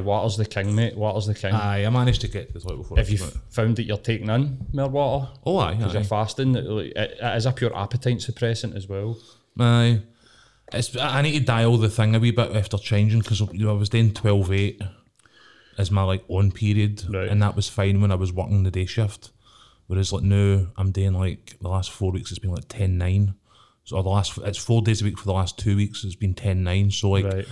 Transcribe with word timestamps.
Aye, 0.00 0.04
water's 0.04 0.36
the 0.36 0.44
king, 0.46 0.74
mate. 0.74 0.96
Water's 0.96 1.26
the 1.26 1.34
king. 1.34 1.52
Aye, 1.54 1.84
I 1.84 1.90
managed 1.90 2.20
to 2.22 2.28
get 2.28 2.48
to 2.48 2.54
the 2.54 2.60
toilet 2.60 2.78
before. 2.78 2.98
I 2.98 3.00
Have 3.02 3.10
you 3.10 3.18
found 3.50 3.76
that 3.76 3.84
you're 3.84 3.96
taking 3.98 4.28
in 4.28 4.66
more 4.72 4.88
water 4.88 5.28
Oh, 5.46 5.58
aye, 5.58 5.74
because 5.74 5.94
you're 5.94 6.04
fasting? 6.04 6.54
It, 6.56 6.64
it, 6.66 6.96
it 6.96 7.36
is 7.36 7.46
a 7.46 7.52
pure 7.52 7.76
appetite 7.76 8.18
suppressant 8.18 8.76
as 8.76 8.88
well. 8.88 9.16
Aye. 9.58 10.02
It's, 10.72 10.96
I 10.96 11.22
need 11.22 11.38
to 11.38 11.44
dial 11.44 11.76
the 11.78 11.88
thing 11.88 12.14
a 12.14 12.20
wee 12.20 12.30
bit 12.30 12.54
after 12.54 12.78
changing 12.78 13.20
because 13.20 13.40
you 13.40 13.64
know, 13.64 13.70
I 13.70 13.78
was 13.78 13.88
doing 13.88 14.14
12 14.14 14.52
8 14.52 14.82
as 15.78 15.90
my 15.90 16.02
like 16.02 16.22
on 16.28 16.52
period, 16.52 17.04
Right. 17.08 17.28
and 17.28 17.42
that 17.42 17.56
was 17.56 17.68
fine 17.68 18.00
when 18.00 18.12
I 18.12 18.16
was 18.16 18.32
working 18.32 18.62
the 18.62 18.70
day 18.70 18.86
shift. 18.86 19.30
Whereas 19.86 20.12
like 20.12 20.22
now 20.22 20.68
I'm 20.76 20.92
doing 20.92 21.14
like 21.14 21.56
the 21.60 21.68
last 21.68 21.90
four 21.90 22.12
weeks 22.12 22.30
it's 22.30 22.38
been 22.38 22.52
like 22.52 22.68
10 22.68 22.96
9. 22.98 23.34
So 23.82 24.00
the 24.02 24.08
last 24.08 24.38
it's 24.38 24.58
four 24.58 24.82
days 24.82 25.02
a 25.02 25.04
week 25.04 25.18
for 25.18 25.24
the 25.24 25.32
last 25.32 25.58
two 25.58 25.74
weeks 25.76 26.04
it's 26.04 26.14
been 26.14 26.34
10 26.34 26.62
9. 26.62 26.90
So 26.92 27.10
like 27.10 27.24
Right. 27.24 27.48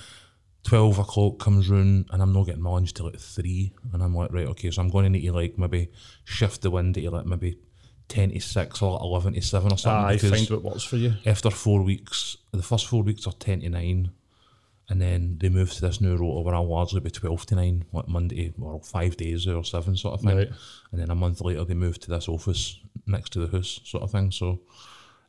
12 0.65 0.98
o'clock 0.98 1.39
comes 1.39 1.69
round 1.69 2.07
and 2.11 2.21
I'm 2.21 2.33
not 2.33 2.47
getting 2.47 2.62
my 2.62 2.71
lunch 2.71 2.93
till 2.93 3.07
like 3.07 3.19
3 3.19 3.73
and 3.93 4.03
I'm 4.03 4.15
like 4.15 4.33
right 4.33 4.47
okay 4.49 4.71
so 4.71 4.83
I'm 4.83 4.89
going 4.89 5.05
to 5.05 5.11
need 5.11 5.27
to 5.27 5.33
like 5.33 5.57
maybe 5.57 5.91
shift 6.25 6.62
the 6.62 6.71
window 6.71 7.01
to 7.01 7.11
like 7.11 7.27
maybe 7.27 7.59
10 8.09 8.30
to 8.33 8.41
6 8.41 8.83
or 8.83 8.93
like 8.93 9.02
11 9.02 9.35
to 9.35 9.43
7 9.43 9.73
or 9.73 9.79
something 9.79 10.16
because 10.16 10.30
find 10.30 10.51
what 10.51 10.73
works 10.73 10.85
for 10.85 10.97
you. 10.97 11.15
after 11.27 11.51
four 11.51 11.83
weeks, 11.83 12.37
the 12.52 12.63
first 12.63 12.87
four 12.87 13.02
weeks 13.02 13.27
are 13.27 13.33
10 13.35 13.61
to 13.61 13.69
9, 13.69 14.11
and 14.91 15.02
then 15.02 15.37
they 15.39 15.51
move 15.51 15.73
to 15.73 15.80
this 15.83 16.01
new 16.01 16.16
rota 16.16 16.41
where 16.41 16.55
I'll 16.55 16.66
largely 16.66 17.01
be 17.01 17.11
12 17.11 17.47
to 17.47 17.55
9, 17.57 17.85
like 17.93 18.09
Monday, 18.09 18.55
or 18.61 18.80
five 18.80 19.16
days 19.19 19.47
or 19.47 19.63
seven 19.63 19.97
sort 19.97 20.15
of 20.15 20.23
thing. 20.23 20.37
Right. 20.37 20.51
And 20.91 21.01
then 21.01 21.11
a 21.11 21.15
month 21.15 21.43
later, 21.43 21.65
they 21.65 21.75
move 21.75 21.99
to 22.01 22.11
this 22.11 22.29
office 22.29 22.80
next 23.07 23.35
to 23.35 23.47
the 23.47 23.54
house 23.54 23.80
sort 23.85 24.02
of 24.02 24.10
thing. 24.10 24.30
So 24.30 24.60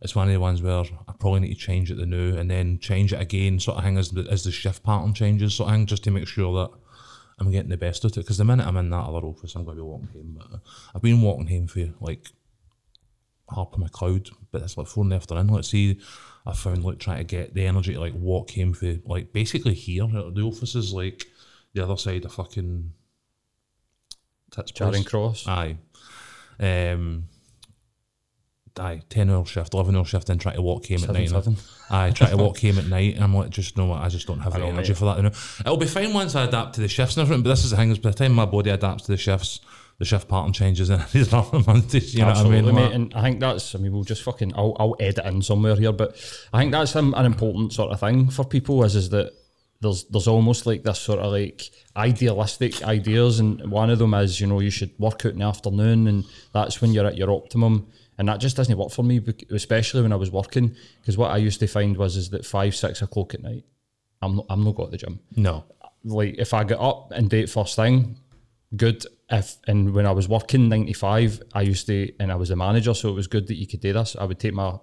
it's 0.01 0.15
one 0.15 0.27
of 0.27 0.33
the 0.33 0.39
ones 0.39 0.61
where 0.61 0.79
I 0.79 1.13
probably 1.19 1.41
need 1.41 1.53
to 1.53 1.59
change 1.59 1.91
it 1.91 1.97
the 1.97 2.05
new 2.05 2.37
and 2.37 2.49
then 2.49 2.79
change 2.79 3.13
it 3.13 3.21
again 3.21 3.59
sort 3.59 3.77
of 3.77 3.83
thing 3.83 3.97
as 3.97 4.11
the, 4.11 4.21
as 4.29 4.43
the 4.43 4.51
shift 4.51 4.83
pattern 4.83 5.13
changes 5.13 5.55
sort 5.55 5.69
of 5.69 5.75
thing, 5.75 5.85
just 5.85 6.03
to 6.05 6.11
make 6.11 6.27
sure 6.27 6.53
that 6.61 6.77
I'm 7.39 7.51
getting 7.51 7.69
the 7.69 7.77
best 7.77 8.05
out 8.05 8.11
of 8.11 8.17
it. 8.17 8.21
Because 8.21 8.37
the 8.37 8.45
minute 8.45 8.65
I'm 8.65 8.77
in 8.77 8.89
that 8.91 9.05
other 9.05 9.25
office, 9.25 9.55
I'm 9.55 9.65
going 9.65 9.77
to 9.77 9.83
be 9.83 9.87
walking 9.87 10.07
home. 10.07 10.37
But 10.39 10.61
I've 10.95 11.01
been 11.01 11.21
walking 11.21 11.47
home 11.47 11.67
for 11.67 11.89
like 11.99 12.27
half 13.53 13.73
of 13.73 13.79
my 13.79 13.87
cloud, 13.87 14.29
but 14.51 14.61
it's 14.61 14.77
like 14.77 14.87
four 14.87 15.03
in 15.03 15.09
the 15.09 15.15
afternoon. 15.17 15.47
Let's 15.47 15.69
see, 15.69 15.99
I 16.45 16.53
found 16.53 16.83
like 16.83 16.99
trying 16.99 17.17
to 17.17 17.23
get 17.23 17.53
the 17.53 17.65
energy 17.65 17.93
to 17.93 17.99
like 17.99 18.13
walk 18.13 18.51
home 18.51 18.73
for 18.73 18.95
like 19.05 19.33
basically 19.33 19.73
here. 19.73 20.07
The 20.07 20.43
office 20.43 20.75
is 20.75 20.93
like 20.93 21.25
the 21.73 21.83
other 21.83 21.97
side 21.97 22.25
of 22.25 22.33
fucking 22.33 22.93
Charing 24.73 25.03
Cross. 25.03 25.47
Aye. 25.47 25.77
Um, 26.59 27.25
aye, 28.79 29.01
10 29.09 29.29
hour 29.29 29.45
shift, 29.45 29.73
11 29.73 29.95
hour 29.95 30.05
shift, 30.05 30.27
then 30.27 30.37
try 30.37 30.53
to 30.53 30.61
walk 30.61 30.87
home 30.87 31.03
at 31.03 31.09
night. 31.11 31.29
seven. 31.29 31.57
Aye, 31.89 32.11
try 32.11 32.29
to 32.29 32.37
walk 32.37 32.59
home 32.59 32.77
at 32.79 32.85
night. 32.87 33.15
And 33.15 33.23
I'm 33.23 33.35
like, 33.35 33.49
just 33.49 33.77
know 33.77 33.85
what, 33.85 34.01
I 34.01 34.09
just 34.09 34.27
don't 34.27 34.39
have 34.39 34.53
the 34.53 34.63
energy 34.65 34.93
for 34.93 35.05
that. 35.05 35.17
You 35.17 35.23
know, 35.23 35.31
it'll 35.61 35.77
be 35.77 35.85
fine 35.85 36.13
once 36.13 36.35
I 36.35 36.43
adapt 36.45 36.75
to 36.75 36.81
the 36.81 36.87
shifts 36.87 37.17
and 37.17 37.23
everything. 37.23 37.43
But 37.43 37.49
this 37.51 37.63
is 37.65 37.71
the 37.71 37.77
thing: 37.77 37.91
is 37.91 37.99
by 37.99 38.11
the 38.11 38.15
time 38.17 38.33
my 38.33 38.45
body 38.45 38.69
adapts 38.69 39.03
to 39.05 39.11
the 39.11 39.17
shifts, 39.17 39.59
the 39.97 40.05
shift 40.05 40.27
pattern 40.29 40.53
changes, 40.53 40.89
and 40.89 41.03
it's 41.13 41.31
another 41.31 41.59
month. 41.59 41.91
to- 41.91 41.99
You 41.99 42.19
know 42.23 42.29
Absolutely, 42.29 42.71
what 42.71 42.81
I 42.81 42.81
mean? 42.81 42.89
mate. 42.89 42.95
And 42.95 43.13
I 43.15 43.21
think 43.23 43.39
that's, 43.41 43.75
I 43.75 43.79
mean, 43.79 43.91
we'll 43.91 44.03
just 44.05 44.23
fucking, 44.23 44.53
I'll, 44.55 44.75
I'll 44.79 44.95
edit 44.99 45.25
in 45.25 45.41
somewhere 45.41 45.75
here, 45.75 45.91
but 45.91 46.15
I 46.53 46.59
think 46.59 46.71
that's 46.71 46.95
an, 46.95 47.13
an 47.15 47.25
important 47.25 47.73
sort 47.73 47.91
of 47.91 47.99
thing 47.99 48.29
for 48.29 48.45
people 48.45 48.83
is, 48.85 48.95
is 48.95 49.09
that 49.09 49.33
there's 49.81 50.03
there's 50.05 50.27
almost 50.27 50.65
like 50.65 50.83
this 50.83 50.99
sort 50.99 51.19
of 51.19 51.31
like 51.31 51.69
idealistic 51.95 52.83
ideas, 52.83 53.39
and 53.39 53.69
one 53.71 53.89
of 53.89 53.99
them 53.99 54.13
is, 54.13 54.39
you 54.41 54.47
know, 54.47 54.59
you 54.59 54.69
should 54.69 54.91
work 54.99 55.25
out 55.25 55.33
in 55.33 55.39
the 55.39 55.45
afternoon, 55.45 56.07
and 56.07 56.25
that's 56.53 56.81
when 56.81 56.91
you're 56.93 57.05
at 57.07 57.17
your 57.17 57.31
optimum. 57.31 57.87
And 58.19 58.27
that 58.27 58.39
just 58.41 58.57
doesn't 58.57 58.77
work 58.77 58.91
for 58.91 59.01
me, 59.01 59.21
especially 59.49 60.01
when 60.01 60.11
I 60.11 60.17
was 60.17 60.29
working, 60.29 60.75
because 60.99 61.17
what 61.17 61.31
I 61.31 61.37
used 61.37 61.61
to 61.61 61.67
find 61.67 61.95
was 61.95 62.17
is 62.17 62.29
that 62.31 62.45
five, 62.45 62.75
six 62.75 63.01
o'clock 63.01 63.33
at 63.33 63.41
night, 63.41 63.63
I'm 64.21 64.35
not, 64.35 64.45
I'm 64.49 64.63
not 64.63 64.75
got 64.75 64.85
to 64.85 64.91
the 64.91 64.97
gym 64.97 65.21
no. 65.37 65.63
like 66.03 66.35
if 66.37 66.53
I 66.53 66.65
get 66.65 66.79
up 66.79 67.11
and 67.11 67.33
it 67.33 67.49
first 67.49 67.77
thing, 67.77 68.17
good. 68.75 69.05
If 69.31 69.57
and 69.67 69.93
when 69.93 70.05
I 70.05 70.11
was 70.11 70.27
working 70.27 70.67
ninety 70.67 70.91
five, 70.91 71.41
I 71.53 71.61
used 71.61 71.87
to 71.87 72.11
and 72.19 72.31
I 72.31 72.35
was 72.35 72.49
a 72.49 72.55
manager, 72.55 72.93
so 72.93 73.09
it 73.09 73.13
was 73.13 73.27
good 73.27 73.47
that 73.47 73.55
you 73.55 73.67
could 73.67 73.79
do 73.79 73.93
this. 73.93 74.17
I 74.19 74.25
would 74.25 74.39
take 74.39 74.53
my 74.53 74.77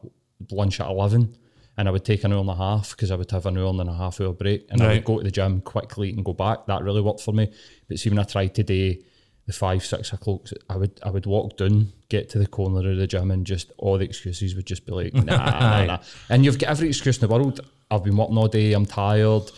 lunch 0.50 0.80
at 0.80 0.88
eleven, 0.88 1.36
and 1.76 1.88
I 1.88 1.90
would 1.90 2.04
take 2.04 2.24
an 2.24 2.32
hour 2.32 2.40
and 2.40 2.48
a 2.48 2.54
half 2.54 2.92
because 2.92 3.10
I 3.10 3.16
would 3.16 3.30
have 3.32 3.44
an 3.44 3.58
hour 3.58 3.68
and 3.68 3.90
a 3.90 3.92
half 3.92 4.20
hour 4.20 4.32
break, 4.32 4.66
and 4.70 4.82
I 4.82 4.94
would 4.94 5.04
go 5.04 5.18
to 5.18 5.24
the 5.24 5.30
gym 5.30 5.60
quickly 5.60 6.10
and 6.10 6.24
go 6.24 6.32
back. 6.32 6.66
That 6.68 6.82
really 6.82 7.02
worked 7.02 7.20
for 7.20 7.34
me. 7.34 7.52
But 7.88 7.98
see, 7.98 8.08
when 8.08 8.18
I 8.18 8.22
tried 8.22 8.54
to 8.54 8.62
do 8.62 8.96
the 9.46 9.52
five 9.52 9.84
six 9.84 10.12
o'clock, 10.12 10.48
I 10.68 10.76
would 10.76 10.98
I 11.02 11.10
would 11.10 11.26
walk 11.26 11.56
down, 11.56 11.92
get 12.08 12.28
to 12.30 12.38
the 12.38 12.46
corner 12.46 12.90
of 12.90 12.96
the 12.96 13.06
gym, 13.06 13.30
and 13.30 13.46
just 13.46 13.72
all 13.78 13.96
the 13.98 14.04
excuses 14.04 14.54
would 14.54 14.66
just 14.66 14.84
be 14.86 14.92
like, 14.92 15.14
nah, 15.28 15.36
nah, 15.60 15.84
nah. 15.84 15.98
And 16.28 16.44
you've 16.44 16.58
got 16.58 16.70
every 16.70 16.88
excuse 16.88 17.16
in 17.22 17.28
the 17.28 17.34
world. 17.34 17.60
I've 17.90 18.02
been 18.04 18.16
working 18.16 18.36
all 18.38 18.48
day. 18.48 18.72
I'm 18.72 18.86
tired 18.86 19.50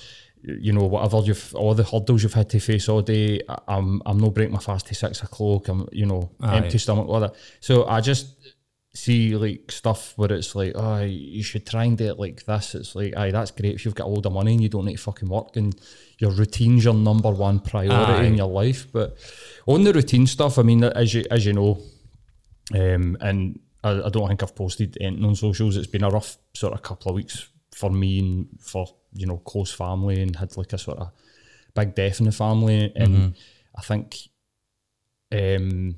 you 0.43 0.72
know, 0.72 0.87
whatever 0.87 1.19
you've 1.25 1.53
all 1.56 1.75
the 1.75 1.82
hurdles 1.82 2.22
you've 2.22 2.32
had 2.32 2.48
to 2.50 2.60
face 2.60 2.88
all 2.88 3.03
day, 3.03 3.41
I- 3.48 3.59
I'm 3.69 4.00
I'm 4.06 4.19
not 4.19 4.34
breaking 4.34 4.54
my 4.54 4.60
fast 4.60 4.87
to 4.87 4.94
six 4.94 5.22
o'clock. 5.22 5.69
I'm 5.69 5.88
you 5.93 6.06
know 6.06 6.31
Aye. 6.41 6.59
empty 6.59 6.78
stomach, 6.78 7.09
all 7.09 7.21
that. 7.21 7.34
So 7.60 7.87
I 7.87 8.00
just 8.00 8.27
see 8.94 9.37
like 9.37 9.71
stuff 9.71 10.15
where 10.16 10.32
it's 10.32 10.54
like, 10.54 10.72
oh, 10.75 11.03
you 11.03 11.43
should 11.43 11.66
try 11.66 11.84
and 11.84 11.97
do 11.97 12.06
it 12.06 12.19
like 12.19 12.44
this. 12.44 12.75
It's 12.75 12.94
like, 12.94 13.16
aye, 13.16 13.31
that's 13.31 13.50
great 13.50 13.75
if 13.75 13.84
you've 13.84 13.94
got 13.94 14.06
all 14.06 14.21
the 14.21 14.31
money 14.31 14.53
and 14.53 14.62
you 14.62 14.69
don't 14.69 14.87
need 14.87 14.97
to 14.97 15.03
fucking 15.03 15.28
work 15.28 15.56
and 15.56 15.78
your 16.19 16.32
routine's 16.32 16.84
your 16.84 16.94
number 16.94 17.31
one 17.31 17.60
priority 17.60 18.12
Aye. 18.12 18.25
in 18.25 18.34
your 18.34 18.48
life. 18.48 18.91
But 18.93 19.16
on 19.66 19.84
the 19.84 19.93
routine 19.93 20.27
stuff, 20.27 20.59
I 20.59 20.62
mean, 20.62 20.82
as 20.84 21.15
you 21.15 21.25
as 21.31 21.47
you 21.47 21.53
know, 21.53 21.81
um, 22.75 23.16
and 23.21 23.60
I, 23.84 24.03
I 24.03 24.09
don't 24.09 24.28
think 24.28 24.43
I've 24.43 24.56
posted 24.56 24.98
anything 25.00 25.25
on 25.25 25.34
socials. 25.34 25.77
It's 25.77 25.87
been 25.87 26.04
a 26.04 26.10
rough 26.10 26.37
sort 26.54 26.72
of 26.72 26.82
couple 26.82 27.10
of 27.10 27.16
weeks 27.16 27.48
for 27.75 27.91
me 27.91 28.19
and 28.19 28.48
for 28.60 28.87
you 29.12 29.27
know 29.27 29.38
close 29.38 29.72
family, 29.72 30.21
and 30.21 30.34
had 30.34 30.56
like 30.56 30.72
a 30.72 30.78
sort 30.78 30.98
of 30.98 31.10
big 31.75 31.94
death 31.94 32.21
in 32.21 32.27
the 32.27 32.32
family, 32.32 32.93
and 32.97 33.34
I 33.77 33.82
think 33.82 34.16
um, 35.32 35.94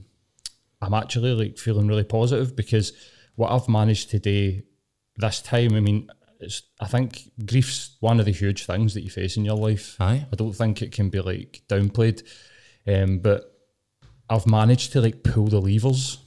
I'm 0.80 0.94
actually 0.94 1.34
like 1.34 1.58
feeling 1.58 1.88
really 1.88 2.04
positive 2.04 2.56
because 2.56 2.92
what 3.36 3.52
I've 3.52 3.68
managed 3.68 4.10
to 4.10 4.18
do 4.18 4.62
this 5.16 5.41
time. 5.42 5.74
I 5.74 5.80
mean, 5.80 6.08
it's, 6.41 6.62
I 6.80 6.86
think 6.86 7.30
grief's 7.44 7.96
one 8.00 8.18
of 8.18 8.26
the 8.26 8.32
huge 8.32 8.64
things 8.64 8.94
that 8.94 9.02
you 9.02 9.10
face 9.10 9.36
in 9.36 9.44
your 9.44 9.56
life. 9.56 9.96
Aye. 10.00 10.26
I 10.32 10.36
don't 10.36 10.52
think 10.54 10.82
it 10.82 10.92
can 10.92 11.10
be 11.10 11.20
like 11.20 11.62
downplayed, 11.68 12.22
um, 12.88 13.18
but 13.18 13.54
I've 14.28 14.46
managed 14.46 14.92
to 14.92 15.00
like 15.00 15.22
pull 15.22 15.46
the 15.46 15.60
levers. 15.60 16.18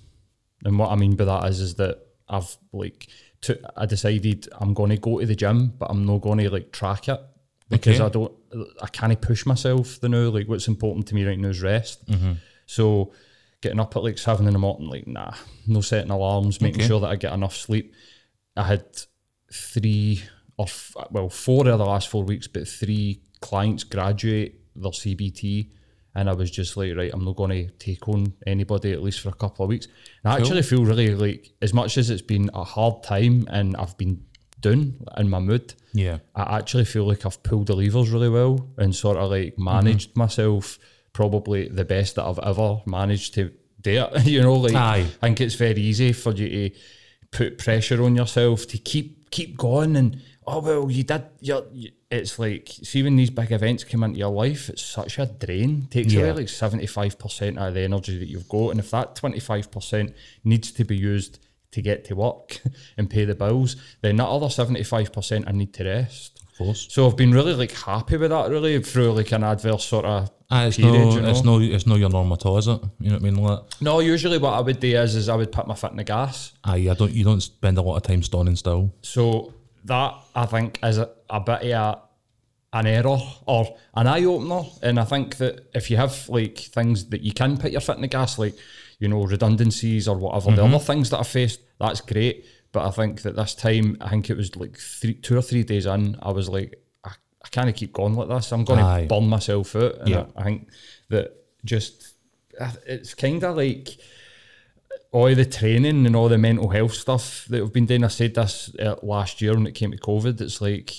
And 0.63 0.77
what 0.77 0.91
I 0.91 0.95
mean 0.95 1.15
by 1.15 1.25
that 1.25 1.45
is, 1.49 1.59
is 1.59 1.75
that 1.75 1.99
I've 2.29 2.55
like, 2.71 3.07
took, 3.41 3.59
I 3.75 3.85
decided 3.85 4.47
I'm 4.59 4.73
going 4.73 4.91
to 4.91 4.97
go 4.97 5.19
to 5.19 5.25
the 5.25 5.35
gym, 5.35 5.73
but 5.77 5.89
I'm 5.89 6.05
not 6.05 6.21
going 6.21 6.39
to 6.39 6.49
like 6.49 6.71
track 6.71 7.09
it 7.09 7.19
because 7.69 7.99
Okay. 7.99 8.05
I 8.05 8.09
don't, 8.09 8.31
I 8.81 8.87
can't 8.87 9.19
push 9.19 9.45
myself. 9.45 9.99
The 9.99 10.09
now, 10.09 10.29
like 10.29 10.47
what's 10.47 10.67
important 10.67 11.07
to 11.07 11.15
me 11.15 11.25
right 11.25 11.39
now 11.39 11.49
is 11.49 11.61
rest. 11.61 12.03
So 12.65 13.11
getting 13.63 13.79
up 13.79 13.95
at 13.95 14.03
like 14.03 14.17
seven 14.17 14.45
in 14.45 14.53
the 14.53 14.59
morning, 14.59 14.89
like 14.89 15.07
nah, 15.07 15.33
no 15.65 15.81
setting 15.81 16.11
alarms, 16.11 16.61
making 16.61 16.81
Okay. 16.81 16.87
sure 16.87 16.99
that 16.99 17.09
I 17.09 17.15
get 17.15 17.33
enough 17.33 17.55
sleep. 17.55 17.93
I 18.57 18.63
had 18.63 18.85
three 19.51 20.21
or 20.57 20.65
f- 20.65 20.95
well 21.09 21.29
four 21.29 21.67
of 21.67 21.79
the 21.79 21.85
last 21.85 22.09
four 22.09 22.23
weeks, 22.23 22.47
but 22.47 22.67
three 22.67 23.21
clients 23.39 23.83
graduate 23.83 24.59
their 24.75 24.91
CBT, 24.91 25.69
and 26.13 26.29
I 26.29 26.33
was 26.33 26.51
just 26.51 26.75
like, 26.77 26.95
right, 26.95 27.09
I'm 27.13 27.23
not 27.23 27.35
going 27.37 27.51
to 27.51 27.69
take 27.79 28.07
on 28.09 28.33
anybody 28.45 28.91
at 28.91 29.01
least 29.01 29.21
for 29.21 29.29
a 29.29 29.33
couple 29.33 29.63
of 29.63 29.69
weeks. 29.69 29.87
And 30.23 30.33
I 30.33 30.35
Cool. 30.35 30.45
actually 30.45 30.61
feel 30.63 30.85
really 30.85 31.15
like, 31.15 31.53
as 31.61 31.73
much 31.73 31.97
as 31.97 32.09
it's 32.09 32.21
been 32.21 32.49
a 32.53 32.63
hard 32.63 33.01
time 33.01 33.47
and 33.49 33.75
I've 33.77 33.97
been 33.97 34.23
down 34.59 34.95
in 35.17 35.29
my 35.29 35.39
mood, 35.39 35.73
Yeah. 35.93 36.19
I 36.35 36.57
actually 36.57 36.85
feel 36.85 37.07
like 37.07 37.25
I've 37.25 37.41
pulled 37.43 37.67
the 37.67 37.75
levers 37.75 38.09
really 38.11 38.29
well 38.29 38.69
and 38.77 38.95
sort 38.95 39.17
of 39.17 39.31
like 39.31 39.53
mm-hmm. 39.53 39.63
managed 39.63 40.15
myself 40.15 40.77
probably 41.13 41.67
the 41.69 41.85
best 41.85 42.15
that 42.15 42.23
I've 42.25 42.39
ever 42.39 42.81
managed 42.85 43.33
to 43.35 43.51
do 43.81 44.07
it. 44.13 44.25
you 44.25 44.41
know, 44.41 44.55
like 44.55 44.73
Aye. 44.75 45.05
I 45.21 45.27
think 45.27 45.41
it's 45.41 45.55
very 45.55 45.79
easy 45.81 46.11
for 46.13 46.31
you 46.33 46.69
to 46.69 46.75
put 47.31 47.57
pressure 47.57 48.03
on 48.03 48.15
yourself 48.15 48.67
to 48.67 48.77
keep 48.77 49.29
keep 49.31 49.57
going 49.57 49.95
and 49.95 50.21
oh 50.45 50.59
well 50.59 50.91
you 50.91 51.01
did 51.03 51.23
you're, 51.39 51.63
it's 52.11 52.37
like 52.37 52.69
see 52.69 53.01
when 53.01 53.15
these 53.15 53.31
big 53.31 53.51
events 53.51 53.83
come 53.83 54.03
into 54.03 54.19
your 54.19 54.29
life 54.29 54.69
it's 54.69 54.83
such 54.83 55.17
a 55.17 55.25
drain 55.25 55.87
takes 55.89 56.13
Yeah. 56.13 56.25
away 56.25 56.33
like 56.33 56.45
75% 56.45 57.57
of 57.57 57.73
the 57.73 57.79
energy 57.81 58.19
that 58.19 58.27
you've 58.27 58.47
got 58.47 58.69
and 58.69 58.79
if 58.79 58.91
that 58.91 59.15
25% 59.15 60.13
needs 60.43 60.71
to 60.73 60.83
be 60.83 60.95
used 60.95 61.39
to 61.71 61.81
get 61.81 62.05
to 62.05 62.13
work 62.15 62.61
and 62.97 63.09
pay 63.09 63.25
the 63.25 63.33
bills 63.33 63.75
then 64.01 64.17
that 64.17 64.27
other 64.27 64.45
75% 64.45 65.43
I 65.47 65.51
need 65.51 65.73
to 65.73 65.83
rest 65.85 66.39
Of 66.51 66.57
course. 66.59 66.87
so 66.91 67.07
I've 67.07 67.17
been 67.17 67.31
really 67.31 67.55
like 67.55 67.71
happy 67.71 68.17
with 68.17 68.29
that 68.29 68.51
really 68.51 68.79
through 68.83 69.13
like 69.13 69.31
an 69.31 69.43
adverse 69.43 69.85
sort 69.85 70.05
of 70.05 70.29
Aye, 70.53 70.67
it's 70.67 70.77
period, 70.77 70.93
no, 70.93 71.15
you 71.15 71.21
know? 71.21 71.29
it's 71.29 71.43
no, 71.43 71.59
it's 71.59 71.87
no 71.87 71.95
your 71.95 72.09
normal 72.09 72.35
at 72.35 72.45
all, 72.45 72.57
is 72.57 72.67
it? 72.67 72.79
You 72.99 73.09
know 73.09 73.15
what 73.15 73.21
I 73.21 73.31
mean? 73.31 73.35
Like, 73.35 73.59
no 73.81 73.99
usually 73.99 74.37
what 74.37 74.53
I 74.53 74.61
would 74.61 74.79
do 74.79 74.95
is 74.95 75.15
is 75.15 75.27
I 75.27 75.35
would 75.35 75.51
put 75.51 75.67
my 75.67 75.73
foot 75.73 75.91
in 75.91 75.97
the 75.97 76.03
gas 76.03 76.53
aye, 76.63 76.89
I 76.89 76.93
don't, 76.93 77.11
you 77.11 77.23
don't 77.23 77.41
spend 77.41 77.77
a 77.77 77.81
lot 77.81 77.97
of 77.97 78.03
time 78.03 78.23
standing 78.23 78.55
still. 78.55 78.93
So 79.01 79.53
that 79.85 80.15
I 80.35 80.45
think 80.45 80.79
is 80.83 80.97
a, 80.97 81.09
a 81.29 81.39
bit 81.39 81.63
of 81.63 81.95
a, 81.95 82.01
an 82.73 82.87
error 82.87 83.17
or 83.45 83.75
an 83.95 84.07
eye 84.07 84.23
opener. 84.23 84.63
And 84.81 84.99
I 84.99 85.03
think 85.05 85.37
that 85.37 85.69
if 85.73 85.91
you 85.91 85.97
have 85.97 86.29
like 86.29 86.57
things 86.57 87.09
that 87.09 87.21
you 87.21 87.33
can 87.33 87.57
put 87.57 87.71
your 87.71 87.81
foot 87.81 87.97
in 87.97 88.01
the 88.01 88.07
gas, 88.07 88.39
like 88.39 88.55
you 88.99 89.07
know 89.07 89.23
redundancies 89.23 90.07
or 90.07 90.17
whatever, 90.17 90.51
the 90.55 90.61
mm-hmm. 90.63 90.75
other 90.75 90.83
things 90.83 91.09
that 91.09 91.19
I 91.19 91.23
faced, 91.23 91.61
that's 91.79 92.01
great. 92.01 92.45
But 92.71 92.87
I 92.87 92.91
think 92.91 93.21
that 93.21 93.35
this 93.35 93.53
time, 93.53 93.97
I 94.01 94.09
think 94.09 94.29
it 94.29 94.37
was 94.37 94.55
like 94.55 94.77
three, 94.77 95.13
two 95.13 95.37
or 95.37 95.43
three 95.43 95.63
days 95.63 95.85
in, 95.85 96.17
I 96.23 96.31
was 96.31 96.49
like, 96.49 96.82
I, 97.43 97.47
I 97.47 97.49
can't 97.49 97.75
keep 97.75 97.93
going 97.93 98.13
like 98.15 98.29
this. 98.29 98.51
I'm 98.51 98.63
going 98.63 98.79
Aye. 98.79 99.01
to 99.01 99.07
burn 99.07 99.27
myself 99.27 99.75
out. 99.75 99.95
And 99.99 100.09
Yeah. 100.09 100.25
I, 100.35 100.41
I 100.41 100.43
think 100.43 100.69
that 101.09 101.31
just 101.65 102.13
it's 102.85 103.13
kind 103.13 103.43
of 103.43 103.57
like 103.57 103.89
all 105.11 105.33
the 105.33 105.45
training 105.45 106.05
and 106.05 106.15
all 106.15 106.29
the 106.29 106.37
mental 106.37 106.69
health 106.69 106.93
stuff 106.93 107.45
that 107.49 107.61
we've 107.61 107.73
been 107.73 107.85
doing. 107.85 108.03
I 108.03 108.07
said 108.07 108.33
this 108.35 108.73
uh, 108.79 108.95
last 109.03 109.41
year 109.41 109.53
when 109.53 109.67
it 109.67 109.73
came 109.73 109.91
to 109.91 109.97
COVID. 109.97 110.41
It's 110.41 110.59
like 110.61 110.91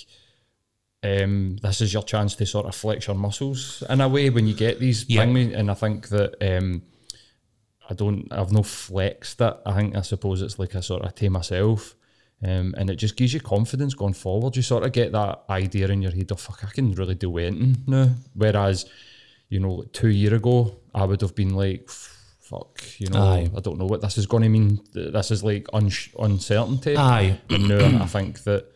um, 1.02 1.56
this 1.62 1.80
is 1.80 1.92
your 1.92 2.02
chance 2.04 2.34
to 2.36 2.46
sort 2.46 2.66
of 2.66 2.74
flex 2.74 3.06
your 3.08 3.16
muscles 3.16 3.82
in 3.88 4.00
a 4.00 4.08
way 4.08 4.30
when 4.30 4.46
you 4.46 4.54
get 4.54 4.78
these 4.80 5.08
Yeah. 5.08 5.24
things. 5.24 5.54
And 5.54 5.70
I 5.70 5.74
think 5.74 6.08
that 6.08 6.36
um, 6.56 6.82
I 7.90 7.94
don't, 7.94 8.26
I've 8.32 8.52
no 8.52 8.62
flexed 8.62 9.40
it. 9.40 9.54
I 9.66 9.72
think 9.74 9.96
I 9.96 10.00
suppose 10.02 10.42
it's 10.42 10.58
like 10.58 10.74
a 10.74 10.82
sort 10.82 11.04
of 11.04 11.14
to 11.14 11.30
myself. 11.30 11.94
Um, 12.44 12.74
and 12.76 12.90
it 12.90 12.96
just 12.96 13.16
gives 13.16 13.32
you 13.32 13.40
confidence 13.40 13.94
going 13.94 14.12
forward. 14.12 14.54
You 14.54 14.62
sort 14.62 14.84
of 14.84 14.92
get 14.92 15.12
that 15.12 15.44
idea 15.48 15.88
in 15.88 16.02
your 16.02 16.12
head 16.12 16.30
of 16.30 16.40
fuck, 16.40 16.62
I 16.62 16.70
can 16.70 16.92
really 16.92 17.14
do 17.14 17.38
anything 17.38 17.82
now. 17.86 18.10
Whereas, 18.34 18.84
you 19.48 19.60
know, 19.60 19.72
like 19.72 19.92
two 19.92 20.08
year 20.08 20.34
ago, 20.34 20.76
I 20.94 21.04
would 21.04 21.22
have 21.22 21.34
been 21.34 21.54
like, 21.54 21.88
fuck, 22.40 22.82
you 22.98 23.08
know, 23.08 23.22
Aye. 23.22 23.50
I 23.56 23.60
don't 23.60 23.78
know 23.78 23.86
what 23.86 24.02
this 24.02 24.18
is 24.18 24.26
going 24.26 24.42
to 24.42 24.48
mean. 24.50 24.80
This 24.92 25.30
is 25.30 25.42
like 25.42 25.66
uns- 25.72 26.10
uncertainty. 26.18 26.96
Aye. 26.96 27.40
And 27.48 27.68
now 27.68 28.02
I 28.02 28.06
think 28.06 28.42
that 28.44 28.66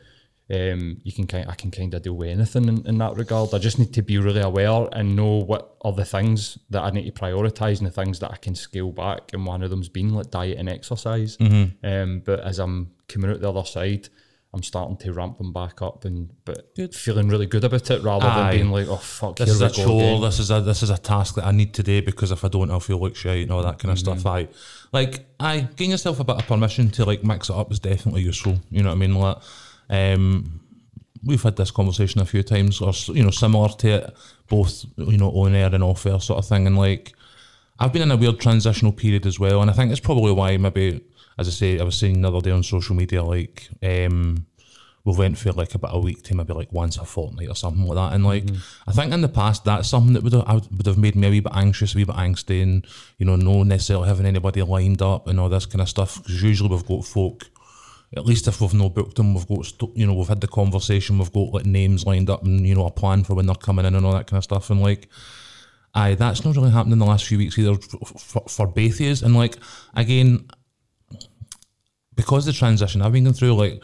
um, 0.50 1.02
you 1.04 1.12
can 1.12 1.26
kind, 1.26 1.46
I 1.46 1.54
can 1.54 1.70
kind 1.70 1.92
of 1.92 2.00
do 2.00 2.22
anything 2.22 2.68
in, 2.68 2.86
in 2.86 2.96
that 2.98 3.16
regard. 3.16 3.52
I 3.52 3.58
just 3.58 3.78
need 3.78 3.92
to 3.92 4.02
be 4.02 4.16
really 4.16 4.40
aware 4.40 4.88
and 4.92 5.14
know 5.14 5.44
what 5.44 5.76
are 5.82 5.92
the 5.92 6.06
things 6.06 6.56
that 6.70 6.82
I 6.82 6.90
need 6.90 7.04
to 7.04 7.12
prioritise 7.12 7.78
and 7.78 7.86
the 7.86 7.90
things 7.90 8.18
that 8.20 8.30
I 8.30 8.36
can 8.36 8.54
scale 8.54 8.92
back. 8.92 9.34
And 9.34 9.44
one 9.44 9.62
of 9.62 9.68
them's 9.68 9.90
been 9.90 10.14
like 10.14 10.30
diet 10.30 10.56
and 10.56 10.70
exercise. 10.70 11.36
Mm-hmm. 11.36 11.86
Um, 11.86 12.22
but 12.24 12.40
as 12.40 12.58
I'm 12.58 12.92
coming 13.08 13.30
out 13.30 13.40
the 13.40 13.48
other 13.50 13.64
side, 13.64 14.08
I'm 14.54 14.62
starting 14.62 14.96
to 14.98 15.12
ramp 15.12 15.38
them 15.38 15.52
back 15.52 15.82
up 15.82 16.04
and 16.04 16.30
but 16.44 16.74
Good. 16.74 16.94
feeling 16.94 17.28
really 17.28 17.46
good 17.46 17.64
about 17.64 17.90
it 17.90 18.02
rather 18.02 18.26
Aye. 18.26 18.34
than 18.34 18.56
being 18.58 18.70
like, 18.70 18.88
oh 18.88 18.96
fuck, 18.96 19.36
This 19.36 19.50
is 19.50 19.60
a 19.60 19.68
go 19.68 19.72
chore. 19.74 20.20
This 20.20 20.38
is 20.38 20.50
a 20.50 20.60
this 20.60 20.82
is 20.82 20.90
a 20.90 20.96
task 20.98 21.34
that 21.34 21.44
I 21.44 21.50
need 21.50 21.74
today 21.74 22.00
because 22.00 22.30
if 22.30 22.44
I 22.44 22.48
don't, 22.48 22.70
I'll 22.70 22.80
feel 22.80 22.98
like 22.98 23.16
shit 23.16 23.42
and 23.42 23.52
all 23.52 23.62
that 23.62 23.78
kind 23.78 23.92
of 23.92 23.98
stuff. 23.98 24.24
I 24.24 24.48
like 24.92 25.26
I 25.38 25.60
giving 25.76 25.90
yourself 25.90 26.20
a 26.20 26.24
bit 26.24 26.36
of 26.36 26.46
permission 26.46 26.90
to 26.90 27.04
like 27.04 27.24
mix 27.24 27.50
it 27.50 27.56
up 27.56 27.70
is 27.70 27.78
definitely 27.78 28.22
useful. 28.22 28.58
You 28.70 28.82
know 28.82 28.88
what 28.88 28.96
I 28.96 28.98
mean? 28.98 29.14
Like, 29.14 29.36
um, 29.90 30.60
we've 31.24 31.42
had 31.42 31.56
this 31.56 31.70
conversation 31.70 32.20
a 32.22 32.24
few 32.24 32.42
times, 32.42 32.80
or 32.80 32.92
you 33.14 33.22
know, 33.22 33.30
similar 33.30 33.68
to 33.68 33.88
it, 33.88 34.16
both 34.48 34.84
you 34.96 35.18
know 35.18 35.30
on 35.30 35.54
air 35.54 35.74
and 35.74 35.84
off 35.84 36.06
air 36.06 36.20
sort 36.20 36.38
of 36.38 36.48
thing. 36.48 36.66
And 36.66 36.78
like, 36.78 37.12
I've 37.78 37.92
been 37.92 38.02
in 38.02 38.10
a 38.10 38.16
weird 38.16 38.40
transitional 38.40 38.92
period 38.92 39.26
as 39.26 39.38
well, 39.38 39.60
and 39.60 39.70
I 39.70 39.74
think 39.74 39.90
it's 39.90 40.00
probably 40.00 40.32
why 40.32 40.56
maybe, 40.56 41.04
as 41.38 41.48
I 41.48 41.52
say, 41.52 41.78
I 41.78 41.84
was 41.84 41.96
saying 41.96 42.20
the 42.20 42.28
other 42.28 42.40
day 42.40 42.50
on 42.50 42.62
social 42.62 42.96
media, 42.96 43.22
like, 43.22 43.68
um, 43.82 44.46
we 45.08 45.16
went 45.16 45.38
for 45.38 45.52
like 45.52 45.74
about 45.74 45.94
a 45.94 45.98
week 45.98 46.22
to 46.24 46.34
maybe 46.34 46.52
like 46.52 46.72
once 46.72 46.98
a 46.98 47.04
fortnight 47.04 47.48
or 47.48 47.54
something 47.54 47.86
like 47.86 47.96
that. 47.96 48.14
And 48.14 48.24
like, 48.24 48.44
I 48.86 48.92
think 48.92 49.12
in 49.12 49.22
the 49.22 49.28
past 49.28 49.64
that's 49.64 49.88
something 49.88 50.12
that 50.12 50.22
would 50.22 50.34
have 50.34 50.44
I 50.46 50.54
would 50.54 50.86
have 50.86 50.98
made 50.98 51.16
me 51.16 51.28
a 51.28 51.30
wee 51.30 51.40
bit 51.40 51.52
anxious, 51.54 51.94
a 51.94 51.96
wee 51.98 52.04
bit 52.04 52.16
angsty, 52.16 52.62
and 52.62 52.86
you 53.16 53.24
know, 53.24 53.36
no 53.36 53.62
necessarily 53.62 54.08
having 54.08 54.26
anybody 54.26 54.62
lined 54.62 55.00
up 55.00 55.26
and 55.26 55.40
all 55.40 55.48
this 55.48 55.66
kind 55.66 55.80
of 55.80 55.88
stuff. 55.88 56.18
Because 56.18 56.42
usually 56.42 56.68
we've 56.68 56.86
got 56.86 57.04
folk. 57.04 57.46
At 58.16 58.26
least 58.26 58.48
if 58.48 58.60
we've 58.60 58.74
not 58.74 58.94
booked 58.94 59.16
them, 59.16 59.34
we've 59.34 59.46
got 59.46 59.66
you 59.94 60.06
know 60.06 60.14
we've 60.14 60.28
had 60.28 60.40
the 60.40 60.48
conversation, 60.48 61.18
we've 61.18 61.32
got 61.32 61.52
like 61.54 61.66
names 61.66 62.04
lined 62.04 62.28
up 62.28 62.44
and 62.44 62.66
you 62.66 62.74
know 62.74 62.86
a 62.86 62.90
plan 62.90 63.24
for 63.24 63.34
when 63.34 63.46
they're 63.46 63.54
coming 63.54 63.86
in 63.86 63.94
and 63.94 64.04
all 64.04 64.12
that 64.12 64.26
kind 64.26 64.38
of 64.38 64.44
stuff. 64.44 64.68
And 64.68 64.82
like, 64.82 65.08
aye, 65.94 66.16
that's 66.16 66.44
not 66.44 66.56
really 66.56 66.70
happened 66.70 66.92
in 66.92 66.98
the 66.98 67.06
last 67.06 67.24
few 67.26 67.38
weeks 67.38 67.58
either 67.58 67.76
for, 67.76 68.42
for 68.48 68.66
both 68.66 69.00
of 69.00 69.06
us. 69.06 69.22
And 69.22 69.34
like 69.34 69.56
again, 69.94 70.48
because 72.18 72.44
the 72.44 72.52
transition 72.52 73.00
I've 73.00 73.12
been 73.12 73.22
going 73.22 73.34
through, 73.34 73.54
like 73.54 73.80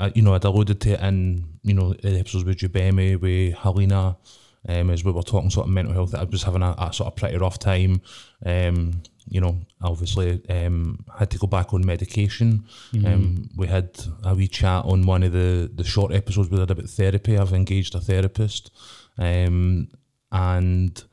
uh, 0.00 0.10
you 0.16 0.22
know, 0.22 0.34
I'd 0.34 0.44
alluded 0.44 0.80
to 0.80 0.90
it 0.94 1.00
in 1.00 1.44
you 1.62 1.74
know 1.74 1.92
the 1.92 2.18
episodes 2.18 2.44
with 2.44 2.58
Jubemi, 2.58 3.18
with 3.18 3.54
Helena, 3.54 4.16
um, 4.68 4.90
as 4.90 5.04
we 5.04 5.12
were 5.12 5.22
talking 5.22 5.48
sort 5.48 5.68
of 5.68 5.72
mental 5.72 5.94
health. 5.94 6.12
I 6.12 6.24
was 6.24 6.42
having 6.42 6.62
a, 6.62 6.74
a 6.76 6.92
sort 6.92 7.06
of 7.06 7.14
pretty 7.16 7.38
rough 7.38 7.60
time. 7.60 8.02
Um, 8.44 9.02
you 9.28 9.40
know, 9.40 9.60
obviously 9.80 10.42
um, 10.50 11.04
had 11.16 11.30
to 11.30 11.38
go 11.38 11.46
back 11.46 11.72
on 11.72 11.86
medication. 11.86 12.64
Um, 13.06 13.48
we 13.56 13.68
had 13.68 13.90
a 14.24 14.34
wee 14.34 14.48
chat 14.48 14.84
on 14.84 15.06
one 15.06 15.22
of 15.22 15.30
the 15.30 15.70
the 15.72 15.84
short 15.84 16.12
episodes 16.12 16.50
we 16.50 16.58
did 16.58 16.72
about 16.72 16.90
therapy. 16.90 17.38
I've 17.38 17.52
engaged 17.52 17.94
a 17.94 18.00
therapist, 18.00 18.72
um, 19.18 19.86
and 20.32 21.04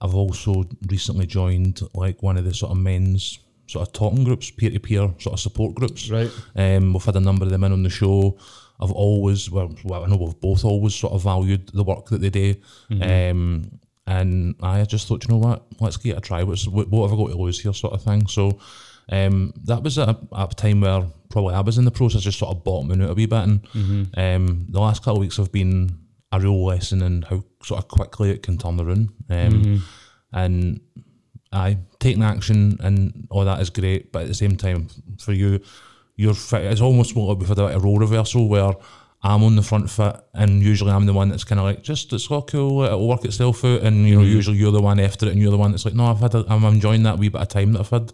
I've 0.00 0.16
also 0.16 0.64
recently 0.90 1.26
joined 1.26 1.82
like 1.94 2.20
one 2.20 2.36
of 2.36 2.44
the 2.44 2.52
sort 2.52 2.72
of 2.72 2.78
men's 2.78 3.38
sort 3.66 3.86
of 3.86 3.92
talking 3.92 4.24
groups, 4.24 4.50
peer 4.50 4.70
to 4.70 4.78
peer 4.78 5.14
sort 5.18 5.34
of 5.34 5.40
support 5.40 5.74
groups. 5.74 6.10
Right. 6.10 6.30
Um, 6.56 6.92
we've 6.92 7.04
had 7.04 7.16
a 7.16 7.20
number 7.20 7.44
of 7.44 7.50
them 7.50 7.64
in 7.64 7.72
on 7.72 7.82
the 7.82 7.90
show. 7.90 8.38
I've 8.80 8.92
always, 8.92 9.50
well, 9.50 9.74
well, 9.84 10.04
I 10.04 10.08
know 10.08 10.16
we've 10.16 10.40
both 10.40 10.64
always 10.64 10.94
sort 10.94 11.12
of 11.12 11.22
valued 11.22 11.68
the 11.68 11.84
work 11.84 12.06
that 12.08 12.20
they 12.20 12.30
do. 12.30 12.54
Um, 12.90 13.80
and 14.06 14.56
I 14.60 14.84
just 14.84 15.06
thought, 15.06 15.24
you 15.24 15.30
know 15.30 15.38
what, 15.38 15.64
let's 15.80 15.96
give 15.96 16.16
it 16.16 16.18
a 16.18 16.20
try. 16.20 16.42
What's, 16.42 16.66
what, 16.66 16.88
what 16.88 17.08
have 17.08 17.18
I 17.18 17.22
got 17.22 17.30
to 17.30 17.38
lose 17.38 17.60
here, 17.60 17.72
sort 17.72 17.92
of 17.92 18.02
thing. 18.02 18.26
So 18.26 18.58
um, 19.10 19.52
that 19.64 19.82
was 19.82 19.98
at 19.98 20.08
a, 20.08 20.18
at 20.36 20.52
a 20.52 20.56
time 20.56 20.80
where 20.80 21.04
probably 21.30 21.54
I 21.54 21.60
was 21.60 21.78
in 21.78 21.84
the 21.84 21.90
process 21.92 22.26
of 22.26 22.34
sort 22.34 22.56
of 22.56 22.64
bottoming 22.64 23.02
out 23.02 23.10
a 23.10 23.14
wee 23.14 23.26
bit. 23.26 23.38
And 23.38 23.66
um, 24.16 24.66
the 24.68 24.80
last 24.80 25.02
couple 25.02 25.16
of 25.16 25.20
weeks 25.20 25.36
have 25.36 25.52
been 25.52 25.98
a 26.32 26.40
real 26.40 26.64
lesson 26.64 27.02
in 27.02 27.22
how 27.22 27.44
sort 27.62 27.78
of 27.82 27.88
quickly 27.88 28.30
it 28.30 28.42
can 28.42 28.58
turn 28.58 28.80
around. 28.80 29.10
Um, 29.30 29.62
And 30.32 30.80
aye, 31.52 31.78
taking 31.98 32.22
action 32.22 32.78
and 32.80 33.26
all 33.30 33.44
that 33.44 33.60
is 33.60 33.70
great, 33.70 34.12
but 34.12 34.22
at 34.22 34.28
the 34.28 34.34
same 34.34 34.56
time, 34.56 34.88
for 35.18 35.32
you, 35.32 35.60
you're 36.16 36.34
fit. 36.34 36.64
It's 36.64 36.80
almost 36.80 37.16
like 37.16 37.38
we've 37.38 37.48
had 37.48 37.58
a, 37.58 37.76
a 37.76 37.78
role 37.78 37.98
reversal 37.98 38.48
where 38.48 38.74
I'm 39.22 39.44
on 39.44 39.56
the 39.56 39.62
front 39.62 39.88
foot, 39.88 40.16
and 40.34 40.62
usually 40.62 40.90
I'm 40.90 41.06
the 41.06 41.12
one 41.12 41.28
that's 41.28 41.44
kind 41.44 41.58
of 41.58 41.64
like, 41.64 41.82
just 41.82 42.12
it's 42.12 42.30
all 42.30 42.42
cool, 42.42 42.82
it'll 42.82 43.08
work 43.08 43.24
itself 43.24 43.64
out, 43.64 43.82
and 43.82 44.08
you 44.08 44.16
know, 44.16 44.22
usually 44.22 44.56
you're 44.56 44.72
the 44.72 44.82
one 44.82 44.98
after 44.98 45.26
it, 45.26 45.32
and 45.32 45.40
you're 45.40 45.52
the 45.52 45.58
one 45.58 45.70
that's 45.70 45.84
like, 45.84 45.94
no, 45.94 46.06
I've 46.06 46.20
had, 46.20 46.34
a, 46.34 46.44
I'm 46.48 46.64
enjoying 46.64 47.04
that 47.04 47.18
wee 47.18 47.28
bit 47.28 47.40
of 47.40 47.48
time 47.48 47.72
that 47.72 47.80
I've 47.80 47.90
had. 47.90 48.12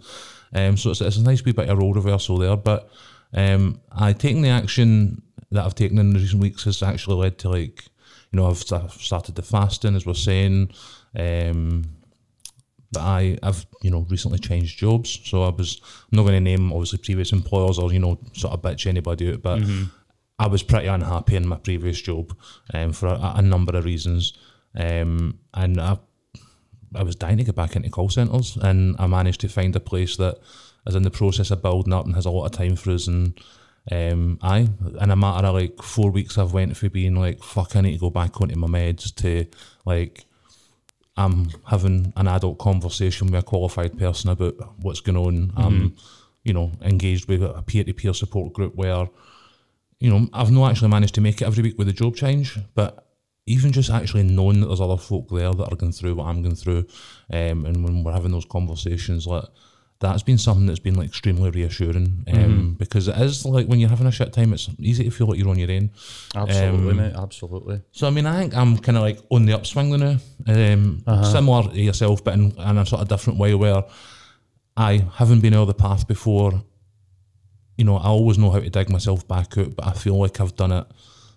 Um, 0.54 0.76
so 0.76 0.90
it's, 0.90 1.00
it's 1.00 1.16
a 1.16 1.22
nice 1.22 1.44
wee 1.44 1.52
bit 1.52 1.68
of 1.68 1.78
role 1.78 1.94
reversal 1.94 2.38
there, 2.38 2.56
but 2.56 2.90
um, 3.32 3.80
I 3.90 4.12
taking 4.12 4.42
the 4.42 4.48
action 4.48 5.22
that 5.50 5.64
I've 5.64 5.74
taken 5.74 5.98
in 5.98 6.12
the 6.12 6.18
recent 6.18 6.42
weeks 6.42 6.64
has 6.64 6.82
actually 6.82 7.16
led 7.16 7.38
to 7.38 7.48
like, 7.48 7.84
you 8.30 8.38
know, 8.38 8.48
I've 8.48 8.58
sta- 8.58 8.88
started 8.88 9.34
the 9.34 9.42
fasting 9.42 9.96
as 9.96 10.04
we're 10.04 10.14
saying. 10.14 10.70
Um, 11.18 11.84
but 12.92 13.00
I, 13.00 13.38
I've 13.42 13.66
you 13.82 13.90
know 13.90 14.06
recently 14.08 14.38
changed 14.38 14.78
jobs, 14.78 15.20
so 15.24 15.42
I 15.42 15.50
was 15.50 15.80
I'm 16.10 16.16
not 16.16 16.22
going 16.22 16.34
to 16.34 16.40
name 16.40 16.72
obviously 16.72 16.98
previous 16.98 17.32
employers 17.32 17.78
or 17.78 17.92
you 17.92 17.98
know 17.98 18.18
sort 18.32 18.54
of 18.54 18.62
bitch 18.62 18.86
anybody 18.86 19.32
out, 19.32 19.42
but 19.42 19.58
I 20.38 20.46
was 20.46 20.62
pretty 20.62 20.86
unhappy 20.86 21.36
in 21.36 21.46
my 21.46 21.56
previous 21.56 22.00
job, 22.00 22.36
um, 22.72 22.92
for 22.92 23.08
a, 23.08 23.34
a 23.36 23.42
number 23.42 23.76
of 23.76 23.84
reasons, 23.84 24.34
um, 24.76 25.38
and 25.54 25.80
I 25.80 25.98
I 26.94 27.02
was 27.02 27.16
dying 27.16 27.38
to 27.38 27.44
get 27.44 27.54
back 27.54 27.76
into 27.76 27.90
call 27.90 28.08
centres, 28.08 28.56
and 28.56 28.96
I 28.98 29.06
managed 29.06 29.40
to 29.42 29.48
find 29.48 29.74
a 29.76 29.80
place 29.80 30.16
that 30.16 30.38
is 30.86 30.94
in 30.94 31.02
the 31.02 31.10
process 31.10 31.50
of 31.50 31.62
building 31.62 31.92
up 31.92 32.06
and 32.06 32.14
has 32.14 32.26
a 32.26 32.30
lot 32.30 32.46
of 32.46 32.52
time 32.52 32.76
for 32.76 32.92
us. 32.92 33.06
And 33.06 33.38
um, 33.92 34.38
I, 34.42 34.68
in 35.00 35.10
a 35.10 35.16
matter 35.16 35.46
of 35.46 35.54
like 35.54 35.82
four 35.82 36.10
weeks, 36.10 36.38
I've 36.38 36.52
went 36.54 36.76
through 36.76 36.90
being 36.90 37.16
like, 37.16 37.42
fuck, 37.42 37.76
I 37.76 37.82
need 37.82 37.92
to 37.92 37.98
go 37.98 38.10
back 38.10 38.40
onto 38.40 38.56
my 38.56 38.68
meds 38.68 39.14
to 39.16 39.46
like, 39.84 40.24
I'm 41.18 41.50
having 41.66 42.12
an 42.16 42.28
adult 42.28 42.58
conversation 42.58 43.26
with 43.26 43.40
a 43.40 43.42
qualified 43.42 43.98
person 43.98 44.30
about 44.30 44.54
what's 44.78 45.00
going 45.00 45.18
on. 45.18 45.52
I'm, 45.56 45.96
you 46.44 46.52
know, 46.52 46.70
engaged 46.80 47.28
with 47.28 47.42
a 47.42 47.62
peer 47.62 47.84
to 47.84 47.92
peer 47.92 48.14
support 48.14 48.52
group 48.52 48.76
where, 48.76 49.08
you 49.98 50.10
know, 50.10 50.28
I've 50.32 50.52
not 50.52 50.70
actually 50.70 50.90
managed 50.90 51.16
to 51.16 51.20
make 51.20 51.42
it 51.42 51.46
every 51.46 51.62
week 51.64 51.76
with 51.76 51.88
a 51.88 51.92
job 51.92 52.14
change, 52.14 52.56
but 52.74 53.04
even 53.46 53.72
just 53.72 53.90
actually 53.90 54.22
knowing 54.22 54.60
that 54.60 54.66
there's 54.68 54.80
other 54.80 54.96
folk 54.96 55.28
there 55.30 55.52
that 55.52 55.72
are 55.72 55.76
going 55.76 55.92
through 55.92 56.14
what 56.14 56.26
I'm 56.26 56.42
going 56.42 56.54
through, 56.54 56.86
um, 57.32 57.64
and 57.66 57.82
when 57.82 58.04
we're 58.04 58.12
having 58.12 58.30
those 58.30 58.44
conversations, 58.44 59.26
like 59.26 59.44
that's 60.00 60.22
been 60.22 60.38
something 60.38 60.66
that's 60.66 60.78
been 60.78 60.94
like 60.94 61.08
extremely 61.08 61.50
reassuring, 61.50 62.24
um, 62.32 62.76
because 62.78 63.08
it 63.08 63.16
is 63.18 63.44
like 63.44 63.66
when 63.66 63.80
you're 63.80 63.88
having 63.90 64.06
a 64.06 64.12
shit 64.12 64.32
time, 64.32 64.52
it's 64.52 64.68
easy 64.78 65.04
to 65.04 65.10
feel 65.10 65.26
like 65.26 65.38
you're 65.38 65.48
on 65.48 65.58
your 65.58 65.70
own. 65.72 65.90
Absolutely, 66.36 66.90
Um, 66.90 66.96
mate. 66.96 67.12
Absolutely. 67.16 67.80
So 67.92 68.06
I 68.06 68.10
mean, 68.10 68.24
I 68.26 68.38
think 68.40 68.54
I'm 68.56 68.78
kind 68.78 68.96
of 68.96 69.02
like 69.02 69.18
on 69.30 69.44
the 69.46 69.54
upswing 69.54 69.90
now, 69.98 70.16
um, 70.46 71.02
similar 71.24 71.68
to 71.70 71.80
yourself, 71.80 72.22
but 72.22 72.34
in, 72.34 72.52
in 72.52 72.78
a 72.78 72.86
sort 72.86 73.02
of 73.02 73.08
different 73.08 73.38
way. 73.38 73.54
Where 73.54 73.82
I 74.76 75.04
haven't 75.14 75.40
been 75.40 75.54
out 75.54 75.64
the 75.66 75.74
path 75.74 76.06
before. 76.06 76.62
You 77.76 77.84
know, 77.84 77.96
I 77.96 78.06
always 78.06 78.38
know 78.38 78.50
how 78.50 78.58
to 78.60 78.70
dig 78.70 78.90
myself 78.90 79.26
back 79.28 79.56
out, 79.58 79.76
but 79.76 79.86
I 79.86 79.92
feel 79.92 80.16
like 80.18 80.40
I've 80.40 80.56
done 80.56 80.72
it 80.72 80.86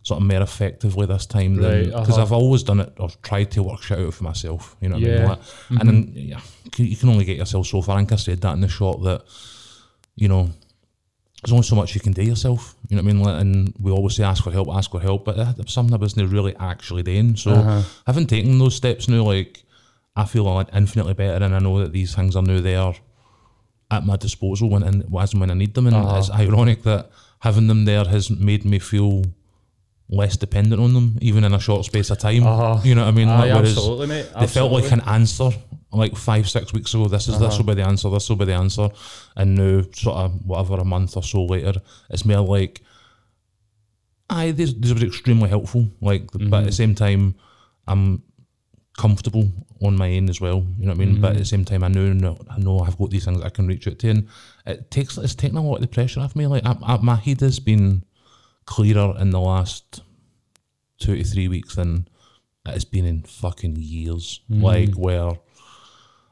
sort 0.03 0.19
of 0.21 0.27
more 0.27 0.41
effectively 0.41 1.05
this 1.05 1.25
time 1.27 1.57
Right, 1.57 1.85
because 1.85 2.09
uh-huh. 2.17 2.21
I've 2.21 2.31
always 2.31 2.63
done 2.63 2.79
it 2.79 2.93
or 2.97 3.09
tried 3.21 3.51
to 3.51 3.63
work 3.63 3.81
shit 3.83 3.99
out 3.99 4.13
for 4.13 4.23
myself. 4.23 4.75
You 4.81 4.89
know 4.89 4.95
what 4.95 5.03
I 5.03 5.07
mean? 5.19 5.27
Like, 5.27 5.39
And 5.79 5.89
then 5.89 6.11
yeah, 6.15 6.39
you 6.77 6.85
you 6.85 6.95
can 6.97 7.09
only 7.09 7.25
get 7.25 7.37
yourself 7.37 7.67
so 7.67 7.81
far. 7.81 7.95
I 7.95 7.99
think 7.99 8.11
I 8.11 8.15
said 8.15 8.41
that 8.41 8.53
in 8.53 8.61
the 8.61 8.67
shot 8.67 9.03
that 9.03 9.21
you 10.15 10.27
know 10.27 10.49
there's 11.43 11.51
only 11.53 11.63
so 11.63 11.75
much 11.75 11.95
you 11.95 12.01
can 12.01 12.13
do 12.13 12.23
yourself. 12.23 12.75
You 12.89 12.95
know 12.97 13.03
what 13.03 13.09
I 13.09 13.13
mean? 13.13 13.23
Like, 13.23 13.41
And 13.41 13.73
we 13.79 13.91
always 13.91 14.15
say 14.15 14.23
ask 14.23 14.43
for 14.43 14.51
help, 14.51 14.67
ask 14.69 14.91
for 14.91 14.99
help, 15.01 15.25
but 15.25 15.37
that's 15.37 15.73
something 15.73 15.93
I 15.93 15.97
wasn't 15.97 16.31
really 16.31 16.55
actually 16.57 17.03
doing. 17.03 17.35
So 17.35 17.51
Uh-huh. 17.51 17.81
having 18.05 18.27
taken 18.27 18.59
those 18.59 18.75
steps 18.75 19.07
now, 19.07 19.23
like 19.23 19.63
I 20.15 20.25
feel 20.25 20.43
like 20.43 20.67
infinitely 20.73 21.13
better, 21.13 21.43
and 21.45 21.55
I 21.55 21.59
know 21.59 21.79
that 21.79 21.93
these 21.93 22.13
things 22.15 22.35
are 22.35 22.43
now 22.43 22.59
there 22.61 22.93
at 23.89 24.05
my 24.05 24.17
disposal 24.17 24.69
when 24.69 24.83
and 24.83 25.03
as 25.19 25.31
and 25.33 25.41
when 25.41 25.51
I 25.51 25.53
need 25.55 25.73
them. 25.73 25.87
And 25.87 25.95
Uh-huh. 25.95 26.17
it's 26.17 26.29
ironic 26.31 26.83
that 26.83 27.09
having 27.39 27.67
them 27.67 27.85
there 27.85 28.05
has 28.05 28.29
made 28.29 28.63
me 28.65 28.77
feel 28.79 29.23
less 30.11 30.35
dependent 30.37 30.81
on 30.81 30.93
them, 30.93 31.17
even 31.21 31.43
in 31.45 31.53
a 31.53 31.59
short 31.59 31.85
space 31.85 32.09
of 32.09 32.17
time. 32.19 32.45
Uh-huh. 32.45 32.79
You 32.83 32.93
know 32.95 33.03
what 33.03 33.07
I 33.07 33.11
mean? 33.11 33.29
Aye, 33.29 33.53
Like, 33.53 33.63
absolutely, 33.65 34.07
mate. 34.07 34.27
They 34.39 34.45
felt 34.47 34.71
like 34.71 34.91
an 34.91 35.01
answer 35.07 35.49
like 35.93 36.15
five, 36.15 36.49
six 36.49 36.73
weeks 36.73 36.93
ago. 36.93 37.07
This 37.07 37.27
is 37.29 37.39
this 37.39 37.53
Uh-huh. 37.53 37.57
will 37.63 37.73
be 37.75 37.81
the 37.81 37.87
answer. 37.87 38.09
This 38.09 38.27
will 38.29 38.35
be 38.35 38.45
the 38.45 38.53
answer. 38.53 38.89
And 39.35 39.55
now, 39.55 39.83
sort 39.93 40.17
of 40.17 40.45
whatever 40.45 40.75
a 40.75 40.85
month 40.85 41.15
or 41.17 41.23
so 41.23 41.45
later, 41.45 41.81
it's 42.09 42.25
more 42.25 42.39
like, 42.41 42.81
aye, 44.29 44.51
these 44.51 44.73
these 44.79 44.93
were 44.93 45.05
extremely 45.05 45.49
helpful. 45.49 45.87
Like, 46.01 46.27
but 46.31 46.41
Mm-hmm. 46.41 46.53
at 46.53 46.65
the 46.65 46.71
same 46.71 46.95
time, 46.95 47.35
I'm 47.87 48.23
comfortable 48.97 49.49
on 49.81 49.95
my 49.97 50.09
end 50.09 50.29
as 50.29 50.39
well. 50.41 50.65
You 50.77 50.85
know 50.85 50.91
what 50.93 51.01
I 51.01 51.05
mean? 51.05 51.21
But 51.21 51.31
at 51.33 51.37
the 51.39 51.45
same 51.45 51.65
time, 51.65 51.83
I 51.83 51.87
know 51.87 52.11
no, 52.13 52.37
I 52.49 52.59
know 52.59 52.79
I've 52.79 52.97
got 52.97 53.09
these 53.09 53.25
things 53.25 53.41
I 53.41 53.49
can 53.49 53.67
reach 53.67 53.87
out 53.87 53.99
to, 53.99 54.09
and 54.09 54.27
it 54.65 54.91
takes 54.91 55.17
it's 55.17 55.35
taken 55.35 55.57
a 55.57 55.61
lot 55.63 55.75
of 55.75 55.81
the 55.81 55.87
pressure 55.87 56.19
off 56.19 56.35
me. 56.35 56.47
Like 56.47 56.65
I, 56.65 56.75
I, 56.83 56.97
my 56.97 57.15
head 57.15 57.41
has 57.41 57.59
been 57.59 58.03
clearer 58.71 59.13
in 59.19 59.31
the 59.31 59.39
last 59.39 60.01
two 60.97 61.15
to 61.17 61.23
three 61.25 61.49
weeks 61.49 61.75
than 61.75 62.07
it 62.65 62.71
has 62.71 62.85
been 62.85 63.05
in 63.05 63.21
fucking 63.23 63.75
years. 63.75 64.39
Mm-hmm. 64.49 64.63
Like 64.63 64.93
where 64.95 65.31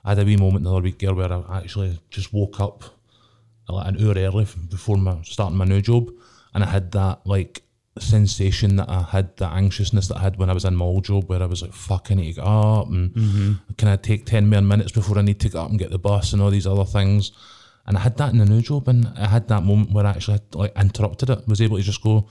I 0.06 0.10
had 0.12 0.20
a 0.20 0.26
wee 0.26 0.38
moment 0.38 0.64
the 0.64 0.72
other 0.72 0.82
week 0.82 1.00
there 1.00 1.14
where 1.14 1.34
I 1.34 1.58
actually 1.58 2.00
just 2.10 2.32
woke 2.32 2.62
up 2.62 2.84
like 3.68 3.88
an 3.88 4.02
hour 4.02 4.16
early 4.16 4.48
before 4.70 4.98
my 4.98 5.22
starting 5.24 5.58
my 5.58 5.66
new 5.66 5.82
job, 5.82 6.10
and 6.54 6.64
I 6.64 6.68
had 6.68 6.92
that 6.94 7.20
like 7.26 7.64
sensation 8.00 8.78
that 8.78 8.90
I 8.90 9.02
had, 9.02 9.36
that 9.38 9.52
anxiousness 9.54 10.08
that 10.08 10.18
I 10.18 10.22
had 10.22 10.38
when 10.38 10.50
I 10.50 10.54
was 10.54 10.66
in 10.66 10.76
my 10.76 10.86
old 10.86 11.06
job, 11.06 11.30
where 11.30 11.44
I 11.44 11.46
was 11.46 11.62
like, 11.62 11.74
"Fuck, 11.74 12.08
I 12.10 12.16
need 12.16 12.30
to 12.30 12.42
get 12.42 12.48
up," 12.48 12.88
and 12.88 13.14
mm-hmm. 13.14 13.74
can 13.78 13.90
I 13.90 13.98
take 13.98 14.26
ten 14.26 14.50
more 14.50 14.62
minutes 14.62 14.92
before 14.94 15.20
I 15.20 15.22
need 15.22 15.40
to 15.42 15.50
get 15.50 15.60
up 15.60 15.70
and 15.70 15.78
get 15.78 15.92
the 15.92 16.00
bus 16.00 16.34
and 16.34 16.42
all 16.42 16.50
these 16.50 16.66
other 16.66 16.86
things. 16.86 17.32
And 17.90 17.98
I 17.98 18.02
had 18.02 18.16
that 18.18 18.32
in 18.32 18.38
the 18.38 18.46
new 18.46 18.62
job, 18.62 18.88
and 18.88 19.08
I 19.18 19.28
had 19.28 19.48
that 19.50 19.64
moment 19.64 19.92
where 19.92 20.06
I 20.06 20.12
actually 20.12 20.34
had, 20.36 20.56
like 20.56 20.78
interrupted 20.78 21.30
it, 21.32 21.48
was 21.48 21.60
able 21.60 21.78
to 21.78 21.84
just 21.84 22.02
go, 22.04 22.28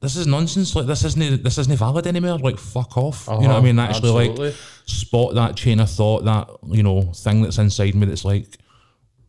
"This 0.00 0.16
is 0.16 0.26
nonsense! 0.26 0.76
Like 0.76 0.86
this 0.86 1.02
isn't 1.04 1.42
this 1.42 1.56
isn't 1.58 1.78
valid 1.78 2.06
anymore! 2.06 2.38
Like 2.38 2.58
fuck 2.58 2.96
off!" 2.98 3.26
You 3.26 3.32
know 3.32 3.38
what 3.38 3.48
I 3.48 3.52
Uh-huh, 3.56 3.62
mean? 3.62 3.78
Actually, 3.78 4.28
like 4.28 4.54
spot 4.84 5.34
that 5.34 5.56
chain 5.56 5.80
of 5.80 5.88
thought, 5.90 6.24
that 6.26 6.46
you 6.68 6.82
know 6.82 7.10
thing 7.14 7.40
that's 7.42 7.56
inside 7.58 7.94
me 7.94 8.04
that's 8.06 8.24
like, 8.26 8.58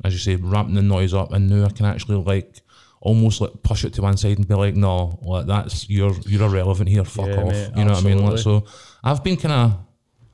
as 0.03 0.11
you 0.13 0.19
say, 0.19 0.35
ramping 0.35 0.75
the 0.75 0.81
noise 0.81 1.13
up, 1.13 1.31
and 1.31 1.49
now 1.49 1.65
I 1.65 1.69
can 1.69 1.85
actually 1.85 2.17
like 2.17 2.59
almost 2.99 3.39
like 3.41 3.51
push 3.63 3.83
it 3.85 3.93
to 3.93 4.01
one 4.01 4.17
side 4.17 4.37
and 4.37 4.47
be 4.47 4.55
like, 4.55 4.75
no, 4.75 5.17
like 5.21 5.45
that's 5.45 5.89
you're 5.89 6.15
you're 6.25 6.43
irrelevant 6.43 6.89
here. 6.89 7.05
Fuck 7.05 7.27
Yeah, 7.27 7.35
off. 7.43 7.51
mate, 7.53 7.71
you 7.77 7.85
know 7.85 7.91
what 7.93 8.03
I 8.03 8.07
mean? 8.07 8.25
Like, 8.25 8.39
so 8.39 8.65
I've 9.03 9.23
been 9.23 9.37
kind 9.37 9.53
of, 9.53 9.77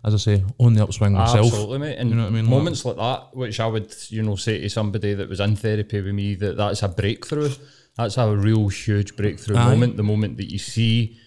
as 0.06 0.14
I 0.14 0.18
say, 0.18 0.44
on 0.60 0.74
the 0.74 0.84
upswing 0.84 1.14
myself. 1.14 1.48
Absolutely, 1.48 1.80
mate. 1.80 1.98
And 1.98 2.10
You 2.10 2.16
know 2.16 2.24
what 2.24 2.30
I 2.30 2.36
mean? 2.36 2.46
Like- 2.46 2.50
moments 2.52 2.86
like 2.86 2.96
that, 2.98 3.36
which 3.36 3.60
I 3.60 3.68
would, 3.68 3.94
you 4.10 4.24
know, 4.24 4.36
say 4.36 4.60
to 4.62 4.70
somebody 4.70 5.14
that 5.14 5.28
was 5.28 5.40
in 5.40 5.56
therapy 5.56 6.02
with 6.02 6.14
me, 6.14 6.36
that 6.36 6.56
that's 6.58 6.84
a 6.84 6.88
breakthrough. 6.88 7.50
That's 7.98 8.18
a 8.18 8.34
real 8.36 8.70
huge 8.70 9.16
breakthrough 9.18 9.58
Aye. 9.58 9.70
moment. 9.72 9.98
The 9.98 10.04
moment 10.04 10.38
that 10.38 10.50
you 10.52 10.58
see 10.58 11.18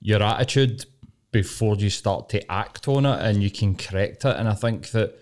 your 0.00 0.22
attitude 0.22 0.86
before 1.32 1.76
you 1.76 1.90
start 1.90 2.28
to 2.30 2.50
act 2.50 2.88
on 2.88 3.04
it 3.04 3.20
and 3.20 3.42
you 3.42 3.50
can 3.50 3.74
correct 3.74 4.24
it. 4.24 4.36
And 4.36 4.48
I 4.48 4.54
think 4.54 4.90
that, 4.92 5.14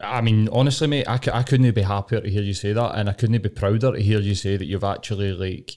I 0.00 0.20
mean, 0.20 0.48
honestly, 0.52 0.86
mate, 0.88 1.06
I, 1.08 1.18
c- 1.18 1.30
I 1.32 1.42
couldn't 1.42 1.70
be 1.74 1.82
happier 1.82 2.20
to 2.20 2.28
hear 2.30 2.42
you 2.42 2.54
say 2.54 2.72
that. 2.72 2.96
And 2.96 3.08
I 3.08 3.12
couldn't 3.12 3.40
be 3.42 3.48
prouder 3.48 3.92
to 3.92 4.02
hear 4.02 4.18
you 4.20 4.34
say 4.34 4.56
that 4.56 4.64
you've 4.66 4.84
actually, 4.84 5.32
like, 5.32 5.76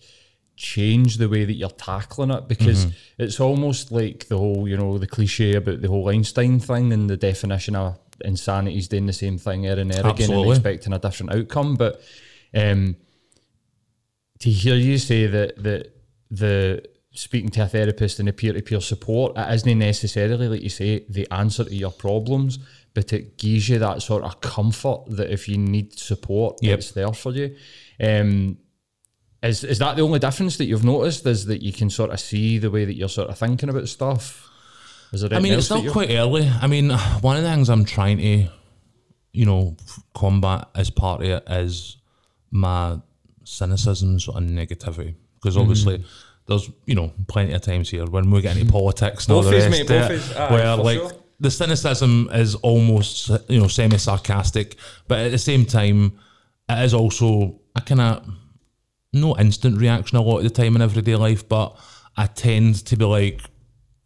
changed 0.56 1.20
the 1.20 1.30
way 1.30 1.46
that 1.46 1.54
you're 1.54 1.70
tackling 1.70 2.32
it 2.32 2.48
because 2.48 2.88
it's 3.18 3.40
almost 3.40 3.92
like 3.92 4.28
the 4.28 4.38
whole, 4.38 4.68
you 4.68 4.78
know, 4.78 4.98
the 4.98 5.08
cliche 5.08 5.56
about 5.56 5.82
the 5.82 5.88
whole 5.88 6.08
Einstein 6.10 6.60
thing 6.60 6.94
and 6.94 7.10
the 7.10 7.18
definition 7.18 7.76
of 7.76 7.98
insanity 8.24 8.78
is 8.78 8.88
doing 8.88 9.06
the 9.08 9.14
same 9.14 9.38
thing 9.38 9.64
there 9.64 9.80
and 9.80 9.92
there 9.92 10.06
again 10.06 10.32
and 10.32 10.50
expecting 10.52 10.94
a 10.94 11.00
different 11.00 11.34
outcome. 11.34 11.76
But 11.76 12.02
um, 12.54 12.96
to 14.40 14.50
hear 14.50 14.76
you 14.76 14.98
say 14.98 15.28
that 15.28 15.62
that 15.64 15.96
the 16.30 16.84
speaking 17.16 17.50
to 17.50 17.64
a 17.64 17.68
therapist 17.68 18.20
and 18.20 18.28
the 18.28 18.34
peer 18.34 18.54
to 18.54 18.62
peer 18.62 18.82
support, 18.82 19.38
it 19.38 19.54
isn't 19.54 19.80
necessarily 19.80 20.48
like 20.48 20.62
you 20.62 20.70
say 20.70 21.06
the 21.10 21.28
answer 21.32 21.64
to 21.64 21.76
your 21.76 21.92
problems, 21.92 22.60
but 22.94 23.14
it 23.14 23.38
gives 23.38 23.70
you 23.70 23.80
that 23.80 24.02
sort 24.02 24.24
of 24.24 24.42
comfort 24.42 25.04
that 25.08 25.32
if 25.32 25.48
you 25.48 25.58
need 25.58 25.98
support, 25.98 26.58
Yep. 26.62 26.80
it's 26.80 26.92
there 26.92 27.14
for 27.14 27.32
you. 27.32 27.56
Um, 28.00 28.58
is 29.44 29.64
is 29.64 29.80
that 29.80 29.98
the 29.98 30.02
only 30.02 30.20
difference 30.20 30.58
that 30.58 30.66
you've 30.66 30.86
noticed? 30.86 31.26
Is 31.26 31.46
that 31.48 31.62
you 31.62 31.74
can 31.74 31.90
sort 31.90 32.12
of 32.12 32.20
see 32.20 32.58
the 32.58 32.72
way 32.72 32.86
that 32.86 32.94
you're 32.94 33.10
sort 33.10 33.30
of 33.30 33.38
thinking 33.38 33.70
about 33.70 33.90
stuff? 33.90 34.50
Is 35.12 35.22
there 35.22 35.34
I 35.34 35.40
mean, 35.40 35.54
it's 35.54 35.66
still 35.66 35.92
quite 35.92 36.10
early. 36.12 36.50
I 36.62 36.68
mean, 36.68 36.90
one 36.90 37.38
of 37.38 37.44
the 37.44 37.50
things 37.50 37.70
I'm 37.70 37.86
trying 37.86 38.18
to, 38.18 38.48
you 39.34 39.46
know, 39.46 39.76
combat 40.16 40.70
as 40.74 40.90
part 40.90 41.22
of 41.22 41.28
it 41.28 41.44
is 41.48 41.98
my 42.50 43.00
cynicism, 43.44 44.20
sort 44.20 44.38
of 44.38 44.50
negativity. 44.50 45.16
Because 45.36 45.58
obviously, 45.58 45.98
Mm-hmm. 46.00 46.08
there's, 46.48 46.72
you 46.86 46.96
know, 46.96 47.12
plenty 47.28 47.54
of 47.54 47.62
times 47.62 47.90
here 47.90 48.06
when 48.06 48.32
we 48.32 48.42
get 48.42 48.58
into 48.58 48.72
politics 48.80 49.28
and 49.28 49.36
all 49.36 49.44
the 49.44 49.52
rest 49.52 49.70
mate, 49.70 49.90
it, 49.90 50.12
is. 50.12 50.34
Aye, 50.34 50.52
where 50.52 50.76
like 50.78 50.98
sure. 50.98 51.12
the 51.40 51.52
cynicism 51.52 52.30
is 52.34 52.56
almost, 52.56 53.30
you 53.50 53.60
know, 53.60 53.68
semi 53.68 53.98
sarcastic, 53.98 54.78
but 55.08 55.20
at 55.20 55.32
the 55.32 55.38
same 55.38 55.66
time, 55.66 56.18
it 56.70 56.84
is 56.84 56.94
also 56.94 57.60
a 57.76 57.82
kind 57.82 58.02
of 58.02 58.26
no 59.14 59.38
instant 59.38 59.78
reaction 59.78 60.18
a 60.18 60.22
lot 60.22 60.40
of 60.40 60.44
the 60.44 60.50
time 60.50 60.76
in 60.76 60.82
everyday 60.82 61.16
life, 61.16 61.48
but 61.48 61.78
I 62.18 62.26
tend 62.28 62.86
to 62.88 62.98
be 62.98 63.06
like 63.06 63.42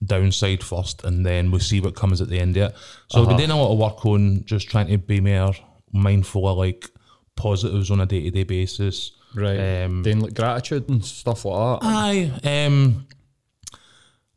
downside 0.05 0.63
first 0.63 1.03
and 1.03 1.25
then 1.25 1.49
we 1.49 1.59
see 1.59 1.81
what 1.81 1.95
comes 1.95 2.21
at 2.21 2.29
the 2.29 2.39
end 2.39 2.55
of 2.57 2.71
it. 2.71 2.77
So 3.09 3.21
I've 3.21 3.27
been 3.29 3.37
doing 3.37 3.51
a 3.51 3.57
lot 3.57 3.71
of 3.71 3.79
work 3.79 4.05
on 4.05 4.45
just 4.45 4.69
trying 4.69 4.87
to 4.87 4.97
be 4.97 5.19
more 5.19 5.53
mindful 5.91 6.47
of 6.47 6.57
like 6.57 6.89
positives 7.35 7.89
on 7.89 8.01
a 8.01 8.05
day 8.05 8.23
to 8.23 8.31
day 8.31 8.43
basis. 8.43 9.13
right? 9.35 9.83
Um, 9.83 10.03
Doing 10.03 10.19
like 10.19 10.33
gratitude 10.33 10.89
and 10.89 11.03
stuff 11.03 11.45
like 11.45 11.81
that. 11.81 11.87
Aye. 11.87 12.65
Um, 12.65 13.07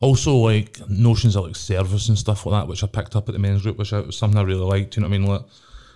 also, 0.00 0.36
like 0.36 0.80
notions 0.88 1.36
of 1.36 1.44
like 1.44 1.56
service 1.56 2.08
and 2.08 2.16
stuff 2.16 2.46
like 2.46 2.58
that, 2.60 2.68
which 2.68 2.82
I 2.82 2.86
picked 2.86 3.16
up 3.16 3.28
at 3.28 3.32
the 3.32 3.38
men's 3.38 3.62
group, 3.62 3.76
which 3.76 3.92
I, 3.92 4.00
was 4.00 4.16
something 4.16 4.38
I 4.38 4.42
really 4.42 4.64
liked. 4.64 4.96
You 4.96 5.02
know 5.02 5.08
what 5.08 5.14
I 5.14 5.18
mean? 5.18 5.28
Like 5.28 5.42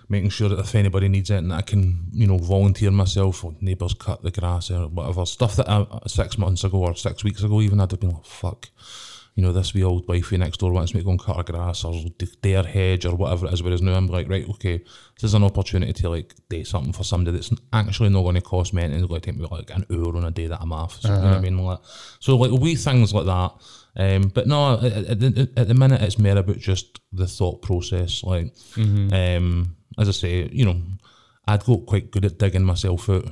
making 0.09 0.29
sure 0.29 0.49
that 0.49 0.59
if 0.59 0.75
anybody 0.75 1.07
needs 1.07 1.31
anything, 1.31 1.51
I 1.51 1.61
can 1.61 2.07
you 2.11 2.27
know 2.27 2.37
volunteer 2.37 2.91
myself, 2.91 3.43
or 3.43 3.55
neighbours 3.61 3.93
cut 3.93 4.21
the 4.23 4.31
grass 4.31 4.69
or 4.71 4.87
whatever 4.87 5.25
stuff 5.25 5.55
that 5.57 5.69
I, 5.69 5.85
six 6.07 6.37
months 6.37 6.63
ago 6.63 6.77
or 6.79 6.95
six 6.95 7.23
weeks 7.23 7.43
ago, 7.43 7.61
even 7.61 7.79
I'd 7.79 7.91
have 7.91 7.99
been 7.99 8.11
like, 8.11 8.25
fuck. 8.25 8.69
You 9.37 9.43
know, 9.43 9.51
this 9.51 9.73
wee 9.73 9.83
old 9.83 10.07
wifey 10.07 10.37
next 10.37 10.61
door 10.61 10.71
wants 10.71 10.93
me 10.93 11.01
to 11.01 11.03
go 11.03 11.09
and 11.11 11.19
cut 11.19 11.35
her 11.35 11.43
grass 11.43 11.83
or 11.83 12.05
dare 12.41 12.63
hedge 12.63 13.05
or 13.05 13.15
whatever 13.15 13.47
it 13.47 13.53
is. 13.53 13.61
Whereas 13.61 13.81
now 13.81 13.93
I'm 13.95 14.07
like, 14.07 14.29
right, 14.29 14.47
okay, 14.51 14.77
this 14.77 15.23
is 15.25 15.33
an 15.33 15.43
opportunity 15.43 15.91
to 15.91 16.09
like 16.09 16.33
do 16.47 16.63
something 16.63 16.93
for 16.93 17.03
somebody 17.03 17.35
that's 17.35 17.51
actually 17.73 18.11
not 18.11 18.21
going 18.21 18.35
to 18.35 18.41
cost 18.41 18.73
me 18.73 18.83
anything. 18.83 19.01
It's 19.03 19.09
going 19.09 19.19
to 19.19 19.25
take 19.31 19.37
me 19.37 19.45
like 19.51 19.69
an 19.71 19.85
hour 19.91 20.15
on 20.15 20.23
a 20.23 20.31
day 20.31 20.47
that 20.47 20.61
I'm 20.61 20.71
off. 20.71 21.01
So, 21.01 21.09
You 21.09 21.15
know 21.15 21.27
what 21.31 21.37
I 21.37 21.41
mean? 21.41 21.57
Like, 21.57 21.79
so 22.21 22.37
like 22.37 22.51
wee 22.61 22.75
things 22.77 23.13
like 23.13 23.25
that. 23.25 23.51
Um, 23.97 24.31
but 24.33 24.47
no, 24.47 24.75
at, 24.79 24.83
at, 24.85 25.19
the- 25.19 25.49
at 25.57 25.67
the 25.67 25.73
minute 25.73 26.01
it's 26.01 26.17
more 26.17 26.37
about 26.37 26.59
just 26.59 27.01
the 27.11 27.27
thought 27.27 27.61
process. 27.61 28.23
Like, 28.23 28.53
um, 29.13 29.75
as 29.97 30.09
I 30.09 30.11
say, 30.11 30.49
you 30.51 30.65
know, 30.65 30.81
I'd 31.47 31.63
got 31.63 31.85
quite 31.85 32.11
good 32.11 32.25
at 32.25 32.37
digging 32.37 32.63
myself 32.63 33.09
out 33.09 33.25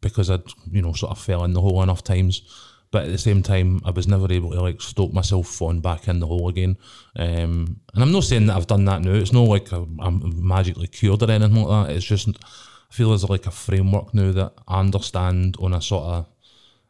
because 0.00 0.30
I'd, 0.30 0.42
you 0.70 0.82
know, 0.82 0.92
sort 0.92 1.12
of 1.12 1.20
fell 1.20 1.44
in 1.44 1.54
the 1.54 1.60
hole 1.60 1.82
enough 1.82 2.04
times. 2.04 2.42
But 2.90 3.04
at 3.04 3.10
the 3.10 3.18
same 3.18 3.42
time, 3.42 3.80
I 3.84 3.90
was 3.90 4.08
never 4.08 4.32
able 4.32 4.52
to 4.52 4.62
like 4.62 4.80
stop 4.80 5.12
myself 5.12 5.46
falling 5.46 5.80
back 5.80 6.08
in 6.08 6.20
the 6.20 6.26
hole 6.26 6.48
again. 6.48 6.78
Um, 7.16 7.80
and 7.94 8.02
I'm 8.02 8.12
not 8.12 8.24
saying 8.24 8.46
that 8.46 8.56
I've 8.56 8.66
done 8.66 8.86
that 8.86 9.02
now. 9.02 9.12
It's 9.12 9.32
not 9.32 9.42
like 9.42 9.70
I'm, 9.72 9.98
I'm 10.00 10.46
magically 10.46 10.86
cured 10.86 11.22
or 11.22 11.30
anything 11.30 11.62
like 11.62 11.88
that. 11.88 11.94
It's 11.94 12.06
just 12.06 12.28
I 12.28 12.94
feel 12.94 13.10
there's 13.10 13.28
like 13.28 13.46
a 13.46 13.50
framework 13.50 14.14
now 14.14 14.32
that 14.32 14.54
I 14.66 14.80
understand 14.80 15.56
on 15.60 15.74
a 15.74 15.82
sort 15.82 16.04
of 16.04 16.26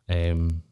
um, 0.08 0.62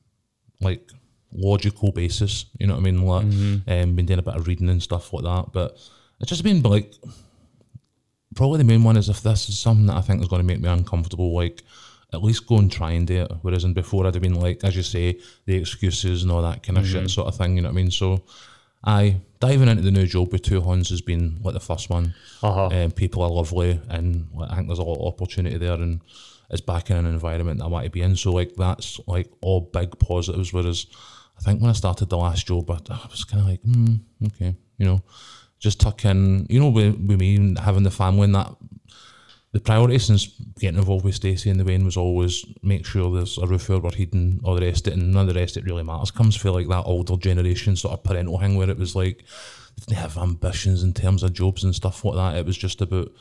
like 0.61 0.88
logical 1.33 1.90
basis. 1.90 2.47
You 2.61 2.69
know 2.69 2.75
what 2.75 2.81
I 2.81 2.90
mean? 2.90 3.02
Like, 3.02 3.25
um, 3.66 3.97
been 3.97 4.07
doing 4.07 4.21
a 4.21 4.23
bit 4.23 4.37
of 4.37 4.47
reading 4.47 4.69
and 4.69 4.83
stuff 4.83 5.12
like 5.12 5.25
that. 5.25 5.52
But 5.52 5.73
it's 6.21 6.28
just 6.28 6.45
been 6.45 6.62
like 6.62 6.95
probably 8.37 8.59
the 8.59 8.64
main 8.64 8.85
one 8.85 8.97
is 8.97 9.09
if 9.09 9.23
this 9.23 9.49
is 9.49 9.59
something 9.59 9.87
that 9.87 9.97
I 9.97 10.00
think 10.02 10.23
is 10.23 10.28
going 10.28 10.40
to 10.40 10.47
make 10.47 10.61
me 10.61 10.69
uncomfortable, 10.69 11.35
like 11.35 11.62
at 12.12 12.23
least 12.23 12.47
go 12.47 12.59
and 12.59 12.71
try 12.71 12.93
and 12.93 13.07
do 13.07 13.23
it. 13.23 13.33
Whereas 13.43 13.64
in 13.64 13.73
before 13.73 14.07
I'd 14.07 14.14
have 14.14 14.23
been 14.23 14.40
like, 14.40 14.62
as 14.62 14.76
you 14.76 14.83
say, 14.83 15.19
the 15.47 15.57
excuses 15.57 16.23
and 16.23 16.31
all 16.31 16.43
that 16.43 16.62
kind 16.62 16.78
of 16.78 16.87
shit 16.87 17.11
sort 17.11 17.26
of 17.26 17.37
thing. 17.37 17.57
You 17.57 17.62
know 17.62 17.69
what 17.69 17.75
I 17.75 17.83
mean? 17.83 17.90
So, 17.90 18.23
I 18.85 19.16
diving 19.40 19.69
into 19.69 19.83
the 19.83 19.90
new 19.90 20.07
job 20.07 20.33
with 20.33 20.43
two 20.43 20.61
horns 20.61 20.90
has 20.90 21.00
been 21.00 21.40
like 21.43 21.55
the 21.55 21.61
first 21.61 21.90
one. 21.90 22.14
Uh-huh. 22.43 22.69
Um, 22.69 22.93
people 22.93 23.23
are 23.23 23.31
lovely, 23.31 23.81
and 23.88 24.28
like, 24.33 24.50
I 24.50 24.57
think 24.57 24.69
there's 24.69 24.78
a 24.78 24.85
lot 24.85 25.00
of 25.00 25.12
opportunity 25.12 25.59
there, 25.59 25.75
and 25.75 26.00
it's 26.50 26.61
back 26.61 26.90
in 26.90 26.97
an 26.97 27.07
environment 27.07 27.59
that 27.59 27.64
I 27.64 27.69
want 27.69 27.85
to 27.85 27.90
be 27.90 28.02
in. 28.02 28.14
So 28.14 28.33
like 28.33 28.55
that's 28.55 29.00
like 29.09 29.28
all 29.40 29.61
big 29.61 29.99
positives. 29.99 30.52
Whereas 30.52 30.87
I 31.38 31.43
think 31.43 31.61
when 31.61 31.71
I 31.71 31.75
started 31.75 32.09
the 32.09 32.16
last 32.16 32.47
job, 32.47 32.71
I, 32.71 32.78
I 32.90 33.07
was 33.11 33.25
kind 33.25 33.43
of 33.43 33.49
like, 33.49 33.62
hmm, 33.62 33.97
okay, 34.26 34.55
you 34.78 34.87
know, 34.87 35.02
just 35.58 35.80
tuck 35.80 36.04
in, 36.04 36.46
you 36.48 36.60
know, 36.60 36.68
with, 36.68 36.94
with 36.94 37.18
me 37.18 37.36
and 37.36 37.58
having 37.58 37.82
the 37.82 37.90
family 37.90 38.25
and 38.25 38.34
that. 38.34 38.54
The 39.52 39.60
priority 39.60 39.98
since 39.98 40.26
getting 40.58 40.78
involved 40.78 41.04
with 41.04 41.14
Stacey 41.14 41.48
and 41.48 41.58
the 41.58 41.64
Wayne 41.64 41.86
was 41.86 41.96
always 41.96 42.44
make 42.62 42.84
sure 42.84 43.10
there's 43.10 43.38
a 43.38 43.46
roof 43.46 43.70
over 43.70 43.88
and 44.12 44.40
all 44.44 44.54
the 44.54 44.66
rest 44.66 44.86
of 44.86 44.92
it, 44.92 44.98
and 44.98 45.14
none 45.14 45.26
of 45.26 45.32
the 45.32 45.40
rest 45.40 45.56
it 45.56 45.64
really 45.64 45.82
matters. 45.82 46.10
Comes 46.10 46.36
for 46.36 46.50
like 46.50 46.68
that 46.68 46.82
older 46.84 47.16
generation 47.16 47.75
sort 47.75 47.94
of 47.94 48.04
parental 48.04 48.38
thing 48.38 48.56
where 48.56 48.68
it 48.68 48.76
was 48.76 48.94
like 48.94 49.25
they 49.78 49.86
didn't 49.86 50.02
have 50.02 50.18
ambitions 50.18 50.82
in 50.82 50.92
terms 50.92 51.22
of 51.22 51.32
jobs 51.32 51.64
and 51.64 51.75
stuff 51.75 52.04
like 52.04 52.16
that. 52.16 52.38
It 52.38 52.44
was 52.44 52.58
just 52.58 52.82
about 52.82 53.12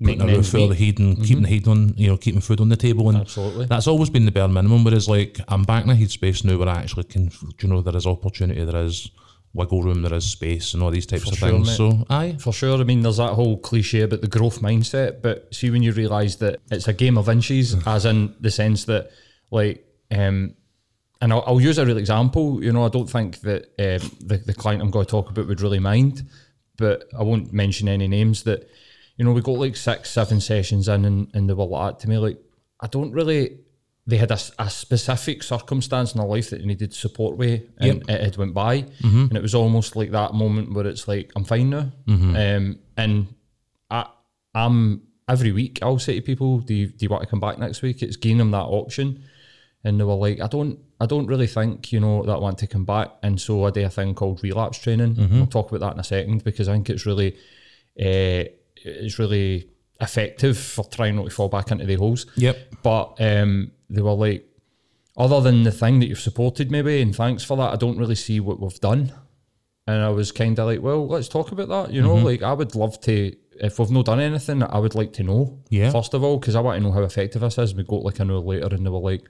putting 0.00 0.18
Making 0.18 0.30
a 0.30 0.36
roof 0.36 0.54
over 0.56 0.74
the 0.74 0.86
head 0.86 0.98
and 0.98 1.22
keeping 1.22 1.44
the 1.44 1.48
mm-hmm. 1.48 1.54
head 1.54 1.68
on, 1.68 1.94
you 1.96 2.08
know, 2.08 2.16
keeping 2.16 2.40
food 2.40 2.60
on 2.60 2.68
the 2.68 2.76
table, 2.76 3.08
and 3.08 3.18
Absolutely. 3.18 3.66
that's 3.66 3.86
always 3.86 4.10
been 4.10 4.24
the 4.24 4.32
bare 4.32 4.48
minimum. 4.48 4.82
Whereas, 4.82 5.08
like, 5.08 5.38
I'm 5.46 5.62
back 5.62 5.84
in 5.84 5.90
a 5.90 5.94
headspace 5.94 6.44
now 6.44 6.58
where 6.58 6.68
I 6.68 6.80
actually 6.80 7.04
can, 7.04 7.30
you 7.60 7.68
know, 7.68 7.80
there 7.80 7.96
is 7.96 8.06
opportunity, 8.06 8.64
there 8.64 8.84
is 8.84 9.10
wiggle 9.56 9.82
room, 9.82 10.02
there 10.02 10.14
is 10.14 10.24
space, 10.24 10.74
and 10.74 10.82
all 10.82 10.90
these 10.90 11.06
types 11.06 11.24
For 11.24 11.30
of 11.30 11.38
sure, 11.38 11.50
things. 11.50 11.66
mate. 11.68 11.76
So, 11.76 12.06
aye, 12.10 12.36
For 12.38 12.52
sure. 12.52 12.78
I 12.78 12.84
mean, 12.84 13.00
there's 13.00 13.16
that 13.16 13.32
whole 13.32 13.58
cliche 13.58 14.02
about 14.02 14.20
the 14.20 14.28
growth 14.28 14.60
mindset, 14.60 15.22
but 15.22 15.52
see 15.54 15.70
when 15.70 15.82
you 15.82 15.92
realise 15.92 16.36
that 16.36 16.60
it's 16.70 16.88
a 16.88 16.92
game 16.92 17.18
of 17.18 17.28
inches, 17.28 17.74
as 17.86 18.04
in 18.04 18.34
the 18.40 18.50
sense 18.50 18.84
that, 18.84 19.10
like, 19.50 19.84
um, 20.10 20.54
and 21.20 21.32
I'll, 21.32 21.42
I'll 21.46 21.60
use 21.60 21.78
a 21.78 21.86
real 21.86 21.96
example. 21.96 22.62
You 22.62 22.72
know, 22.72 22.84
I 22.84 22.88
don't 22.88 23.08
think 23.10 23.40
that 23.40 23.62
um, 23.78 24.10
the, 24.20 24.36
the 24.36 24.54
client 24.54 24.82
I'm 24.82 24.90
going 24.90 25.06
to 25.06 25.10
talk 25.10 25.30
about 25.30 25.48
would 25.48 25.62
really 25.62 25.78
mind, 25.78 26.28
but 26.76 27.08
I 27.18 27.22
won't 27.22 27.52
mention 27.52 27.88
any 27.88 28.06
names. 28.06 28.42
That 28.42 28.68
you 29.16 29.24
know, 29.24 29.32
we 29.32 29.40
got 29.40 29.52
like 29.58 29.76
six, 29.76 30.10
seven 30.10 30.40
sessions 30.40 30.88
in, 30.88 31.04
and, 31.06 31.28
and 31.34 31.48
they 31.48 31.54
were 31.54 31.64
like 31.64 31.98
to 32.00 32.08
me. 32.08 32.18
Like, 32.18 32.38
I 32.80 32.86
don't 32.86 33.12
really. 33.12 33.58
They 34.08 34.18
had 34.18 34.30
a 34.30 34.70
specific 34.70 35.42
circumstance 35.42 36.14
in 36.14 36.20
their 36.20 36.28
life 36.28 36.50
that 36.50 36.60
they 36.60 36.66
needed 36.66 36.94
support 36.94 37.36
with, 37.36 37.62
and 37.78 38.08
it 38.08 38.20
had 38.20 38.36
went 38.36 38.54
by, 38.54 38.84
and 39.02 39.36
it 39.36 39.42
was 39.42 39.54
almost 39.54 39.96
like 39.96 40.12
that 40.12 40.32
moment 40.32 40.72
where 40.72 40.86
it's 40.86 41.08
like, 41.08 41.32
I'm 41.34 41.44
fine 41.44 41.70
now, 41.70 41.90
um, 42.36 42.78
and 42.96 43.26
I, 43.90 44.06
I'm 44.54 45.02
every 45.28 45.50
week 45.50 45.80
I'll 45.82 45.98
say 45.98 46.14
to 46.14 46.22
people, 46.22 46.60
do 46.60 46.72
you, 46.72 46.86
do 46.86 47.04
you 47.04 47.08
want 47.08 47.24
to 47.24 47.28
come 47.28 47.40
back 47.40 47.58
next 47.58 47.82
week? 47.82 48.00
It's 48.00 48.16
giving 48.16 48.38
them 48.38 48.52
that 48.52 48.58
option, 48.58 49.24
and 49.82 49.98
they 49.98 50.04
were 50.04 50.14
like, 50.14 50.40
I 50.40 50.46
don't, 50.46 50.78
I 51.00 51.06
don't 51.06 51.26
really 51.26 51.48
think 51.48 51.90
you 51.92 51.98
know 51.98 52.22
that 52.24 52.32
I 52.32 52.38
want 52.38 52.58
to 52.58 52.68
come 52.68 52.84
back, 52.84 53.10
and 53.24 53.40
so 53.40 53.64
I 53.64 53.70
do 53.70 53.84
a 53.84 53.90
thing 53.90 54.14
called 54.14 54.40
relapse 54.44 54.78
training. 54.78 55.16
We'll 55.32 55.46
talk 55.48 55.70
about 55.72 55.80
that 55.80 55.94
in 55.94 56.00
a 56.00 56.04
second 56.04 56.44
because 56.44 56.68
I 56.68 56.74
think 56.74 56.90
it's 56.90 57.06
really, 57.06 57.32
uh, 57.98 58.44
it's 58.76 59.18
really 59.18 59.68
effective 60.00 60.56
for 60.56 60.84
trying 60.84 61.16
not 61.16 61.24
to 61.24 61.30
fall 61.30 61.48
back 61.48 61.72
into 61.72 61.86
the 61.86 61.96
holes. 61.96 62.26
Yep. 62.36 62.56
But 62.82 63.16
um, 63.18 63.72
they 63.88 64.02
were 64.02 64.12
like, 64.12 64.48
other 65.16 65.40
than 65.40 65.62
the 65.62 65.72
thing 65.72 66.00
that 66.00 66.06
you've 66.06 66.20
supported 66.20 66.70
maybe, 66.70 67.00
and 67.00 67.14
thanks 67.14 67.42
for 67.42 67.56
that, 67.56 67.72
I 67.72 67.76
don't 67.76 67.98
really 67.98 68.14
see 68.14 68.40
what 68.40 68.60
we've 68.60 68.80
done. 68.80 69.12
And 69.86 70.02
I 70.02 70.10
was 70.10 70.32
kind 70.32 70.58
of 70.58 70.66
like, 70.66 70.82
well, 70.82 71.06
let's 71.06 71.28
talk 71.28 71.52
about 71.52 71.68
that. 71.68 71.94
You 71.94 72.02
know, 72.02 72.16
mm-hmm. 72.16 72.24
like 72.24 72.42
I 72.42 72.52
would 72.52 72.74
love 72.74 73.00
to, 73.02 73.34
if 73.60 73.78
we've 73.78 73.90
not 73.90 74.06
done 74.06 74.20
anything, 74.20 74.62
I 74.62 74.78
would 74.78 74.94
like 74.94 75.12
to 75.14 75.22
know. 75.22 75.60
Yeah. 75.70 75.90
First 75.90 76.12
of 76.12 76.24
all, 76.24 76.38
because 76.38 76.56
I 76.56 76.60
want 76.60 76.78
to 76.78 76.82
know 76.82 76.92
how 76.92 77.02
effective 77.02 77.40
this 77.40 77.56
is. 77.56 77.74
We 77.74 77.84
got 77.84 78.02
like 78.02 78.18
an 78.18 78.30
hour 78.30 78.40
later 78.40 78.74
and 78.74 78.84
they 78.84 78.90
were 78.90 78.98
like, 78.98 79.24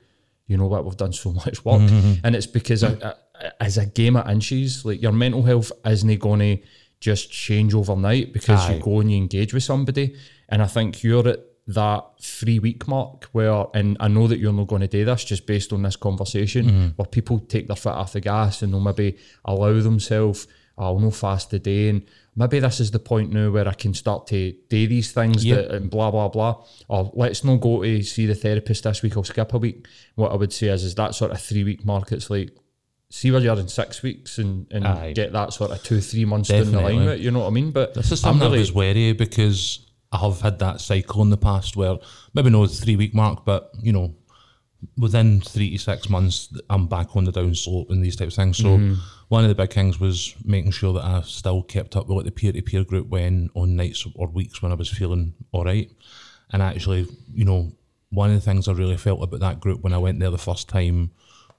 you 0.46 0.56
know 0.56 0.66
what, 0.66 0.84
we've 0.84 0.96
done 0.96 1.12
so 1.12 1.32
much 1.44 1.64
work. 1.64 1.82
Mm-hmm, 1.82 1.96
mm-hmm. 1.96 2.26
And 2.26 2.34
it's 2.34 2.46
because 2.46 2.82
I, 2.82 2.96
I, 3.02 3.50
as 3.60 3.76
a 3.76 3.86
game 3.86 4.16
of 4.16 4.28
inches, 4.28 4.84
like 4.84 5.02
your 5.02 5.12
mental 5.12 5.42
health 5.42 5.70
isn't 5.84 6.20
going 6.20 6.40
to 6.40 6.66
just 7.00 7.30
change 7.30 7.74
overnight 7.74 8.32
because 8.32 8.60
Aye. 8.68 8.74
you 8.74 8.82
go 8.82 9.00
and 9.00 9.10
you 9.10 9.18
engage 9.18 9.52
with 9.52 9.62
somebody. 9.62 10.16
And 10.48 10.62
I 10.62 10.66
think 10.66 11.02
you're 11.02 11.28
at 11.28 11.40
that 11.68 12.04
three 12.20 12.58
week 12.58 12.86
mark 12.86 13.24
where, 13.32 13.66
and 13.74 13.96
I 13.98 14.08
know 14.08 14.28
that 14.28 14.38
you're 14.38 14.52
not 14.52 14.68
going 14.68 14.82
to 14.82 14.88
do 14.88 15.04
this 15.04 15.24
just 15.24 15.46
based 15.46 15.72
on 15.72 15.82
this 15.82 15.96
conversation, 15.96 16.66
mm-hmm. 16.66 16.88
where 16.96 17.06
people 17.06 17.40
take 17.40 17.66
their 17.66 17.76
foot 17.76 17.94
off 17.94 18.12
the 18.12 18.20
gas 18.20 18.62
and 18.62 18.72
they'll 18.72 18.80
maybe 18.80 19.18
allow 19.44 19.80
themselves, 19.80 20.46
I'll 20.78 21.00
no 21.00 21.10
fast 21.10 21.50
today. 21.50 21.88
And 21.88 22.02
maybe 22.36 22.60
this 22.60 22.78
is 22.78 22.92
the 22.92 23.00
point 23.00 23.32
now 23.32 23.50
where 23.50 23.66
I 23.66 23.72
can 23.72 23.94
start 23.94 24.28
to 24.28 24.52
do 24.68 24.86
these 24.86 25.10
things 25.10 25.44
Yep. 25.44 25.56
that, 25.56 25.74
and 25.74 25.90
blah, 25.90 26.10
blah, 26.10 26.28
blah. 26.28 26.64
Or 26.88 27.10
let's 27.14 27.42
not 27.42 27.60
go 27.60 27.82
to 27.82 28.02
see 28.02 28.26
the 28.26 28.34
therapist 28.34 28.84
this 28.84 29.02
week, 29.02 29.16
I'll 29.16 29.24
skip 29.24 29.52
a 29.52 29.58
week. 29.58 29.88
What 30.14 30.30
I 30.32 30.36
would 30.36 30.52
say 30.52 30.68
is, 30.68 30.84
is 30.84 30.94
that 30.94 31.16
sort 31.16 31.32
of 31.32 31.40
three 31.40 31.64
week 31.64 31.84
mark, 31.84 32.12
it's 32.12 32.30
like, 32.30 32.50
see 33.10 33.30
where 33.30 33.40
you're 33.40 33.58
in 33.58 33.68
six 33.68 34.02
weeks 34.02 34.38
and, 34.38 34.66
and 34.70 34.86
Aye. 34.86 35.12
get 35.14 35.32
that 35.32 35.52
sort 35.52 35.70
of 35.70 35.82
two, 35.82 36.00
three 36.00 36.24
months 36.24 36.48
down 36.48 36.70
the 36.70 36.80
line 36.80 37.18
you 37.20 37.30
know 37.30 37.40
what 37.40 37.46
I 37.46 37.50
mean? 37.50 37.70
But 37.70 37.94
This 37.94 38.12
is 38.12 38.24
I'm 38.24 38.32
something 38.32 38.46
really, 38.46 38.58
I 38.58 38.60
was 38.60 38.72
wary 38.72 39.12
because 39.12 39.85
I 40.12 40.18
have 40.18 40.40
had 40.40 40.58
that 40.60 40.80
cycle 40.80 41.22
in 41.22 41.30
the 41.30 41.36
past 41.36 41.76
where 41.76 41.96
maybe 42.34 42.50
no 42.50 42.66
three 42.66 42.96
week 42.96 43.14
mark, 43.14 43.44
but 43.44 43.70
you 43.80 43.92
know, 43.92 44.14
within 44.96 45.40
three 45.40 45.70
to 45.70 45.78
six 45.78 46.08
months, 46.08 46.52
I'm 46.70 46.86
back 46.86 47.16
on 47.16 47.24
the 47.24 47.32
down 47.32 47.54
slope 47.54 47.90
and 47.90 48.04
these 48.04 48.16
types 48.16 48.34
of 48.34 48.42
things. 48.42 48.58
So 48.58 48.76
mm-hmm. 48.76 48.94
one 49.28 49.44
of 49.44 49.48
the 49.48 49.54
big 49.54 49.72
things 49.72 49.98
was 49.98 50.34
making 50.44 50.70
sure 50.72 50.92
that 50.94 51.04
I 51.04 51.22
still 51.22 51.62
kept 51.62 51.96
up 51.96 52.08
with 52.08 52.16
like 52.16 52.24
the 52.26 52.30
peer 52.30 52.52
to 52.52 52.62
peer 52.62 52.84
group 52.84 53.08
when 53.08 53.50
on 53.54 53.76
nights 53.76 54.06
or 54.14 54.28
weeks 54.28 54.62
when 54.62 54.72
I 54.72 54.76
was 54.76 54.88
feeling 54.88 55.34
all 55.52 55.64
right. 55.64 55.90
And 56.52 56.62
actually, 56.62 57.06
you 57.32 57.44
know, 57.44 57.72
one 58.10 58.30
of 58.30 58.36
the 58.36 58.40
things 58.40 58.68
I 58.68 58.72
really 58.72 58.96
felt 58.96 59.22
about 59.22 59.40
that 59.40 59.60
group 59.60 59.82
when 59.82 59.92
I 59.92 59.98
went 59.98 60.20
there 60.20 60.30
the 60.30 60.38
first 60.38 60.68
time 60.68 61.10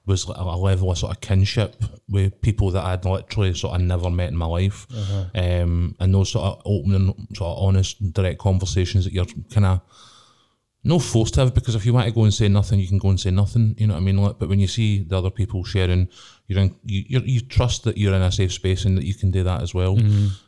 was 0.08 0.26
like 0.28 0.38
a 0.38 0.56
level 0.56 0.90
of 0.90 0.98
sort 0.98 1.14
of 1.14 1.20
kinship 1.20 1.76
with 2.08 2.40
people 2.40 2.70
that 2.72 2.84
I'd 2.84 3.04
literally 3.04 3.54
sort 3.54 3.74
of 3.74 3.82
never 3.82 4.10
met 4.10 4.30
in 4.30 4.36
my 4.36 4.46
life. 4.46 4.86
Um, 5.34 5.94
and 6.00 6.14
those 6.14 6.30
sort 6.30 6.44
of 6.44 6.62
open 6.64 6.94
and 6.94 7.14
sort 7.36 7.56
of 7.56 7.64
honest, 7.64 8.12
direct 8.12 8.38
conversations 8.40 9.04
that 9.04 9.12
you're 9.12 9.26
kind 9.52 9.66
of 9.66 9.80
no 10.84 10.98
forced 10.98 11.34
to 11.34 11.40
have 11.40 11.54
because 11.54 11.74
if 11.74 11.84
you 11.84 11.92
want 11.92 12.06
to 12.06 12.14
go 12.14 12.22
and 12.24 12.32
say 12.32 12.48
nothing, 12.48 12.80
you 12.80 12.88
can 12.88 12.98
go 12.98 13.10
and 13.10 13.20
say 13.20 13.30
nothing. 13.30 13.74
You 13.78 13.86
know 13.88 13.94
what 13.94 14.00
I 14.00 14.04
mean? 14.04 14.16
Like, 14.16 14.38
but 14.38 14.48
when 14.48 14.60
you 14.60 14.68
see 14.68 15.02
the 15.02 15.18
other 15.18 15.30
people 15.30 15.62
sharing, 15.64 16.08
you're 16.46 16.60
in, 16.60 16.74
you 16.84 17.04
you 17.06 17.20
you 17.20 17.40
trust 17.40 17.84
that 17.84 17.98
you're 17.98 18.14
in 18.14 18.22
a 18.22 18.32
safe 18.32 18.52
space 18.52 18.84
and 18.84 18.96
that 18.96 19.04
you 19.04 19.14
can 19.14 19.30
do 19.30 19.42
that 19.44 19.62
as 19.62 19.74
well. 19.74 19.98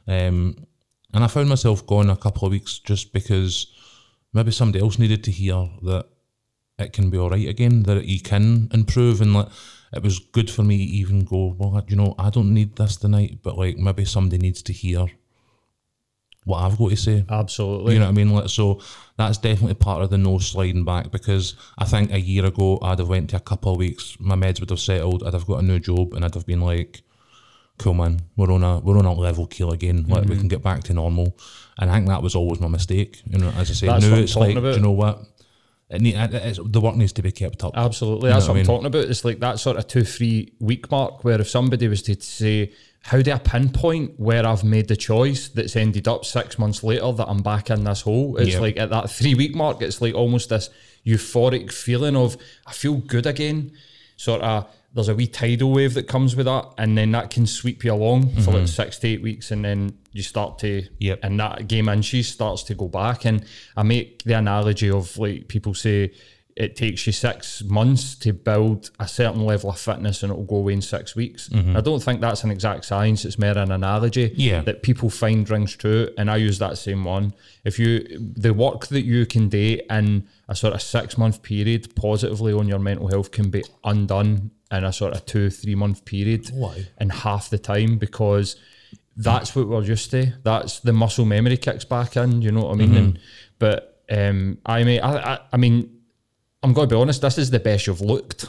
Um, 0.09 0.67
and 1.13 1.25
I 1.25 1.27
found 1.27 1.49
myself 1.49 1.85
going 1.87 2.09
a 2.09 2.17
couple 2.17 2.47
of 2.47 2.53
weeks 2.53 2.79
just 2.79 3.13
because 3.13 3.67
maybe 4.33 4.53
somebody 4.53 4.83
else 4.83 4.99
needed 4.99 5.25
to 5.25 5.31
hear 5.31 5.69
that 5.83 6.07
it 6.81 6.93
can 6.93 7.11
be 7.11 7.19
all 7.19 7.31
right 7.31 7.49
again, 7.49 7.83
that 7.85 8.05
you 8.05 8.21
can 8.21 8.69
improve, 8.73 9.21
and 9.21 9.35
like 9.35 9.49
it 9.93 10.03
was 10.03 10.19
good 10.19 10.51
for 10.51 10.63
me 10.63 10.77
to 10.79 10.85
even 10.85 11.25
go. 11.25 11.55
Well, 11.59 11.85
you 11.89 11.97
know, 11.97 12.15
I 12.19 12.31
don't 12.31 12.55
need 12.55 12.77
this 12.77 12.97
tonight, 12.97 13.39
but 13.43 13.59
like 13.59 13.77
maybe 13.77 14.05
somebody 14.05 14.39
needs 14.39 14.63
to 14.63 14.73
hear 14.73 15.07
what 16.45 16.59
I've 16.63 16.79
got 16.79 16.91
to 16.91 16.97
say. 16.97 17.25
absolutely. 17.29 17.93
You 17.95 17.99
know 18.01 18.07
what 18.07 18.13
I 18.13 18.15
mean? 18.15 18.31
Like, 18.31 18.49
so 18.49 18.81
that's 19.17 19.37
definitely 19.39 19.75
part 19.75 20.03
of 20.03 20.11
the 20.11 20.17
no 20.19 20.39
sliding 20.39 20.85
back 20.85 21.11
because 21.11 21.55
I 21.79 21.85
think 21.85 22.13
a 22.13 22.21
year 22.21 22.47
ago 22.47 22.79
I'd 22.83 22.99
have 22.99 23.09
went 23.09 23.31
to 23.31 23.37
a 23.37 23.41
couple 23.41 23.73
of 23.73 23.79
weeks, 23.79 24.17
my 24.19 24.37
meds 24.37 24.59
would 24.61 24.71
have 24.71 24.81
settled, 24.81 25.23
I'd 25.23 25.35
have 25.35 25.47
got 25.47 25.59
a 25.63 25.67
new 25.67 25.79
job, 25.79 26.15
and 26.15 26.25
I'd 26.25 26.35
have 26.35 26.47
been 26.47 26.63
like, 26.63 27.03
"Cool, 27.79 27.95
man, 27.95 28.21
we're 28.37 28.51
on 28.53 28.65
a 28.65 28.79
we're 28.81 28.99
on 28.99 29.05
a 29.05 29.13
level 29.13 29.47
keel 29.47 29.71
again. 29.73 30.07
Like 30.09 30.23
Mm-hmm. 30.23 30.31
we 30.31 30.39
can 30.39 30.49
get 30.49 30.63
back 30.63 30.83
to 30.85 30.95
normal." 30.95 31.37
And 31.79 31.91
I 31.91 31.95
think 31.95 32.09
that 32.09 32.23
was 32.23 32.35
always 32.35 32.61
my 32.61 32.69
mistake. 32.69 33.21
You 33.27 33.39
know, 33.39 33.51
as 33.57 33.71
I 33.71 33.75
say, 33.75 33.87
That's 33.87 34.05
now 34.07 34.17
it's 34.17 34.37
like, 34.37 34.57
about. 34.57 34.71
do 34.73 34.77
you 34.79 34.85
know 34.85 34.91
what? 34.93 35.23
It 35.91 36.01
need, 36.01 36.15
it's, 36.15 36.61
the 36.65 36.81
work 36.81 36.95
needs 36.97 37.13
to 37.15 37.23
be 37.23 37.33
kept 37.33 37.65
up. 37.65 37.73
Absolutely, 37.77 38.29
You 38.31 38.35
that's 38.35 38.45
what 38.47 38.51
what 38.51 38.53
I'm 38.53 38.57
I 38.57 38.61
mean? 38.61 38.67
talking 38.67 38.87
about. 38.87 39.05
It's 39.07 39.25
like 39.25 39.41
that 39.41 39.59
sort 39.59 39.77
of 39.77 39.87
two, 39.89 40.05
three 40.05 40.53
week 40.61 40.91
mark 40.91 41.25
where 41.25 41.41
if 41.41 41.49
somebody 41.49 41.89
was 41.89 42.03
to 42.03 42.21
say, 42.21 42.73
"How 43.03 43.21
do 43.21 43.33
I 43.33 43.39
pinpoint 43.39 44.19
where 44.21 44.47
I've 44.47 44.63
made 44.63 44.87
the 44.87 44.95
choice 44.97 45.49
that's 45.49 45.75
ended 45.75 46.07
up 46.07 46.25
six 46.25 46.59
months 46.61 46.85
later 46.85 47.11
that 47.13 47.27
I'm 47.29 47.43
back 47.43 47.71
in 47.71 47.83
this 47.83 48.03
hole?" 48.03 48.37
It's 48.37 48.53
Yeah. 48.55 48.61
like 48.61 48.77
at 48.79 48.91
that 48.91 49.11
three 49.11 49.35
week 49.35 49.57
mark, 49.57 49.83
it's 49.83 50.01
like 50.01 50.15
almost 50.15 50.51
this 50.51 50.71
euphoric 51.05 51.73
feeling 51.73 52.15
of 52.17 52.37
I 52.67 52.73
feel 52.73 52.95
good 52.99 53.27
again. 53.27 53.73
Sort 54.17 54.43
of, 54.43 54.67
there's 54.93 55.09
a 55.09 55.15
wee 55.15 55.27
tidal 55.27 55.71
wave 55.73 55.95
that 55.95 56.09
comes 56.09 56.35
with 56.35 56.47
that, 56.47 56.67
and 56.79 56.99
then 56.99 57.13
that 57.13 57.31
can 57.31 57.47
sweep 57.47 57.85
you 57.85 57.93
along 57.93 58.29
for 58.43 58.51
like 58.53 58.69
six 58.69 58.99
to 58.99 59.09
eight 59.09 59.23
weeks, 59.23 59.51
and 59.51 59.65
then 59.65 59.97
you 60.13 60.23
start 60.23 60.59
to, 60.61 60.83
Mm-hmm. 60.83 60.95
Yep. 60.99 61.21
and 61.23 61.41
that 61.41 61.69
game 61.69 61.89
inches 61.89 62.29
starts 62.29 62.63
to 62.65 62.75
go 62.75 62.89
back. 62.89 63.25
And 63.25 63.45
I 63.77 63.83
make 63.85 64.23
the 64.25 64.35
analogy 64.35 64.91
of 64.91 65.17
like 65.19 65.47
people 65.49 65.75
say 65.75 66.13
it 66.57 66.75
takes 66.77 67.07
you 67.07 67.13
six 67.13 67.63
months 67.63 68.17
to 68.17 68.33
build 68.35 68.91
a 68.99 69.07
certain 69.09 69.47
level 69.47 69.71
of 69.71 69.79
fitness 69.79 70.23
and 70.23 70.31
it'll 70.33 70.45
go 70.45 70.57
away 70.57 70.73
in 70.75 70.83
six 70.83 71.15
weeks. 71.17 71.49
I 71.55 71.81
don't 71.81 72.03
think 72.03 72.21
that's 72.21 72.43
an 72.45 72.51
exact 72.51 72.85
science, 72.85 73.25
it's 73.25 73.39
more 73.39 73.57
an 73.57 73.71
analogy 73.71 74.33
Yeah. 74.35 74.61
that 74.63 74.83
people 74.83 75.09
find 75.09 75.49
rings 75.49 75.75
true. 75.77 76.09
And 76.19 76.29
I 76.31 76.37
use 76.37 76.59
that 76.59 76.77
same 76.77 77.05
one. 77.05 77.33
If 77.65 77.79
you, 77.79 78.01
the 78.37 78.53
work 78.53 78.89
that 78.89 79.03
you 79.03 79.25
can 79.27 79.49
do 79.49 79.79
in 79.89 80.27
a 80.49 80.57
sort 80.57 80.75
of 80.75 80.83
six 80.83 81.17
month 81.17 81.41
period 81.43 81.95
positively 81.95 82.53
on 82.53 82.67
your 82.69 82.81
mental 82.81 83.07
health 83.09 83.31
can 83.31 83.49
be 83.49 83.63
undone 83.85 84.51
in 84.71 84.85
a 84.85 84.93
sort 84.93 85.15
of 85.15 85.27
two, 85.27 85.51
three 85.51 85.75
month 85.75 86.05
period 86.05 86.51
Why? 86.53 86.87
in 87.01 87.11
half 87.11 87.51
the 87.51 87.59
time 87.59 87.99
because 87.99 88.57
that's 89.17 89.55
what 89.55 89.69
we're 89.69 89.83
used 89.83 90.11
to. 90.13 90.33
That's 90.43 90.81
the 90.81 90.93
muscle 90.93 91.25
memory 91.25 91.57
kicks 91.57 91.85
back 91.85 92.17
in. 92.17 92.43
You 92.43 92.53
know 92.53 92.67
what 92.67 92.75
I 92.75 92.77
mean? 92.77 92.97
And 92.97 93.19
but 93.59 94.03
um, 94.11 94.59
I 94.65 94.85
mean, 94.85 95.01
I, 95.01 95.35
I, 95.35 95.39
I 95.53 95.57
mean, 95.57 96.01
I'm 96.63 96.73
going 96.73 96.89
to 96.89 96.95
be 96.95 97.01
honest. 97.01 97.23
This 97.23 97.39
is 97.39 97.51
the 97.51 97.61
best 97.61 97.87
you've 97.87 98.01
looked. 98.01 98.47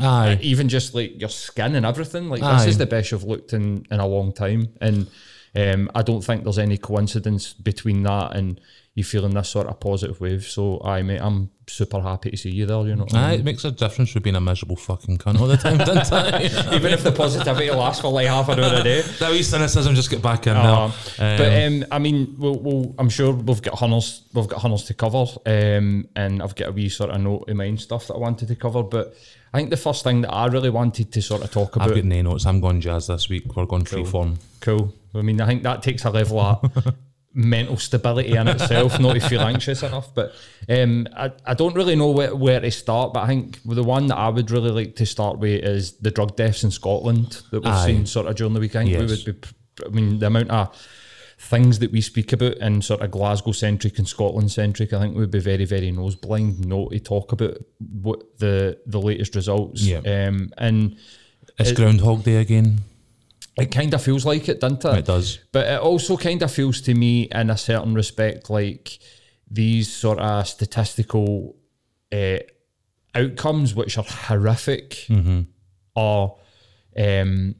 Aye. 0.00 0.38
Even 0.40 0.68
just 0.68 0.94
like 0.94 1.18
your 1.20 1.28
skin 1.28 1.74
and 1.74 1.84
everything. 1.84 2.28
Like 2.28 2.42
Aye. 2.42 2.58
this 2.58 2.66
is 2.66 2.78
the 2.78 2.86
best 2.86 3.10
you've 3.10 3.24
looked 3.24 3.52
in 3.52 3.86
in 3.90 4.00
a 4.00 4.06
long 4.06 4.32
time. 4.32 4.68
And 4.80 5.08
um, 5.54 5.90
I 5.94 6.02
don't 6.02 6.22
think 6.22 6.44
there's 6.44 6.58
any 6.58 6.78
coincidence 6.78 7.52
between 7.52 8.02
that 8.04 8.36
and 8.36 8.60
you 8.96 9.04
feeling 9.04 9.32
this 9.32 9.48
sort 9.48 9.68
of 9.68 9.78
positive 9.78 10.20
wave. 10.20 10.44
So 10.44 10.80
I 10.84 11.02
mate, 11.02 11.20
I'm 11.20 11.50
super 11.68 12.00
happy 12.00 12.30
to 12.32 12.36
see 12.36 12.50
you 12.50 12.66
there. 12.66 12.80
You 12.86 12.96
know. 12.96 13.04
what 13.04 13.14
I 13.14 13.30
mean? 13.30 13.40
it 13.40 13.44
makes 13.44 13.64
a 13.64 13.70
difference 13.70 14.10
for 14.10 14.18
being 14.18 14.34
a 14.34 14.40
miserable 14.40 14.74
fucking 14.74 15.18
cunt 15.18 15.40
all 15.40 15.46
the 15.46 15.56
time, 15.56 15.78
doesn't 15.78 16.12
it? 16.12 16.52
Even 16.72 16.92
if 16.92 17.04
the 17.04 17.12
positivity 17.12 17.70
lasts 17.70 18.00
for 18.02 18.08
like 18.10 18.26
half 18.26 18.48
an 18.48 18.58
hour 18.58 18.80
a 18.80 18.82
day. 18.82 19.00
that 19.20 19.30
wee 19.30 19.44
cynicism 19.44 19.94
just 19.94 20.10
get 20.10 20.20
back 20.20 20.48
in 20.48 20.56
Uh, 20.56 20.92
there. 21.18 21.38
but 21.38 21.66
um, 21.66 21.84
I 21.92 22.00
mean, 22.00 22.34
we'll, 22.36 22.58
we'll, 22.58 22.94
I'm 22.98 23.08
sure 23.08 23.32
we've 23.32 23.62
got 23.62 23.74
hunnels, 23.78 24.22
we've 24.34 24.48
got 24.48 24.60
hunnels 24.60 24.84
to 24.86 24.94
cover, 24.94 25.24
um, 25.46 26.08
and 26.16 26.42
I've 26.42 26.56
got 26.56 26.68
a 26.68 26.72
wee 26.72 26.88
sort 26.88 27.10
of 27.10 27.20
note 27.20 27.44
in 27.46 27.58
mind 27.58 27.80
stuff 27.80 28.08
that 28.08 28.14
I 28.14 28.18
wanted 28.18 28.48
to 28.48 28.56
cover. 28.56 28.82
But 28.82 29.14
I 29.54 29.58
think 29.58 29.70
the 29.70 29.76
first 29.76 30.02
thing 30.02 30.22
that 30.22 30.32
I 30.34 30.46
really 30.48 30.70
wanted 30.70 31.12
to 31.12 31.22
sort 31.22 31.42
of 31.44 31.52
talk 31.52 31.76
about. 31.76 31.88
I've 31.90 31.94
got 31.94 32.04
no 32.04 32.22
notes. 32.22 32.44
I'm 32.44 32.60
going 32.60 32.80
jazz 32.80 33.06
this 33.06 33.28
week. 33.28 33.54
We're 33.54 33.66
going 33.66 33.84
free 33.84 34.04
form. 34.04 34.38
cool. 34.60 34.92
I 35.14 35.22
mean, 35.22 35.40
I 35.40 35.46
think 35.46 35.62
that 35.62 35.82
takes 35.84 36.04
a 36.04 36.10
level 36.10 36.40
of 36.40 36.94
mental 37.32 37.76
stability 37.76 38.34
in 38.36 38.48
itself 38.48 38.98
not 38.98 39.14
to 39.14 39.20
feel 39.20 39.40
anxious 39.42 39.82
enough. 39.82 40.14
But 40.14 40.34
um, 40.68 41.06
I, 41.16 41.30
I 41.46 41.54
don't 41.54 41.74
really 41.74 41.94
know 41.96 42.10
where, 42.10 42.34
where 42.34 42.60
to 42.60 42.70
start. 42.70 43.12
But 43.12 43.24
I 43.24 43.26
think 43.28 43.60
the 43.64 43.84
one 43.84 44.08
that 44.08 44.16
I 44.16 44.28
would 44.28 44.50
really 44.50 44.70
like 44.70 44.96
to 44.96 45.06
start 45.06 45.38
with 45.38 45.62
is 45.62 45.92
the 45.98 46.10
drug 46.10 46.36
deaths 46.36 46.64
in 46.64 46.70
Scotland 46.70 47.42
that 47.50 47.60
we've 47.62 47.72
Aye. 47.72 47.86
seen 47.86 48.06
sort 48.06 48.26
of 48.26 48.36
during 48.36 48.54
the 48.54 48.60
weekend. 48.60 48.88
We 48.88 48.96
would 48.96 49.24
be, 49.24 49.34
I 49.86 49.88
mean, 49.90 50.18
the 50.18 50.26
amount 50.26 50.50
of 50.50 50.76
things 51.38 51.78
that 51.78 51.90
we 51.90 52.00
speak 52.02 52.32
about 52.34 52.58
in 52.58 52.82
sort 52.82 53.00
of 53.00 53.10
Glasgow 53.10 53.52
centric 53.52 53.98
and 53.98 54.06
Scotland 54.06 54.50
centric, 54.50 54.92
I 54.92 54.98
think 55.00 55.16
we'd 55.16 55.30
be 55.30 55.40
very, 55.40 55.64
very 55.64 55.90
nose 55.90 56.14
blind 56.16 56.66
not 56.66 56.90
to 56.90 57.00
talk 57.00 57.32
about 57.32 57.56
what 58.02 58.38
the 58.38 58.78
the 58.86 59.00
latest 59.00 59.34
results. 59.36 59.82
Yeah. 59.82 59.98
Um, 60.00 60.52
and 60.58 60.96
It's 61.58 61.70
It- 61.70 61.76
Groundhog 61.76 62.24
Day 62.24 62.36
again. 62.36 62.80
It 63.60 63.70
kind 63.70 63.92
of 63.92 64.02
feels 64.02 64.24
like 64.24 64.48
it, 64.48 64.60
doesn't 64.60 64.84
it? 64.84 64.98
It 64.98 65.04
does. 65.04 65.38
But 65.52 65.66
it 65.66 65.80
also 65.80 66.16
kind 66.16 66.42
of 66.42 66.50
feels 66.50 66.80
to 66.82 66.94
me, 66.94 67.28
in 67.30 67.50
a 67.50 67.58
certain 67.58 67.94
respect, 67.94 68.48
like 68.48 68.98
these 69.50 69.92
sort 69.92 70.18
of 70.18 70.48
statistical 70.48 71.56
uh, 72.10 72.38
outcomes, 73.14 73.74
which 73.74 73.98
are 73.98 74.04
horrific, 74.04 75.06
are 75.94 76.34
um, 76.96 77.54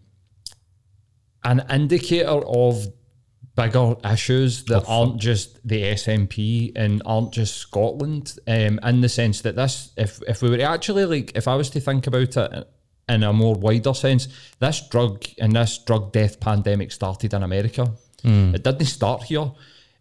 an 1.44 1.64
indicator 1.70 2.46
of 2.46 2.86
bigger 3.56 3.96
issues 4.04 4.64
that 4.64 4.84
aren't 4.88 5.20
just 5.20 5.66
the 5.68 5.82
SNP 5.82 6.72
and 6.76 7.02
aren't 7.04 7.32
just 7.32 7.58
Scotland. 7.58 8.38
Um, 8.48 8.80
in 8.82 9.02
the 9.02 9.08
sense 9.08 9.42
that 9.42 9.56
this, 9.56 9.92
if 9.98 10.22
if 10.26 10.40
we 10.40 10.48
were 10.48 10.62
actually 10.62 11.04
like, 11.04 11.32
if 11.34 11.46
I 11.46 11.56
was 11.56 11.68
to 11.70 11.80
think 11.80 12.06
about 12.06 12.36
it 12.36 12.68
in 13.10 13.22
a 13.22 13.32
more 13.32 13.54
wider 13.54 13.94
sense, 13.94 14.28
this 14.58 14.88
drug 14.88 15.24
and 15.38 15.54
this 15.54 15.78
drug 15.78 16.12
death 16.12 16.40
pandemic 16.40 16.92
started 16.92 17.34
in 17.34 17.42
America. 17.42 17.90
Hmm. 18.22 18.54
It 18.54 18.62
didn't 18.62 18.86
start 18.86 19.24
here. 19.24 19.50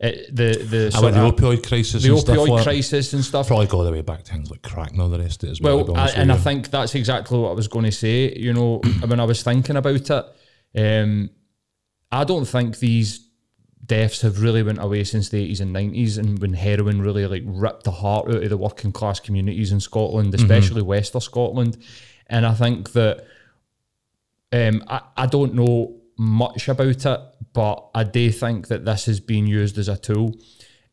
It, 0.02 0.34
the 0.34 0.58
the 0.64 0.92
ah, 0.94 1.00
I 1.00 1.04
went 1.04 1.16
the 1.16 1.22
opioid 1.22 1.68
crisis 1.68 2.04
the 2.04 2.10
and 2.10 2.20
stuff 2.20 2.38
opioid 2.38 2.50
like 2.50 2.64
crisis 2.64 3.12
and 3.12 3.24
stuff. 3.24 3.48
Probably 3.48 3.68
go 3.68 3.80
all 3.80 3.84
the 3.84 3.92
way 3.92 4.02
back 4.02 4.24
to 4.24 4.32
things 4.32 4.50
like 4.50 4.62
crack 4.62 4.92
and 4.92 5.02
all 5.02 5.10
the 5.10 5.20
rest 5.20 5.44
of 5.44 5.50
it 5.50 5.52
as 5.54 5.62
well. 5.62 5.84
Well, 5.84 5.98
I, 5.98 6.10
and 6.12 6.32
I 6.32 6.38
think 6.38 6.70
that's 6.70 6.96
exactly 6.96 7.38
what 7.38 7.50
I 7.50 7.54
was 7.54 7.68
going 7.68 7.84
to 7.86 7.92
say. 7.92 8.34
You 8.34 8.54
know, 8.54 8.78
when 9.06 9.20
I 9.20 9.26
was 9.26 9.44
thinking 9.44 9.76
about 9.76 10.10
it, 10.10 10.26
um, 10.78 11.30
I 12.14 12.24
don't 12.24 12.46
think 12.46 12.80
these 12.80 13.28
deaths 13.86 14.22
have 14.22 14.42
really 14.42 14.64
went 14.64 14.82
away 14.82 15.04
since 15.04 15.28
the 15.28 15.44
eighties 15.44 15.60
and 15.60 15.74
nineties, 15.74 16.18
and 16.18 16.40
when 16.40 16.54
heroin 16.54 17.02
really 17.02 17.26
like 17.28 17.44
ripped 17.46 17.84
the 17.84 17.92
heart 17.92 18.30
out 18.30 18.44
of 18.44 18.50
the 18.50 18.58
working 18.58 18.94
class 18.94 19.20
communities 19.20 19.74
in 19.74 19.82
Scotland, 19.82 20.32
mm-hmm. 20.32 20.42
especially 20.42 20.82
Western 20.82 21.20
Scotland. 21.20 21.78
And 22.30 22.46
I 22.46 22.54
think 22.54 22.92
that 22.94 23.26
um, 24.52 24.84
I, 24.88 25.02
I 25.18 25.26
don't 25.26 25.54
know 25.54 25.96
much 26.18 26.68
about 26.68 27.06
it, 27.06 27.20
but 27.54 27.90
I 27.96 28.04
do 28.04 28.32
think 28.32 28.68
that 28.68 28.86
this 28.86 29.08
is 29.08 29.20
being 29.20 29.48
used 29.48 29.78
as 29.78 29.88
a 29.88 29.98
tool 29.98 30.36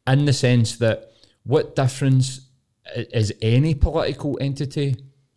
in 0.06 0.24
the 0.24 0.32
sense 0.32 0.76
that 0.76 1.10
what 1.42 1.76
difference 1.76 2.48
is 2.94 3.32
any 3.42 3.74
political 3.74 4.38
entity 4.40 4.96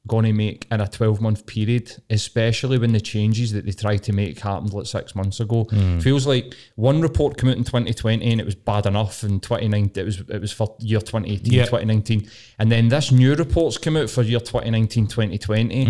going 0.10 0.26
to 0.26 0.34
make 0.34 0.67
in 0.69 0.82
a 0.82 0.88
12 0.88 1.22
month 1.22 1.45
period, 1.45 1.91
especially 2.10 2.78
when 2.78 2.91
the 2.91 3.00
changes 3.00 3.54
that 3.54 3.65
they 3.65 3.72
tried 3.72 4.04
to 4.04 4.12
make 4.13 4.39
happened 4.39 4.74
like 4.74 4.86
six 4.88 5.15
months 5.15 5.39
ago? 5.39 5.67
Feels 6.02 6.28
like 6.28 6.54
one 6.76 7.00
report 7.02 7.38
came 7.38 7.50
out 7.50 7.56
in 7.58 7.63
2020 7.63 8.30
and 8.30 8.41
it 8.41 8.45
was 8.45 8.56
bad 8.56 8.86
enough 8.86 9.24
in 9.24 9.39
2019, 9.39 9.91
it 10.02 10.06
was, 10.06 10.19
it 10.28 10.41
was 10.41 10.52
for 10.52 10.76
year 10.80 11.00
2018, 11.00 11.54
Yeah. 11.54 11.63
2019. 11.65 12.30
And 12.60 12.72
then 12.72 12.89
this 12.89 13.12
new 13.12 13.34
report's 13.36 13.78
come 13.78 13.95
out 13.95 14.10
for 14.10 14.22
year 14.24 14.39
2019, 14.41 15.08
2020. 15.08 15.86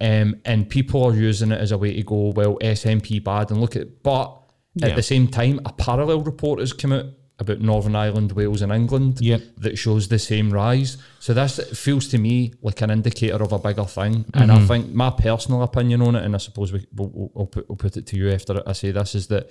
Um, 0.00 0.40
and 0.44 0.68
people 0.68 1.04
are 1.04 1.14
using 1.14 1.50
it 1.52 1.60
as 1.60 1.72
a 1.72 1.78
way 1.78 1.94
to 1.94 2.02
go, 2.02 2.32
well, 2.36 2.58
SNP 2.60 3.22
bad 3.24 3.50
and 3.50 3.60
look 3.60 3.74
at 3.76 4.02
But 4.02 4.40
at 4.82 4.96
the 4.96 5.02
same 5.02 5.28
time, 5.28 5.60
a 5.64 5.72
parallel 5.72 6.20
report 6.22 6.58
has 6.60 6.72
come 6.72 6.92
out 6.92 7.06
about 7.38 7.60
Northern 7.60 7.96
Ireland, 7.96 8.32
Wales, 8.32 8.62
and 8.62 8.70
England 8.72 9.20
Yep. 9.20 9.42
that 9.58 9.76
shows 9.78 10.06
the 10.08 10.18
same 10.18 10.52
rise. 10.52 10.98
So 11.18 11.34
this 11.34 11.58
feels 11.78 12.06
to 12.08 12.18
me 12.18 12.54
like 12.62 12.80
an 12.80 12.90
indicator 12.90 13.42
of 13.42 13.52
a 13.52 13.58
bigger 13.58 13.84
thing. 13.84 14.24
And 14.34 14.50
Mm-hmm. 14.50 14.64
I 14.64 14.66
think 14.66 14.94
my 14.94 15.10
personal 15.10 15.62
opinion 15.62 16.00
on 16.02 16.14
it, 16.14 16.24
and 16.24 16.34
I 16.34 16.38
suppose 16.38 16.72
we, 16.72 16.86
we'll, 16.94 17.10
we'll, 17.12 17.32
I'll, 17.36 17.46
put, 17.46 17.68
we'll 17.68 17.76
put 17.76 17.96
it 17.96 18.06
to 18.06 18.16
you 18.16 18.30
after 18.30 18.62
I 18.66 18.72
say 18.72 18.92
this, 18.92 19.14
is 19.16 19.26
that 19.28 19.50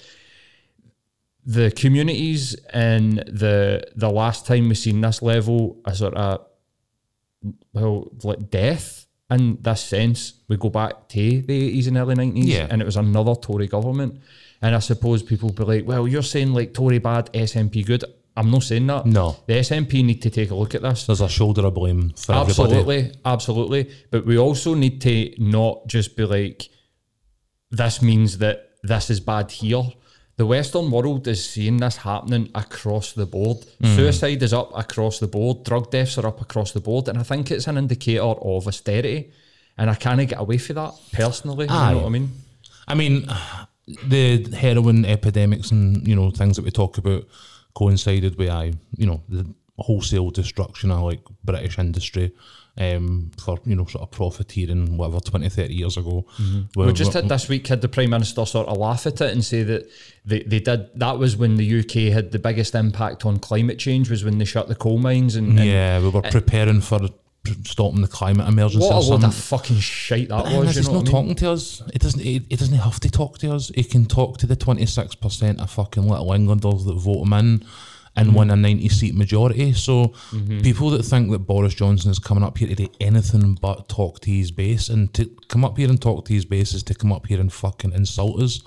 the 1.46 1.72
communities 1.72 2.56
and 2.74 3.18
the 3.18 3.84
the 3.98 4.10
last 4.10 4.48
time 4.48 4.70
we've 4.70 4.78
seen 4.78 5.02
this 5.02 5.22
level, 5.22 5.78
a 5.84 5.94
sort 5.94 6.14
of 6.14 6.46
well, 7.74 8.10
like 8.24 8.50
death 8.50 9.06
in 9.32 9.58
this 9.62 9.82
sense, 9.82 10.34
we 10.48 10.58
go 10.58 10.70
back 10.70 11.08
to 11.10 11.42
the 11.42 11.68
eighties 11.68 11.88
and 11.88 11.98
early 11.98 12.16
nineties, 12.16 12.46
Yeah. 12.48 12.68
and 12.70 12.82
it 12.82 12.86
was 12.86 12.98
another 12.98 13.36
Tory 13.36 13.68
government. 13.68 14.20
And 14.62 14.76
I 14.76 14.80
suppose 14.80 15.24
people 15.24 15.52
be 15.52 15.64
like, 15.64 15.88
"Well, 15.88 16.08
you're 16.08 16.22
saying 16.24 16.54
like 16.54 16.74
Tory 16.74 17.00
bad, 17.00 17.30
SNP 17.34 17.84
good." 17.86 18.04
I'm 18.36 18.50
not 18.50 18.64
saying 18.64 18.88
that. 18.88 19.06
No. 19.06 19.36
the 19.46 19.54
SNP 19.60 20.04
need 20.04 20.22
to 20.24 20.30
take 20.32 20.50
a 20.50 20.56
look 20.56 20.74
at 20.74 20.82
this. 20.82 21.06
There's 21.06 21.22
a 21.22 21.30
shoulder 21.30 21.66
of 21.68 21.76
blame 21.76 22.14
for 22.18 22.34
everybody. 22.34 22.74
Absolutely, 22.78 23.12
absolutely. 23.26 23.92
But 24.10 24.26
we 24.26 24.38
also 24.40 24.74
need 24.74 25.02
to 25.02 25.34
not 25.38 25.86
just 25.88 26.16
be 26.18 26.26
like, 26.26 26.68
this 27.70 28.02
means 28.02 28.40
that 28.40 28.72
this 28.82 29.10
is 29.12 29.20
bad 29.20 29.52
here. 29.52 29.84
The 30.36 30.46
Western 30.46 30.90
world 30.90 31.28
is 31.28 31.48
seeing 31.48 31.78
this 31.78 31.98
happening 31.98 32.50
across 32.56 33.14
the 33.14 33.26
board. 33.26 33.58
Mm. 33.82 33.96
Suicide 33.96 34.42
is 34.42 34.54
up 34.54 34.72
across 34.76 35.20
the 35.20 35.28
board. 35.28 35.64
Drug 35.64 35.92
deaths 35.92 36.18
are 36.18 36.26
up 36.26 36.42
across 36.42 36.72
the 36.72 36.80
board, 36.80 37.08
and 37.08 37.20
I 37.20 37.24
think 37.24 37.52
it's 37.52 37.68
an 37.68 37.78
indicator 37.78 38.22
of 38.24 38.68
austerity. 38.68 39.32
And 39.78 39.90
I 39.90 39.96
can't 39.96 40.28
get 40.28 40.40
away 40.40 40.58
from 40.60 40.76
that 40.76 40.94
personally. 41.12 41.68
Aye. 41.68 41.90
You 41.90 41.96
know 41.96 42.02
what 42.02 42.08
I 42.08 42.10
mean? 42.10 42.32
I 42.88 42.96
mean, 42.96 43.28
the 44.08 44.56
heroin 44.56 45.06
epidemics 45.06 45.72
and 45.72 46.08
you 46.08 46.16
know 46.16 46.32
things 46.32 46.56
that 46.56 46.66
we 46.66 46.72
talk 46.72 46.98
about 46.98 47.26
coincided 47.76 48.38
with 48.38 48.50
I, 48.50 48.74
you 48.96 49.08
know, 49.08 49.22
the 49.28 49.46
wholesale 49.84 50.30
destruction 50.32 50.92
of 50.92 51.02
like 51.02 51.22
British 51.44 51.78
industry 51.80 52.32
um, 52.78 53.30
for 53.38 53.60
you 53.66 53.76
know 53.76 53.86
sort 53.86 54.02
of 54.04 54.12
profiteering 54.12 54.98
whatever 54.98 55.20
20, 55.20 55.48
30 55.50 55.74
years 55.74 55.96
ago. 55.98 56.26
Where- 56.74 56.88
We 56.88 56.94
just 56.94 57.14
had 57.14 57.30
this 57.30 57.48
week 57.48 57.68
had 57.68 57.82
the 57.82 57.88
Prime 57.90 58.10
Minister 58.10 58.46
sort 58.46 58.68
of 58.68 58.78
laugh 58.78 59.06
at 59.06 59.22
it 59.22 59.32
and 59.32 59.44
say 59.46 59.62
that 59.64 59.88
they, 60.26 60.42
they 60.44 60.60
did 60.60 60.90
that 60.96 61.20
was 61.20 61.38
when 61.38 61.56
the 61.58 61.80
UK 61.82 62.12
had 62.14 62.32
the 62.32 62.40
biggest 62.40 62.74
impact 62.76 63.26
on 63.26 63.38
climate 63.40 63.78
change 63.78 64.10
was 64.10 64.24
when 64.24 64.38
they 64.40 64.46
shut 64.46 64.68
the 64.70 64.76
coal 64.76 64.98
mines 64.98 65.36
and, 65.36 65.60
and 65.60 65.68
yeah, 65.70 66.00
we 66.02 66.10
were 66.10 66.22
preparing 66.24 66.82
for 66.82 67.00
stopping 67.66 68.02
the 68.02 68.08
climate 68.08 68.48
emergency. 68.48 68.88
what 68.88 68.96
a 69.04 69.06
load 69.10 69.24
of 69.26 69.36
fucking 69.36 69.78
shite 69.78 70.30
that 70.30 70.46
And 70.46 70.60
was. 70.66 70.76
You 70.76 70.82
he's 70.82 70.88
not 70.90 70.96
I 71.02 71.04
mean? 71.04 71.12
talking 71.12 71.36
to 71.36 71.52
us. 71.52 71.82
It 71.94 72.02
doesn't. 72.02 72.22
It, 72.22 72.44
it 72.50 72.58
doesn't 72.60 72.78
have 72.78 73.00
to 73.02 73.10
talk 73.12 73.38
to 73.40 73.54
us. 73.54 73.70
He 73.76 73.84
can 73.84 74.06
talk 74.06 74.38
to 74.40 74.48
the 74.48 74.56
twenty 74.56 74.86
six 74.86 75.14
percent 75.14 75.60
of 75.60 75.70
fucking 75.70 76.08
little 76.08 76.32
Englanders 76.34 76.86
that 76.86 76.94
vote 76.96 77.24
him 77.26 77.34
in, 77.34 77.66
and 78.16 78.28
Mm-hmm. 78.28 78.38
win 78.38 78.52
a 78.52 78.56
ninety 78.56 78.90
seat 78.90 79.16
majority. 79.16 79.74
So 79.74 80.14
people 80.62 80.90
that 80.92 81.04
think 81.04 81.32
that 81.32 81.40
Boris 81.40 81.74
Johnson 81.74 82.12
is 82.12 82.20
coming 82.20 82.44
up 82.44 82.58
here 82.58 82.68
to 82.68 82.76
do 82.76 82.88
anything 83.02 83.56
but 83.62 83.90
talk 83.90 84.20
to 84.22 84.32
his 84.32 84.52
base, 84.52 84.90
and 84.90 85.14
to 85.16 85.26
come 85.48 85.66
up 85.66 85.78
here 85.78 85.90
and 85.90 86.02
talk 86.02 86.26
to 86.26 86.34
his 86.34 86.46
base 86.46 86.74
is 86.74 86.84
to 86.84 86.94
come 86.96 87.12
up 87.12 87.26
here 87.28 87.40
and 87.40 87.52
fucking 87.52 87.94
insult 87.94 88.42
us. 88.42 88.62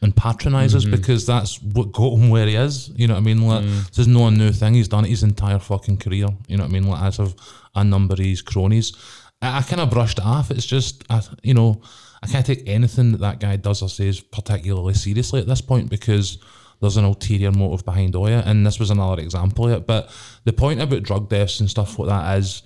And 0.00 0.16
patronise 0.16 0.74
Mm-hmm. 0.74 0.92
us 0.92 0.98
because 0.98 1.26
that's 1.26 1.62
what 1.62 1.92
got 1.92 2.14
him 2.16 2.28
where 2.30 2.46
he 2.46 2.56
is. 2.56 2.90
You 2.96 3.06
know 3.06 3.14
what 3.14 3.20
I 3.20 3.24
mean? 3.24 3.46
Like, 3.46 3.62
Mm. 3.62 3.88
this 3.88 3.98
is 4.00 4.08
no 4.08 4.28
new 4.30 4.50
thing. 4.50 4.74
He's 4.74 4.88
done 4.88 5.04
it 5.04 5.10
his 5.10 5.22
entire 5.22 5.58
fucking 5.60 5.98
career. 5.98 6.28
You 6.48 6.56
know 6.56 6.64
what 6.64 6.70
I 6.70 6.72
mean? 6.72 6.88
Like, 6.88 7.02
as 7.02 7.18
of 7.20 7.34
a 7.74 7.84
number 7.84 8.14
of 8.14 8.18
his 8.20 8.42
cronies. 8.42 8.94
I, 9.40 9.58
I 9.58 9.62
kind 9.62 9.80
of 9.80 9.90
brushed 9.90 10.18
it 10.18 10.24
off. 10.24 10.50
It's 10.50 10.66
just, 10.66 11.04
I, 11.10 11.20
you 11.42 11.54
know, 11.54 11.82
I 12.22 12.26
can't 12.26 12.44
take 12.44 12.62
anything 12.66 13.12
that 13.12 13.20
that 13.20 13.38
guy 13.40 13.56
does 13.56 13.80
or 13.82 13.88
says 13.88 14.18
particularly 14.20 14.94
seriously 14.94 15.40
at 15.40 15.46
this 15.46 15.60
point 15.60 15.88
because 15.90 16.38
there's 16.82 16.98
an 16.98 17.04
ulterior 17.04 17.52
motive 17.52 17.86
behind 17.86 18.14
all 18.14 18.26
it. 18.26 18.44
And 18.44 18.66
this 18.66 18.78
was 18.78 18.90
another 18.90 19.22
example 19.22 19.66
of 19.66 19.72
it. 19.72 19.86
But 19.86 20.10
the 20.44 20.52
point 20.52 20.82
about 20.82 21.04
drug 21.04 21.30
deaths 21.30 21.60
and 21.60 21.70
stuff 21.70 21.98
like 21.98 22.08
that 22.08 22.38
is, 22.38 22.62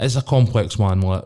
is 0.00 0.16
a 0.16 0.22
complex 0.22 0.76
one. 0.76 1.02
Like. 1.02 1.24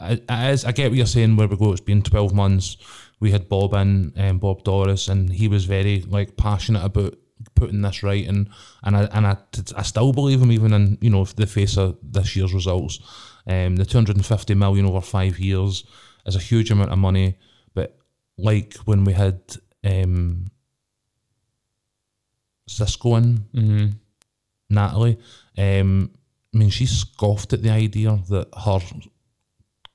I 0.00 0.56
get 0.74 0.90
what 0.90 0.96
you're 0.96 1.06
saying. 1.06 1.36
Where 1.36 1.46
we 1.46 1.56
go, 1.56 1.72
it's 1.72 1.80
been 1.80 2.02
twelve 2.02 2.32
months. 2.32 2.78
We 3.20 3.32
had 3.32 3.50
Bob 3.50 3.74
in, 3.74 4.14
um, 4.16 4.38
Bob 4.38 4.64
Doris, 4.64 5.08
and 5.08 5.30
he 5.30 5.46
was 5.46 5.66
very 5.66 6.00
like 6.08 6.38
passionate 6.38 6.82
about 6.82 7.16
putting 7.54 7.82
this 7.82 8.02
right. 8.02 8.26
And 8.26 8.48
and 8.82 8.96
I 8.96 9.02
and 9.12 9.26
I, 9.26 9.36
I 9.76 9.82
still 9.82 10.12
believe 10.12 10.40
him, 10.40 10.52
even 10.52 10.72
in 10.72 10.98
you 11.02 11.10
know 11.10 11.24
the 11.24 11.46
face 11.46 11.76
of 11.76 11.98
this 12.02 12.34
year's 12.34 12.54
results. 12.54 12.98
Um, 13.46 13.76
the 13.76 13.84
two 13.84 13.98
hundred 13.98 14.16
and 14.16 14.24
fifty 14.24 14.54
million 14.54 14.86
over 14.86 15.02
five 15.02 15.38
years 15.38 15.84
is 16.26 16.36
a 16.36 16.40
huge 16.40 16.70
amount 16.70 16.92
of 16.92 16.98
money. 16.98 17.36
But 17.74 17.98
like 18.38 18.74
when 18.86 19.04
we 19.04 19.12
had 19.12 19.40
um, 19.84 20.50
Cisco 22.70 23.16
in, 23.16 23.44
mhm. 23.54 23.94
Natalie, 24.68 25.18
um, 25.58 26.10
I 26.54 26.58
mean, 26.58 26.70
she 26.70 26.86
scoffed 26.86 27.52
at 27.52 27.62
the 27.62 27.70
idea 27.70 28.18
that 28.28 28.48
her 28.64 28.80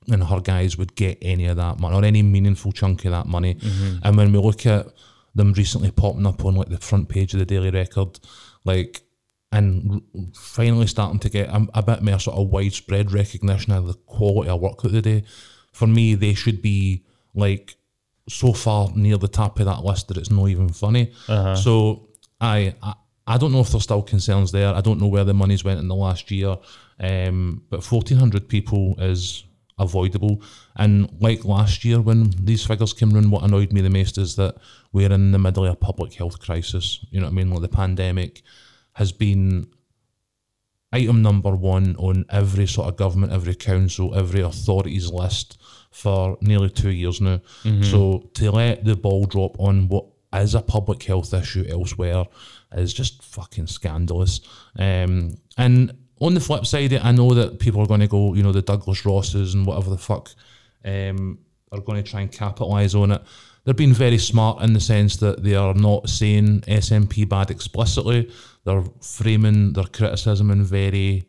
and 0.08 0.24
her 0.24 0.40
guys 0.40 0.78
would 0.78 0.94
get 0.94 1.18
any 1.20 1.46
of 1.46 1.56
that 1.56 1.80
money 1.80 1.96
or 1.96 2.04
any 2.04 2.22
meaningful 2.22 2.72
chunk 2.72 3.04
of 3.04 3.10
that 3.10 3.26
money. 3.26 3.54
Mhm. 3.54 4.00
And 4.02 4.16
when 4.16 4.32
we 4.32 4.38
look 4.38 4.64
at 4.66 4.86
them 5.34 5.52
recently 5.52 5.90
popping 5.90 6.26
up 6.26 6.44
on 6.44 6.54
like 6.54 6.68
the 6.68 6.78
front 6.78 7.08
page 7.08 7.32
of 7.34 7.40
the 7.40 7.46
Daily 7.46 7.70
Record, 7.70 8.20
like 8.64 9.02
and 9.52 10.02
finally 10.34 10.86
starting 10.86 11.20
to 11.20 11.28
get 11.30 11.48
a, 11.48 11.66
a 11.74 11.82
bit 11.82 12.02
more 12.02 12.18
sort 12.18 12.36
of 12.36 12.48
widespread 12.48 13.12
recognition 13.12 13.72
of 13.72 13.86
the 13.86 13.94
quality 13.94 14.50
of 14.50 14.60
work 14.60 14.82
that 14.82 14.90
they 14.90 15.00
do. 15.00 15.22
For 15.72 15.86
me, 15.86 16.14
they 16.14 16.34
should 16.34 16.60
be 16.62 17.04
like 17.34 17.76
so 18.28 18.52
far 18.52 18.90
near 18.94 19.16
the 19.16 19.28
top 19.28 19.58
of 19.60 19.66
that 19.66 19.84
list 19.84 20.08
that 20.08 20.16
it's 20.16 20.30
not 20.30 20.48
even 20.48 20.68
funny. 20.70 21.12
Uh-huh. 21.28 21.54
So 21.56 22.08
I, 22.40 22.74
I 22.82 22.94
I 23.26 23.38
don't 23.38 23.52
know 23.52 23.60
if 23.60 23.70
there's 23.70 23.82
still 23.82 24.02
concerns 24.02 24.52
there. 24.52 24.72
I 24.72 24.80
don't 24.80 25.00
know 25.00 25.08
where 25.08 25.24
the 25.24 25.34
money's 25.34 25.64
went 25.64 25.80
in 25.80 25.88
the 25.88 25.94
last 25.94 26.30
year. 26.30 26.56
Um, 27.00 27.62
but 27.70 27.84
1,400 27.84 28.48
people 28.48 28.94
is 28.98 29.44
avoidable. 29.78 30.42
And 30.76 31.10
like 31.20 31.44
last 31.44 31.84
year 31.84 32.00
when 32.00 32.30
these 32.38 32.64
figures 32.64 32.92
came 32.92 33.16
in, 33.16 33.30
what 33.30 33.42
annoyed 33.42 33.72
me 33.72 33.80
the 33.80 33.90
most 33.90 34.16
is 34.16 34.36
that 34.36 34.56
we're 34.92 35.12
in 35.12 35.32
the 35.32 35.38
middle 35.38 35.66
of 35.66 35.72
a 35.72 35.76
public 35.76 36.14
health 36.14 36.38
crisis. 36.40 37.04
You 37.10 37.20
know 37.20 37.26
what 37.26 37.32
I 37.32 37.34
mean? 37.34 37.50
Like 37.50 37.62
the 37.62 37.68
pandemic 37.68 38.42
has 38.92 39.10
been 39.12 39.66
item 40.92 41.20
number 41.20 41.54
one 41.54 41.96
on 41.96 42.24
every 42.30 42.66
sort 42.66 42.88
of 42.88 42.96
government, 42.96 43.32
every 43.32 43.54
council, 43.56 44.14
every 44.14 44.40
authority's 44.40 45.10
list 45.10 45.60
for 45.90 46.38
nearly 46.40 46.70
two 46.70 46.90
years 46.90 47.20
now. 47.20 47.40
So 47.82 48.30
to 48.34 48.52
let 48.52 48.84
the 48.84 48.94
ball 48.96 49.24
drop 49.26 49.58
on 49.58 49.88
what 49.88 50.06
is 50.42 50.54
a 50.54 50.62
public 50.62 51.02
health 51.02 51.32
issue 51.34 51.64
elsewhere 51.68 52.24
is 52.72 52.92
just 52.92 53.22
fucking 53.22 53.66
scandalous. 53.66 54.40
Um, 54.78 55.34
and 55.56 55.96
on 56.20 56.34
the 56.34 56.40
flip 56.40 56.66
side, 56.66 56.92
I 56.94 57.12
know 57.12 57.34
that 57.34 57.58
people 57.58 57.80
are 57.80 57.86
going 57.86 58.00
to 58.00 58.06
go, 58.06 58.34
you 58.34 58.42
know, 58.42 58.52
the 58.52 58.62
Douglas 58.62 59.04
Rosses 59.04 59.54
and 59.54 59.66
whatever 59.66 59.90
the 59.90 59.98
fuck 59.98 60.30
um, 60.84 61.38
are 61.72 61.80
going 61.80 62.02
to 62.02 62.08
try 62.08 62.20
and 62.22 62.32
capitalise 62.32 62.94
on 62.94 63.12
it. 63.12 63.22
They're 63.64 63.74
being 63.74 63.92
very 63.92 64.18
smart 64.18 64.62
in 64.62 64.72
the 64.72 64.80
sense 64.80 65.16
that 65.16 65.42
they 65.42 65.56
are 65.56 65.74
not 65.74 66.08
saying 66.08 66.60
SNP 66.62 67.28
bad 67.28 67.50
explicitly. 67.50 68.30
They're 68.64 68.84
framing 69.00 69.72
their 69.72 69.84
criticism 69.84 70.50
in 70.50 70.64
very 70.64 71.26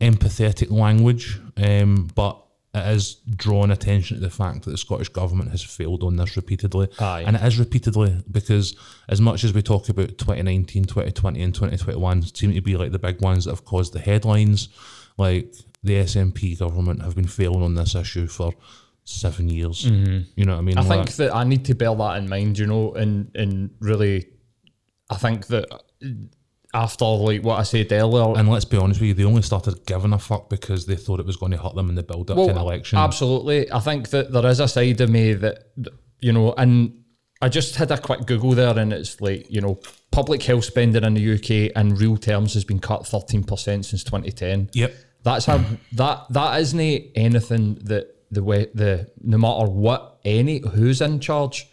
empathetic 0.00 0.70
language, 0.70 1.40
um, 1.56 2.10
but 2.14 2.41
it 2.74 2.86
is 2.94 3.16
drawing 3.36 3.70
attention 3.70 4.16
to 4.16 4.22
the 4.22 4.30
fact 4.30 4.64
that 4.64 4.70
the 4.70 4.78
Scottish 4.78 5.10
Government 5.10 5.50
has 5.50 5.62
failed 5.62 6.02
on 6.02 6.16
this 6.16 6.36
repeatedly. 6.36 6.88
Aye. 6.98 7.24
And 7.26 7.36
it 7.36 7.42
is 7.42 7.58
repeatedly 7.58 8.22
because 8.30 8.74
as 9.08 9.20
much 9.20 9.44
as 9.44 9.52
we 9.52 9.60
talk 9.62 9.88
about 9.90 10.16
2019, 10.16 10.84
2020 10.84 11.42
and 11.42 11.54
2021 11.54 12.22
seem 12.34 12.54
to 12.54 12.60
be 12.62 12.76
like 12.78 12.92
the 12.92 12.98
big 12.98 13.20
ones 13.20 13.44
that 13.44 13.50
have 13.50 13.64
caused 13.66 13.92
the 13.92 13.98
headlines, 14.00 14.70
like 15.18 15.54
the 15.82 15.94
SNP 15.96 16.58
government 16.58 17.02
have 17.02 17.14
been 17.14 17.26
failing 17.26 17.62
on 17.62 17.74
this 17.74 17.94
issue 17.94 18.26
for 18.26 18.54
seven 19.04 19.50
years. 19.50 19.84
Mm-hmm. 19.84 20.20
You 20.36 20.44
know 20.46 20.52
what 20.52 20.58
I 20.58 20.62
mean? 20.62 20.78
I 20.78 20.82
Like- 20.82 21.06
think 21.08 21.16
that 21.16 21.34
I 21.34 21.44
need 21.44 21.66
to 21.66 21.74
bear 21.74 21.94
that 21.94 22.16
in 22.18 22.28
mind, 22.28 22.58
you 22.58 22.66
know, 22.66 22.92
and 22.94 23.30
and 23.34 23.70
really, 23.80 24.28
I 25.10 25.16
think 25.16 25.48
that 25.48 25.66
after 26.74 27.04
like 27.04 27.42
what 27.42 27.60
I 27.60 27.64
said 27.64 27.92
earlier, 27.92 28.38
and 28.38 28.48
let's 28.48 28.64
be 28.64 28.78
honest 28.78 29.00
with 29.00 29.08
you, 29.08 29.14
they 29.14 29.24
only 29.24 29.42
started 29.42 29.84
giving 29.84 30.12
a 30.12 30.18
fuck 30.18 30.48
because 30.48 30.86
they 30.86 30.96
thought 30.96 31.20
it 31.20 31.26
was 31.26 31.36
going 31.36 31.52
to 31.52 31.58
hurt 31.58 31.74
them 31.74 31.90
in 31.90 31.94
the 31.94 32.02
build 32.02 32.30
up 32.30 32.36
to 32.36 32.48
an 32.48 32.56
election. 32.56 32.98
Absolutely. 32.98 33.70
I 33.70 33.80
think 33.80 34.08
that 34.10 34.32
there 34.32 34.46
is 34.46 34.58
a 34.60 34.68
side 34.68 35.00
of 35.00 35.10
me 35.10 35.34
that, 35.34 35.70
you 36.20 36.32
know, 36.32 36.54
and 36.56 37.02
I 37.42 37.48
just 37.48 37.76
had 37.76 37.90
a 37.90 37.98
quick 37.98 38.24
Google 38.26 38.52
there 38.52 38.78
and 38.78 38.92
it's 38.92 39.20
like, 39.20 39.50
you 39.50 39.60
know, 39.60 39.80
public 40.10 40.42
health 40.42 40.64
spending 40.64 41.04
in 41.04 41.14
the 41.14 41.34
UK 41.34 41.76
in 41.76 41.94
real 41.96 42.16
terms 42.16 42.54
has 42.54 42.64
been 42.64 42.78
cut 42.78 43.02
13% 43.02 43.44
since 43.84 44.04
2010. 44.04 44.70
Yep. 44.72 44.94
That's 45.24 45.44
how 45.44 45.62
that, 45.92 46.26
that 46.30 46.60
isn't 46.60 46.80
anything 47.14 47.74
that 47.84 48.16
the 48.30 48.42
way, 48.42 48.68
the, 48.72 49.10
no 49.20 49.36
matter 49.36 49.70
what, 49.70 50.20
any, 50.24 50.62
who's 50.70 51.02
in 51.02 51.20
charge, 51.20 51.68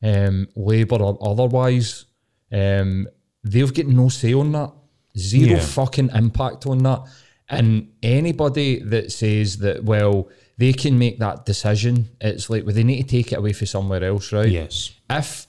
um, 0.00 0.46
Labour 0.54 1.02
or 1.02 1.18
otherwise, 1.20 2.04
um, 2.52 3.08
they've 3.52 3.72
got 3.72 3.86
no 3.86 4.08
say 4.08 4.32
on 4.34 4.52
that. 4.52 4.72
Zero 5.16 5.52
Yeah. 5.56 5.60
fucking 5.60 6.10
impact 6.14 6.66
on 6.66 6.78
that. 6.84 7.00
And 7.48 7.88
anybody 8.02 8.78
that 8.80 9.10
says 9.10 9.58
that, 9.58 9.82
well, 9.84 10.28
they 10.58 10.72
can 10.72 10.98
make 10.98 11.18
that 11.20 11.46
decision, 11.46 12.08
it's 12.20 12.50
like, 12.50 12.64
well, 12.66 12.74
they 12.74 12.84
need 12.84 13.02
to 13.02 13.08
take 13.08 13.32
it 13.32 13.36
away 13.38 13.52
from 13.52 13.66
somewhere 13.66 14.04
else, 14.04 14.32
right? 14.32 14.48
Yes. 14.50 14.90
If 15.08 15.46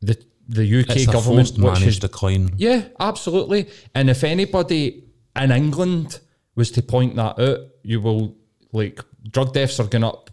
the 0.00 0.16
the 0.48 0.64
UK 0.80 0.96
It's 0.96 1.06
government, 1.06 1.50
which 1.52 1.58
managed 1.58 1.86
is 1.86 1.98
decline. 1.98 2.50
yeah, 2.58 2.84
absolutely. 3.00 3.68
And 3.94 4.10
if 4.10 4.22
anybody 4.24 5.04
in 5.36 5.50
England 5.50 6.20
was 6.54 6.70
to 6.72 6.82
point 6.82 7.16
that 7.16 7.38
out, 7.38 7.60
you 7.82 8.00
will 8.00 8.36
like 8.72 9.00
drug 9.30 9.52
deaths 9.54 9.80
are 9.80 9.86
going 9.86 10.04
up. 10.04 10.30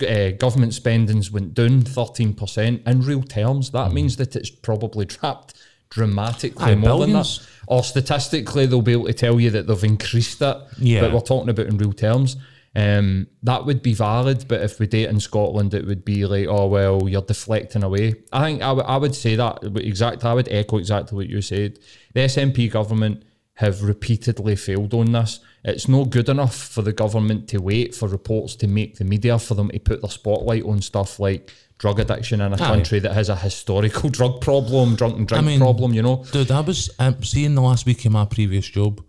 Uh, 0.00 0.30
government 0.30 0.72
spendings 0.72 1.30
went 1.30 1.52
down 1.54 1.82
thirteen 1.82 2.32
percent 2.34 2.82
in 2.86 3.02
real 3.02 3.22
terms. 3.22 3.70
That 3.72 3.92
means 3.92 4.16
that 4.16 4.34
it's 4.34 4.50
probably 4.50 5.04
trapped 5.04 5.54
dramatically 5.90 6.74
more 6.74 6.98
billions. 7.00 7.38
than 7.38 7.46
that. 7.46 7.50
Or 7.66 7.82
statistically, 7.84 8.66
they'll 8.66 8.82
be 8.82 8.92
able 8.92 9.06
to 9.06 9.12
tell 9.12 9.38
you 9.38 9.50
that 9.50 9.66
they've 9.66 9.84
increased 9.84 10.40
it. 10.42 10.56
Yeah. 10.78 11.02
but 11.02 11.12
we're 11.12 11.20
talking 11.20 11.50
about 11.50 11.66
in 11.66 11.76
real 11.78 11.92
terms. 11.92 12.36
Um, 12.76 13.28
that 13.44 13.66
would 13.66 13.82
be 13.82 13.94
valid, 13.94 14.46
but 14.48 14.60
if 14.62 14.80
we 14.80 14.86
did 14.88 15.02
it 15.04 15.10
in 15.10 15.20
Scotland, 15.20 15.74
it 15.74 15.86
would 15.86 16.04
be 16.04 16.26
like, 16.26 16.48
oh 16.48 16.66
well, 16.66 17.08
you're 17.08 17.22
deflecting 17.22 17.84
away. 17.84 18.14
I 18.32 18.44
think 18.44 18.62
I 18.62 18.72
would- 18.72 18.84
I 18.86 18.96
would 18.96 19.14
say 19.14 19.36
that 19.36 19.58
exactly. 19.76 20.28
I 20.28 20.34
would 20.34 20.48
echo 20.50 20.78
exactly 20.78 21.14
what 21.16 21.28
you 21.28 21.40
said. 21.40 21.78
The 22.14 22.20
SNP 22.20 22.70
government 22.72 23.22
have 23.54 23.82
repeatedly 23.84 24.56
failed 24.56 24.92
on 24.94 25.12
this. 25.12 25.38
It's 25.64 25.88
not 25.88 26.10
good 26.10 26.28
enough 26.28 26.54
for 26.54 26.82
the 26.82 26.92
government 26.92 27.48
to 27.48 27.58
wait 27.58 27.94
for 27.94 28.06
reports 28.06 28.54
to 28.56 28.66
make 28.66 28.96
the 28.96 29.04
media 29.04 29.38
for 29.38 29.54
them 29.54 29.70
to 29.70 29.78
put 29.78 30.02
their 30.02 30.10
spotlight 30.10 30.64
on 30.64 30.82
stuff 30.82 31.18
like 31.18 31.50
drug 31.78 31.98
addiction 32.00 32.40
in 32.42 32.52
a 32.52 32.58
country 32.58 32.98
that 33.00 33.14
has 33.14 33.28
a 33.30 33.36
historical 33.36 34.10
drug 34.18 34.40
problem, 34.42 34.94
drunk 34.94 35.16
and 35.16 35.26
drink 35.26 35.44
mean- 35.46 35.58
problem. 35.58 35.94
You 35.94 36.02
know, 36.02 36.24
Dude, 36.32 36.50
I 36.50 36.60
was 36.60 36.90
um, 36.98 37.22
seeing 37.22 37.54
the 37.54 37.62
last 37.62 37.86
week 37.86 38.04
in 38.04 38.12
my 38.12 38.26
previous 38.26 38.66
job. 38.66 39.02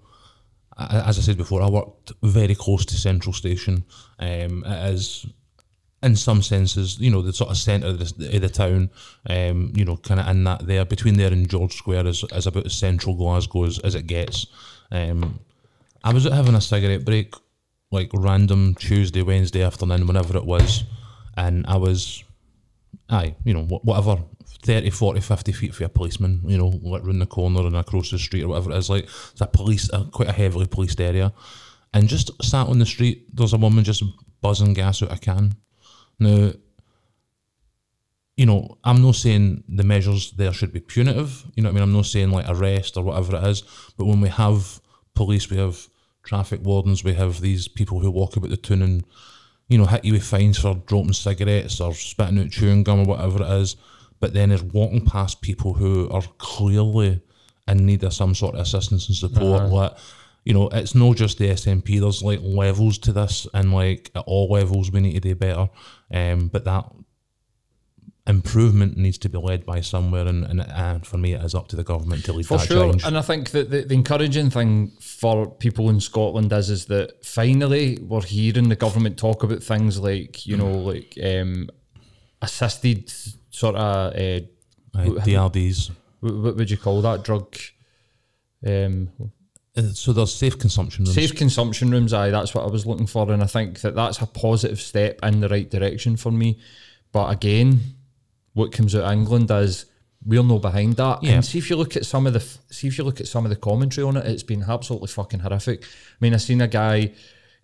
I- 0.77 1.09
As 1.09 1.17
I 1.17 1.21
said 1.21 1.37
before, 1.37 1.61
I 1.61 1.69
worked 1.69 2.13
very 2.23 2.55
close 2.55 2.85
to 2.85 2.95
Central 2.95 3.33
Station. 3.33 3.83
Um, 4.19 4.63
it 4.65 4.93
is, 4.93 5.25
in 6.03 6.15
some 6.15 6.41
senses, 6.41 6.97
you 6.99 7.09
know, 7.11 7.21
the 7.21 7.33
sort 7.33 7.49
of 7.51 7.57
centre 7.57 7.87
of 7.87 7.99
the, 7.99 8.35
of 8.35 8.41
the 8.41 8.49
town. 8.49 8.89
Um, 9.29 9.73
you 9.75 9.83
know, 9.83 9.97
kind 9.97 10.19
of 10.21 10.27
in 10.29 10.45
that 10.45 10.65
there 10.67 10.85
between 10.85 11.17
there 11.17 11.33
and 11.33 11.49
George 11.49 11.75
Square 11.75 12.07
is, 12.07 12.23
is 12.31 12.47
about 12.47 12.65
as 12.65 12.73
central 12.75 13.15
Glasgow 13.15 13.65
as, 13.65 13.79
as 13.79 13.95
it 13.95 14.07
gets. 14.07 14.47
Um, 14.91 15.39
I 16.05 16.13
was 16.13 16.25
having 16.25 16.53
a 16.53 16.61
cigarette 16.61 17.03
break, 17.03 17.33
like 17.91 18.11
random 18.13 18.75
Tuesday, 18.75 19.23
Wednesday 19.23 19.63
afternoon, 19.63 20.05
whenever 20.05 20.37
it 20.37 20.45
was, 20.45 20.83
and 21.35 21.65
I 21.67 21.77
was 21.77 22.23
aye, 23.09 23.35
you 23.43 23.55
know, 23.55 23.63
whatever, 23.63 24.21
30, 24.63 24.91
40, 24.91 25.19
50 25.19 25.51
feet 25.51 25.73
for 25.73 25.83
a 25.83 25.89
policeman, 25.89 26.41
you 26.45 26.59
know, 26.59 26.67
like 26.83 27.03
round 27.03 27.21
the 27.21 27.25
corner 27.25 27.61
and 27.61 27.75
across 27.75 28.11
the 28.11 28.19
street 28.19 28.43
or 28.43 28.49
whatever 28.49 28.71
it 28.71 28.77
is. 28.77 28.89
Like, 28.89 29.05
it's 29.05 29.41
a 29.41 29.47
police, 29.47 29.91
uh, 29.91 30.03
quite 30.11 30.29
a 30.29 30.33
heavily 30.33 30.67
policed 30.67 31.01
area. 31.01 31.33
And 31.91 32.07
just 32.07 32.31
sat 32.43 32.67
on 32.67 32.77
the 32.77 32.85
street, 32.85 33.35
there's 33.35 33.53
a 33.53 33.57
woman 33.57 33.83
just 33.83 34.03
buzzing 34.41 34.75
gas 34.75 35.01
out 35.01 35.11
a 35.11 35.17
can. 35.17 35.55
Now, 36.19 36.51
you 38.37 38.45
know, 38.45 38.77
I'm 38.83 39.01
not 39.01 39.15
saying 39.15 39.63
the 39.67 39.83
measures 39.83 40.33
there 40.33 40.53
should 40.53 40.71
be 40.71 40.81
punitive. 40.81 41.45
You 41.55 41.63
know 41.63 41.69
what 41.69 41.71
I 41.71 41.75
mean? 41.75 41.83
I'm 41.83 41.93
not 41.93 42.05
saying 42.05 42.29
like 42.29 42.47
arrest 42.47 42.95
or 42.95 43.03
whatever 43.03 43.37
it 43.37 43.43
is. 43.45 43.63
But 43.97 44.05
when 44.05 44.21
we 44.21 44.29
have 44.29 44.81
police, 45.15 45.49
we 45.49 45.57
have 45.57 45.87
traffic 46.25 46.61
wardens, 46.63 47.03
we 47.03 47.13
have 47.13 47.39
these 47.39 47.67
people 47.67 47.99
who 47.99 48.11
walk 48.11 48.35
about 48.35 48.49
the 48.49 48.57
town 48.57 48.81
and, 48.81 49.05
you 49.67 49.77
know, 49.77 49.85
hit 49.85 50.03
you 50.03 50.13
with 50.13 50.23
fines 50.23 50.57
for 50.57 50.75
dropping 50.85 51.13
cigarettes 51.13 51.79
or 51.79 51.93
spitting 51.93 52.39
out 52.39 52.49
chewing 52.51 52.83
gum 52.83 52.99
or 52.99 53.05
whatever 53.05 53.43
it 53.43 53.61
is. 53.61 53.75
But 54.19 54.33
then 54.33 54.49
they're 54.49 54.59
walking 54.63 55.05
past 55.05 55.41
people 55.41 55.73
who 55.73 56.09
are 56.09 56.23
clearly 56.37 57.21
in 57.67 57.85
need 57.85 58.03
of 58.03 58.13
some 58.13 58.35
sort 58.35 58.55
of 58.55 58.61
assistance 58.61 59.07
and 59.07 59.15
support. 59.15 59.63
Like, 59.69 59.93
you 60.45 60.53
know, 60.53 60.69
it's 60.69 60.95
not 60.95 61.15
just 61.15 61.37
the 61.37 61.49
SNP. 61.49 61.99
There's 61.99 62.21
like 62.21 62.39
levels 62.41 62.97
to 62.99 63.13
this, 63.13 63.47
and 63.53 63.73
like 63.73 64.11
at 64.15 64.23
all 64.27 64.49
levels, 64.49 64.91
we 64.91 65.01
need 65.01 65.13
to 65.13 65.19
do 65.19 65.35
better. 65.35 65.69
Um, 66.11 66.47
but 66.47 66.65
that 66.65 66.85
improvement 68.27 68.97
needs 68.97 69.17
to 69.19 69.29
be 69.29 69.37
led 69.37 69.65
by 69.65 69.81
somewhere, 69.81 70.25
and, 70.27 70.43
and, 70.45 70.61
and 70.61 71.05
for 71.05 71.17
me, 71.17 71.33
it 71.33 71.43
is 71.43 71.53
up 71.53 71.67
to 71.67 71.75
the 71.75 71.83
government 71.83 72.25
to 72.25 72.33
lead 72.33 72.47
For 72.47 72.57
that 72.57 72.67
sure, 72.67 72.91
change. 72.91 73.03
and 73.05 73.17
I 73.17 73.21
think 73.21 73.51
that 73.51 73.69
the, 73.69 73.81
the 73.81 73.93
encouraging 73.93 74.49
thing 74.49 74.91
for 74.99 75.49
people 75.51 75.89
in 75.89 75.99
Scotland 75.99 76.51
is 76.51 76.69
is 76.69 76.85
that 76.87 77.23
finally 77.25 77.99
we're 78.01 78.21
hearing 78.23 78.69
the 78.69 78.75
government 78.75 79.17
talk 79.17 79.43
about 79.43 79.61
things 79.61 79.99
like 79.99 80.45
you 80.47 80.57
know 80.57 80.71
like 80.71 81.15
um, 81.23 81.69
assisted 82.41 83.11
sort 83.51 83.75
of 83.75 84.13
uh, 84.13 84.39
Right, 84.95 85.09
DRDs. 85.11 85.91
what, 86.21 86.35
what 86.35 86.55
would 86.55 86.71
you 86.71 86.77
call 86.77 87.01
that 87.01 87.23
drug 87.23 87.55
um, 88.65 89.09
Uh, 89.77 89.81
So 89.93 90.13
there's 90.13 90.33
safe 90.33 90.57
consumption 90.57 91.03
rooms. 91.05 91.15
safe 91.15 91.35
consumption 91.35 91.91
rooms. 91.91 92.13
Aye, 92.13 92.31
that's 92.31 92.55
what 92.55 92.63
I 92.65 92.69
was 92.71 92.85
looking 92.85 93.07
for, 93.07 93.29
and 93.31 93.43
I 93.43 93.47
think 93.47 93.81
that 93.81 93.93
that's 93.93 94.19
a 94.21 94.25
positive 94.25 94.79
step 94.79 95.19
in 95.21 95.41
the 95.41 95.49
right 95.49 95.69
direction 95.69 96.15
for 96.17 96.31
me. 96.31 96.57
But 97.11 97.29
again, 97.31 97.81
what 98.55 98.71
comes 98.71 98.95
out 98.95 99.03
of 99.03 99.11
England 99.11 99.51
is 99.51 99.85
we're 100.25 100.43
no 100.43 100.57
behind 100.57 100.95
that. 100.95 101.21
Yeah. 101.21 101.33
And 101.33 101.45
see 101.45 101.59
if 101.59 101.69
you 101.69 101.75
look 101.75 101.95
at 101.95 102.05
some 102.05 102.25
of 102.25 102.33
the 102.33 102.39
see 102.39 102.87
if 102.87 102.97
you 102.97 103.03
look 103.03 103.21
at 103.21 103.27
some 103.27 103.45
of 103.45 103.51
the 103.51 103.55
commentary 103.55 104.07
on 104.07 104.17
it, 104.17 104.25
it's 104.25 104.43
been 104.43 104.63
absolutely 104.67 105.09
fucking 105.09 105.41
horrific. 105.41 105.83
I 105.83 106.17
mean, 106.19 106.33
I 106.33 106.37
seen 106.37 106.61
a 106.61 106.67
guy 106.67 107.13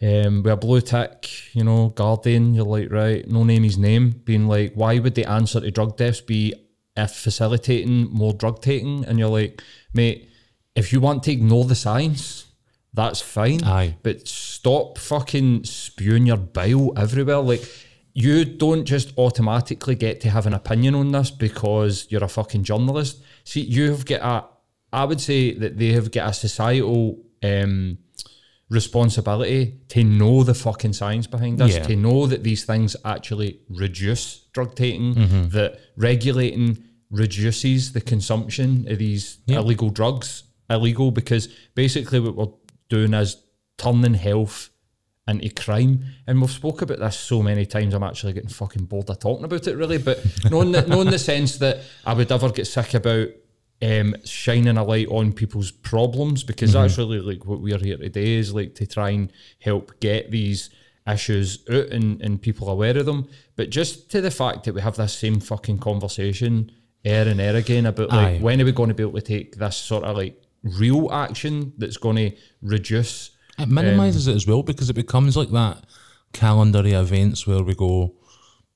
um, 0.01 0.43
with 0.43 0.53
a 0.53 0.57
blue 0.57 0.81
tick, 0.81 1.55
you 1.55 1.63
know, 1.63 1.89
Guardian. 1.89 2.53
You're 2.53 2.65
like, 2.65 2.91
right, 2.91 3.27
no 3.27 3.43
name 3.43 3.63
his 3.63 3.77
name, 3.77 4.11
being 4.11 4.47
like, 4.47 4.73
why 4.73 4.99
would 4.99 5.15
the 5.15 5.25
answer 5.25 5.59
to 5.59 5.71
drug 5.71 5.97
deaths 5.97 6.21
be 6.21 6.53
if 6.95 7.11
facilitating 7.11 8.11
more 8.11 8.33
drug 8.33 8.61
taking? 8.61 9.05
And 9.05 9.17
you're 9.17 9.29
like, 9.29 9.61
mate, 9.93 10.29
if 10.75 10.91
you 10.93 10.99
want 10.99 11.23
to 11.23 11.31
ignore 11.31 11.65
the 11.65 11.75
science, 11.75 12.45
that's 12.93 13.21
fine. 13.21 13.63
Aye. 13.63 13.95
But 14.03 14.27
stop 14.27 14.97
fucking 14.97 15.63
spewing 15.63 16.25
your 16.25 16.37
bile 16.37 16.91
everywhere. 16.97 17.39
Like, 17.39 17.63
you 18.13 18.43
don't 18.45 18.85
just 18.85 19.17
automatically 19.17 19.95
get 19.95 20.19
to 20.21 20.29
have 20.29 20.45
an 20.45 20.53
opinion 20.53 20.95
on 20.95 21.11
this 21.11 21.31
because 21.31 22.07
you're 22.09 22.23
a 22.23 22.27
fucking 22.27 22.63
journalist. 22.63 23.23
See, 23.45 23.61
you've 23.61 24.05
got 24.05 24.21
a, 24.21 24.47
I 24.93 25.05
would 25.05 25.21
say 25.21 25.53
that 25.53 25.77
they 25.77 25.93
have 25.93 26.11
got 26.11 26.29
a 26.29 26.33
societal 26.33 27.23
um, 27.43 27.97
responsibility 28.69 29.79
to 29.89 30.03
know 30.03 30.43
the 30.43 30.53
fucking 30.53 30.93
science 30.93 31.27
behind 31.27 31.57
this, 31.59 31.75
Yeah. 31.75 31.83
to 31.83 31.95
know 31.95 32.25
that 32.27 32.43
these 32.43 32.63
things 32.65 32.95
actually 33.05 33.59
reduce 33.69 34.45
drug 34.53 34.75
taking, 34.75 35.15
Mm-hmm. 35.15 35.49
that 35.49 35.79
regulating 35.97 36.83
reduces 37.09 37.91
the 37.91 38.01
consumption 38.01 38.87
of 38.89 38.97
these 38.97 39.39
illegal 39.47 39.89
drugs 39.89 40.43
illegal 40.69 41.11
because 41.11 41.49
basically 41.75 42.19
what 42.21 42.35
we're 42.37 42.53
doing 42.87 43.13
is 43.13 43.35
turning 43.77 44.13
health 44.13 44.69
into 45.27 45.49
crime. 45.49 46.03
And 46.27 46.41
we've 46.41 46.51
spoke 46.51 46.81
about 46.81 46.99
this 46.99 47.17
so 47.17 47.41
many 47.41 47.65
times 47.65 47.93
I'm 47.93 48.03
actually 48.03 48.33
getting 48.33 48.49
fucking 48.49 48.85
bored 48.85 49.09
of 49.09 49.19
talking 49.19 49.45
about 49.45 49.67
it 49.67 49.75
really. 49.75 49.97
But 49.97 50.23
the, 50.71 50.85
knowing 50.87 51.09
the 51.09 51.19
sense 51.19 51.57
that 51.57 51.79
I 52.05 52.13
would 52.13 52.31
ever 52.31 52.49
get 52.49 52.67
sick 52.67 52.93
about 52.93 53.29
um, 53.81 54.15
shining 54.25 54.77
a 54.77 54.83
light 54.83 55.07
on 55.07 55.33
people's 55.33 55.71
problems 55.71 56.43
because 56.43 56.73
that's 56.73 56.97
really 56.97 57.19
like 57.19 57.45
what 57.45 57.61
we're 57.61 57.79
here 57.79 57.97
today 57.97 58.33
is 58.33 58.53
like 58.53 58.75
to 58.75 58.85
try 58.85 59.09
and 59.11 59.31
help 59.59 59.99
get 59.99 60.29
these 60.29 60.69
issues 61.07 61.63
out 61.69 61.87
and, 61.87 62.21
and 62.21 62.41
people 62.41 62.69
aware 62.69 62.97
of 62.97 63.05
them. 63.05 63.27
But 63.55 63.69
just 63.69 64.11
to 64.11 64.21
the 64.21 64.31
fact 64.31 64.65
that 64.65 64.75
we 64.75 64.81
have 64.81 64.97
this 64.97 65.13
same 65.13 65.39
fucking 65.39 65.79
conversation 65.79 66.71
air 67.03 67.27
and 67.27 67.41
air 67.41 67.55
again 67.55 67.87
about 67.87 68.09
like 68.09 68.35
Aye. 68.35 68.39
when 68.39 68.61
are 68.61 68.65
we 68.65 68.71
going 68.71 68.89
to 68.89 68.95
be 68.95 69.03
able 69.03 69.19
to 69.19 69.21
take 69.21 69.55
this 69.55 69.75
sort 69.75 70.03
of 70.03 70.15
like 70.15 70.39
real 70.63 71.11
action 71.11 71.73
that's 71.77 71.97
going 71.97 72.15
to 72.17 72.37
reduce 72.61 73.31
It 73.61 73.69
minimises 73.69 74.27
it 74.27 74.35
as 74.35 74.47
well 74.47 74.63
because 74.63 74.89
it 74.89 74.93
becomes 74.93 75.37
like 75.37 75.49
that 75.51 75.83
calendar 76.33 76.79
of 76.79 76.85
events 76.85 77.45
where 77.45 77.63
we 77.63 77.75
go, 77.75 78.13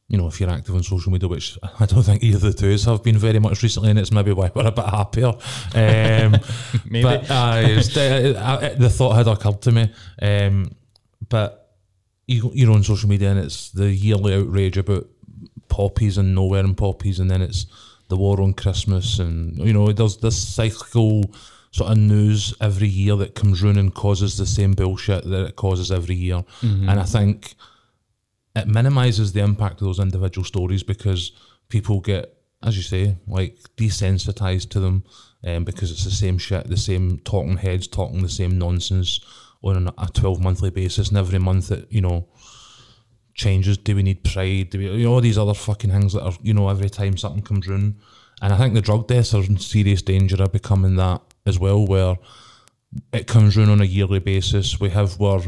you 0.08 0.18
know, 0.18 0.28
if 0.28 0.40
you're 0.40 0.50
active 0.50 0.76
on 0.76 0.84
social 0.84 1.12
media, 1.12 1.28
which 1.28 1.58
I 1.80 1.86
don't 1.86 2.04
think 2.04 2.24
either 2.24 2.38
of 2.38 2.42
the 2.42 2.54
two 2.54 2.92
have 2.92 3.04
been 3.04 3.18
very 3.18 3.40
much 3.40 3.64
recently, 3.64 3.90
and 3.90 4.00
it's 4.00 4.12
maybe 4.12 4.32
why 4.32 4.52
we're 4.54 4.68
a 4.68 4.72
bit 4.72 4.86
happier. 4.86 5.34
Um, 5.74 6.36
Maybe. 6.90 7.04
But 7.04 7.30
uh, 7.30 7.62
the, 7.62 8.76
the 8.78 8.90
thought 8.90 9.16
had 9.16 9.28
occurred 9.28 9.62
to 9.64 9.72
me. 9.72 9.92
Um, 10.22 10.72
but 11.28 11.76
you, 12.28 12.52
you're 12.54 12.72
on 12.72 12.84
social 12.84 13.10
media 13.10 13.32
and 13.32 13.40
it's 13.40 13.72
the 13.72 13.90
yearly 13.92 14.36
outrage 14.36 14.78
about 14.78 15.08
poppies 15.68 16.18
and 16.18 16.36
nowhere 16.36 16.64
in 16.64 16.76
poppies, 16.76 17.20
and 17.20 17.30
then 17.30 17.42
it's 17.42 17.66
the 18.08 18.18
war 18.18 18.42
on 18.42 18.54
Christmas, 18.54 19.20
and 19.20 19.58
you 19.58 19.74
know, 19.74 19.92
there's 19.92 20.18
this 20.18 20.38
cyclical 20.38 21.24
sort 21.76 21.92
of 21.92 21.98
news 21.98 22.54
every 22.62 22.88
year 22.88 23.18
that 23.18 23.36
comes 23.36 23.62
round 23.62 23.78
and 23.78 23.94
causes 23.94 24.38
the 24.38 24.46
same 24.46 24.72
bullshit 24.72 25.26
that 25.30 25.46
it 25.46 25.58
causes 25.58 25.92
every 25.92 26.16
year. 26.16 26.42
And 26.90 26.98
I 27.02 27.04
think 27.04 27.56
it 28.56 28.66
minimises 28.66 29.34
the 29.34 29.42
impact 29.42 29.82
of 29.82 29.88
those 29.88 30.00
individual 30.00 30.46
stories 30.46 30.84
because 30.84 31.34
people 31.68 32.00
get, 32.00 32.34
as 32.64 32.78
you 32.78 32.82
say, 32.82 33.18
like 33.28 33.58
desensitized 33.76 34.70
to 34.70 34.80
them 34.80 35.04
um, 35.44 35.66
because 35.66 35.92
it's 35.92 36.06
the 36.06 36.12
same 36.12 36.38
shit, 36.38 36.66
the 36.68 36.78
same 36.78 37.20
talking 37.26 37.58
heads 37.58 37.88
talking 37.88 38.22
the 38.22 38.30
same 38.30 38.58
nonsense 38.58 39.20
on 39.62 39.92
a 39.98 40.08
12 40.14 40.42
monthly 40.42 40.70
basis, 40.70 41.10
and 41.10 41.18
every 41.18 41.40
month 41.40 41.72
it, 41.72 41.88
you 41.90 42.00
know, 42.00 42.26
changes. 43.34 43.78
Do 43.78 43.98
we 43.98 44.04
need 44.04 44.24
pride? 44.24 44.70
Do 44.70 44.78
we, 44.78 44.90
you 44.92 45.04
know, 45.04 45.16
all 45.16 45.20
these 45.22 45.38
other 45.38 45.54
fucking 45.54 45.92
things 45.92 46.14
that 46.14 46.24
are, 46.24 46.38
you 46.42 46.54
know, 46.54 46.70
every 46.70 46.90
time 46.90 47.18
something 47.18 47.44
comes 47.44 47.68
round. 47.68 47.96
And 48.42 48.54
I 48.54 48.58
think 48.58 48.76
the 48.76 48.82
drug 48.82 49.08
deaths 49.08 49.34
are 49.34 49.44
in 49.44 49.58
serious 49.58 50.02
danger 50.02 50.42
of 50.42 50.54
becoming 50.54 50.96
that 50.96 51.22
as 51.46 51.60
well, 51.60 51.86
where 51.86 52.18
it 53.14 53.28
comes 53.28 53.58
round 53.58 53.72
on 53.72 53.82
a 53.82 53.86
yearly 53.86 54.20
basis. 54.20 54.80
We 54.80 54.90
have 54.90 55.22
our 55.22 55.42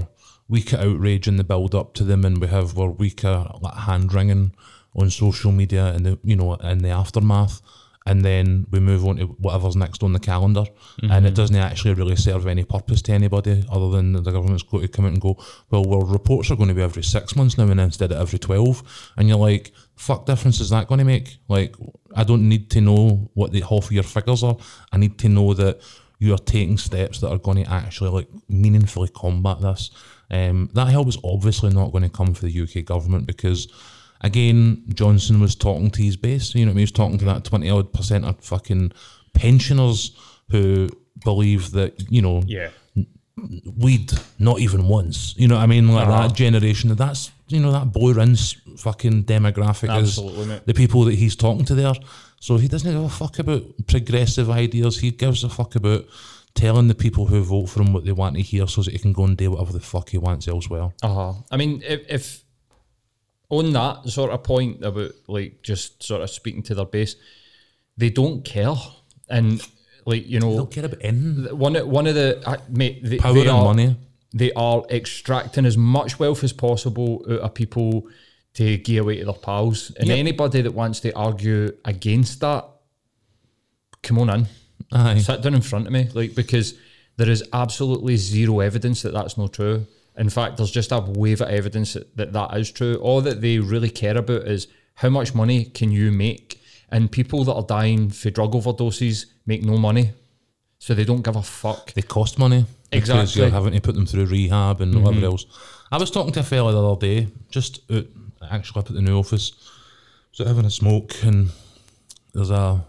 weaker 0.47 0.77
outrage 0.77 1.27
in 1.27 1.37
the 1.37 1.43
build 1.43 1.75
up 1.75 1.93
to 1.95 2.03
them, 2.03 2.25
and 2.25 2.39
we 2.39 2.47
have 2.47 2.77
our 2.77 2.89
weaker 2.89 3.49
like, 3.61 3.75
hand 3.75 4.13
wringing 4.13 4.53
on 4.95 5.09
social 5.09 5.51
media 5.51 5.87
and 5.87 6.05
the 6.05 6.19
you 6.23 6.35
know 6.35 6.55
in 6.55 6.79
the 6.79 6.89
aftermath. 6.89 7.61
And 8.07 8.23
then 8.23 8.65
we 8.71 8.79
move 8.79 9.05
on 9.05 9.17
to 9.17 9.25
whatever's 9.25 9.75
next 9.75 10.01
on 10.01 10.13
the 10.13 10.19
calendar, 10.19 10.63
and 11.11 11.25
it 11.25 11.35
doesn't 11.35 11.55
actually 11.55 11.93
really 11.93 12.15
serve 12.15 12.47
any 12.47 12.63
purpose 12.63 13.01
to 13.03 13.11
anybody 13.11 13.65
other 13.69 13.89
than 13.89 14.13
the 14.13 14.31
government's 14.31 14.63
going 14.63 14.83
to 14.83 14.87
come 14.87 15.05
out 15.05 15.11
and 15.11 15.21
go, 15.21 15.37
well, 15.69 15.83
well, 15.83 16.01
reports 16.01 16.49
are 16.49 16.55
going 16.55 16.69
to 16.69 16.73
be 16.73 16.81
every 16.81 17.03
six 17.03 17.35
months 17.35 17.57
now, 17.57 17.67
and 17.67 17.81
instead 17.81 18.11
of 18.13 18.19
every 18.21 18.39
twelve. 18.39 18.81
And 19.17 19.27
you're 19.27 19.37
like, 19.37 19.73
fuck 19.95 20.25
difference 20.25 20.61
is 20.61 20.69
that 20.69 20.87
going 20.87 20.99
to 20.99 21.05
make? 21.05 21.37
Like, 21.49 21.75
I 22.15 22.23
don't 22.23 22.47
need 22.47 22.69
to 22.71 22.81
know 22.81 23.29
what 23.33 23.51
the 23.51 23.61
half 23.61 23.91
year 23.91 24.03
figures 24.03 24.41
are. 24.41 24.57
I 24.91 24.97
need 24.97 25.17
to 25.19 25.29
know 25.29 25.53
that 25.53 25.81
you 26.19 26.33
are 26.33 26.37
taking 26.37 26.77
steps 26.77 27.19
that 27.19 27.29
are 27.29 27.37
going 27.37 27.63
to 27.63 27.71
actually 27.71 28.09
like 28.09 28.27
meaningfully 28.47 29.09
combat 29.09 29.61
this. 29.61 29.91
Um, 30.31 30.69
that 30.73 30.87
help 30.87 31.07
is 31.07 31.17
obviously 31.23 31.71
not 31.71 31.91
going 31.91 32.03
to 32.03 32.09
come 32.09 32.33
for 32.33 32.45
the 32.45 32.61
UK 32.61 32.85
government 32.85 33.27
because, 33.27 33.67
again, 34.21 34.83
Johnson 34.93 35.39
was 35.39 35.55
talking 35.55 35.89
to 35.91 36.01
his 36.01 36.17
base. 36.17 36.53
You 36.55 36.65
know, 36.65 36.69
what 36.69 36.73
I 36.73 36.75
mean? 36.75 36.77
he 36.79 36.83
was 36.83 36.91
talking 36.91 37.17
to 37.19 37.25
that 37.25 37.43
twenty 37.43 37.69
odd 37.69 37.93
percent 37.93 38.25
of 38.25 38.39
fucking 38.43 38.91
pensioners 39.33 40.15
who 40.49 40.89
believe 41.23 41.71
that 41.71 41.93
you 42.11 42.21
know 42.21 42.43
yeah 42.47 42.69
weed 43.75 44.11
not 44.39 44.59
even 44.59 44.87
once. 44.87 45.35
You 45.37 45.47
know 45.47 45.55
what 45.55 45.61
I 45.63 45.67
mean? 45.67 45.87
Like 45.87 46.07
Uh-huh. 46.07 46.27
that 46.27 46.35
generation. 46.35 46.89
That's 46.95 47.31
you 47.47 47.59
know 47.59 47.71
that 47.71 47.91
boy 47.93 48.13
runs 48.13 48.55
fucking 48.77 49.25
demographic 49.25 49.89
Absolutely, 49.89 50.41
is 50.41 50.47
mate. 50.47 50.61
the 50.65 50.73
people 50.73 51.03
that 51.05 51.15
he's 51.15 51.35
talking 51.35 51.65
to 51.65 51.75
there. 51.75 51.93
So 52.39 52.57
he 52.57 52.67
doesn't 52.67 52.91
give 52.91 53.01
a 53.03 53.09
fuck 53.09 53.39
about 53.39 53.63
progressive 53.87 54.49
ideas. 54.49 54.99
He 54.99 55.11
gives 55.11 55.43
a 55.43 55.49
fuck 55.49 55.75
about 55.75 56.05
telling 56.55 56.87
the 56.87 56.95
people 56.95 57.27
who 57.27 57.41
vote 57.43 57.67
for 57.67 57.81
him 57.81 57.93
what 57.93 58.05
they 58.05 58.11
want 58.11 58.35
to 58.35 58.41
hear 58.41 58.67
so 58.67 58.81
that 58.81 58.91
he 58.91 58.97
can 58.99 59.13
go 59.13 59.23
and 59.25 59.37
do 59.37 59.51
whatever 59.51 59.73
the 59.73 59.79
fuck 59.79 60.09
he 60.09 60.17
wants 60.17 60.47
elsewhere. 60.47 60.89
Uh 61.03 61.13
huh. 61.13 61.33
I 61.51 61.57
mean, 61.57 61.81
if, 61.85 62.01
if 62.09 62.43
on 63.49 63.71
that 63.73 64.07
sort 64.09 64.31
of 64.31 64.43
point 64.43 64.83
about 64.83 65.11
like 65.27 65.61
just 65.61 66.03
sort 66.03 66.21
of 66.21 66.29
speaking 66.29 66.63
to 66.63 66.75
their 66.75 66.85
base, 66.85 67.15
they 67.95 68.09
don't 68.09 68.43
care, 68.43 68.75
and 69.29 69.61
like 70.05 70.27
you 70.27 70.39
They 70.39 70.45
know, 70.47 70.57
don't 70.57 70.71
care 70.71 70.85
about 70.85 70.99
anything. 71.01 71.57
one 71.57 71.75
one 71.89 72.07
of 72.07 72.15
the 72.15 72.41
uh, 72.47 72.57
mate, 72.69 73.03
they, 73.03 73.17
Power 73.17 73.33
they 73.33 73.41
and 73.41 73.49
are, 73.49 73.63
money. 73.63 73.95
They 74.33 74.51
are 74.53 74.83
extracting 74.89 75.65
as 75.65 75.77
much 75.77 76.19
wealth 76.19 76.43
as 76.43 76.51
possible 76.53 77.25
out 77.29 77.39
of 77.39 77.53
people 77.53 78.07
to 78.55 78.77
give 78.77 79.03
away 79.03 79.19
to 79.19 79.25
their 79.25 79.33
pals, 79.33 79.91
and 79.97 80.07
Yep. 80.09 80.17
anybody 80.17 80.61
that 80.61 80.73
wants 80.73 80.99
to 81.01 81.13
argue 81.15 81.71
against 81.85 82.39
that, 82.41 82.65
come 84.03 84.19
on 84.19 84.29
in. 84.29 84.47
Aye. 84.91 85.19
sit 85.19 85.41
down 85.41 85.53
in 85.55 85.61
front 85.61 85.87
of 85.87 85.93
me, 85.93 86.09
like 86.13 86.35
because 86.35 86.73
there 87.17 87.29
is 87.29 87.43
absolutely 87.53 88.15
zero 88.17 88.59
evidence 88.59 89.01
that 89.01 89.13
that's 89.13 89.37
not 89.37 89.53
true. 89.53 89.85
In 90.17 90.29
fact, 90.29 90.57
there's 90.57 90.71
just 90.71 90.91
a 90.91 90.99
wave 90.99 91.41
of 91.41 91.49
evidence 91.49 91.95
that, 92.15 92.33
that 92.33 92.57
is 92.57 92.71
true. 92.71 92.95
All 92.95 93.21
that 93.21 93.41
they 93.41 93.59
really 93.59 93.89
care 93.89 94.17
about 94.17 94.43
is 94.43 94.67
how 94.95 95.09
much 95.09 95.35
money 95.35 95.65
can 95.65 95.91
you 95.91 96.11
make, 96.11 96.59
and 96.89 97.11
people 97.11 97.43
that 97.43 97.53
are 97.53 97.63
dying 97.63 98.09
for 98.09 98.29
drug 98.31 98.53
overdoses 98.53 99.25
make 99.45 99.63
no 99.63 99.77
money, 99.77 100.11
so 100.79 100.93
they 100.93 101.05
don't 101.05 101.21
give 101.21 101.35
a 101.35 101.43
fuck. 101.43 101.93
They 101.93 102.01
cost 102.01 102.39
money. 102.39 102.65
Because 102.89 103.09
Exactly. 103.09 103.41
you're 103.41 103.51
having 103.51 103.73
to 103.73 103.81
put 103.81 103.95
them 103.95 104.05
through 104.05 104.25
rehab 104.25 104.81
and 104.81 104.95
whatever 104.95 105.17
mm-hmm. 105.17 105.25
else. 105.25 105.45
I 105.91 105.97
was 105.97 106.09
talking 106.09 106.31
to 106.33 106.39
a 106.39 106.43
fella 106.43 106.71
the 106.71 106.83
other 106.83 106.99
day, 106.99 107.27
just 107.49 107.81
out, 107.91 108.05
actually 108.49 108.79
up 108.79 108.89
at 108.89 108.95
the 108.95 109.01
new 109.01 109.17
office. 109.17 109.51
So 110.31 110.45
having 110.45 110.65
a 110.65 110.71
smoke 110.71 111.15
and 111.23 111.49
there's 112.33 112.49
a 112.49 112.85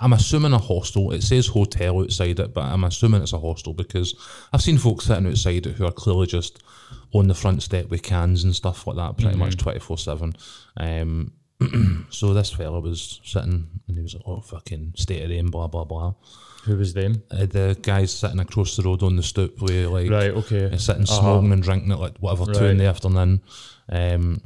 I'm 0.00 0.12
assuming 0.12 0.52
a 0.52 0.58
hostel. 0.58 1.12
It 1.12 1.22
says 1.22 1.46
hotel 1.48 2.00
outside 2.00 2.38
it, 2.40 2.54
but 2.54 2.64
I'm 2.64 2.84
assuming 2.84 3.22
it's 3.22 3.32
a 3.32 3.38
hostel 3.38 3.74
because 3.74 4.14
I've 4.52 4.62
seen 4.62 4.78
folks 4.78 5.06
sitting 5.06 5.26
outside 5.26 5.66
it 5.66 5.74
who 5.76 5.84
are 5.86 5.92
clearly 5.92 6.26
just 6.26 6.62
on 7.12 7.28
the 7.28 7.34
front 7.34 7.62
step 7.62 7.88
with 7.90 8.02
cans 8.02 8.44
and 8.44 8.54
stuff 8.54 8.86
like 8.86 8.96
that, 8.96 9.18
pretty 9.18 9.36
much 9.36 9.56
24 9.56 9.98
7. 9.98 10.34
Um, 10.76 11.32
so 12.10 12.32
this 12.34 12.50
fella 12.52 12.80
was 12.80 13.20
sitting 13.24 13.68
and 13.88 13.96
he 13.96 14.02
was 14.02 14.14
like, 14.14 14.22
oh, 14.26 14.40
fucking 14.40 14.94
state 14.96 15.24
of 15.24 15.30
rain, 15.30 15.48
blah, 15.50 15.66
blah, 15.66 15.84
blah. 15.84 16.14
Who 16.64 16.76
was 16.76 16.94
them? 16.94 17.22
Uh, 17.30 17.46
the 17.46 17.76
guys 17.82 18.12
sitting 18.12 18.38
across 18.40 18.76
the 18.76 18.82
road 18.84 19.02
on 19.02 19.16
the 19.16 19.22
stoop 19.22 19.60
with 19.60 19.86
like 19.88 20.08
Right. 20.10 20.30
Okay. 20.30 20.66
uh, 20.66 20.76
sitting 20.76 21.02
Uh-huh. 21.02 21.20
smoking 21.20 21.52
and 21.52 21.62
drinking 21.62 21.90
at 21.92 21.98
like 22.00 22.18
whatever 22.18 22.52
two 22.52 22.66
in 22.66 22.78
the 22.78 22.84
afternoon. 22.86 23.40
Um, 23.88 24.40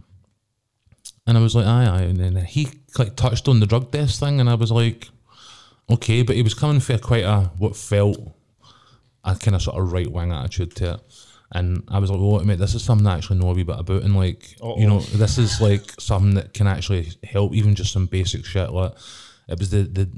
and 1.26 1.36
I 1.36 1.40
was 1.40 1.54
like, 1.54 1.66
aye, 1.66 1.86
aye. 1.86 2.02
And 2.02 2.18
then 2.18 2.36
he 2.44 2.68
like 2.98 3.16
touched 3.16 3.48
on 3.48 3.60
the 3.60 3.66
drug 3.66 3.90
test 3.92 4.20
thing, 4.20 4.40
and 4.40 4.48
I 4.48 4.54
was 4.54 4.70
like, 4.72 5.08
okay, 5.90 6.22
but 6.22 6.36
he 6.36 6.42
was 6.42 6.54
coming 6.54 6.80
for 6.80 6.98
quite 6.98 7.24
a 7.24 7.50
what 7.58 7.76
felt 7.76 8.18
a 9.24 9.34
kind 9.34 9.54
of 9.54 9.62
sort 9.62 9.78
of 9.80 9.92
right 9.92 10.10
wing 10.10 10.32
attitude 10.32 10.74
to 10.76 10.94
it. 10.94 11.00
And 11.52 11.84
I 11.88 12.00
was 12.00 12.10
like, 12.10 12.20
well, 12.20 12.44
mate, 12.44 12.58
this 12.58 12.74
is 12.74 12.82
something 12.82 13.06
I 13.06 13.16
actually 13.16 13.38
know 13.38 13.50
a 13.50 13.54
wee 13.54 13.62
bit 13.62 13.78
about, 13.78 14.02
and 14.02 14.16
like, 14.16 14.56
you 14.60 14.86
know, 14.86 14.98
this 15.00 15.38
is 15.38 15.60
like 15.60 16.00
something 16.00 16.34
that 16.34 16.54
can 16.54 16.66
actually 16.66 17.12
help, 17.22 17.54
even 17.54 17.76
just 17.76 17.92
some 17.92 18.06
basic 18.06 18.44
shit. 18.44 18.72
Like, 18.72 18.92
it 19.48 19.58
was 19.58 19.70
the 19.70 19.82
the 19.82 20.10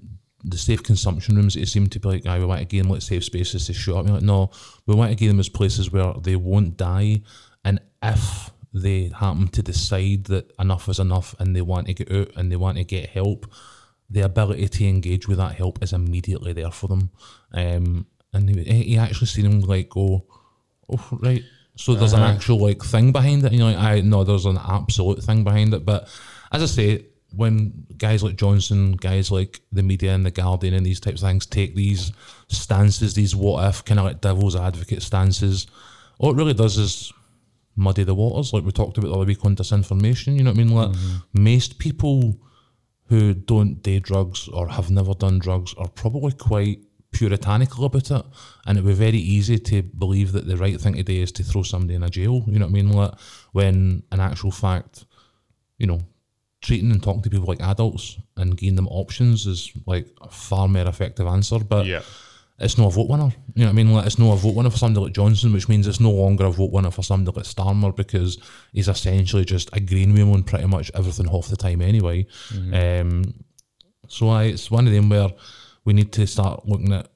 the 0.44 0.56
safe 0.56 0.82
consumption 0.82 1.36
rooms. 1.36 1.56
It 1.56 1.68
seemed 1.68 1.92
to 1.92 2.00
be 2.00 2.08
like, 2.08 2.26
aye, 2.26 2.38
we 2.38 2.46
want 2.46 2.60
to 2.60 2.66
give 2.66 2.84
them 2.84 2.92
like 2.92 3.02
safe 3.02 3.24
spaces 3.24 3.66
to 3.66 3.74
shoot 3.74 3.96
up. 3.96 4.06
You're 4.06 4.14
like, 4.14 4.24
no, 4.24 4.50
we 4.86 4.94
want 4.94 5.10
to 5.10 5.16
give 5.16 5.28
them 5.28 5.40
as 5.40 5.50
places 5.50 5.92
where 5.92 6.14
they 6.14 6.36
won't 6.36 6.78
die, 6.78 7.20
and 7.64 7.80
if 8.02 8.50
they 8.72 9.10
happen 9.14 9.48
to 9.48 9.62
decide 9.62 10.24
that 10.24 10.52
enough 10.58 10.88
is 10.88 10.98
enough 10.98 11.34
and 11.38 11.54
they 11.54 11.62
want 11.62 11.86
to 11.86 11.94
get 11.94 12.10
out 12.12 12.30
and 12.36 12.50
they 12.50 12.56
want 12.56 12.78
to 12.78 12.84
get 12.84 13.10
help, 13.10 13.46
the 14.10 14.20
ability 14.20 14.68
to 14.68 14.86
engage 14.86 15.28
with 15.28 15.38
that 15.38 15.54
help 15.54 15.82
is 15.82 15.92
immediately 15.92 16.52
there 16.52 16.70
for 16.70 16.88
them. 16.88 17.10
Um, 17.52 18.06
and 18.32 18.48
he, 18.48 18.82
he 18.82 18.98
actually 18.98 19.26
seen 19.26 19.46
him 19.46 19.60
like 19.60 19.90
go, 19.90 20.26
oh 20.88 21.08
right, 21.20 21.42
So 21.78 21.94
there's 21.94 22.12
an 22.12 22.22
actual 22.22 22.58
like 22.58 22.82
thing 22.82 23.12
behind 23.12 23.44
it, 23.44 23.52
and 23.52 23.56
you're 23.56 23.70
like, 23.70 23.78
I 23.78 24.00
no, 24.00 24.24
there's 24.24 24.46
an 24.46 24.58
absolute 24.58 25.22
thing 25.22 25.44
behind 25.44 25.72
it. 25.72 25.84
But 25.84 26.08
as 26.50 26.60
I 26.60 26.66
say, 26.66 27.06
when 27.36 27.86
guys 27.96 28.24
like 28.24 28.34
Johnson, 28.34 28.92
guys 28.92 29.30
like 29.30 29.60
the 29.70 29.84
media 29.84 30.12
and 30.12 30.26
the 30.26 30.32
Guardian 30.32 30.74
and 30.74 30.84
these 30.84 30.98
types 30.98 31.22
of 31.22 31.28
things 31.28 31.46
take 31.46 31.76
these 31.76 32.10
stances, 32.48 33.14
these 33.14 33.36
what 33.36 33.64
if 33.68 33.84
kind 33.84 34.00
of 34.00 34.06
like 34.06 34.20
devil's 34.20 34.56
advocate 34.56 35.02
stances, 35.02 35.68
all 36.18 36.32
it 36.32 36.36
really 36.36 36.52
does 36.52 36.78
is 36.78 37.12
muddy 37.76 38.02
the 38.02 38.14
waters, 38.14 38.52
like 38.52 38.64
we 38.64 38.72
talked 38.72 38.98
about 38.98 39.08
the 39.08 39.14
other 39.14 39.26
week 39.26 39.44
on 39.44 39.54
disinformation. 39.54 40.34
You 40.36 40.42
know 40.42 40.50
what 40.50 40.58
I 40.58 40.64
mean? 40.64 40.74
Like 40.74 40.96
most 41.32 41.78
people 41.78 42.34
who 43.08 43.34
don't 43.34 43.82
do 43.82 44.00
drugs 44.00 44.48
or 44.48 44.68
have 44.68 44.90
never 44.90 45.14
done 45.14 45.38
drugs 45.38 45.74
are 45.78 45.88
probably 45.88 46.32
quite 46.32 46.80
puritanical 47.10 47.84
about 47.84 48.10
it, 48.10 48.22
and 48.66 48.78
it 48.78 48.84
would 48.84 48.90
be 48.90 48.94
very 48.94 49.18
easy 49.18 49.58
to 49.58 49.82
believe 49.82 50.32
that 50.32 50.46
the 50.46 50.56
right 50.56 50.80
thing 50.80 50.94
to 50.94 51.02
do 51.02 51.22
is 51.22 51.32
to 51.32 51.42
throw 51.42 51.62
somebody 51.62 51.94
in 51.94 52.02
a 52.02 52.10
jail. 52.10 52.44
You 52.46 52.58
know 52.58 52.66
what 52.66 52.72
I 52.72 52.74
mean? 52.74 52.92
Like 52.92 53.14
when 53.52 54.02
in 54.12 54.20
actual 54.20 54.50
fact, 54.50 55.06
you 55.78 55.86
know, 55.86 56.00
treating 56.60 56.90
and 56.90 57.02
talking 57.02 57.22
to 57.22 57.30
people 57.30 57.46
like 57.46 57.62
adults 57.62 58.18
and 58.36 58.56
giving 58.56 58.76
them 58.76 58.88
options 58.88 59.46
is 59.46 59.72
like 59.86 60.08
a 60.20 60.28
far 60.28 60.68
more 60.68 60.86
effective 60.86 61.26
answer. 61.26 61.60
But 61.60 61.86
Yeah. 61.86 62.02
It's 62.60 62.76
not 62.76 62.88
a 62.88 62.90
vote 62.90 63.08
winner. 63.08 63.32
You 63.54 63.64
know 63.64 63.66
what 63.66 63.70
I 63.70 63.72
mean? 63.72 63.92
Like 63.92 64.06
it's 64.06 64.18
not 64.18 64.32
a 64.32 64.36
vote 64.36 64.54
winner 64.54 64.70
for 64.70 64.78
somebody 64.78 65.04
like 65.04 65.14
Johnson, 65.14 65.52
which 65.52 65.68
means 65.68 65.86
it's 65.86 66.00
no 66.00 66.10
longer 66.10 66.46
a 66.46 66.50
vote 66.50 66.72
winner 66.72 66.90
for 66.90 67.02
somebody 67.02 67.36
like 67.36 67.46
Starmer 67.46 67.94
because 67.94 68.38
he's 68.72 68.88
essentially 68.88 69.44
just 69.44 69.74
agreeing 69.76 70.10
with 70.10 70.22
him 70.22 70.32
on 70.32 70.42
pretty 70.42 70.66
much 70.66 70.90
everything 70.94 71.26
half 71.26 71.48
the 71.48 71.56
time 71.56 71.80
anyway. 71.80 72.26
Um, 72.72 73.44
so 74.08 74.28
I, 74.28 74.44
it's 74.44 74.70
one 74.70 74.86
of 74.86 74.92
them 74.92 75.08
where 75.08 75.30
we 75.84 75.92
need 75.92 76.12
to 76.14 76.26
start 76.26 76.66
looking 76.66 76.92
at 76.92 77.08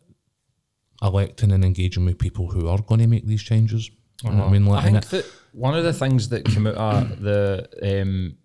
electing 1.03 1.51
and 1.51 1.65
engaging 1.65 2.05
with 2.05 2.19
people 2.19 2.49
who 2.49 2.69
are 2.69 2.81
going 2.81 3.01
to 3.01 3.09
make 3.09 3.27
these 3.27 3.43
changes. 3.43 3.91
You 4.23 4.31
know 4.31 4.45
I 4.45 4.51
mean? 4.51 4.67
Like, 4.67 4.85
I 4.85 4.91
think 4.91 5.05
that 5.07 5.27
one 5.51 5.77
of 5.77 5.83
the 5.83 5.93
things 5.93 6.29
that 6.29 6.45
came 6.45 6.69
out 6.69 6.79
of 6.79 7.21
the 7.21 7.69
um, 7.83 8.37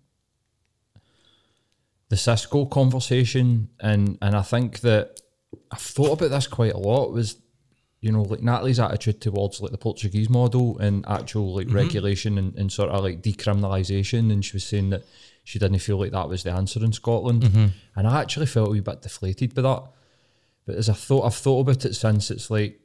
the 2.08 2.16
Cisco 2.16 2.66
conversation, 2.66 3.68
and 3.78 4.18
and 4.20 4.34
I 4.34 4.42
think 4.42 4.80
that 4.80 5.20
I've 5.70 5.80
thought 5.80 6.12
about 6.12 6.30
this 6.30 6.46
quite 6.46 6.72
a 6.72 6.78
lot. 6.78 7.12
Was 7.12 7.36
you 8.00 8.12
know 8.12 8.22
like 8.22 8.42
Natalie's 8.42 8.78
attitude 8.80 9.20
towards 9.20 9.60
like 9.60 9.72
the 9.72 9.78
Portuguese 9.78 10.28
model 10.30 10.78
and 10.78 11.04
actual 11.08 11.54
like 11.54 11.72
regulation 11.72 12.38
and, 12.38 12.54
and 12.56 12.70
sort 12.70 12.90
of 12.90 13.02
like 13.02 13.22
decriminalisation, 13.22 14.32
and 14.32 14.44
she 14.44 14.54
was 14.56 14.64
saying 14.64 14.90
that 14.90 15.04
she 15.44 15.58
didn't 15.58 15.78
feel 15.78 15.98
like 15.98 16.12
that 16.12 16.28
was 16.28 16.42
the 16.42 16.52
answer 16.52 16.84
in 16.84 16.92
Scotland, 16.92 17.44
and 17.96 18.06
I 18.06 18.20
actually 18.20 18.46
felt 18.46 18.68
a 18.68 18.72
wee 18.72 18.80
bit 18.80 19.02
deflated 19.02 19.54
by 19.54 19.62
that. 19.62 19.82
But 20.66 20.76
as 20.76 20.88
I 20.88 20.92
thought, 20.92 21.24
I've 21.24 21.34
thought 21.34 21.60
about 21.60 21.84
it 21.86 21.94
since. 21.94 22.30
It's 22.30 22.50
like 22.50 22.78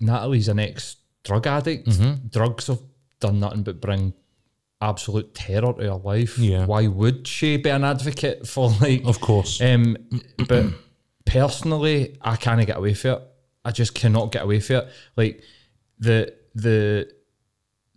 Natalie's 0.00 0.48
an 0.48 0.58
ex 0.58 0.96
drug 1.22 1.46
addict. 1.46 1.88
Mm-hmm. 1.88 2.28
Drugs 2.28 2.68
have 2.68 2.80
done 3.20 3.40
nothing 3.40 3.62
but 3.62 3.80
bring 3.80 4.14
absolute 4.80 5.34
terror 5.34 5.72
to 5.74 5.82
her 5.82 5.94
life. 5.96 6.38
Yeah. 6.38 6.64
Why 6.66 6.86
would 6.86 7.26
she 7.28 7.56
be 7.58 7.70
an 7.70 7.84
advocate 7.84 8.46
for 8.46 8.70
like? 8.80 9.04
of 9.04 9.20
course, 9.20 9.60
Um, 9.60 9.96
but 10.48 10.66
personally, 11.26 12.16
I 12.22 12.36
can't 12.36 12.64
get 12.66 12.78
away 12.78 12.94
from 12.94 13.10
it. 13.12 13.22
I 13.64 13.72
just 13.72 13.94
cannot 13.94 14.32
get 14.32 14.44
away 14.44 14.60
from 14.60 14.76
it. 14.76 14.88
Like 15.16 15.42
the 15.98 16.34
the 16.54 17.10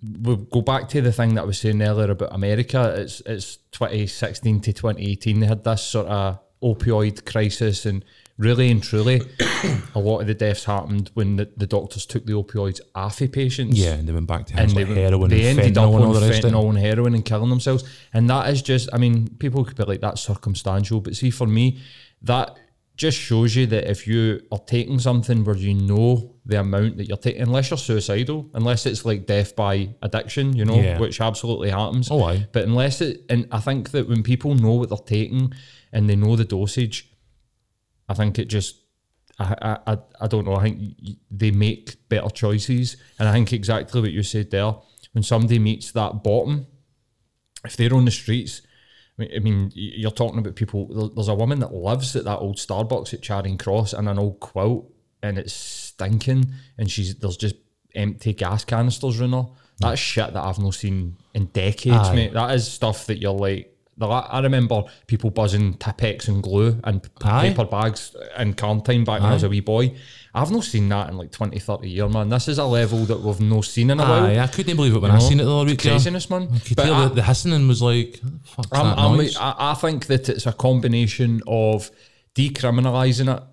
we'll 0.01 0.37
go 0.37 0.61
back 0.61 0.89
to 0.89 1.01
the 1.01 1.11
thing 1.11 1.35
that 1.35 1.41
I 1.41 1.45
was 1.45 1.59
saying 1.59 1.81
earlier 1.81 2.11
about 2.11 2.33
America. 2.33 2.95
It's 2.97 3.21
it's 3.21 3.57
2016 3.71 4.61
to 4.61 4.73
2018. 4.73 5.39
They 5.39 5.45
had 5.45 5.63
this 5.63 5.83
sort 5.83 6.07
of 6.07 6.39
opioid 6.61 7.25
crisis, 7.25 7.85
and 7.85 8.03
really 8.37 8.71
and 8.71 8.81
truly, 8.81 9.21
a 9.95 9.99
lot 9.99 10.21
of 10.21 10.27
the 10.27 10.33
deaths 10.33 10.65
happened 10.65 11.11
when 11.13 11.35
the, 11.35 11.51
the 11.57 11.67
doctors 11.67 12.05
took 12.05 12.25
the 12.25 12.33
opioids 12.33 12.79
off 12.95 13.21
of 13.21 13.31
patients. 13.31 13.77
yeah, 13.77 13.93
and 13.93 14.07
they 14.07 14.13
went 14.13 14.27
back 14.27 14.47
to 14.47 14.59
And 14.59 14.71
things 14.71 14.87
they, 14.87 15.01
heroin 15.01 15.29
they 15.29 15.49
and 15.49 15.59
ended 15.59 15.77
up 15.77 15.93
on 15.93 16.01
all 16.01 16.13
the 16.13 16.27
rest 16.27 16.43
of 16.43 16.51
it. 16.51 16.55
fentanyl 16.55 16.69
and 16.69 16.77
heroin 16.77 17.13
and 17.13 17.23
killing 17.23 17.49
themselves. 17.49 17.83
And 18.13 18.29
that 18.29 18.49
is 18.49 18.61
just, 18.61 18.89
I 18.93 18.97
mean, 18.97 19.27
people 19.39 19.63
could 19.63 19.77
be 19.77 19.83
like, 19.83 20.01
that's 20.01 20.21
circumstantial. 20.21 21.01
But 21.01 21.15
see, 21.15 21.29
for 21.29 21.47
me, 21.47 21.79
that 22.23 22.57
just 22.99 23.17
shows 23.17 23.55
you 23.55 23.65
that 23.65 23.89
if 23.89 24.05
you 24.05 24.41
are 24.51 24.59
taking 24.59 24.99
something 24.99 25.45
where 25.45 25.55
you 25.55 25.73
know 25.73 26.35
the 26.45 26.59
amount 26.59 26.97
that 26.97 27.07
you're 27.07 27.17
taking, 27.17 27.41
unless 27.41 27.69
you're 27.69 27.77
suicidal, 27.77 28.49
unless 28.53 28.85
it's 28.85 29.05
like 29.05 29.25
death 29.25 29.55
by 29.55 29.95
addiction, 30.01 30.53
you 30.55 30.65
know, 30.65 30.75
Yeah. 30.75 30.99
which 30.99 31.21
absolutely 31.21 31.69
happens. 31.69 32.09
Oh, 32.11 32.23
aye. 32.25 32.47
But 32.51 32.65
unless 32.65 32.99
it, 32.99 33.23
and 33.29 33.47
I 33.53 33.61
think 33.61 33.91
that 33.91 34.09
when 34.09 34.21
people 34.21 34.53
know 34.53 34.73
what 34.73 34.89
they're 34.89 34.97
taking 34.97 35.53
and 35.93 36.09
they 36.09 36.17
know 36.17 36.35
the 36.35 36.43
dosage, 36.43 37.09
I 38.09 38.15
think 38.15 38.37
it 38.37 38.45
just, 38.49 38.75
I, 39.39 39.55
I, 39.61 39.93
I, 39.93 39.97
I 40.21 40.27
don't 40.27 40.45
know. 40.45 40.55
I 40.55 40.63
think 40.63 40.93
they 41.31 41.51
make 41.51 42.09
better 42.09 42.29
choices, 42.29 42.97
and 43.17 43.29
I 43.29 43.31
think 43.31 43.53
exactly 43.53 44.01
what 44.01 44.11
you 44.11 44.23
said 44.23 44.51
there. 44.51 44.73
When 45.13 45.23
somebody 45.23 45.57
meets 45.57 45.93
that 45.93 46.21
bottom, 46.21 46.67
if 47.63 47.77
they're 47.77 47.93
on 47.93 48.03
the 48.05 48.11
streets, 48.11 48.61
I 49.19 49.23
mean, 49.23 49.31
I 49.35 49.39
mean, 49.39 49.63
y- 49.75 49.93
you're 49.97 50.11
talking 50.11 50.39
about 50.39 50.55
people. 50.55 51.11
There's 51.13 51.27
a 51.27 51.35
woman 51.35 51.59
that 51.59 51.73
lives 51.73 52.15
at 52.15 52.23
that 52.23 52.37
old 52.39 52.57
Starbucks 52.57 53.13
at 53.13 53.21
Charing 53.21 53.57
Cross 53.57 53.93
in 53.93 54.07
an 54.07 54.17
old 54.17 54.39
quilt, 54.39 54.89
and 55.21 55.37
it's 55.37 55.53
stinking, 55.53 56.53
and 56.77 56.89
she's 56.89 57.15
there's 57.15 57.37
just 57.37 57.55
empty 57.95 58.33
gas 58.33 58.63
canisters 58.63 59.19
around 59.19 59.33
her. 59.33 59.45
That's 59.79 59.99
shit 59.99 60.33
that 60.33 60.43
I've 60.43 60.59
not 60.59 60.75
seen 60.75 61.17
in 61.33 61.45
decades, 61.47 62.09
Aye. 62.09 62.15
mate. 62.15 62.33
That 62.33 62.53
is 62.55 62.69
stuff 62.71 63.05
that 63.07 63.17
you're 63.19 63.31
like. 63.33 63.75
The 63.99 64.07
I 64.07 64.39
remember 64.41 64.83
people 65.07 65.29
buzzing 65.29 65.73
Tipp-Ex 65.75 66.27
and 66.29 66.41
glue 66.41 66.79
and 66.85 67.07
Aye. 67.23 67.49
paper 67.49 67.65
bags 67.65 68.15
in 68.37 68.53
quarantine 68.53 69.03
back 69.03 69.21
when 69.21 69.29
I 69.29 69.33
was 69.33 69.43
a 69.43 69.49
wee 69.49 69.59
boy. 69.59 69.93
I've 70.33 70.51
not 70.51 70.63
seen 70.63 70.87
that 70.89 71.09
in 71.09 71.17
like 71.17 71.31
20, 71.31 71.59
30 71.59 71.89
years, 71.89 72.13
man. 72.13 72.29
This 72.29 72.47
is 72.47 72.59
a 72.59 72.63
level 72.65 72.99
that 73.05 73.19
we've 73.19 73.41
not 73.41 73.65
seen 73.65 73.89
in 73.89 73.99
a 73.99 74.03
while. 74.03 74.25
Aye, 74.25 74.37
I 74.39 74.47
couldn't 74.47 74.75
believe 74.77 74.95
it 74.95 74.99
when 74.99 75.11
I 75.11 75.15
know, 75.15 75.19
seen 75.19 75.39
it 75.39 75.43
the 75.43 75.53
other 75.55 75.65
week. 75.69 75.83
yeah. 75.83 75.91
Craziness, 75.91 76.29
man. 76.29 76.43
You 76.53 76.59
could 76.61 76.77
But 76.77 76.85
hear 76.85 76.93
I- 76.95 77.07
the, 77.09 77.15
the 77.15 77.23
hissing 77.23 77.51
and 77.51 77.67
was 77.67 77.81
like, 77.81 78.19
fuck's 78.45 78.69
I'm, 78.71 78.85
that 78.85 78.99
I'm, 78.99 79.17
noise? 79.17 79.35
I, 79.37 79.55
I 79.57 79.73
think 79.73 80.05
that 80.05 80.29
it's 80.29 80.45
a 80.45 80.53
combination 80.53 81.41
of 81.47 81.91
decriminalising 82.35 83.35
it, 83.37 83.43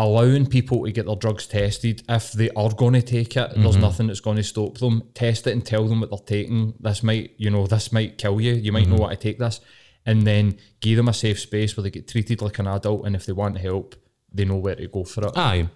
allowing 0.00 0.46
people 0.46 0.84
to 0.84 0.92
get 0.92 1.06
their 1.06 1.14
drugs 1.16 1.46
tested 1.46 2.02
if 2.08 2.32
they 2.32 2.50
are 2.56 2.72
going 2.74 2.94
to 2.94 3.02
take 3.02 3.36
it. 3.36 3.50
There's 3.54 3.72
Mm-hmm. 3.76 3.80
nothing 3.80 4.06
that's 4.08 4.20
going 4.20 4.38
to 4.38 4.42
stop 4.42 4.78
them. 4.78 5.02
Test 5.14 5.46
it 5.46 5.52
and 5.52 5.64
tell 5.64 5.86
them 5.86 6.00
what 6.00 6.10
they're 6.10 6.18
taking. 6.42 6.74
This 6.80 7.02
might, 7.02 7.32
you 7.36 7.50
know, 7.50 7.66
this 7.66 7.92
might 7.92 8.18
kill 8.18 8.40
you. 8.40 8.54
You 8.54 8.72
might 8.72 8.84
Mm-hmm. 8.84 8.92
know 8.96 9.02
what 9.02 9.10
to 9.10 9.16
take 9.16 9.38
this, 9.38 9.60
and 10.06 10.26
then 10.26 10.58
give 10.80 10.96
them 10.96 11.08
a 11.08 11.12
safe 11.12 11.38
space 11.38 11.76
where 11.76 11.82
they 11.84 11.90
get 11.90 12.08
treated 12.08 12.40
like 12.42 12.58
an 12.58 12.66
adult. 12.66 13.04
And 13.06 13.14
if 13.14 13.26
they 13.26 13.32
want 13.34 13.58
help, 13.58 13.94
they 14.32 14.44
know 14.44 14.56
where 14.56 14.74
to 14.76 14.86
go 14.88 15.04
for 15.04 15.26
it. 15.26 15.32
Aye. 15.36 15.68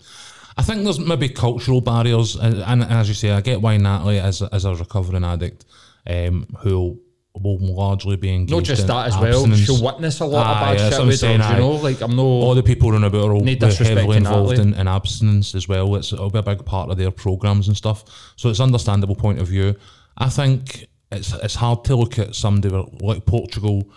I 0.57 0.63
think 0.63 0.85
there's 0.85 1.01
maybe 1.01 1.29
cultural 1.29 1.81
barriers, 1.81 2.37
and, 2.37 2.55
and 2.63 2.85
as 2.85 3.09
you 3.09 3.15
say, 3.15 3.31
I 3.33 3.41
get 3.41 3.61
why 3.61 3.77
Natalie, 3.77 4.21
as, 4.21 4.41
as 4.41 4.65
a 4.65 4.75
recovering 4.75 5.25
addict, 5.25 5.65
um, 6.07 6.47
who 6.61 7.01
will 7.43 7.59
largely 7.59 8.17
be 8.17 8.33
engaged 8.33 8.53
Not 8.53 8.63
just 8.63 8.87
that 8.87 9.09
as 9.09 9.19
well. 9.19 9.47
She'll 9.55 9.83
witness 9.83 10.21
a 10.21 10.25
lot 10.25 10.47
Aye, 10.47 10.51
of 10.51 10.79
bad 10.79 10.93
shit 10.93 11.07
with 11.07 11.19
saying, 11.19 11.39
drugs, 11.39 11.53
you 11.53 11.59
know. 11.59 11.71
Like 11.73 12.01
I'm 12.01 12.15
no. 12.15 12.23
all 12.23 12.55
the 12.55 12.63
people 12.63 12.91
around 12.91 13.05
about 13.05 13.31
are 13.31 13.85
heavily 13.85 14.17
involved 14.17 14.59
in, 14.59 14.75
in 14.75 14.87
abstinence 14.87 15.55
as 15.55 15.69
well. 15.69 15.95
It's 15.97 16.13
it'll 16.13 16.31
be 16.31 16.39
a 16.39 16.43
big 16.43 16.65
part 16.65 16.91
of 16.91 16.97
their 16.97 17.11
programs 17.11 17.69
and 17.69 17.77
stuff. 17.77 18.05
So 18.37 18.51
it's 18.51 18.61
understandable 18.61 19.17
point 19.17 19.41
of 19.41 19.49
view. 19.49 19.75
I 20.17 20.29
think 20.29 20.87
it's 21.11 21.33
it's 21.35 21.57
hard 21.57 21.85
to 21.87 21.97
look 21.97 22.19
at 22.19 22.35
somebody 22.35 22.75
like 23.01 23.27
Portugal 23.27 23.91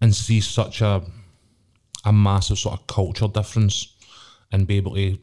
and 0.00 0.14
see 0.14 0.40
such 0.40 0.82
a 0.82 1.02
a 2.04 2.12
massive 2.12 2.58
sort 2.58 2.78
of 2.78 2.86
culture 2.86 3.28
difference 3.28 3.96
and 4.52 4.66
be 4.66 4.76
able 4.76 4.94
to 4.94 5.18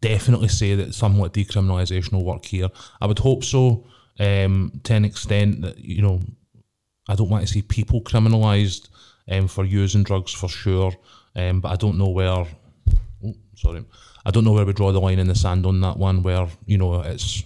definitely 0.00 0.48
say 0.48 0.74
that 0.74 0.94
somewhat 0.94 1.32
decriminalisation 1.32 2.12
will 2.12 2.24
work 2.24 2.44
here. 2.44 2.68
I 3.00 3.06
would 3.06 3.18
hope 3.18 3.42
so, 3.42 3.86
um, 4.20 4.80
to 4.84 4.94
an 4.94 5.04
extent 5.04 5.62
that 5.62 5.78
you 5.78 6.02
know, 6.02 6.20
I 7.12 7.14
don't 7.14 7.28
want 7.28 7.46
to 7.46 7.52
see 7.52 7.62
people 7.62 8.00
criminalised 8.00 8.88
um, 9.30 9.46
for 9.48 9.64
using 9.64 10.02
drugs 10.02 10.32
for 10.32 10.48
sure, 10.48 10.92
um, 11.36 11.60
but 11.60 11.70
I 11.70 11.76
don't 11.76 11.98
know 11.98 12.08
where. 12.08 12.46
Oh, 13.24 13.34
sorry, 13.54 13.84
I 14.24 14.30
don't 14.30 14.44
know 14.44 14.52
where 14.52 14.64
we 14.64 14.72
draw 14.72 14.92
the 14.92 15.00
line 15.00 15.18
in 15.18 15.28
the 15.28 15.34
sand 15.34 15.66
on 15.66 15.80
that 15.82 15.98
one. 15.98 16.22
Where 16.22 16.48
you 16.66 16.78
know 16.78 17.00
it's 17.02 17.44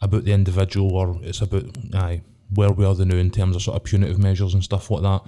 about 0.00 0.24
the 0.24 0.32
individual 0.32 0.94
or 0.96 1.18
it's 1.22 1.40
about 1.40 1.64
aye 1.94 2.22
where 2.54 2.72
we 2.72 2.84
are 2.84 2.94
the 2.94 3.06
new 3.06 3.16
in 3.16 3.30
terms 3.30 3.56
of 3.56 3.62
sort 3.62 3.76
of 3.76 3.84
punitive 3.84 4.18
measures 4.18 4.52
and 4.52 4.62
stuff 4.62 4.90
like 4.90 5.02
that. 5.02 5.22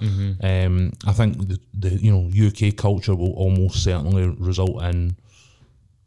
Um, 0.65 0.93
I 1.07 1.13
think 1.13 1.37
the, 1.47 1.59
the 1.73 1.89
you 1.89 2.11
know 2.11 2.47
UK 2.47 2.75
culture 2.75 3.15
will 3.15 3.33
almost 3.33 3.83
certainly 3.83 4.27
result 4.37 4.83
in 4.83 5.15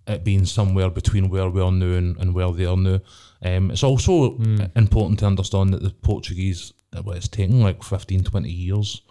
it 0.06 0.24
being 0.24 0.44
somewhere 0.46 0.90
between 0.90 1.28
where 1.28 1.48
we 1.50 1.60
are 1.60 1.72
now 1.72 1.96
and, 1.96 2.16
and 2.18 2.34
where 2.34 2.52
they 2.52 2.66
are 2.66 2.76
now. 2.76 3.00
Um, 3.42 3.70
it's 3.70 3.84
also 3.84 4.36
important 4.74 5.20
to 5.20 5.26
understand 5.26 5.72
that 5.74 5.82
the 5.82 5.90
Portuguese, 5.90 6.72
well, 7.04 7.16
it's 7.16 7.28
taken 7.28 7.60
like 7.60 7.82
15, 7.82 8.24
20 8.24 8.50
years 8.50 9.02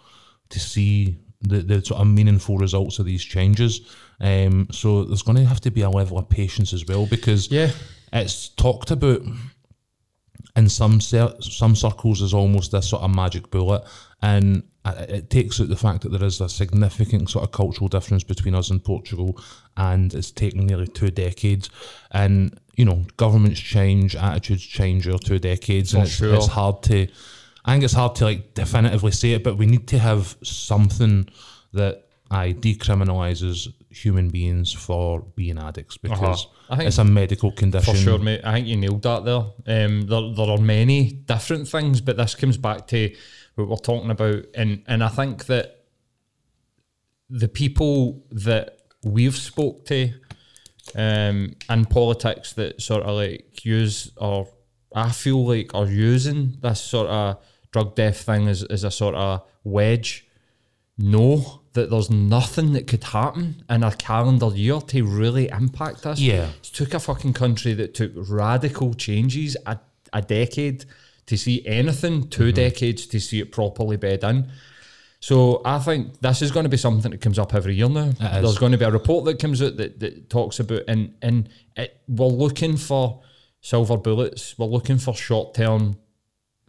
to 0.50 0.60
see 0.60 1.18
the, 1.40 1.58
the 1.60 1.82
sort 1.84 2.00
of 2.00 2.06
meaningful 2.08 2.58
results 2.58 2.98
of 2.98 3.06
these 3.06 3.22
changes. 3.24 3.94
Um, 4.20 4.68
so 4.70 5.04
there's 5.04 5.22
going 5.22 5.38
to 5.38 5.44
have 5.44 5.60
to 5.62 5.70
be 5.70 5.82
a 5.82 5.90
level 5.90 6.18
of 6.18 6.28
patience 6.28 6.72
as 6.72 6.84
well 6.86 7.06
because 7.06 7.50
Yeah. 7.50 7.70
it's 8.12 8.48
talked 8.50 8.90
about 8.90 9.22
in 10.56 10.68
some 10.68 11.00
cir- 11.00 11.36
some 11.40 11.76
circles 11.76 12.20
as 12.22 12.34
almost 12.34 12.72
this 12.72 12.88
sort 12.88 13.02
of 13.02 13.14
magic 13.14 13.50
bullet, 13.50 13.82
and 14.22 14.62
it 14.84 15.10
it 15.10 15.30
takes 15.30 15.60
out 15.60 15.68
the 15.68 15.76
fact 15.76 16.02
that 16.02 16.08
there 16.10 16.24
is 16.24 16.40
a 16.40 16.48
significant 16.48 17.30
sort 17.30 17.44
of 17.44 17.52
cultural 17.52 17.88
difference 17.88 18.24
between 18.24 18.54
us 18.54 18.70
and 18.70 18.82
Portugal, 18.82 19.38
and 19.76 20.14
it's 20.14 20.32
taken 20.32 20.66
nearly 20.66 20.88
two 20.88 21.10
decades. 21.10 21.70
And 22.10 22.58
you 22.78 22.84
know, 22.84 23.04
governments 23.16 23.58
change, 23.58 24.14
attitudes 24.14 24.64
change 24.64 25.08
over 25.08 25.18
two 25.18 25.40
decades, 25.40 25.94
and 25.94 26.04
it's, 26.04 26.12
sure. 26.12 26.32
it's 26.32 26.46
hard 26.46 26.80
to. 26.84 27.08
I 27.64 27.72
think 27.72 27.82
it's 27.82 27.92
hard 27.92 28.14
to 28.16 28.24
like 28.24 28.54
definitively 28.54 29.10
say 29.10 29.32
it, 29.32 29.42
but 29.42 29.58
we 29.58 29.66
need 29.66 29.88
to 29.88 29.98
have 29.98 30.36
something 30.44 31.28
that 31.72 32.06
I 32.30 32.52
decriminalizes 32.52 33.66
human 33.90 34.28
beings 34.28 34.72
for 34.72 35.22
being 35.34 35.58
addicts 35.58 35.96
because 35.96 36.46
I 36.70 36.76
think- 36.76 36.86
it's 36.86 36.98
a 36.98 37.04
medical 37.04 37.50
condition. 37.50 37.94
For 37.94 38.00
sure, 38.00 38.18
mate. 38.20 38.42
I 38.44 38.52
think 38.54 38.68
you 38.68 38.76
nailed 38.76 39.02
that 39.02 39.24
there. 39.24 39.84
Um, 39.84 40.02
there. 40.02 40.32
There 40.32 40.48
are 40.48 40.58
many 40.58 41.10
different 41.10 41.66
things, 41.66 42.00
but 42.00 42.16
this 42.16 42.36
comes 42.36 42.58
back 42.58 42.86
to 42.88 43.12
what 43.56 43.66
we're 43.68 43.76
talking 43.76 44.12
about, 44.12 44.44
and 44.54 44.84
and 44.86 45.02
I 45.02 45.08
think 45.08 45.46
that 45.46 45.84
the 47.28 47.48
people 47.48 48.24
that 48.30 48.82
we've 49.02 49.36
spoke 49.36 49.84
to 49.86 50.12
um, 50.94 51.54
in 51.70 51.84
politics 51.86 52.52
that 52.54 52.80
sort 52.80 53.02
of 53.02 53.16
like 53.16 53.64
use 53.64 54.10
or 54.16 54.48
I 54.94 55.10
feel 55.10 55.44
like 55.46 55.74
are 55.74 55.86
using 55.86 56.56
this 56.62 56.80
sort 56.80 57.08
of 57.08 57.38
drug 57.72 57.94
death 57.94 58.22
thing 58.22 58.48
as, 58.48 58.62
as 58.64 58.84
a 58.84 58.90
sort 58.90 59.14
of 59.14 59.42
wedge 59.64 60.26
know 60.96 61.60
that 61.74 61.90
there's 61.90 62.10
nothing 62.10 62.72
that 62.72 62.86
could 62.86 63.04
happen 63.04 63.62
in 63.70 63.82
a 63.84 63.92
calendar 63.94 64.48
year 64.48 64.80
to 64.80 65.02
really 65.04 65.48
impact 65.48 66.06
us. 66.06 66.18
Yeah. 66.18 66.48
It 66.48 66.62
took 66.64 66.94
a 66.94 66.98
fucking 66.98 67.34
country 67.34 67.72
that 67.74 67.94
took 67.94 68.12
radical 68.16 68.94
changes 68.94 69.56
a, 69.66 69.78
a 70.12 70.22
decade 70.22 70.86
to 71.26 71.36
see 71.36 71.64
anything, 71.66 72.28
2 72.28 72.44
Mm-hmm. 72.44 72.54
decades 72.54 73.06
to 73.06 73.20
see 73.20 73.40
it 73.40 73.52
properly 73.52 73.96
bed 73.96 74.24
in. 74.24 74.48
So 75.20 75.62
I 75.64 75.78
think 75.80 76.20
this 76.20 76.42
is 76.42 76.52
going 76.52 76.64
to 76.64 76.70
be 76.70 76.76
something 76.76 77.10
that 77.10 77.20
comes 77.20 77.38
up 77.38 77.54
every 77.54 77.74
year 77.74 77.88
now. 77.88 78.12
There's 78.20 78.58
going 78.58 78.72
to 78.72 78.78
be 78.78 78.84
a 78.84 78.90
report 78.90 79.24
that 79.24 79.38
comes 79.40 79.60
out 79.60 79.76
that, 79.76 79.98
that 80.00 80.30
talks 80.30 80.60
about 80.60 80.82
and 80.86 81.14
and 81.22 81.48
it, 81.76 82.00
we're 82.06 82.26
looking 82.26 82.76
for 82.76 83.22
silver 83.60 83.96
bullets. 83.96 84.56
We're 84.58 84.66
looking 84.66 84.98
for 84.98 85.14
short 85.14 85.54
term 85.54 85.98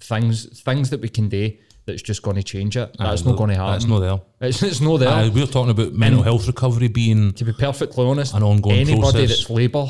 things 0.02 0.62
things 0.62 0.90
that 0.90 1.02
we 1.02 1.10
can 1.10 1.30
do 1.30 1.52
that's 1.86 2.02
just 2.02 2.22
going 2.24 2.38
to 2.38 2.44
change 2.44 2.76
it. 2.78 2.96
That's 2.98 3.26
not 3.26 3.38
going 3.38 3.50
to 3.52 3.56
happen. 3.56 3.72
That's 3.74 3.86
not 3.86 4.00
there. 4.00 4.22
It's, 4.42 4.64
it's 4.64 4.82
not 4.82 4.98
there. 4.98 5.30
We're 5.32 5.46
talking 5.46 5.72
about 5.72 5.94
mental 5.94 6.24
health 6.24 6.48
recovery 6.48 6.88
being 6.88 7.34
to 7.34 7.46
be 7.46 7.54
perfectly 7.54 8.06
honest, 8.06 8.34
An 8.34 8.44
ongoing 8.44 8.78
anybody 8.78 9.02
process. 9.02 9.30
that's 9.30 9.50
Labour 9.50 9.86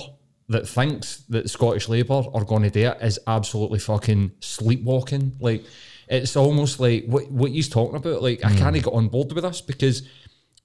that 0.50 0.68
thinks 0.68 1.18
that 1.30 1.50
Scottish 1.50 1.88
Labour 1.88 2.24
are 2.34 2.44
going 2.44 2.64
to 2.64 2.70
do 2.70 2.88
it 2.88 2.98
is 3.02 3.20
absolutely 3.28 3.80
fucking 3.80 4.32
sleepwalking. 4.40 5.38
Like 5.40 5.64
it's 6.10 6.36
almost 6.36 6.80
like 6.80 7.06
what 7.06 7.30
what 7.32 7.52
he's 7.52 7.70
talking 7.70 7.96
about. 7.98 8.22
Like 8.22 8.42
Hmm. 8.42 8.48
I 8.48 8.56
can't 8.56 8.76
get 8.76 8.88
on 8.88 9.08
board 9.10 9.32
with 9.32 9.44
this 9.44 9.62
because 9.62 10.04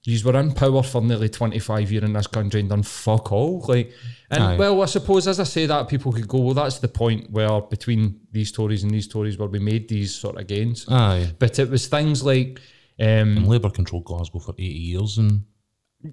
you 0.07 0.19
were 0.25 0.39
in 0.39 0.53
power 0.53 0.83
for 0.83 1.01
nearly 1.03 1.29
twenty 1.29 1.59
five 1.59 1.91
years 1.93 2.05
in 2.05 2.13
this 2.13 2.27
country 2.27 2.61
and 2.61 2.69
done 2.69 2.83
fuck 2.83 3.31
all. 3.33 3.65
Like 3.69 3.93
and 4.31 4.43
Aye. 4.43 4.57
well, 4.57 4.83
I 4.83 4.87
suppose 4.87 5.27
as 5.29 5.39
I 5.41 5.45
say 5.45 5.67
that 5.67 5.89
people 5.89 6.13
could 6.13 6.29
go, 6.29 6.39
well, 6.39 6.55
that's 6.55 6.79
the 6.79 6.89
point 6.89 7.31
where 7.31 7.61
between 7.61 8.21
these 8.33 8.51
Tories 8.53 8.83
and 8.83 8.91
these 8.91 9.07
Tories 9.09 9.39
where 9.39 9.49
we 9.49 9.59
made 9.61 9.89
these 9.89 10.15
sort 10.15 10.39
of 10.41 10.47
gains. 10.47 10.87
aye. 10.89 11.33
But 11.39 11.59
it 11.59 11.71
was 11.71 11.87
things 11.87 12.23
like. 12.25 12.61
Um, 13.01 13.47
Labour 13.47 13.71
controlled 13.71 14.05
Glasgow 14.05 14.39
for 14.39 14.53
eighty 14.59 14.79
years, 14.79 15.19
and 15.19 15.43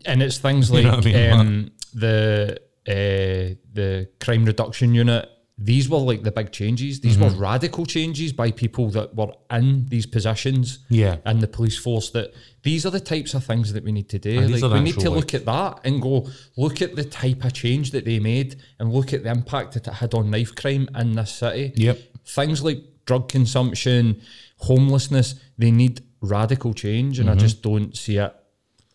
and 0.05 0.23
it's 0.23 0.39
things 0.39 0.71
like 0.71 0.83
know 0.83 0.93
I 0.93 1.01
mean? 1.01 1.31
um, 1.31 1.71
the 1.93 2.59
uh, 2.87 3.55
the 3.73 4.09
crime 4.19 4.45
reduction 4.45 4.95
unit. 4.95 5.29
These 5.63 5.89
were 5.89 5.99
like 5.99 6.23
the 6.23 6.31
big 6.31 6.51
changes. 6.51 6.99
These 7.01 7.17
Mm-hmm. 7.17 7.35
were 7.35 7.41
radical 7.51 7.85
changes 7.85 8.33
by 8.33 8.49
people 8.51 8.89
that 8.91 9.15
were 9.15 9.31
in 9.51 9.85
these 9.89 10.05
positions 10.07 10.79
Yeah. 10.89 11.17
in 11.25 11.37
the 11.39 11.47
police 11.47 11.77
force. 11.77 12.09
That 12.11 12.33
these 12.63 12.85
are 12.85 12.89
the 12.89 12.99
types 12.99 13.33
of 13.35 13.43
things 13.43 13.71
that 13.73 13.83
we 13.83 13.91
need 13.91 14.09
to 14.09 14.19
do. 14.19 14.39
And 14.39 14.51
Like 14.61 14.73
we 14.73 14.79
need 14.79 14.99
to 14.99 15.09
like- 15.09 15.19
look 15.19 15.33
at 15.35 15.45
that 15.45 15.79
and 15.83 16.01
go 16.01 16.27
look 16.57 16.81
at 16.81 16.95
the 16.95 17.03
type 17.03 17.45
of 17.45 17.53
change 17.53 17.91
that 17.91 18.05
they 18.05 18.19
made 18.19 18.55
and 18.79 18.91
look 18.91 19.13
at 19.13 19.21
the 19.23 19.29
impact 19.29 19.73
that 19.75 19.87
it 19.87 19.93
had 19.93 20.13
on 20.15 20.31
knife 20.31 20.55
crime 20.55 20.89
in 20.97 21.13
this 21.13 21.31
city. 21.31 21.73
Yep. 21.75 21.99
Things 22.25 22.63
like 22.63 22.79
drug 23.05 23.27
consumption, 23.29 24.21
homelessness, 24.57 25.35
they 25.57 25.71
need 25.71 26.01
radical 26.21 26.73
change, 26.73 27.19
and 27.19 27.29
I 27.29 27.33
Mm-hmm. 27.33 27.39
just 27.41 27.61
don't 27.61 27.95
see 27.95 28.17
it 28.17 28.33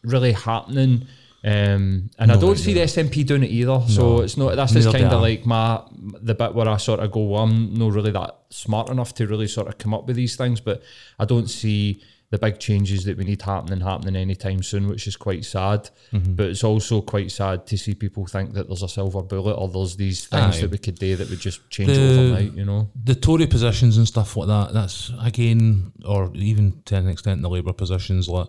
really 0.03 0.33
happening. 0.33 1.07
Um, 1.45 2.11
and 2.19 2.33
I 2.33 2.37
don't 2.37 2.57
see 2.59 2.73
the 2.73 2.81
SNP 2.81 3.25
doing 3.25 3.45
it 3.45 3.51
either. 3.51 3.81
So 3.89 4.21
it's 4.23 4.37
not. 4.37 4.57
That's 4.57 4.73
just 4.73 4.91
kind 4.91 5.05
of 5.05 5.21
like 5.23 5.47
my 5.47 5.81
the 6.21 6.35
bit 6.35 6.55
where 6.55 6.69
I 6.69 6.77
sort 6.77 7.01
of 7.01 7.11
go. 7.13 7.25
Well, 7.25 7.43
I'm 7.45 7.75
not 7.75 7.93
really 7.93 8.13
that 8.13 8.37
smart 8.51 8.91
enough 8.91 9.15
to 9.15 9.27
really 9.27 9.49
sort 9.49 9.69
of 9.69 9.79
come 9.79 9.95
up 9.95 10.07
with 10.07 10.17
these 10.17 10.37
things, 10.37 10.61
but 10.61 10.83
I 11.19 11.25
don't 11.25 11.49
see 11.49 12.03
the 12.31 12.39
big 12.39 12.59
changes 12.59 13.05
that 13.05 13.17
we 13.17 13.23
need 13.25 13.41
happening 13.41 13.81
happening 13.81 14.17
anytime 14.17 14.61
soon, 14.61 14.89
which 14.89 15.07
is 15.07 15.15
quite 15.17 15.45
sad. 15.45 15.89
Mm-hmm. 16.13 16.35
But 16.35 16.47
it's 16.47 16.65
also 16.65 17.01
quite 17.01 17.31
sad 17.31 17.67
to 17.69 17.79
see 17.79 17.95
people 17.95 18.27
think 18.27 18.53
that 18.55 18.67
there's 18.67 18.83
a 18.83 18.89
silver 18.89 19.23
bullet 19.23 19.53
or 19.55 19.69
there's 19.69 19.95
these 19.97 20.27
things 20.27 20.57
Aye. 20.57 20.61
that 20.63 20.71
we 20.71 20.79
could 20.79 20.99
do 20.99 21.15
that 21.15 21.31
would 21.31 21.39
just 21.39 21.69
change 21.71 21.91
The- 21.91 22.03
overnight. 22.03 22.53
You 22.55 22.65
know. 22.65 22.91
the 23.05 23.15
Tory 23.15 23.47
positions 23.47 23.97
and 23.97 24.09
stuff 24.09 24.37
like 24.37 24.49
that. 24.49 24.73
That's 24.75 25.13
again, 25.21 25.93
or 26.05 26.33
even 26.35 26.83
to 26.87 26.97
an 26.97 27.09
extent, 27.09 27.43
the 27.43 27.49
Labour 27.51 27.73
positions. 27.73 28.29
Like, 28.29 28.49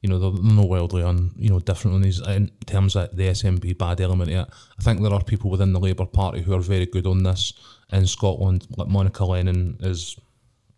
you 0.00 0.08
know, 0.08 0.18
they're 0.18 0.42
no 0.42 0.62
wildly 0.62 1.02
on 1.02 1.32
you 1.36 1.50
know 1.50 1.58
different 1.60 1.96
on 1.96 2.02
these 2.02 2.20
in 2.26 2.50
terms 2.66 2.94
of 2.96 3.14
the 3.16 3.28
SNP 3.28 3.76
bad 3.76 4.00
element. 4.00 4.30
it. 4.30 4.48
I 4.78 4.82
think 4.82 5.02
there 5.02 5.12
are 5.12 5.22
people 5.22 5.50
within 5.50 5.72
the 5.72 5.80
Labour 5.80 6.06
Party 6.06 6.40
who 6.42 6.54
are 6.54 6.60
very 6.60 6.86
good 6.86 7.06
on 7.06 7.22
this 7.22 7.52
in 7.92 8.06
Scotland. 8.06 8.66
Like 8.76 8.88
Monica 8.88 9.24
Lennon 9.24 9.76
is, 9.80 10.16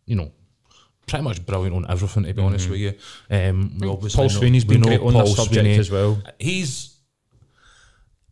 you 0.07 0.17
know. 0.17 0.33
Pretty 1.07 1.25
much 1.25 1.45
brilliant 1.45 1.75
on 1.75 1.91
everything, 1.91 2.23
to 2.23 2.33
be 2.33 2.41
honest 2.41 2.71
with 2.71 2.79
you. 2.79 2.95
Um, 3.29 3.79
we 3.81 3.89
obviously 3.89 4.17
Paul 4.17 4.29
Sweeney's 4.29 4.65
been 4.65 4.83
great 4.83 5.01
on 5.01 5.13
Paul 5.13 5.25
this 5.25 5.35
subject 5.35 5.55
Sweeney. 5.55 5.77
as 5.77 5.91
well. 5.91 6.23
He's 6.39 7.01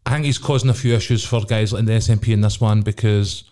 I 0.09 0.13
think 0.13 0.25
he's 0.25 0.39
causing 0.39 0.71
a 0.71 0.75
few 0.75 0.95
issues 0.95 1.23
for 1.23 1.43
guys 1.43 1.75
in 1.75 1.85
the 1.85 1.93
SNP 1.93 2.33
in 2.33 2.41
this 2.41 2.61
one 2.61 2.81
because 2.81 3.45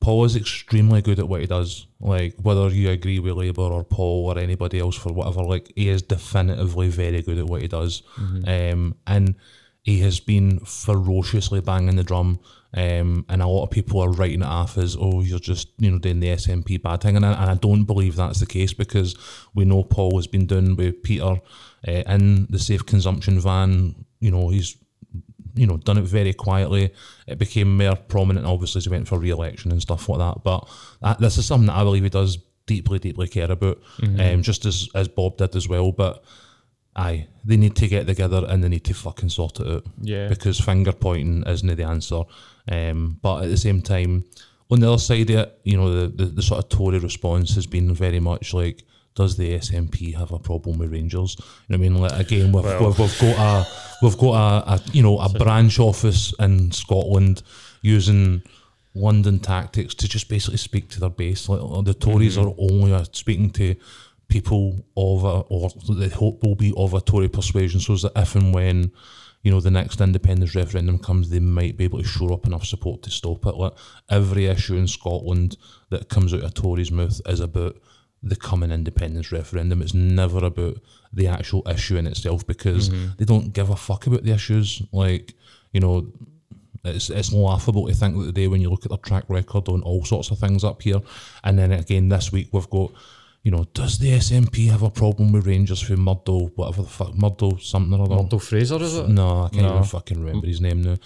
Paul 0.00 0.24
is 0.24 0.36
extremely 0.36 1.02
good 1.02 1.18
at 1.18 1.28
what 1.28 1.40
he 1.40 1.46
does. 1.46 1.86
Like 2.00 2.34
whether 2.40 2.68
you 2.68 2.90
agree 2.90 3.18
with 3.18 3.34
Labour 3.34 3.62
or 3.62 3.84
Paul 3.84 4.26
or 4.26 4.38
anybody 4.38 4.78
else 4.78 4.96
for 4.96 5.12
whatever, 5.12 5.42
like 5.42 5.72
he 5.74 5.88
is 5.88 6.02
definitively 6.02 6.88
very 6.88 7.22
good 7.22 7.38
at 7.38 7.46
what 7.46 7.62
he 7.62 7.68
does. 7.68 8.02
Um, 8.46 8.94
and 9.06 9.34
he 9.82 10.00
has 10.00 10.20
been 10.20 10.60
ferociously 10.60 11.60
banging 11.60 11.96
the 11.96 12.04
drum. 12.04 12.40
Um, 12.74 13.24
and 13.30 13.40
a 13.40 13.46
lot 13.46 13.64
of 13.64 13.70
people 13.70 14.00
are 14.00 14.10
writing 14.10 14.42
it 14.42 14.46
off 14.46 14.76
as, 14.76 14.96
oh, 15.00 15.22
you're 15.22 15.38
just, 15.38 15.68
you 15.78 15.90
know, 15.90 15.98
doing 15.98 16.20
the 16.20 16.28
SNP 16.28 16.82
bad 16.82 17.00
thing. 17.00 17.16
And 17.16 17.24
I, 17.24 17.32
and 17.32 17.50
I 17.50 17.54
don't 17.54 17.84
believe 17.84 18.14
that's 18.14 18.40
the 18.40 18.46
case 18.46 18.74
because 18.74 19.16
we 19.54 19.64
know 19.64 19.82
Paul 19.82 20.16
has 20.16 20.26
been 20.26 20.46
doing 20.46 20.76
with 20.76 21.02
Peter 21.02 21.40
uh, 21.86 21.90
in 21.90 22.46
the 22.50 22.58
safe 22.58 22.84
consumption 22.84 23.40
van. 23.40 24.04
You 24.20 24.30
know, 24.30 24.50
he's 24.50 24.76
you 25.58 25.66
know, 25.66 25.76
done 25.76 25.98
it 25.98 26.04
very 26.04 26.32
quietly. 26.32 26.92
It 27.26 27.38
became 27.38 27.76
more 27.76 27.96
prominent, 27.96 28.46
obviously, 28.46 28.78
as 28.78 28.84
he 28.84 28.90
went 28.90 29.08
for 29.08 29.18
re-election 29.18 29.72
and 29.72 29.82
stuff 29.82 30.08
like 30.08 30.18
that. 30.18 30.42
But 30.44 30.68
that, 31.02 31.18
this 31.18 31.38
is 31.38 31.46
something 31.46 31.66
that 31.66 31.76
I 31.76 31.84
believe 31.84 32.04
he 32.04 32.08
does 32.10 32.38
deeply, 32.66 32.98
deeply 32.98 33.28
care 33.28 33.50
about, 33.50 33.78
um, 34.20 34.42
just 34.42 34.64
as 34.66 34.88
as 34.94 35.08
Bob 35.08 35.36
did 35.38 35.56
as 35.56 35.68
well. 35.68 35.92
But 35.92 36.22
aye, 36.96 37.26
they 37.44 37.56
need 37.56 37.76
to 37.76 37.88
get 37.88 38.06
together 38.06 38.44
and 38.48 38.62
they 38.62 38.68
need 38.68 38.84
to 38.84 38.94
fucking 38.94 39.28
sort 39.30 39.60
it 39.60 39.66
out. 39.66 39.86
Yeah. 40.00 40.28
because 40.28 40.60
finger 40.60 40.92
pointing 40.92 41.44
isn't 41.46 41.76
the 41.76 41.84
answer. 41.84 42.22
Um, 42.70 43.18
but 43.22 43.44
at 43.44 43.50
the 43.50 43.56
same 43.56 43.82
time, 43.82 44.24
on 44.70 44.80
the 44.80 44.88
other 44.88 44.98
side 44.98 45.30
of 45.30 45.36
it, 45.36 45.60
you 45.64 45.76
know, 45.76 46.00
the, 46.00 46.08
the, 46.08 46.24
the 46.26 46.42
sort 46.42 46.62
of 46.62 46.68
Tory 46.68 46.98
response 46.98 47.54
has 47.54 47.66
been 47.66 47.94
very 47.94 48.20
much 48.20 48.52
like, 48.52 48.84
does 49.18 49.36
the 49.36 49.58
SNP 49.58 50.14
have 50.14 50.30
a 50.30 50.38
problem 50.38 50.78
with 50.78 50.92
Rangers? 50.92 51.36
You 51.66 51.76
know 51.76 51.78
what 51.78 51.86
I 51.86 51.88
mean? 51.88 52.00
Like, 52.00 52.20
again, 52.20 52.52
we've, 52.52 52.64
we've, 52.64 52.98
we've 52.98 53.18
got 53.18 53.36
a 53.36 53.66
we've 54.00 54.16
got 54.16 54.34
a, 54.34 54.74
a 54.74 54.80
you 54.92 55.02
know 55.02 55.18
a 55.18 55.28
branch 55.28 55.80
office 55.80 56.32
in 56.38 56.70
Scotland 56.70 57.42
using 57.82 58.44
London 58.94 59.40
tactics 59.40 59.92
to 59.96 60.08
just 60.08 60.28
basically 60.28 60.58
speak 60.58 60.88
to 60.90 61.00
their 61.00 61.10
base. 61.10 61.48
Like 61.48 61.84
the 61.84 61.94
Tories 61.94 62.38
are 62.38 62.54
only 62.56 62.92
uh, 62.92 63.04
speaking 63.10 63.50
to 63.50 63.74
people 64.28 64.86
of 64.96 65.24
a, 65.24 65.40
or 65.48 65.70
they 65.96 66.10
hope 66.10 66.44
will 66.44 66.54
be 66.54 66.72
of 66.76 66.94
a 66.94 67.00
Tory 67.00 67.28
persuasion, 67.28 67.80
so 67.80 67.96
that 67.96 68.12
if 68.14 68.36
and 68.36 68.54
when 68.54 68.92
you 69.42 69.50
know 69.50 69.60
the 69.60 69.72
next 69.72 70.00
independence 70.00 70.54
referendum 70.54 71.00
comes, 71.00 71.28
they 71.28 71.40
might 71.40 71.76
be 71.76 71.84
able 71.84 71.98
to 71.98 72.04
shore 72.04 72.32
up 72.32 72.46
enough 72.46 72.64
support 72.64 73.02
to 73.02 73.10
stop 73.10 73.46
it. 73.46 73.56
Like 73.56 73.72
every 74.08 74.46
issue 74.46 74.76
in 74.76 74.86
Scotland 74.86 75.56
that 75.90 76.08
comes 76.08 76.32
out 76.32 76.44
of 76.44 76.54
Tories' 76.54 76.92
mouth 76.92 77.20
is 77.26 77.40
about 77.40 77.74
the 78.22 78.36
coming 78.36 78.70
independence 78.70 79.30
referendum. 79.32 79.80
It's 79.82 79.94
never 79.94 80.44
about 80.44 80.78
the 81.12 81.26
actual 81.28 81.62
issue 81.68 81.96
in 81.96 82.06
itself 82.06 82.46
because 82.46 82.90
they 83.16 83.24
don't 83.24 83.52
give 83.52 83.70
a 83.70 83.76
fuck 83.76 84.06
about 84.06 84.24
the 84.24 84.32
issues. 84.32 84.82
Like 84.92 85.34
you 85.72 85.80
know, 85.80 86.12
it's 86.84 87.10
it's 87.10 87.32
laughable 87.32 87.86
to 87.88 87.94
think 87.94 88.16
that 88.16 88.26
today 88.26 88.48
when 88.48 88.60
you 88.60 88.70
look 88.70 88.84
at 88.84 88.90
their 88.90 88.98
track 88.98 89.24
record 89.28 89.68
on 89.68 89.82
all 89.82 90.04
sorts 90.04 90.30
of 90.30 90.38
things 90.38 90.64
up 90.64 90.82
here, 90.82 91.00
and 91.44 91.58
then 91.58 91.72
again 91.72 92.08
this 92.08 92.32
week 92.32 92.48
we've 92.52 92.70
got, 92.70 92.90
you 93.42 93.50
know, 93.50 93.64
does 93.74 93.98
the 93.98 94.10
SNP 94.10 94.68
have 94.70 94.82
a 94.82 94.90
problem 94.90 95.32
with 95.32 95.46
Rangers 95.46 95.80
for 95.80 95.96
Murdo, 95.96 96.46
whatever 96.56 96.82
the 96.82 96.88
fuck, 96.88 97.14
Murdo 97.16 97.56
something 97.56 97.98
or 97.98 98.04
other? 98.04 98.16
Murdo 98.22 98.38
Fraser, 98.38 98.82
is 98.82 98.96
it? 98.96 99.08
No, 99.08 99.44
I 99.44 99.48
can't 99.50 99.62
No. 99.62 99.72
even 99.74 99.84
fucking 99.84 100.18
remember 100.24 100.46
his 100.46 100.60
name 100.60 100.82
now. 100.82 100.96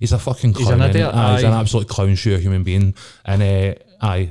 He's 0.00 0.12
a 0.12 0.18
fucking 0.18 0.52
He's 0.54 0.68
an 0.68 0.82
idiot, 0.82 1.14
Aye, 1.14 1.34
he's 1.36 1.44
an 1.44 1.52
absolute 1.54 1.88
clown 1.88 2.14
shoe 2.16 2.36
human 2.36 2.64
being. 2.64 2.94
And 3.24 3.42
uh, 3.42 3.74
aye, 4.02 4.30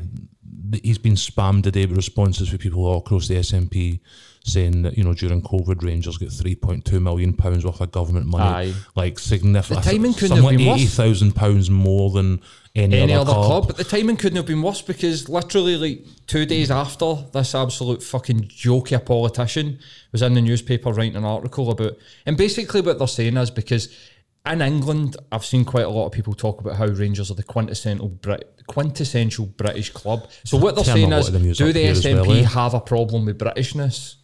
he's 0.83 0.97
been 0.97 1.15
spammed 1.15 1.63
today 1.63 1.85
with 1.85 1.95
responses 1.95 2.49
from 2.49 2.57
people 2.57 2.85
all 2.85 2.97
across 2.97 3.27
the 3.27 3.35
SNP 3.35 3.99
saying 4.45 4.83
that 4.83 4.97
you 4.97 5.03
know 5.03 5.13
during 5.13 5.41
COVID, 5.41 5.83
Rangers 5.83 6.17
get 6.17 6.31
three 6.31 6.55
point 6.55 6.85
two 6.85 6.99
million 6.99 7.33
pounds 7.33 7.65
worth 7.65 7.81
of 7.81 7.91
government 7.91 8.27
money, 8.27 8.71
Aye. 8.71 8.73
like 8.95 9.19
significant. 9.19 9.83
The 9.83 9.91
timing 9.91 10.13
couldn't 10.13 10.37
have 10.37 10.49
been 10.49 10.59
like 10.59 10.67
worse. 10.67 10.81
eighty 10.81 10.87
thousand 10.87 11.33
pounds 11.33 11.69
more 11.69 12.11
than 12.11 12.41
any, 12.75 12.97
any 12.99 13.13
other, 13.13 13.31
other 13.31 13.33
club. 13.33 13.63
club. 13.63 13.67
But 13.67 13.77
the 13.77 13.83
timing 13.83 14.17
couldn't 14.17 14.37
have 14.37 14.45
been 14.45 14.61
worse 14.61 14.81
because 14.81 15.27
literally 15.27 15.77
like 15.77 16.05
two 16.27 16.45
days 16.45 16.69
after 16.69 17.15
this 17.33 17.55
absolute 17.55 18.03
fucking 18.03 18.43
jokey 18.43 19.03
politician 19.03 19.79
was 20.11 20.21
in 20.21 20.35
the 20.35 20.41
newspaper 20.41 20.91
writing 20.91 21.15
an 21.15 21.25
article 21.25 21.71
about 21.71 21.97
and 22.25 22.37
basically 22.37 22.81
what 22.81 22.99
they're 22.99 23.07
saying 23.07 23.37
is 23.37 23.49
because 23.49 23.95
in 24.47 24.61
England 24.61 25.17
I've 25.31 25.45
seen 25.45 25.65
quite 25.65 25.85
a 25.85 25.89
lot 25.89 26.05
of 26.05 26.11
people 26.11 26.33
talk 26.33 26.61
about 26.61 26.75
how 26.75 26.85
Rangers 26.85 27.31
are 27.31 27.35
the 27.35 27.43
quintessential 27.43 28.09
Brit 28.09 28.63
quintessential 28.67 29.45
British 29.45 29.91
club. 29.91 30.27
So 30.43 30.57
what 30.57 30.75
they're 30.75 30.83
saying 30.83 31.11
is, 31.11 31.29
do 31.57 31.71
the 31.71 31.85
SNP 31.85 32.27
well, 32.27 32.31
eh? 32.31 32.43
have 32.43 32.73
a 32.73 32.79
problem 32.79 33.25
with 33.25 33.37
Britishness? 33.37 34.15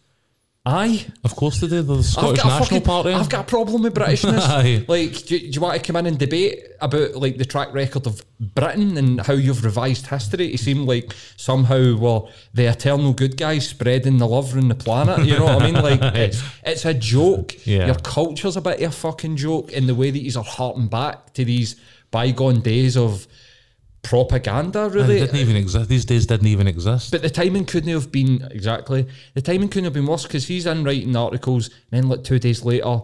Aye. 0.64 1.06
Of 1.24 1.34
course 1.34 1.60
they 1.60 1.66
do. 1.66 1.82
The 1.82 2.04
Scottish 2.04 2.38
I've 2.38 2.44
got, 2.44 2.44
a 2.44 2.48
National 2.48 2.64
fucking, 2.66 2.82
Party. 2.82 3.12
I've 3.12 3.28
got 3.28 3.40
a 3.40 3.48
problem 3.48 3.82
with 3.82 3.94
Britishness. 3.94 4.38
Aye. 4.48 4.84
like, 4.86 5.24
do, 5.26 5.34
you- 5.36 5.40
do 5.50 5.54
you 5.56 5.60
want 5.60 5.74
to 5.76 5.84
come 5.84 5.96
in 5.96 6.06
and 6.06 6.16
debate 6.16 6.60
about 6.80 7.16
like 7.16 7.36
the 7.36 7.44
track 7.44 7.72
record 7.74 8.06
of 8.06 8.22
Britain 8.38 8.96
and 8.96 9.20
how 9.20 9.32
you've 9.34 9.64
revised 9.64 10.06
history 10.06 10.54
It 10.54 10.58
seem 10.60 10.86
like 10.86 11.12
somehow 11.36 11.96
we're 11.96 12.20
the 12.54 12.66
eternal 12.66 13.12
good 13.12 13.36
guys 13.36 13.68
spreading 13.68 14.18
the 14.18 14.26
love 14.28 14.54
around 14.54 14.68
the 14.68 14.76
planet? 14.76 15.26
You 15.26 15.38
know 15.38 15.46
what 15.46 15.62
I 15.62 15.70
mean? 15.70 15.74
Like, 15.82 16.00
it's 16.14 16.40
it's 16.62 16.84
a 16.84 16.94
joke. 16.94 17.66
Yeah. 17.66 17.86
Your 17.86 17.96
culture's 17.96 18.56
a 18.56 18.60
bit 18.60 18.80
of 18.82 18.92
a 18.92 18.94
fucking 18.94 19.36
joke 19.38 19.72
in 19.72 19.88
the 19.88 19.96
way 19.96 20.12
that 20.12 20.20
you 20.22 20.38
are 20.38 20.44
harking 20.44 20.86
back 20.86 21.32
to 21.34 21.44
these 21.44 21.74
bygone 22.12 22.60
days 22.60 22.96
of 22.96 23.26
propaganda. 24.02 24.84
And 24.84 24.94
Really, 24.94 25.18
it 25.18 25.26
didn't 25.26 25.36
even 25.40 25.56
exist. 25.56 25.88
These 25.88 26.04
days 26.04 26.26
didn't 26.26 26.46
even 26.48 26.66
exist. 26.66 27.10
but 27.12 27.22
the 27.22 27.30
timing 27.30 27.64
couldn't 27.64 27.90
have 27.90 28.10
been 28.12 28.46
exactly. 28.50 29.06
The 29.34 29.42
timing 29.42 29.68
couldn't 29.68 29.84
have 29.84 29.92
been 29.92 30.06
worse 30.06 30.24
because 30.24 30.46
he's 30.46 30.66
in 30.66 30.84
writing 30.84 31.14
articles, 31.16 31.68
and 31.90 32.02
then 32.02 32.08
like 32.08 32.24
two 32.24 32.38
days 32.38 32.64
later, 32.64 33.00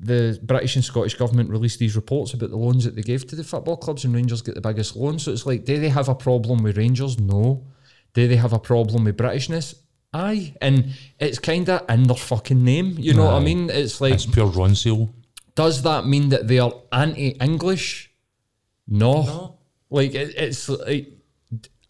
the 0.00 0.38
British 0.42 0.74
and 0.76 0.84
Scottish 0.84 1.14
government 1.14 1.50
released 1.50 1.78
these 1.78 1.96
reports 1.96 2.32
about 2.32 2.50
the 2.50 2.56
loans 2.56 2.84
that 2.84 2.96
they 2.96 3.02
gave 3.02 3.26
to 3.28 3.36
the 3.36 3.44
football 3.44 3.76
clubs, 3.76 4.04
and 4.04 4.14
Rangers 4.14 4.42
get 4.42 4.54
the 4.54 4.60
biggest 4.60 4.96
loans. 4.96 5.22
So 5.24 5.32
it's 5.32 5.46
like, 5.46 5.64
do 5.64 5.78
they 5.78 5.90
have 5.90 6.08
a 6.08 6.14
problem 6.14 6.62
with 6.62 6.76
Rangers? 6.78 7.18
No. 7.20 7.66
Do 8.14 8.26
they 8.26 8.36
have 8.36 8.54
a 8.54 8.58
problem 8.58 9.04
with 9.04 9.16
Britishness? 9.18 9.74
Aye. 10.14 10.54
And 10.62 10.94
it's 11.18 11.38
kind 11.38 11.68
of 11.68 11.84
in 11.90 12.04
their 12.04 12.16
fucking 12.16 12.64
name. 12.64 12.94
You 12.98 13.12
know 13.12 13.26
what 13.26 13.34
I 13.34 13.40
mean? 13.40 13.68
It's 13.68 14.00
like, 14.00 14.14
it's 14.14 14.24
pure 14.24 14.46
Ronseal. 14.50 15.10
does 15.54 15.82
that 15.82 16.06
mean 16.06 16.30
that 16.30 16.48
they 16.48 16.58
are 16.58 16.72
anti-English? 16.92 18.10
No. 18.88 19.55
Like 19.90 20.14
it, 20.14 20.34
it's 20.36 20.68
like, 20.68 21.12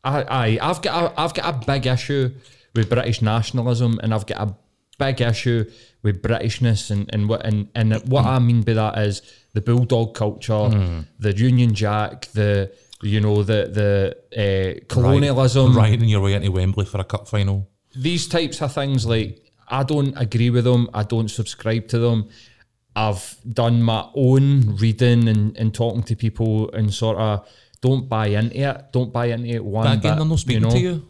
I, 0.05 0.22
I, 0.22 0.59
I've 0.62 0.82
got 0.82 1.12
a, 1.12 1.20
I've 1.20 1.34
got 1.34 1.55
a 1.55 1.66
big 1.66 1.86
issue 1.86 2.34
with 2.74 2.88
British 2.88 3.22
nationalism, 3.22 3.99
and 4.03 4.12
I've 4.14 4.26
got 4.26 4.49
a 4.49 4.57
big 4.99 5.20
issue 5.20 5.70
with 6.03 6.22
Britishness, 6.22 6.90
and 6.90 7.09
and 7.12 7.28
what 7.28 7.44
and 7.44 7.68
and 7.74 7.94
what 8.09 8.24
I 8.24 8.38
mean 8.38 8.62
by 8.62 8.74
that 8.74 8.99
is 8.99 9.22
the 9.55 9.61
bulldog 9.61 10.14
culture, 10.14 11.05
the 11.18 11.36
Union 11.36 11.74
Jack, 11.74 12.26
the 12.32 12.72
you 13.03 13.20
know 13.20 13.42
the 13.42 14.14
the 14.32 14.80
uh, 14.80 14.84
colonialism, 14.88 15.76
Riding 15.76 16.09
your 16.09 16.20
way 16.20 16.34
into 16.34 16.51
Wembley 16.53 16.84
for 16.84 17.01
a 17.01 17.05
cup 17.05 17.28
final. 17.28 17.68
these 17.94 18.28
types 18.28 18.61
of 18.62 18.72
things 18.72 19.07
like 19.07 19.53
I 19.68 19.82
don't 19.82 20.14
agree 20.16 20.51
with 20.51 20.64
them. 20.64 20.88
I 20.94 21.03
don't 21.03 21.28
subscribe 21.30 21.88
to 21.88 21.99
them. 21.99 22.28
I've 22.94 23.36
done 23.53 23.82
my 23.82 24.09
own 24.14 24.76
reading 24.76 25.28
and, 25.28 25.55
and 25.59 25.74
talking 25.74 26.03
to 26.05 26.16
people 26.16 26.70
and 26.70 26.92
sort 26.94 27.18
of 27.18 27.47
don't 27.81 28.09
buy 28.09 28.29
into 28.29 28.57
it. 28.59 28.93
Don't 28.93 29.12
buy 29.12 29.27
into 29.27 29.49
it 29.49 29.64
one 29.64 29.85
But 29.85 29.99
again, 29.99 30.12
bit, 30.12 30.16
they're 30.18 30.29
not 30.29 30.39
speaking 30.39 30.62
you 30.62 30.68
know? 30.68 30.74
to 30.74 30.79
you. 30.81 31.09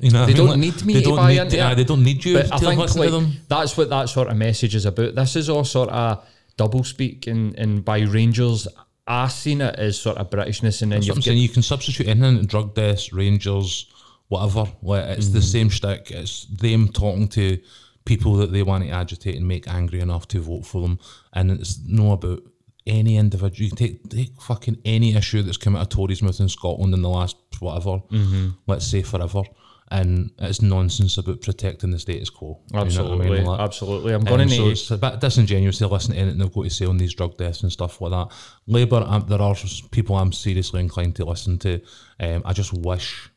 You 0.00 0.10
know, 0.10 0.26
They 0.26 0.32
I 0.32 0.34
mean? 0.34 0.36
don't 0.36 0.48
Like, 0.48 0.58
need 0.58 0.84
me 0.84 0.92
they 0.94 1.00
to 1.02 1.04
don't 1.08 1.16
buy 1.16 1.28
need 1.32 1.40
into 1.40 1.70
it. 1.70 1.74
They 1.76 1.84
don't 1.84 2.02
need 2.02 2.24
you 2.24 2.34
But 2.34 2.46
to 2.48 2.54
I 2.54 2.58
think 2.58 2.80
listen 2.80 3.00
like, 3.00 3.08
to 3.10 3.12
them. 3.14 3.32
that's 3.48 3.76
what 3.76 3.90
that 3.90 4.08
sort 4.08 4.28
of 4.28 4.36
message 4.36 4.74
is 4.74 4.86
about. 4.86 5.14
This 5.14 5.36
is 5.36 5.48
all 5.48 5.64
sort 5.64 5.88
of 5.90 6.24
double 6.56 6.84
speak 6.84 7.26
and, 7.26 7.56
and 7.58 7.84
by 7.84 8.00
Rangers. 8.00 8.66
I 9.06 9.28
seen 9.28 9.60
it 9.60 9.74
as 9.76 9.98
sort 10.00 10.16
of 10.18 10.30
Britishness 10.30 10.82
and 10.82 10.90
then 10.92 10.98
I'm 11.02 11.04
you've. 11.20 11.26
You 11.26 11.48
can 11.48 11.62
substitute 11.62 12.08
anything, 12.08 12.46
drug 12.46 12.74
deaths, 12.74 13.12
Rangers, 13.12 13.86
whatever. 14.28 14.66
Like 14.82 15.04
it's 15.18 15.26
Mm-hmm. 15.26 15.34
the 15.34 15.42
same 15.42 15.68
shtick. 15.68 16.10
It's 16.10 16.46
them 16.46 16.88
talking 16.88 17.28
to 17.28 17.58
people 18.06 18.34
that 18.36 18.50
they 18.52 18.62
want 18.62 18.84
to 18.84 18.90
agitate 18.90 19.36
and 19.36 19.46
make 19.46 19.68
angry 19.68 20.00
enough 20.00 20.26
to 20.28 20.40
vote 20.40 20.66
for 20.66 20.82
them, 20.82 20.98
and 21.32 21.50
it's 21.50 21.78
no 21.86 22.12
about 22.12 22.42
any 22.86 23.16
individual. 23.16 23.64
You 23.64 23.70
can 23.70 23.78
take 23.78 24.08
take 24.10 24.40
fucking 24.42 24.78
any 24.84 25.14
issue 25.14 25.42
that's 25.42 25.56
come 25.56 25.76
out 25.76 25.82
of 25.82 25.88
Tories' 25.88 26.22
mouth 26.22 26.40
in 26.40 26.48
Scotland 26.48 26.94
in 26.94 27.02
the 27.02 27.08
last 27.08 27.36
whatever, 27.60 27.98
Mm-hmm. 28.10 28.48
let's 28.66 28.86
say 28.86 29.02
forever, 29.02 29.42
and 29.90 30.30
it's 30.38 30.60
nonsense 30.60 31.16
about 31.18 31.40
protecting 31.40 31.90
the 31.90 31.98
status 31.98 32.30
quo. 32.30 32.60
You 32.70 32.74
know 32.76 32.80
I 32.80 32.84
absolutely, 32.84 33.30
mean? 33.30 33.44
Like, 33.44 33.60
absolutely. 33.60 34.12
I'm 34.14 34.24
going 34.24 34.48
to 34.48 34.54
so 34.54 34.68
it's 34.68 34.90
a 34.90 34.98
bit 34.98 35.20
disingenuous 35.20 35.78
to 35.78 35.88
listen 35.88 36.14
to 36.14 36.20
anything 36.20 36.38
they've 36.38 36.52
got 36.52 36.64
to 36.64 36.70
say 36.70 36.86
on 36.86 36.96
these 36.98 37.14
drug 37.14 37.36
deaths 37.36 37.62
and 37.62 37.72
stuff 37.72 38.00
like 38.00 38.10
that. 38.10 38.34
Labour, 38.66 39.04
um, 39.06 39.24
there 39.28 39.40
are 39.40 39.54
people 39.90 40.16
I'm 40.16 40.32
seriously 40.32 40.80
inclined 40.80 41.16
to 41.16 41.24
listen 41.24 41.58
to. 41.60 41.80
Um, 42.20 42.42
I 42.44 42.52
just 42.52 42.72
wish 42.72 43.30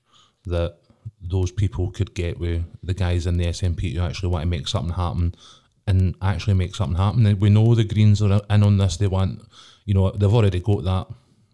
that 0.46 0.78
those 1.22 1.52
people 1.52 1.90
could 1.92 2.14
get 2.14 2.40
with 2.40 2.64
the 2.84 2.94
guys 2.94 3.28
in 3.28 3.38
the 3.38 3.46
SNP 3.46 3.94
who 3.96 4.02
actually 4.02 4.30
want 4.30 4.44
to 4.44 4.48
make 4.50 4.68
something 4.68 4.94
happen 4.94 5.34
and 5.88 6.16
actually 6.22 6.54
make 6.54 6.76
something 6.76 6.98
happen. 6.98 7.40
We 7.40 7.50
know 7.50 7.74
the 7.74 7.84
Greens 7.84 8.22
are 8.22 8.42
in 8.50 8.64
on 8.64 8.78
this. 8.78 8.98
They 8.98 9.08
want, 9.08 9.42
you 9.86 9.94
know, 9.94 10.12
they've 10.12 10.34
already 10.34 10.60
got 10.60 10.84
that 10.84 11.08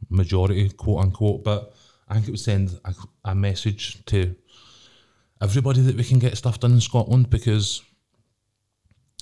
majority, 0.09 0.69
quote 0.69 1.03
unquote. 1.03 1.43
But 1.43 1.73
I 2.07 2.15
think 2.15 2.27
it 2.27 2.31
would 2.31 2.39
send 2.39 2.79
a, 2.83 2.93
a 3.25 3.35
message 3.35 4.03
to 4.05 4.35
everybody 5.41 5.81
that 5.81 5.95
we 5.95 6.03
can 6.03 6.19
get 6.19 6.37
stuff 6.37 6.59
done 6.59 6.73
in 6.73 6.81
Scotland 6.81 7.29
because 7.29 7.83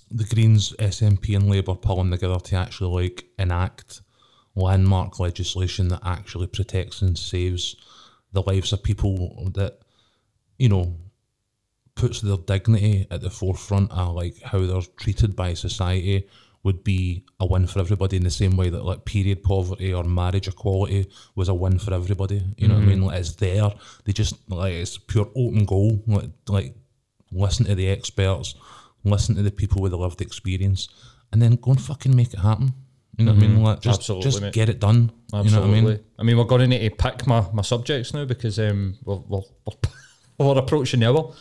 the 0.09 0.23
Greens, 0.23 0.73
SNP, 0.73 1.35
and 1.35 1.49
Labour 1.49 1.75
pulling 1.75 2.11
together 2.11 2.39
to 2.39 2.55
actually 2.55 3.03
like 3.03 3.25
enact 3.37 4.01
landmark 4.55 5.19
legislation 5.19 5.87
that 5.89 6.01
actually 6.03 6.47
protects 6.47 7.01
and 7.01 7.17
saves 7.17 7.75
the 8.33 8.41
lives 8.41 8.73
of 8.73 8.83
people 8.83 9.49
that 9.53 9.79
you 10.57 10.69
know 10.69 10.95
puts 11.95 12.21
their 12.21 12.37
dignity 12.37 13.07
at 13.11 13.21
the 13.21 13.29
forefront 13.29 13.91
of 13.91 14.15
like 14.15 14.41
how 14.41 14.59
they're 14.59 14.81
treated 14.97 15.35
by 15.35 15.53
society 15.53 16.27
would 16.63 16.83
be 16.83 17.25
a 17.39 17.45
win 17.45 17.65
for 17.65 17.79
everybody 17.79 18.17
in 18.17 18.23
the 18.23 18.29
same 18.29 18.55
way 18.55 18.69
that 18.69 18.85
like 18.85 19.03
period 19.03 19.41
poverty 19.41 19.93
or 19.93 20.03
marriage 20.03 20.47
equality 20.47 21.07
was 21.35 21.49
a 21.49 21.53
win 21.53 21.79
for 21.79 21.93
everybody. 21.93 22.41
You 22.57 22.67
know 22.67 22.75
what 22.75 22.83
I 22.83 22.85
mean? 22.85 23.01
Like 23.01 23.19
it's 23.19 23.35
there. 23.35 23.71
They 24.05 24.13
just 24.13 24.35
like 24.49 24.73
it's 24.73 24.97
pure 24.97 25.29
open 25.35 25.65
goal. 25.65 26.03
Like 26.05 26.29
like 26.47 26.75
listen 27.31 27.65
to 27.65 27.75
the 27.75 27.89
experts, 27.89 28.55
listen 29.03 29.35
to 29.35 29.41
the 29.41 29.51
people 29.51 29.81
with 29.81 29.91
the 29.91 29.97
lived 29.97 30.21
experience, 30.21 30.87
and 31.31 31.41
then 31.41 31.55
go 31.55 31.71
and 31.71 31.81
fucking 31.81 32.15
make 32.15 32.33
it 32.33 32.39
happen. 32.39 32.73
You 33.17 33.25
know 33.25 33.33
what 33.33 33.43
I 33.43 33.47
mean? 33.47 33.63
Like 33.63 33.81
just 33.81 33.99
Absolutely, 34.01 34.23
just 34.23 34.41
mate. 34.41 34.53
get 34.53 34.69
it 34.69 34.79
done. 34.79 35.11
Absolutely. 35.33 35.49
You 35.49 35.55
know 35.55 35.61
what 35.61 35.77
I 35.77 35.81
mean? 35.81 36.05
I 36.19 36.23
mean, 36.23 36.37
we're 36.37 36.43
going 36.45 36.61
to 36.61 36.67
need 36.67 36.89
to 36.89 36.95
pick 36.95 37.27
my, 37.27 37.45
my 37.53 37.61
subjects 37.61 38.13
now 38.13 38.25
because 38.25 38.57
um, 38.57 38.97
we're, 39.03 39.17
we're, 39.17 39.41
we're, 39.65 39.73
we're 40.45 40.57
approaching 40.57 41.01
the 41.01 41.09
hour. 41.09 41.33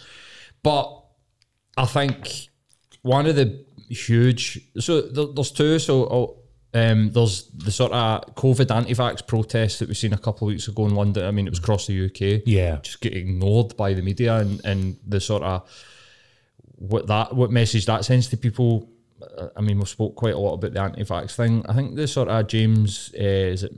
But 0.63 1.05
I 1.77 1.87
think 1.87 2.49
one 3.03 3.27
of 3.27 3.37
the 3.37 3.65
huge 3.89 4.61
so 4.79 5.03
there, 5.03 5.27
there's 5.35 5.51
two. 5.51 5.79
So 5.79 6.05
oh, 6.05 6.37
um, 6.73 7.11
there's 7.11 7.49
the 7.49 7.73
sort 7.73 7.93
of 7.93 8.35
COVID 8.37 8.75
anti-vax 8.75 9.27
protests 9.27 9.79
that 9.81 9.89
we've 9.89 9.97
seen 9.97 10.13
a 10.13 10.19
couple 10.19 10.47
of 10.47 10.53
weeks 10.53 10.69
ago 10.69 10.87
in 10.87 10.95
London. 10.95 11.27
I 11.27 11.31
mean, 11.31 11.47
it 11.47 11.51
was 11.51 11.59
across 11.59 11.87
the 11.87 12.07
UK. 12.07 12.43
Yeah. 12.47 12.79
just 12.83 13.01
get 13.01 13.15
ignored 13.15 13.77
by 13.77 13.95
the 13.95 14.03
media 14.03 14.37
and, 14.37 14.65
and 14.65 14.97
the 15.07 15.21
sort 15.21 15.43
of 15.43 15.69
what 16.77 17.07
that 17.09 17.35
what 17.35 17.51
message 17.51 17.87
that 17.87 18.05
sends 18.05 18.29
to 18.29 18.37
people. 18.37 18.89
uh, 19.37 19.49
I 19.57 19.61
mean, 19.61 19.79
we've 19.79 19.89
spoke 19.89 20.15
quite 20.15 20.35
a 20.35 20.39
lot 20.39 20.55
about 20.55 20.73
the 20.73 20.81
anti-vax 20.81 21.35
thing. 21.35 21.65
I 21.69 21.75
think 21.75 21.97
the 21.97 22.07
sort 22.07 22.29
of 22.29 22.47
James 22.47 23.13
uh, 23.19 23.23
is 23.23 23.65
it 23.65 23.73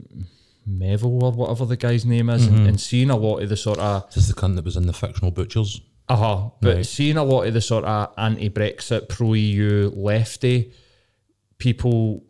Melville 0.65 1.23
or 1.23 1.31
whatever 1.31 1.65
the 1.65 1.75
guy's 1.75 2.05
name 2.05 2.29
is, 2.29 2.47
and, 2.47 2.67
and 2.67 2.79
seeing 2.79 3.09
a 3.09 3.17
lot 3.17 3.39
of 3.39 3.49
the 3.49 3.57
sort 3.57 3.79
of 3.79 4.07
This 4.13 4.29
is 4.29 4.33
the 4.33 4.39
cunt 4.39 4.55
that 4.55 4.65
was 4.65 4.77
in 4.77 4.87
the 4.87 4.93
fictional 4.93 5.31
butchers. 5.31 5.81
Uh 6.09 6.15
huh, 6.15 6.49
but 6.61 6.75
Right. 6.77 6.85
seeing 6.85 7.17
a 7.17 7.23
lot 7.23 7.43
of 7.47 7.53
the 7.53 7.61
sort 7.61 7.85
of 7.85 8.09
anti-Brexit, 8.17 9.07
pro-EU, 9.09 9.91
lefty 9.95 10.71
people 11.57 12.23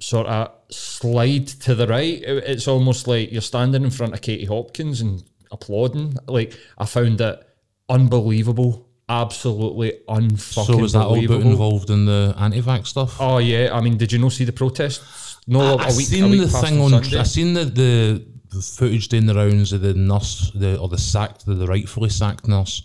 sort 0.00 0.26
of 0.26 0.50
slide 0.70 1.46
to 1.46 1.74
the 1.74 1.86
right. 1.86 2.20
It's 2.24 2.66
almost 2.68 3.06
like 3.06 3.32
you're 3.32 3.40
standing 3.40 3.82
in 3.84 3.90
front 3.90 4.14
of 4.14 4.20
Katie 4.20 4.46
Hopkins 4.46 5.00
and 5.00 5.22
applauding. 5.50 6.16
Like 6.26 6.56
I 6.78 6.86
found 6.86 7.20
it 7.20 7.42
unbelievable, 7.88 8.88
absolutely 9.08 9.92
unfucking 10.08 10.66
So 10.66 10.76
was 10.76 10.92
that 10.92 11.04
all 11.06 11.24
about 11.24 11.40
involved 11.42 11.90
in 11.90 12.04
the 12.06 12.34
anti-vax 12.38 12.86
stuff? 12.88 13.16
Oh 13.20 13.38
yeah, 13.38 13.70
I 13.72 13.80
mean, 13.80 13.96
did 13.96 14.12
you 14.12 14.18
not 14.18 14.32
see 14.32 14.44
the 14.44 14.52
protests? 14.52 15.38
No, 15.46 15.76
I 15.76 15.88
a 15.88 15.96
week. 15.96 16.06
seen 16.06 16.24
a 16.24 16.28
week 16.28 16.40
the 16.42 16.48
thing 16.48 16.80
on 16.80 16.94
on. 16.94 17.02
Sunday. 17.02 17.18
I 17.18 17.22
seen 17.24 17.54
the, 17.54 17.64
the 17.64 18.24
the 18.52 18.62
footage 18.62 19.08
doing 19.08 19.26
the 19.26 19.34
rounds 19.34 19.72
of 19.72 19.80
the 19.80 19.94
nurse, 19.94 20.50
the 20.54 20.78
or 20.78 20.88
the 20.88 20.98
sacked, 20.98 21.46
the, 21.46 21.54
the 21.54 21.66
rightfully 21.66 22.08
sacked 22.10 22.46
nurse, 22.48 22.82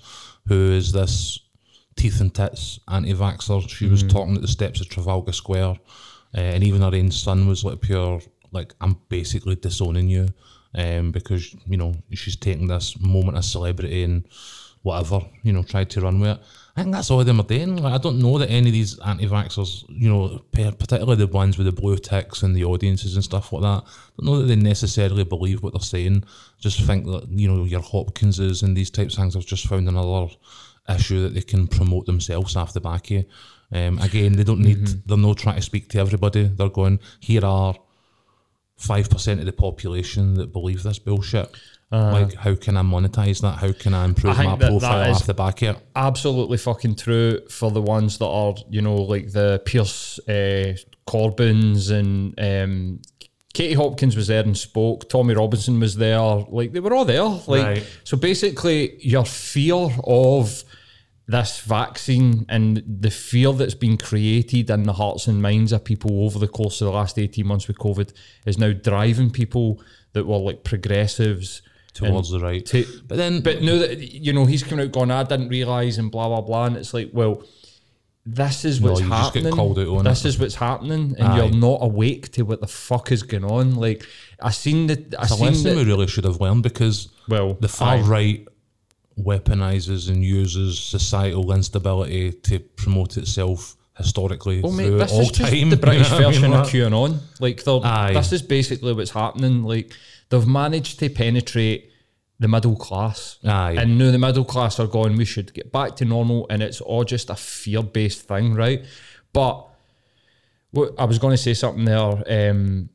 who 0.47 0.71
is 0.71 0.91
this 0.91 1.39
teeth 1.95 2.21
and 2.21 2.33
tits 2.33 2.79
anti-vaxxer. 2.87 3.67
She 3.69 3.87
was 3.87 4.03
Mm-hmm. 4.03 4.09
talking 4.09 4.35
at 4.35 4.41
the 4.41 4.47
steps 4.47 4.81
of 4.81 4.89
Trafalgar 4.89 5.31
Square, 5.33 5.75
uh, 6.35 6.39
and 6.39 6.63
even 6.63 6.81
her 6.81 6.95
own 6.95 7.11
son 7.11 7.47
was 7.47 7.63
like 7.63 7.81
pure, 7.81 8.21
like 8.51 8.73
I'm 8.81 8.97
basically 9.09 9.55
disowning 9.55 10.07
you, 10.07 10.27
um, 10.75 11.11
because 11.11 11.55
you 11.65 11.77
know 11.77 11.93
she's 12.11 12.35
taking 12.35 12.67
this 12.67 12.99
moment 12.99 13.37
of 13.37 13.45
celebrity 13.45 14.03
and 14.03 14.27
whatever, 14.87 15.19
you 15.43 15.51
know, 15.51 15.63
tried 15.63 15.89
to 15.91 16.01
run 16.01 16.19
with 16.19 16.29
it. 16.29 16.39
I 16.75 16.81
think 16.81 16.93
that's 16.93 17.09
all 17.11 17.23
them 17.23 17.39
are 17.39 17.43
doing. 17.43 17.77
Like, 17.77 17.93
I 17.93 17.97
don't 17.97 18.19
know 18.19 18.37
that 18.37 18.49
any 18.49 18.69
of 18.69 18.73
these 18.73 18.99
anti-vaxxers, 18.99 19.83
you 19.89 20.07
know, 20.09 20.39
particularly 20.53 21.15
the 21.15 21.27
ones 21.27 21.57
with 21.57 21.65
the 21.65 21.71
blue 21.71 21.97
ticks 21.97 22.43
and 22.43 22.55
the 22.55 22.63
audiences 22.63 23.15
and 23.15 23.23
stuff 23.23 23.51
like 23.51 23.63
that, 23.63 23.83
don't 24.17 24.25
know 24.25 24.39
that 24.39 24.47
they 24.47 24.55
necessarily 24.55 25.23
believe 25.23 25.61
what 25.61 25.73
they're 25.73 25.81
saying. 25.81 26.23
Just 26.59 26.81
think 26.81 27.05
that 27.05 27.27
you 27.29 27.47
know 27.47 27.65
your 27.65 27.81
Hopkinses 27.81 28.63
and 28.63 28.77
these 28.77 28.91
types 28.91 29.15
of 29.15 29.19
things 29.19 29.33
have 29.33 29.45
just 29.45 29.67
found 29.67 29.89
another 29.89 30.27
issue 30.87 31.23
that 31.23 31.33
they 31.33 31.41
can 31.41 31.67
promote 31.67 32.05
themselves 32.05 32.55
off 32.55 32.73
the 32.73 32.81
back 32.81 33.11
of. 33.11 33.25
Um, 33.73 33.99
again, 33.99 34.33
they 34.33 34.43
don't 34.45 34.61
need. 34.61 34.87
They're 35.05 35.17
not 35.17 35.37
trying 35.37 35.57
to 35.57 35.61
speak 35.61 35.89
to 35.89 35.99
everybody. 35.99 36.43
They're 36.45 36.69
going 36.69 36.99
here 37.19 37.43
are 37.43 37.75
five 38.77 39.09
percent 39.09 39.39
of 39.39 39.45
the 39.45 39.51
population 39.53 40.35
that 40.35 40.53
believe 40.53 40.83
this 40.83 40.99
bullshit. 40.99 41.49
like, 41.91 42.33
how 42.35 42.53
can 42.55 42.75
I 42.77 42.81
monetize 42.81 43.41
that? 43.41 43.59
How 43.59 43.71
can 43.71 43.93
I 43.93 44.05
improve 44.05 44.37
I 44.39 44.43
my 44.43 44.51
that 44.51 44.59
that 44.59 44.69
profile 44.69 45.11
is- 45.11 45.17
off 45.21 45.25
the 45.27 45.33
back 45.33 45.61
of 45.63 45.77
it? 45.77 45.83
absolutely 45.95 46.57
fucking 46.57 46.95
true 46.95 47.39
for 47.49 47.71
the 47.71 47.81
ones 47.81 48.17
that 48.17 48.27
are, 48.27 48.55
you 48.69 48.81
know, 48.81 48.95
like 48.95 49.31
the 49.31 49.61
Piers 49.65 50.19
uh, 50.27 50.73
Corbyns 51.07 51.89
and 51.91 52.37
um, 52.39 53.01
Katie 53.53 53.73
Hopkins 53.73 54.15
was 54.15 54.27
there 54.27 54.43
and 54.43 54.55
spoke. 54.57 55.09
Tommy 55.09 55.33
Robinson 55.33 55.79
was 55.79 55.95
there. 55.95 56.19
Like 56.19 56.73
they 56.73 56.79
were 56.79 56.93
all 56.93 57.05
there. 57.05 57.23
Like 57.23 57.47
Right. 57.65 57.87
so, 58.03 58.17
basically, 58.17 58.97
your 59.03 59.25
fear 59.25 59.87
of 60.03 60.63
this 61.27 61.59
vaccine 61.59 62.45
and 62.47 62.81
the 62.87 63.11
fear 63.11 63.51
that's 63.51 63.73
been 63.75 63.97
created 63.97 64.69
in 64.69 64.83
the 64.83 64.93
hearts 64.93 65.27
and 65.27 65.41
minds 65.41 65.71
of 65.73 65.83
people 65.83 66.23
over 66.25 66.39
the 66.39 66.47
course 66.47 66.79
of 66.79 66.85
the 66.85 66.91
last 66.93 67.19
18 67.19 67.45
months 67.45 67.67
with 67.67 67.77
COVID 67.79 68.13
is 68.45 68.57
now 68.57 68.71
driving 68.71 69.29
people 69.29 69.81
that 70.13 70.25
were 70.25 70.37
like 70.37 70.63
progressives 70.63 71.61
Towards 71.93 72.29
the 72.29 72.39
right. 72.39 72.63
to, 72.67 72.85
But 73.07 73.17
then, 73.17 73.41
but 73.41 73.63
now 73.63 73.79
that 73.79 73.97
you 73.97 74.31
know 74.31 74.45
he's 74.45 74.61
coming 74.61 74.85
out 74.85 74.91
going, 74.91 75.09
I 75.09 75.23
didn't 75.23 75.49
realise 75.49 75.97
and 75.97 76.11
blah 76.11 76.27
blah 76.27 76.41
blah, 76.41 76.65
and 76.65 76.77
it's 76.77 76.93
like, 76.93 77.09
well, 77.11 77.43
this 78.23 78.65
is 78.65 78.79
No, 78.79 78.89
what's 78.89 79.01
get 79.01 79.09
happening. 79.09 79.51
called 79.53 79.79
out 79.79 79.87
on 79.87 80.03
this 80.03 80.23
it. 80.23 80.27
is 80.29 80.39
what's 80.39 80.53
happening, 80.55 81.15
and 81.17 81.27
Aye. 81.27 81.37
you're 81.37 81.49
not 81.55 81.79
awake 81.81 82.31
to 82.33 82.43
what 82.43 82.61
the 82.61 82.67
fuck 82.67 83.11
is 83.11 83.23
going 83.23 83.45
on. 83.45 83.75
Like 83.75 84.05
I 84.39 84.51
seen 84.51 84.85
the, 84.87 85.15
I 85.17 85.23
it's 85.23 85.35
seen 85.37 85.45
lesson 85.47 85.75
we 85.75 85.85
really 85.85 86.05
should 86.07 86.25
have 86.25 86.39
learned 86.39 86.61
because 86.61 87.09
well, 87.27 87.55
the 87.55 87.67
far 87.67 87.95
aye. 87.95 88.01
right 88.01 88.47
weaponizes 89.19 90.09
and 90.09 90.23
uses 90.23 90.79
societal 90.79 91.51
instability 91.53 92.31
to 92.31 92.59
promote 92.59 93.17
itself 93.17 93.75
historically 93.97 94.61
Well, 94.61 94.71
mate, 94.73 94.89
this 94.89 95.11
all 95.11 95.21
is 95.21 95.31
just 95.31 95.51
time. 95.51 95.69
the 95.71 95.77
British 95.85 96.11
You 96.11 96.19
know 96.19 96.27
what 96.27 96.35
I 96.37 96.41
mean? 96.41 96.53
of 96.53 96.59
Like- 96.61 96.71
QAnon. 96.73 97.19
Like, 97.39 97.85
Aye. 97.85 98.13
this 98.13 98.31
is 98.31 98.41
basically 98.43 98.93
what's 98.93 99.09
happening. 99.11 99.63
Like, 99.63 99.91
they've 100.29 100.45
managed 100.47 100.99
to 100.99 101.09
penetrate 101.09 101.91
the 102.39 102.47
middle 102.47 102.75
class. 102.75 103.39
Aye. 103.43 103.75
And 103.79 103.97
now 103.97 104.11
the 104.11 104.19
middle 104.19 104.45
class 104.45 104.79
are 104.79 104.85
going, 104.85 105.17
we 105.17 105.25
should 105.25 105.51
get 105.55 105.71
back 105.71 105.95
to 105.95 106.05
normal, 106.05 106.45
and 106.51 106.61
it's 106.61 106.79
all 106.81 107.03
just 107.03 107.31
a 107.31 107.35
fear 107.35 107.81
based 107.81 108.27
thing, 108.27 108.53
right? 108.53 108.85
But 109.33 109.67
what 110.69 110.93
I 110.99 111.05
was 111.05 111.17
going 111.17 111.31
to 111.33 111.37
say 111.41 111.55
something 111.55 111.85
there, 111.85 111.97
um, 111.99 112.89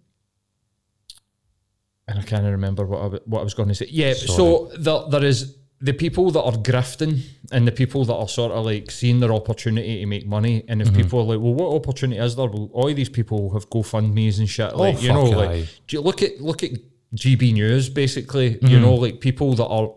and 2.07 2.19
I 2.19 2.23
can't 2.23 2.45
remember 2.45 2.87
what 2.87 3.01
I, 3.01 3.19
what 3.27 3.41
I 3.41 3.43
was 3.45 3.55
going 3.55 3.69
to 3.71 3.75
say. 3.75 3.87
Yeah, 3.91 4.13
so 4.15 4.71
there, 4.79 5.01
there 5.11 5.25
is 5.25 5.57
the 5.89 5.93
people 5.93 6.31
that 6.31 6.41
are 6.43 6.53
grifting 6.53 7.13
and 7.51 7.67
the 7.67 7.73
people 7.73 8.05
that 8.05 8.15
are 8.15 8.29
sort 8.29 8.53
of 8.53 8.65
like 8.65 8.89
seeing 8.91 9.19
their 9.21 9.33
opportunity 9.33 9.99
to 10.01 10.07
make 10.07 10.27
money. 10.27 10.63
And 10.69 10.81
if 10.81 10.89
Mm-hmm. 10.89 10.97
people 11.03 11.19
are 11.21 11.25
like, 11.33 11.41
well, 11.45 11.55
what 11.55 11.75
opportunity 11.75 12.21
is 12.21 12.37
there? 12.37 12.47
Well, 12.47 12.71
all 12.73 12.95
these 12.95 13.09
people 13.09 13.53
have 13.55 13.69
GoFundMe's 13.69 14.39
and 14.39 14.49
shit. 14.49 14.77
Like, 14.77 15.03
you 15.03 15.11
Oh, 15.11 15.25
fuck 15.27 15.33
know, 15.33 15.41
aye. 15.41 15.47
like, 15.47 15.69
do 15.89 15.97
you 15.97 16.01
look 16.03 16.23
at 16.23 16.41
look 16.41 16.63
at 16.63 16.71
GB 17.17 17.53
News 17.55 17.89
basically. 17.91 18.49
Mm-hmm. 18.55 18.67
You 18.69 18.79
know, 18.81 18.95
like 18.95 19.21
people 19.21 19.55
that 19.57 19.67
are 19.67 19.91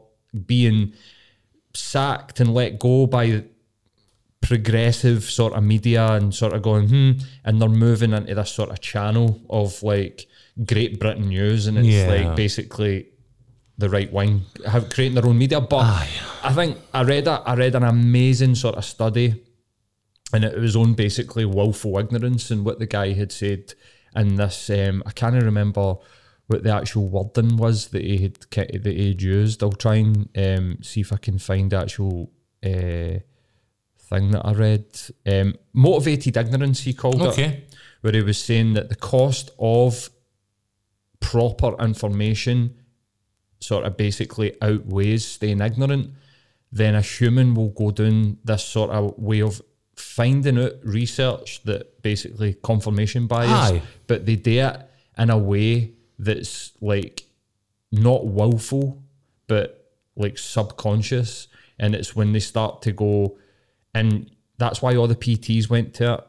being 0.45 0.93
sacked 1.75 2.39
and 2.41 2.53
let 2.53 2.79
go 2.79 3.05
by 3.07 3.43
progressive 4.41 5.23
sort 5.23 5.53
of 5.53 5.63
media 5.63 6.05
and 6.13 6.33
sort 6.33 6.53
of 6.53 6.61
going 6.61 6.87
hmm 6.87 7.11
and 7.45 7.59
they're 7.61 7.69
moving 7.69 8.13
into 8.13 8.35
this 8.35 8.51
sort 8.51 8.69
of 8.69 8.79
channel 8.79 9.41
of 9.49 9.81
like 9.81 10.27
Great 10.65 10.99
Britain 10.99 11.29
news 11.29 11.65
and 11.67 11.77
it's 11.79 11.87
Yeah. 11.87 12.07
like 12.07 12.35
basically 12.35 13.07
the 13.77 13.89
right 13.89 14.11
wing 14.11 14.45
have 14.65 14.89
creating 14.89 15.15
their 15.15 15.25
own 15.25 15.37
media. 15.37 15.61
But 15.61 16.07
I 16.43 16.53
think 16.53 16.77
I 16.93 17.03
read 17.03 17.27
a, 17.27 17.41
I 17.45 17.55
read 17.55 17.75
an 17.75 17.83
amazing 17.83 18.55
sort 18.55 18.75
of 18.75 18.85
study 18.85 19.43
and 20.33 20.43
it 20.43 20.57
was 20.57 20.75
on 20.75 20.93
basically 20.93 21.45
willful 21.45 21.97
ignorance 21.99 22.51
and 22.51 22.65
what 22.65 22.79
the 22.79 22.85
guy 22.85 23.13
had 23.13 23.31
said 23.31 23.73
in 24.15 24.35
this 24.35 24.69
um, 24.69 25.03
I 25.05 25.11
can't 25.11 25.35
remember 25.35 25.95
what 26.47 26.63
the 26.63 26.73
actual 26.73 27.07
wording 27.09 27.57
was 27.57 27.87
that 27.89 28.03
he 28.03 28.17
had 28.19 28.35
that 28.51 28.85
he 28.85 29.09
had 29.09 29.21
used. 29.21 29.63
I'll 29.63 29.71
try 29.71 29.95
and 29.95 30.29
um, 30.37 30.77
see 30.81 31.01
if 31.01 31.11
I 31.11 31.17
can 31.17 31.39
find 31.39 31.71
the 31.71 31.79
actual 31.79 32.31
uh, 32.63 33.19
thing 33.99 34.31
that 34.31 34.45
I 34.45 34.53
read. 34.53 34.85
Um, 35.25 35.55
motivated 35.73 36.37
ignorance 36.37 36.81
he 36.81 36.93
called 36.93 37.21
it 37.21 37.71
where 38.01 38.13
he 38.13 38.21
was 38.21 38.37
saying 38.37 38.73
that 38.75 38.89
the 38.89 38.95
cost 38.95 39.49
of 39.57 40.11
proper 41.19 41.75
information 41.83 42.75
sort 43.59 43.85
of 43.85 43.97
basically 43.97 44.55
outweighs 44.61 45.25
staying 45.25 45.61
ignorant, 45.61 46.11
then 46.71 46.95
a 46.95 47.01
human 47.01 47.53
will 47.53 47.69
go 47.69 47.91
down 47.91 48.37
this 48.43 48.63
sort 48.63 48.89
of 48.89 49.17
way 49.17 49.41
of 49.41 49.61
finding 49.95 50.59
out 50.59 50.73
research 50.83 51.63
that 51.63 52.01
basically 52.01 52.53
confirmation 52.55 53.27
bias, 53.27 53.51
Aye. 53.51 53.81
but 54.07 54.25
they 54.25 54.35
do 54.35 54.59
it 54.59 54.77
in 55.17 55.29
a 55.29 55.37
way 55.37 55.93
that's 56.19 56.73
like 56.81 57.23
not 57.91 58.27
willful, 58.27 59.01
but 59.47 59.91
like 60.15 60.37
subconscious. 60.37 61.47
And 61.79 61.95
it's 61.95 62.15
when 62.15 62.33
they 62.33 62.39
start 62.39 62.81
to 62.83 62.91
go, 62.91 63.37
and 63.93 64.29
that's 64.57 64.81
why 64.81 64.95
all 64.95 65.07
the 65.07 65.15
PTs 65.15 65.69
went 65.69 65.93
to 65.95 66.13
it 66.13 66.23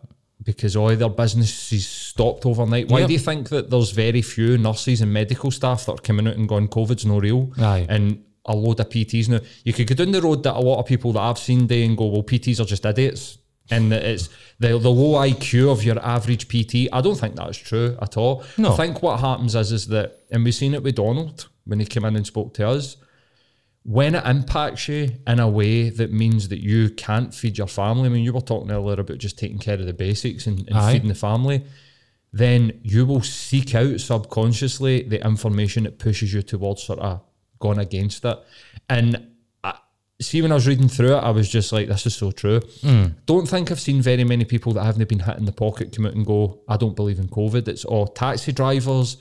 because 0.46 0.76
all 0.76 0.94
their 0.96 1.08
businesses 1.10 1.86
stopped 1.86 2.46
overnight. 2.46 2.88
Why 2.88 3.00
Yep. 3.00 3.08
do 3.08 3.12
you 3.12 3.18
think 3.18 3.48
that 3.50 3.68
there's 3.68 3.90
very 3.90 4.22
few 4.22 4.56
nurses 4.56 5.02
and 5.02 5.12
medical 5.12 5.50
staff 5.50 5.84
that 5.84 5.92
are 5.92 5.96
coming 5.96 6.26
out 6.28 6.36
and 6.36 6.48
going, 6.48 6.68
COVID's 6.68 7.04
no 7.04 7.18
real? 7.18 7.50
Aye. 7.58 7.84
And 7.88 8.22
a 8.46 8.54
load 8.54 8.78
of 8.80 8.88
PTs 8.88 9.28
now. 9.28 9.40
You 9.64 9.72
could 9.72 9.88
go 9.88 9.96
down 9.96 10.12
the 10.12 10.22
road 10.22 10.44
that 10.44 10.54
a 10.54 10.60
lot 10.60 10.78
of 10.78 10.86
people 10.86 11.12
that 11.12 11.20
I've 11.20 11.38
seen 11.38 11.66
day 11.66 11.84
and 11.84 11.96
go, 11.98 12.06
well, 12.06 12.22
PTs 12.22 12.60
are 12.60 12.64
just 12.64 12.86
idiots. 12.86 13.38
And 13.72 13.90
that 13.90 14.04
it's 14.04 14.28
the, 14.60 14.78
the 14.78 14.88
low 14.88 15.20
IQ 15.20 15.72
of 15.72 15.82
your 15.82 15.98
average 15.98 16.46
PT. 16.46 16.88
I 16.92 17.00
don't 17.00 17.16
think 17.18 17.34
that's 17.34 17.58
true 17.58 17.98
at 18.00 18.16
all. 18.16 18.44
No. 18.56 18.72
I 18.72 18.76
think 18.76 19.02
what 19.02 19.18
happens 19.18 19.56
is 19.56 19.72
is 19.72 19.88
that, 19.88 20.20
and 20.30 20.44
we've 20.44 20.54
seen 20.54 20.72
it 20.74 20.84
with 20.84 20.94
Donald 20.94 21.48
when 21.64 21.80
he 21.80 21.86
came 21.86 22.04
in 22.04 22.14
and 22.14 22.24
spoke 22.24 22.54
to 22.54 22.68
us, 22.68 22.96
when 23.88 24.16
it 24.16 24.26
impacts 24.26 24.88
you 24.88 25.10
in 25.28 25.38
a 25.38 25.48
way 25.48 25.90
that 25.90 26.12
means 26.12 26.48
that 26.48 26.60
you 26.60 26.90
can't 26.90 27.32
feed 27.32 27.56
your 27.56 27.68
family, 27.68 28.06
I 28.06 28.08
mean, 28.08 28.24
you 28.24 28.32
were 28.32 28.40
talking 28.40 28.70
earlier 28.72 28.98
about 29.00 29.18
just 29.18 29.38
taking 29.38 29.58
care 29.58 29.74
of 29.74 29.86
the 29.86 29.92
basics 29.92 30.48
and, 30.48 30.68
and 30.68 30.92
feeding 30.92 31.06
the 31.08 31.14
family, 31.14 31.64
then 32.32 32.80
you 32.82 33.06
will 33.06 33.22
seek 33.22 33.76
out 33.76 34.00
subconsciously 34.00 35.02
the 35.02 35.24
information 35.24 35.84
that 35.84 36.00
pushes 36.00 36.34
you 36.34 36.42
towards 36.42 36.82
sort 36.82 36.98
of 36.98 37.20
going 37.60 37.78
against 37.78 38.24
it. 38.24 38.36
And 38.90 39.28
I, 39.62 39.78
see, 40.20 40.42
when 40.42 40.50
I 40.50 40.56
was 40.56 40.66
reading 40.66 40.88
through 40.88 41.14
it, 41.16 41.20
I 41.20 41.30
was 41.30 41.48
just 41.48 41.70
like, 41.72 41.86
this 41.86 42.06
is 42.06 42.16
so 42.16 42.32
true. 42.32 42.60
Hmm. 42.80 43.04
Don't 43.24 43.46
think 43.46 43.70
I've 43.70 43.80
seen 43.80 44.02
very 44.02 44.24
many 44.24 44.44
people 44.44 44.72
that 44.72 44.82
haven't 44.84 45.08
been 45.08 45.20
hit 45.20 45.36
in 45.38 45.44
the 45.44 45.52
pocket 45.52 45.94
come 45.94 46.06
out 46.06 46.14
and 46.14 46.26
go, 46.26 46.58
I 46.68 46.76
don't 46.76 46.96
believe 46.96 47.20
in 47.20 47.28
COVID. 47.28 47.68
It's 47.68 47.84
all 47.84 48.08
taxi 48.08 48.50
drivers, 48.50 49.16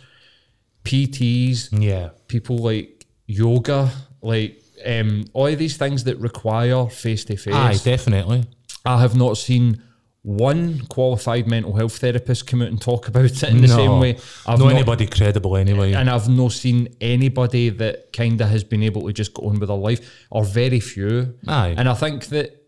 PTs, 0.84 1.70
Yeah. 1.80 2.09
people 2.28 2.57
like 2.57 3.05
yoga, 3.28 3.91
like 4.26 4.61
um, 4.86 5.26
all 5.34 5.47
of 5.47 5.57
these 5.57 5.78
things 5.78 6.03
that 6.05 6.17
require 6.17 6.88
face 6.88 7.23
to 7.26 7.38
face. 7.38 7.53
Aye, 7.53 7.78
definitely. 7.84 8.45
I 8.86 8.99
have 8.99 9.15
not 9.15 9.38
seen 9.38 9.82
one 10.26 10.80
qualified 10.88 11.47
mental 11.47 11.76
health 11.76 11.97
therapist 11.99 12.47
come 12.47 12.59
out 12.63 12.69
and 12.69 12.82
talk 12.82 13.07
about 13.07 13.26
it 13.26 13.43
in 13.43 13.61
the 13.61 13.67
no. 13.67 13.76
same 13.76 13.99
way. 13.99 14.17
I've 14.47 14.57
no 14.57 14.65
not- 14.65 14.73
anybody 14.73 15.05
credible 15.05 15.55
anyway. 15.55 15.93
and 15.93 16.09
I've 16.09 16.28
not 16.28 16.51
seen 16.51 16.88
anybody 16.99 17.69
that 17.69 18.11
kind 18.11 18.41
of 18.41 18.49
has 18.49 18.63
been 18.63 18.82
able 18.82 19.05
to 19.05 19.13
just 19.13 19.36
go 19.36 19.47
on 19.47 19.59
with 19.59 19.69
their 19.69 19.78
life, 19.78 20.26
or 20.32 20.43
very 20.43 20.80
few. 20.80 21.36
Aye. 21.47 21.76
And 21.78 21.88
I 21.88 21.93
think 21.93 22.26
that 22.28 22.63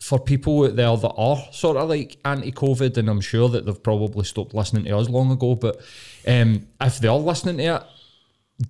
for 0.00 0.18
people 0.18 0.64
out 0.64 0.76
there 0.76 0.96
that 0.96 1.14
are 1.16 1.38
sort 1.50 1.78
of 1.78 1.88
like 1.88 2.18
anti-COVID, 2.24 2.98
and 2.98 3.08
I'm 3.08 3.22
sure 3.22 3.48
that 3.48 3.64
they've 3.64 3.82
probably 3.82 4.24
stopped 4.24 4.54
listening 4.54 4.84
to 4.84 4.98
us 4.98 5.08
long 5.08 5.30
ago, 5.32 5.54
but 5.54 5.80
um, 6.26 6.66
if 6.80 6.98
they 6.98 7.08
are 7.08 7.18
listening 7.18 7.56
to 7.56 7.76
it, 7.76 7.82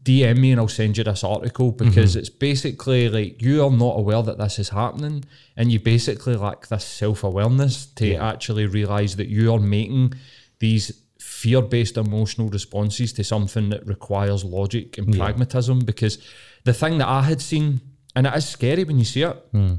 DM 0.05 0.39
me 0.39 0.53
and 0.53 0.61
I'll 0.61 0.69
send 0.69 0.99
you 0.99 1.05
this 1.05 1.25
article 1.25 1.73
because 1.73 2.11
mm-hmm. 2.11 2.19
it's 2.19 2.29
basically 2.29 3.09
like 3.09 3.41
you 3.41 3.65
are 3.65 3.71
not 3.71 3.99
aware 3.99 4.23
that 4.23 4.37
this 4.37 4.59
is 4.59 4.69
happening, 4.69 5.25
and 5.57 5.73
you 5.73 5.81
basically 5.81 6.37
lack 6.37 6.67
this 6.67 6.85
self-awareness 6.85 7.87
to 7.87 8.15
actually 8.17 8.67
realize 8.67 9.17
that 9.17 9.29
you 9.29 9.53
are 9.53 9.59
making 9.59 10.13
these 10.59 11.03
fear-based 11.19 11.97
emotional 11.97 12.49
responses 12.49 13.13
to 13.15 13.25
something 13.25 13.71
that 13.71 13.87
requires 13.87 14.45
logic 14.45 14.99
and 14.99 15.17
pragmatism. 15.17 15.81
Because 15.81 16.19
the 16.65 16.75
thing 16.75 16.99
that 16.99 17.09
I 17.09 17.23
had 17.23 17.41
seen, 17.41 17.81
and 18.15 18.27
it 18.27 18.35
is 18.35 18.47
scary 18.47 18.85
when 18.85 18.99
you 18.99 19.07
see 19.07 19.23
it, 19.23 19.37
hmm. 19.53 19.75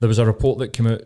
there 0.00 0.08
was 0.08 0.18
a 0.18 0.26
report 0.26 0.58
that 0.58 0.74
came 0.74 0.86
out 0.86 1.02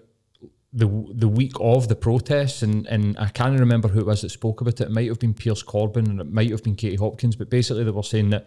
the 0.73 0.87
the 1.15 1.29
week 1.29 1.53
of 1.61 1.89
the 1.89 1.95
protests, 1.97 2.63
and, 2.63 2.87
and 2.87 3.17
I 3.19 3.29
can't 3.29 3.59
remember 3.59 3.89
who 3.89 4.01
it 4.01 4.07
was 4.07 4.21
that 4.23 4.31
spoke 4.31 4.61
about 4.61 4.81
it. 4.81 4.85
It 4.89 4.91
might 4.91 5.09
have 5.09 5.19
been 5.19 5.35
Piers 5.35 5.63
Corbyn 5.63 6.09
and 6.09 6.21
it 6.21 6.31
might 6.33 6.51
have 6.51 6.63
been 6.63 6.77
Katie 6.77 6.97
Hopkins, 6.97 7.37
but 7.37 7.49
basically 7.51 7.85
they 7.85 7.91
were 7.91 8.03
saying 8.03 8.31
that 8.31 8.47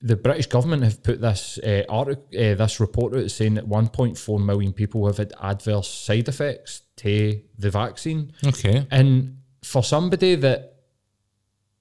the 0.00 0.16
British 0.16 0.46
government 0.46 0.82
have 0.82 1.02
put 1.02 1.20
this 1.20 1.58
uh, 1.58 1.82
artic- 1.88 2.18
uh, 2.38 2.54
this 2.54 2.80
report 2.80 3.14
out 3.16 3.30
saying 3.30 3.54
that 3.54 3.68
1.4 3.68 4.44
million 4.44 4.72
people 4.72 5.06
have 5.06 5.16
had 5.18 5.32
adverse 5.42 5.88
side 5.88 6.28
effects 6.28 6.82
to 6.96 7.40
the 7.58 7.70
vaccine, 7.70 8.32
Okay. 8.46 8.86
and 8.90 9.38
for 9.62 9.82
somebody 9.82 10.34
that 10.36 10.74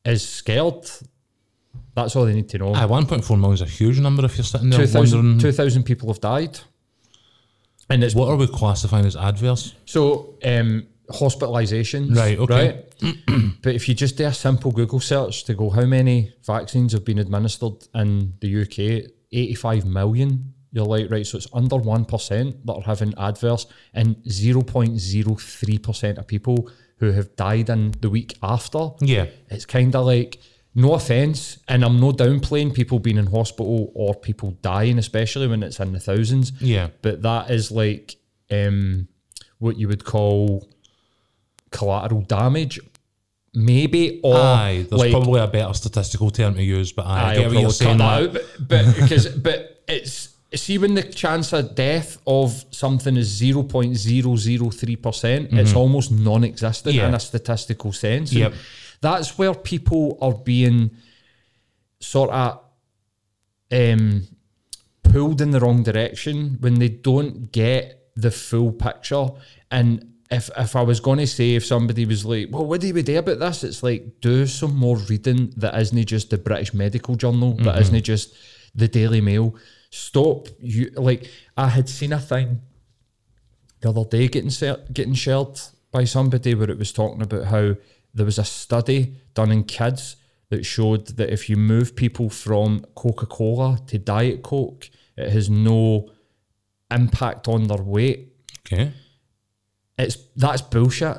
is 0.05 0.27
scared, 0.27 0.89
that's 1.93 2.15
all 2.15 2.25
they 2.25 2.33
need 2.33 2.49
to 2.49 2.57
know. 2.57 2.73
Aye, 2.73 2.85
1.4 2.87 3.29
million 3.39 3.53
is 3.53 3.61
a 3.61 3.65
huge 3.65 3.99
number 3.99 4.25
if 4.25 4.37
you're 4.37 4.43
sitting 4.43 4.69
there 4.69 4.79
2,000 4.79 5.17
wondering 5.19 5.39
2,000 5.39 5.83
people 5.83 6.09
have 6.09 6.19
died, 6.21 6.59
and 7.89 8.03
it's 8.03 8.15
what 8.15 8.29
are 8.29 8.35
we 8.35 8.47
classifying 8.47 9.05
as 9.05 9.15
adverse? 9.15 9.75
So, 9.85 10.35
um, 10.43 10.87
hospitalizations. 11.09 12.15
Right, 12.15 12.37
okay. 12.37 12.85
Right? 13.01 13.51
but 13.61 13.75
if 13.75 13.87
you 13.87 13.95
just 13.95 14.17
do 14.17 14.25
a 14.25 14.33
simple 14.33 14.71
Google 14.71 14.99
search 14.99 15.43
to 15.45 15.53
go, 15.53 15.69
how 15.69 15.85
many 15.85 16.33
vaccines 16.43 16.93
have 16.93 17.05
been 17.05 17.19
administered 17.19 17.87
in 17.93 18.33
the 18.39 18.61
UK? 18.61 19.11
85 19.31 19.85
million. 19.85 20.53
You're 20.71 20.85
like, 20.85 21.09
right, 21.09 21.25
so 21.25 21.37
it's 21.37 21.47
under 21.53 21.77
1% 21.77 22.65
that 22.65 22.73
are 22.73 22.81
having 22.81 23.13
adverse, 23.17 23.65
and 23.93 24.17
0.03% 24.27 26.17
of 26.17 26.27
people 26.27 26.69
who 26.97 27.11
have 27.11 27.35
died 27.35 27.69
in 27.69 27.93
the 28.01 28.09
week 28.09 28.37
after. 28.43 28.89
Yeah. 28.99 29.27
It's 29.49 29.65
kind 29.65 29.95
of 29.95 30.05
like, 30.05 30.39
no 30.77 30.93
offense, 30.93 31.57
and 31.69 31.85
I'm 31.85 31.99
no 32.01 32.11
downplaying 32.11 32.73
people 32.73 32.99
being 32.99 33.17
in 33.17 33.27
hospital 33.27 33.91
or 33.95 34.13
people 34.13 34.51
dying, 34.61 34.97
especially 34.99 35.47
when 35.47 35.63
it's 35.63 35.79
in 35.79 35.93
the 35.93 35.99
thousands 36.01 36.51
Yeah. 36.59 36.89
but 37.01 37.21
that 37.21 37.49
is 37.49 37.71
like 37.71 38.17
um, 38.51 39.07
what 39.59 39.77
you 39.77 39.87
would 39.87 40.03
call 40.03 40.67
collateral 41.71 42.21
damage, 42.21 42.79
maybe, 43.53 44.19
or 44.23 44.35
Aye, 44.37 44.85
there's 44.89 45.01
like, 45.01 45.11
probably 45.11 45.41
a 45.41 45.47
better 45.47 45.73
statistical 45.73 46.29
term 46.29 46.55
to 46.55 46.63
use, 46.63 46.91
but 46.91 47.05
aye, 47.05 47.31
I 47.31 47.35
get 47.37 47.51
what 47.51 47.61
you're 47.61 47.69
saying. 47.71 47.97
cut 47.97 48.19
that. 48.19 48.33
that 48.33 48.39
out, 48.41 48.45
but, 48.67 48.67
but 48.85 48.95
because 48.95 49.27
but 49.47 49.81
it's 49.87 50.35
see 50.53 50.77
when 50.77 50.93
the 50.93 51.03
chance 51.03 51.51
of 51.53 51.75
death 51.75 52.17
of 52.25 52.63
something 52.71 53.17
is 53.17 53.27
zero 53.27 53.63
point 53.63 53.95
zero 53.95 54.35
zero 54.37 54.69
three 54.69 54.95
percent, 54.95 55.49
it's 55.51 55.73
almost 55.73 56.11
non-existent 56.11 56.93
Mm-hmm. 56.95 57.01
Yeah. 57.01 57.07
in 57.09 57.13
a 57.15 57.19
statistical 57.19 57.91
sense. 57.91 58.31
And 58.31 58.39
Yep. 58.39 58.53
That's 59.01 59.37
where 59.37 59.53
people 59.53 60.17
are 60.21 60.33
being 60.33 60.91
sort 61.99 62.29
of 62.29 62.61
um, 63.71 64.27
pulled 65.03 65.41
in 65.41 65.51
the 65.51 65.59
wrong 65.59 65.83
direction 65.83 66.57
when 66.59 66.75
they 66.75 66.89
don't 66.89 67.51
get 67.51 68.09
the 68.15 68.31
full 68.31 68.71
picture. 68.71 69.27
And 69.71 70.13
if 70.31 70.49
if 70.57 70.75
I 70.75 70.81
was 70.81 70.99
going 70.99 71.19
to 71.19 71.27
say 71.27 71.55
if 71.55 71.65
somebody 71.65 72.05
was 72.05 72.25
like, 72.25 72.47
"Well, 72.51 72.65
what 72.65 72.81
do 72.81 72.93
we 72.93 73.03
do 73.03 73.17
about 73.17 73.39
this?" 73.39 73.63
It's 73.63 73.83
like 73.83 74.21
do 74.21 74.47
some 74.47 74.75
more 74.75 74.97
reading 74.97 75.53
that 75.57 75.79
isn't 75.79 76.05
just 76.05 76.29
the 76.29 76.37
British 76.37 76.73
Medical 76.73 77.15
Journal, 77.15 77.53
that 77.57 77.79
isn't 77.81 78.03
just 78.03 78.35
the 78.73 78.87
Daily 78.87 79.21
Mail. 79.21 79.55
Stop 79.91 80.47
you 80.59 80.91
like 80.95 81.29
I 81.55 81.69
had 81.69 81.87
seen 81.87 82.11
a 82.11 82.19
thing 82.19 82.61
the 83.81 83.89
other 83.89 84.03
day 84.03 84.27
getting 84.27 84.49
ser- 84.49 84.83
getting 84.91 85.13
shared 85.13 85.59
by 85.91 86.03
somebody 86.03 86.55
where 86.55 86.69
it 86.69 86.77
was 86.77 86.91
talking 86.91 87.21
about 87.21 87.45
how 87.45 87.75
there 88.15 88.25
was 88.25 88.39
a 88.39 88.43
study 88.43 89.17
done 89.33 89.51
in 89.51 89.65
kids 89.65 90.15
that 90.49 90.65
showed 90.65 91.07
that 91.17 91.31
if 91.31 91.49
you 91.49 91.57
move 91.57 91.95
people 91.95 92.29
from 92.29 92.85
Coca 92.95 93.25
Cola 93.25 93.79
to 93.87 93.99
Diet 93.99 94.41
Coke, 94.41 94.89
it 95.17 95.29
has 95.31 95.49
no 95.49 96.09
impact 96.89 97.47
on 97.47 97.67
their 97.67 97.83
weight. 97.83 98.33
Okay. 98.65 98.93
It's 99.97 100.17
that's 100.35 100.61
bullshit. 100.61 101.17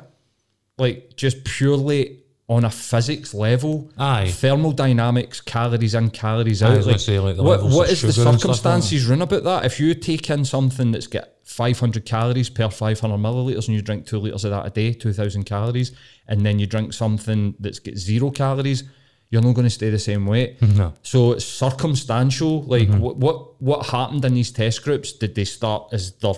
Like 0.77 1.15
just 1.15 1.43
purely 1.43 2.23
on 2.49 2.63
a 2.63 2.69
physics 2.69 3.33
level, 3.33 3.91
Aye. 3.97 4.29
thermodynamics, 4.29 5.41
calories 5.41 5.93
in, 5.93 6.09
calories 6.11 6.63
out. 6.63 6.81
gonna 6.85 6.97
say, 6.97 7.19
like, 7.19 7.35
the 7.35 7.43
what, 7.43 7.61
what 7.63 7.89
is 7.89 8.01
the 8.01 8.13
sugar 8.13 8.29
and 8.29 8.39
stuff 8.39 8.49
like 8.49 8.57
that. 8.57 8.63
circumstances 8.63 9.05
run 9.05 9.21
about 9.21 9.43
that? 9.43 9.65
If 9.65 9.79
you 9.81 9.93
take 9.93 10.29
in 10.29 10.45
something 10.45 10.91
that's 10.93 11.07
got 11.07 11.27
500 11.43 12.05
calories 12.05 12.49
per 12.49 12.69
500 12.69 13.17
milliliters 13.17 13.67
and 13.67 13.75
you 13.75 13.81
drink 13.81 14.05
two 14.05 14.19
liters 14.19 14.45
of 14.45 14.51
that 14.51 14.65
a 14.65 14.69
day, 14.69 14.93
2,000 14.93 15.43
calories, 15.43 15.91
and 16.27 16.45
then 16.45 16.57
you 16.59 16.67
drink 16.67 16.93
something 16.93 17.53
that's 17.59 17.79
got 17.79 17.95
zero 17.95 18.29
calories, 18.31 18.83
you're 19.29 19.41
not 19.41 19.53
going 19.55 19.65
to 19.65 19.69
stay 19.69 19.89
the 19.89 19.99
same 19.99 20.25
weight. 20.25 20.55
No. 20.61 20.93
So 21.01 21.33
it's 21.33 21.43
circumstantial. 21.45 22.63
Like 22.63 22.87
Mm-hmm. 22.87 22.99
what, 23.01 23.17
what 23.17 23.61
what 23.61 23.85
happened 23.87 24.23
in 24.23 24.35
these 24.35 24.51
test 24.51 24.83
groups? 24.83 25.11
Did 25.11 25.35
they 25.35 25.43
start 25.45 25.89
as 25.91 26.13
their 26.13 26.33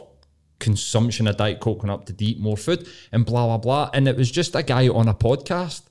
consumption 0.60 1.28
of 1.28 1.38
diet 1.38 1.60
coke 1.60 1.84
went 1.84 1.91
up 1.91 2.05
to 2.05 2.16
eat 2.26 2.39
more 2.39 2.57
food 2.57 2.88
and 3.12 3.26
blah 3.26 3.45
blah 3.45 3.57
blah? 3.57 3.89
And 3.93 4.07
it 4.07 4.18
was 4.18 4.32
just 4.32 4.55
a 4.55 4.64
guy 4.64 4.88
on 4.88 5.07
a 5.07 5.14
podcast, 5.14 5.84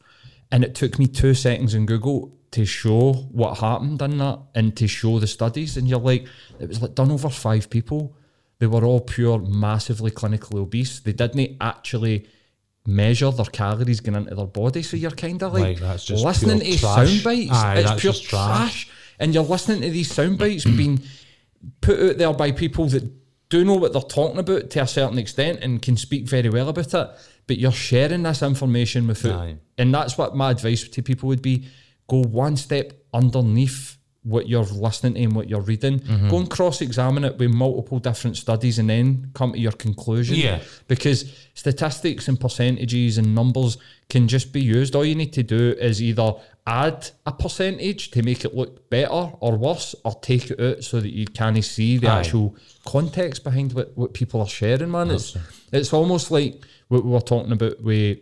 and 0.50 0.64
it 0.64 0.74
took 0.74 0.98
me 0.98 1.06
two 1.06 1.34
seconds 1.34 1.74
in 1.74 1.86
Google 1.86 2.34
to 2.52 2.64
show 2.64 3.12
what 3.12 3.58
happened 3.58 4.00
in 4.00 4.18
that 4.18 4.40
and 4.54 4.76
to 4.76 4.88
show 4.88 5.18
the 5.18 5.26
studies. 5.26 5.76
And 5.76 5.88
you're 5.88 5.98
like, 5.98 6.26
it 6.58 6.68
was 6.68 6.80
like 6.80 6.94
done 6.94 7.10
over 7.10 7.28
five 7.28 7.68
people. 7.68 8.16
They 8.58 8.66
were 8.66 8.84
all 8.84 9.00
pure, 9.00 9.38
massively 9.38 10.10
clinically 10.10 10.58
obese. 10.58 11.00
They 11.00 11.12
didn't 11.12 11.56
actually 11.60 12.26
measure 12.86 13.30
their 13.30 13.46
calories 13.46 14.00
going 14.00 14.16
into 14.16 14.34
their 14.34 14.46
body. 14.46 14.82
So 14.82 14.96
you're 14.96 15.10
kind 15.10 15.42
of 15.42 15.52
like 15.52 15.78
just 15.78 16.24
listening 16.24 16.60
to 16.60 16.78
trash. 16.78 17.08
sound 17.08 17.24
bites. 17.24 17.52
Aye, 17.52 17.78
it's 17.80 18.00
pure 18.00 18.14
trash. 18.14 18.24
trash. 18.28 18.90
And 19.20 19.34
you're 19.34 19.44
listening 19.44 19.82
to 19.82 19.90
these 19.90 20.12
sound 20.12 20.38
bites 20.38 20.64
being 20.64 21.00
put 21.80 22.00
out 22.00 22.18
there 22.18 22.32
by 22.32 22.52
people 22.52 22.86
that 22.86 23.04
do 23.50 23.64
know 23.64 23.74
what 23.74 23.92
they're 23.92 24.02
talking 24.02 24.38
about 24.38 24.70
to 24.70 24.82
a 24.82 24.86
certain 24.86 25.18
extent 25.18 25.60
and 25.62 25.82
can 25.82 25.96
speak 25.96 26.26
very 26.26 26.48
well 26.48 26.68
about 26.68 26.92
it. 26.94 27.08
But 27.46 27.58
you're 27.58 27.72
sharing 27.72 28.22
this 28.22 28.42
information 28.42 29.06
with 29.06 29.24
it. 29.24 29.58
And 29.76 29.94
that's 29.94 30.18
what 30.18 30.34
my 30.34 30.50
advice 30.50 30.88
to 30.88 31.02
people 31.02 31.28
would 31.28 31.42
be 31.42 31.66
go 32.08 32.22
one 32.22 32.56
step 32.56 32.92
underneath 33.12 33.97
what 34.22 34.48
you're 34.48 34.64
listening 34.64 35.14
to 35.14 35.22
and 35.22 35.34
what 35.34 35.48
you're 35.48 35.60
reading. 35.60 36.00
Mm-hmm. 36.00 36.28
Go 36.28 36.38
and 36.38 36.50
cross 36.50 36.80
examine 36.80 37.24
it 37.24 37.38
with 37.38 37.50
multiple 37.50 37.98
different 37.98 38.36
studies 38.36 38.78
and 38.78 38.90
then 38.90 39.30
come 39.32 39.52
to 39.52 39.58
your 39.58 39.72
conclusion. 39.72 40.36
Yeah. 40.36 40.60
Because 40.86 41.32
statistics 41.54 42.28
and 42.28 42.38
percentages 42.38 43.18
and 43.18 43.34
numbers 43.34 43.78
can 44.08 44.28
just 44.28 44.52
be 44.52 44.60
used. 44.60 44.94
All 44.94 45.04
you 45.04 45.14
need 45.14 45.32
to 45.34 45.42
do 45.42 45.74
is 45.78 46.02
either 46.02 46.34
add 46.66 47.10
a 47.24 47.32
percentage 47.32 48.10
to 48.10 48.22
make 48.22 48.44
it 48.44 48.54
look 48.54 48.90
better 48.90 49.32
or 49.40 49.56
worse, 49.56 49.94
or 50.04 50.14
take 50.20 50.50
it 50.50 50.60
out 50.60 50.84
so 50.84 51.00
that 51.00 51.12
you 51.12 51.26
can't 51.26 51.64
see 51.64 51.96
the 51.96 52.08
Aye. 52.08 52.18
actual 52.20 52.56
context 52.86 53.44
behind 53.44 53.72
what, 53.72 53.96
what 53.96 54.14
people 54.14 54.40
are 54.40 54.48
sharing, 54.48 54.90
man. 54.90 55.10
It's 55.10 55.36
it's 55.72 55.92
almost 55.92 56.30
like 56.30 56.62
what 56.88 57.04
we 57.04 57.10
were 57.10 57.20
talking 57.20 57.52
about 57.52 57.82
with 57.82 58.18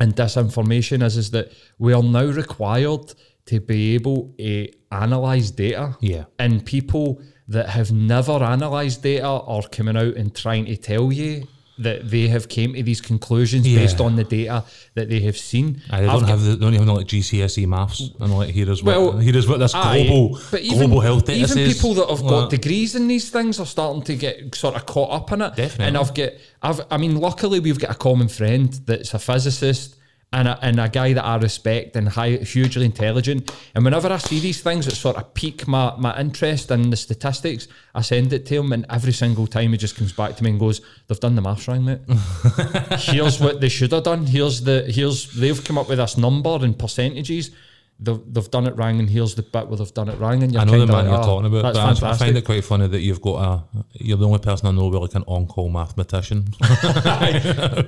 and 0.00 0.16
disinformation 0.16 1.02
is 1.02 1.16
is 1.16 1.30
that 1.32 1.52
we 1.78 1.92
are 1.92 2.02
now 2.02 2.24
required 2.24 3.14
to 3.46 3.60
be 3.60 3.94
able 3.94 4.34
to 4.38 4.68
analyze 4.90 5.50
data. 5.50 5.96
Yeah. 6.00 6.24
And 6.38 6.64
people 6.64 7.20
that 7.48 7.68
have 7.68 7.92
never 7.92 8.42
analysed 8.42 9.02
data 9.02 9.26
are 9.28 9.62
coming 9.70 9.96
out 9.96 10.14
and 10.16 10.34
trying 10.34 10.64
to 10.66 10.76
tell 10.76 11.12
you 11.12 11.46
that 11.76 12.08
they 12.08 12.28
have 12.28 12.48
came 12.48 12.72
to 12.72 12.82
these 12.84 13.00
conclusions 13.00 13.66
Yeah. 13.66 13.80
based 13.80 14.00
on 14.00 14.14
the 14.14 14.22
data 14.22 14.62
that 14.94 15.08
they 15.10 15.18
have 15.20 15.36
seen. 15.36 15.82
They 15.90 15.96
I've 15.96 16.06
don't 16.06 16.20
got- 16.20 16.28
have 16.28 16.42
the, 16.44 16.56
don't 16.56 16.72
even 16.72 16.86
know 16.86 16.94
like 16.94 17.08
GCSE 17.08 17.66
maths 17.66 18.10
and 18.20 18.32
like 18.32 18.50
here 18.50 18.70
is 18.70 18.80
what 18.82 18.96
Well, 18.96 19.18
here 19.18 19.36
is 19.36 19.48
what 19.48 19.58
this 19.58 19.74
Aye, 19.74 20.04
global 20.06 20.38
but 20.52 20.60
even, 20.60 20.78
global 20.78 21.00
health 21.00 21.24
data 21.26 21.38
even 21.40 21.48
says. 21.48 21.74
people 21.74 21.94
that 21.94 22.08
have 22.08 22.22
got 22.22 22.48
degrees 22.48 22.94
in 22.94 23.08
these 23.08 23.28
things 23.28 23.58
are 23.58 23.66
starting 23.66 24.02
to 24.02 24.14
get 24.14 24.54
sort 24.54 24.76
of 24.76 24.86
caught 24.86 25.10
up 25.10 25.32
in 25.32 25.42
it. 25.42 25.56
Definitely. 25.56 25.86
And 25.86 25.98
I've 25.98 26.14
got, 26.14 26.30
I've, 26.62 26.80
I 26.92 26.96
mean, 26.96 27.16
luckily 27.16 27.58
we've 27.58 27.78
got 27.80 27.90
a 27.90 27.94
common 27.98 28.28
friend 28.28 28.72
that's 28.86 29.12
a 29.12 29.18
physicist 29.18 29.96
and 30.34 30.48
a, 30.48 30.58
and 30.62 30.80
a 30.80 30.88
guy 30.88 31.12
that 31.12 31.24
I 31.24 31.36
respect 31.36 31.94
and 31.94 32.08
high, 32.08 32.32
hugely 32.32 32.84
intelligent. 32.84 33.54
And 33.74 33.84
whenever 33.84 34.12
I 34.12 34.16
see 34.18 34.40
these 34.40 34.60
things 34.60 34.86
that 34.86 34.96
sort 34.96 35.16
of 35.16 35.32
pique 35.32 35.68
my, 35.68 35.94
my 35.96 36.18
interest 36.18 36.72
in 36.72 36.90
the 36.90 36.96
statistics, 36.96 37.68
I 37.94 38.02
send 38.02 38.32
it 38.32 38.44
to 38.46 38.56
him, 38.56 38.72
and 38.72 38.84
every 38.90 39.12
single 39.12 39.46
time 39.46 39.70
he 39.70 39.78
just 39.78 39.94
comes 39.94 40.12
back 40.12 40.36
to 40.36 40.44
me 40.44 40.50
and 40.50 40.58
goes, 40.58 40.80
"They've 41.06 41.20
done 41.20 41.36
the 41.36 41.42
maths 41.42 41.68
wrong, 41.68 41.84
mate. 41.84 42.00
here's 42.98 43.38
what 43.38 43.60
they 43.60 43.68
should 43.68 43.92
have 43.92 44.02
done. 44.02 44.26
Here's 44.26 44.62
the 44.62 44.82
here's 44.88 45.32
they've 45.32 45.62
come 45.62 45.78
up 45.78 45.88
with 45.88 45.98
this 45.98 46.16
number 46.16 46.58
and 46.62 46.76
percentages." 46.76 47.52
They've, 48.00 48.20
they've 48.26 48.50
done 48.50 48.66
it 48.66 48.76
wrong, 48.76 48.98
and 48.98 49.08
here's 49.08 49.36
the 49.36 49.42
bit 49.42 49.68
where 49.68 49.76
they've 49.76 49.94
done 49.94 50.08
it 50.08 50.18
wrong. 50.18 50.42
And 50.42 50.52
you're 50.52 50.60
I 50.62 50.64
know 50.64 50.80
the 50.80 50.86
man 50.86 50.96
like, 50.96 51.04
you're 51.06 51.14
"Oh, 51.14 51.22
talking 51.22 51.46
about, 51.46 51.74
but 51.74 52.02
I- 52.04 52.10
I 52.10 52.14
find 52.16 52.36
it 52.36 52.44
quite 52.44 52.64
funny 52.64 52.88
that 52.88 53.00
you've 53.00 53.20
got 53.22 53.36
a 53.72 53.84
you're 53.92 54.16
the 54.18 54.26
only 54.26 54.40
person 54.40 54.66
I 54.66 54.72
know 54.72 54.88
with 54.88 55.00
like 55.00 55.14
an 55.14 55.22
on-call 55.28 55.68
mathematician. 55.70 56.46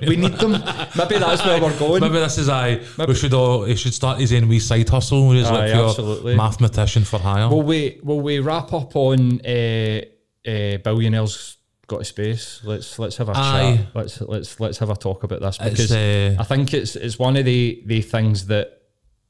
we 0.07 0.15
need 0.15 0.33
them. 0.33 0.53
Maybe 0.97 1.17
that's 1.19 1.45
where 1.45 1.61
we're 1.61 1.77
going. 1.77 2.01
Maybe 2.01 2.13
this 2.19 2.37
is 2.37 2.47
I. 2.49 2.81
We 3.05 3.15
should 3.15 3.33
all. 3.33 3.65
He 3.65 3.75
should 3.75 3.93
start 3.93 4.19
his 4.19 4.31
own 4.33 4.47
wee 4.47 4.59
side 4.59 4.87
hustle. 4.89 5.31
He's 5.31 5.49
like 5.49 5.71
Aye, 5.71 5.75
your 5.75 5.89
absolutely. 5.89 6.35
mathematician 6.35 7.03
for 7.03 7.19
hire. 7.19 7.49
Will 7.49 7.63
we 7.63 7.99
will 8.01 8.21
we 8.21 8.39
wrap 8.39 8.71
up 8.73 8.95
on 8.95 9.41
uh, 9.45 10.01
uh, 10.47 10.77
billionaires 10.77 11.57
got 11.87 11.99
to 11.99 12.05
space? 12.05 12.61
Let's 12.63 12.97
let's 12.97 13.17
have 13.17 13.29
a 13.29 13.33
Aye. 13.35 13.77
chat. 13.77 13.87
Let's 13.95 14.21
let's 14.21 14.59
let's 14.59 14.77
have 14.77 14.89
a 14.89 14.95
talk 14.95 15.23
about 15.23 15.41
this 15.41 15.57
because 15.57 15.91
uh, 15.91 16.37
I 16.39 16.43
think 16.43 16.73
it's 16.73 16.95
it's 16.95 17.19
one 17.19 17.35
of 17.37 17.45
the 17.45 17.83
the 17.85 18.01
things 18.01 18.47
that 18.47 18.81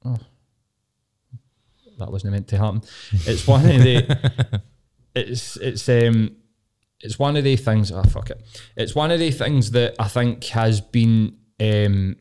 oh, 0.06 0.18
that 1.98 2.12
wasn't 2.12 2.34
meant 2.34 2.48
to 2.50 2.58
happen. 2.58 2.82
It's 3.12 3.48
one 3.48 3.66
of 3.66 3.82
the 3.82 4.62
it's 5.16 5.58
it's 5.58 5.88
um 5.90 6.36
it's 7.00 7.20
one 7.20 7.38
of 7.38 7.44
the 7.44 7.56
things. 7.56 7.92
Ah, 7.92 8.04
fuck 8.04 8.30
it. 8.32 8.42
It's 8.76 8.96
one 8.96 9.12
of 9.12 9.20
the 9.20 9.32
things 9.32 9.72
that 9.72 9.96
I 10.00 10.08
think 10.08 10.44
has 10.46 10.82
been 10.82 11.38
um 11.60 12.16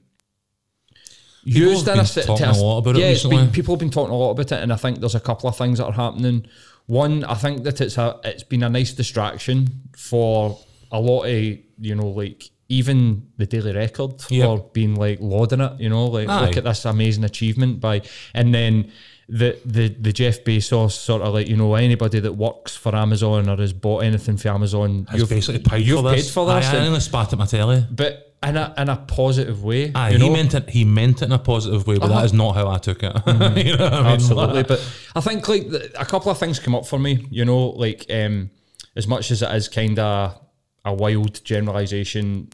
used 1.45 1.87
in 1.89 1.99
a, 1.99 2.05
talking 2.05 2.37
to 2.37 2.51
a 2.51 2.53
lot 2.53 2.79
about 2.79 2.97
it 2.97 3.01
yeah, 3.01 3.07
it's 3.07 3.24
recently. 3.24 3.37
been, 3.37 3.51
people 3.53 3.74
have 3.74 3.81
been 3.81 3.91
talking 3.91 4.12
a 4.12 4.16
lot 4.16 4.33
about 4.33 4.51
it, 4.53 4.62
and 4.62 4.72
I 4.72 4.77
think 4.77 5.01
there's 5.01 5.14
a 5.14 5.20
couple 5.20 5.49
of 5.49 5.57
things 5.57 5.79
that 5.79 5.87
are 5.87 5.93
happening. 5.93 6.47
One, 6.87 7.24
I 7.24 7.35
think 7.35 7.62
that 7.64 7.81
it's 7.81 7.99
a 7.99 8.18
it's 8.24 8.43
been 8.43 8.62
a 8.62 8.68
nice 8.68 8.93
distraction 8.93 9.89
for 9.97 10.59
a 10.93 11.01
lot 11.01 11.24
of 11.24 11.33
you 11.79 11.95
know 11.95 12.09
like 12.09 12.45
even 12.68 13.29
the 13.37 13.47
Daily 13.47 13.72
Record 13.72 14.14
Yep. 14.29 14.45
for 14.45 14.70
being 14.72 14.95
like 14.97 15.18
lauding 15.20 15.61
it. 15.61 15.81
You 15.81 15.89
know, 15.89 16.07
like 16.07 16.29
Aye. 16.29 16.47
look 16.47 16.57
at 16.57 16.64
this 16.64 16.85
amazing 16.85 17.24
achievement 17.24 17.81
by, 17.81 18.03
and 18.35 18.55
then. 18.55 18.93
The, 19.29 19.59
the 19.64 19.89
the 19.89 20.12
Jeff 20.12 20.45
Bezos 20.45 20.93
sort 20.93 21.20
of 21.22 21.35
like 21.35 21.49
you 21.49 21.57
know 21.57 21.74
anybody 21.74 22.20
that 22.20 22.33
works 22.35 22.77
for 22.77 22.95
Amazon 22.95 23.49
or 23.49 23.57
has 23.57 23.72
bought 23.72 24.05
anything 24.05 24.37
for 24.37 24.51
Amazon 24.51 25.07
Has 25.11 25.18
you've, 25.20 25.29
basically 25.29 25.59
paid 25.61 25.85
you've 25.85 25.99
for 25.99 26.11
this. 26.12 26.27
paid 26.29 26.33
for 26.33 26.47
this 26.47 26.64
I 26.66 26.77
and- 26.77 27.03
spat 27.03 27.33
at 27.33 27.39
my 27.41 27.47
telly. 27.47 27.85
but 27.91 28.22
in 28.45 28.57
a 28.57 28.72
in 28.79 28.89
a 28.89 28.97
positive 28.97 29.64
way 29.64 29.91
Aye, 29.97 30.12
he 30.12 30.18
know? 30.18 30.33
meant 30.33 30.55
it. 30.55 30.70
He 30.70 30.85
meant 30.85 31.22
it 31.22 31.24
in 31.24 31.33
a 31.33 31.41
positive 31.41 31.85
way, 31.89 31.99
but 31.99 32.07
that 32.09 32.24
is 32.24 32.33
not 32.33 32.55
how 32.55 32.68
I 32.68 32.79
took 32.79 33.03
it. 33.03 33.12
you 33.66 33.77
know 33.77 33.85
what 33.85 33.93
I 33.95 34.03
mean? 34.03 34.07
absolutely. 34.12 34.62
But 34.62 34.79
I 35.16 35.20
think 35.20 35.49
like 35.49 35.66
a 35.99 36.05
couple 36.05 36.31
of 36.31 36.39
things 36.39 36.61
come 36.61 36.77
up 36.77 36.87
for 36.87 36.99
me. 36.99 37.27
You 37.29 37.45
know, 37.47 37.70
like 37.70 38.07
um, 38.11 38.51
as 38.95 39.09
much 39.09 39.33
as 39.33 39.43
it 39.43 39.51
is 39.57 39.68
kind 39.68 39.99
of 39.99 40.39
a 40.85 40.95
wild 40.95 41.45
generalization, 41.45 42.51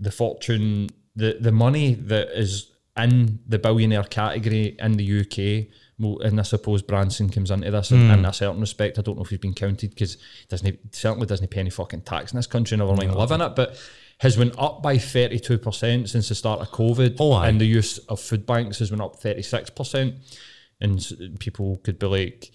the 0.00 0.10
fortune, 0.10 0.90
the 1.14 1.36
the 1.40 1.52
money 1.52 1.94
that 1.94 2.28
is 2.36 2.72
in 2.96 3.38
the 3.46 3.58
billionaire 3.60 4.02
category 4.04 4.74
in 4.80 4.92
the 4.94 5.20
UK. 5.20 5.68
Well, 5.98 6.18
and 6.20 6.38
I 6.38 6.42
suppose 6.42 6.82
Branson 6.82 7.30
comes 7.30 7.50
into 7.50 7.70
this 7.70 7.90
in, 7.90 8.10
in 8.10 8.18
hmm. 8.18 8.24
a 8.26 8.32
certain 8.32 8.60
respect. 8.60 8.98
I 8.98 9.02
don't 9.02 9.16
know 9.16 9.24
if 9.24 9.30
he's 9.30 9.38
been 9.38 9.54
counted 9.54 9.90
because 9.90 10.18
doesn't 10.48 10.94
certainly 10.94 11.26
doesn't 11.26 11.48
pay 11.50 11.60
any 11.60 11.70
fucking 11.70 12.02
tax 12.02 12.32
in 12.32 12.36
this 12.36 12.46
country. 12.46 12.76
Never 12.76 12.94
mind 12.94 13.14
live 13.14 13.30
in 13.30 13.40
it, 13.40 13.56
but 13.56 13.76
has 14.18 14.36
went 14.36 14.54
up 14.58 14.82
by 14.82 14.98
thirty 14.98 15.38
two 15.38 15.56
percent 15.56 16.10
since 16.10 16.28
the 16.28 16.34
start 16.34 16.60
of 16.60 16.68
COVID. 16.68 17.16
Oh, 17.18 17.38
and 17.38 17.60
the 17.60 17.66
use 17.66 17.98
of 17.98 18.20
food 18.20 18.44
banks 18.44 18.78
has 18.80 18.90
went 18.90 19.02
up 19.02 19.16
thirty 19.16 19.42
six 19.42 19.70
percent 19.70 20.16
and 20.80 21.36
people 21.38 21.78
could 21.78 21.98
be 21.98 22.06
like 22.06 22.50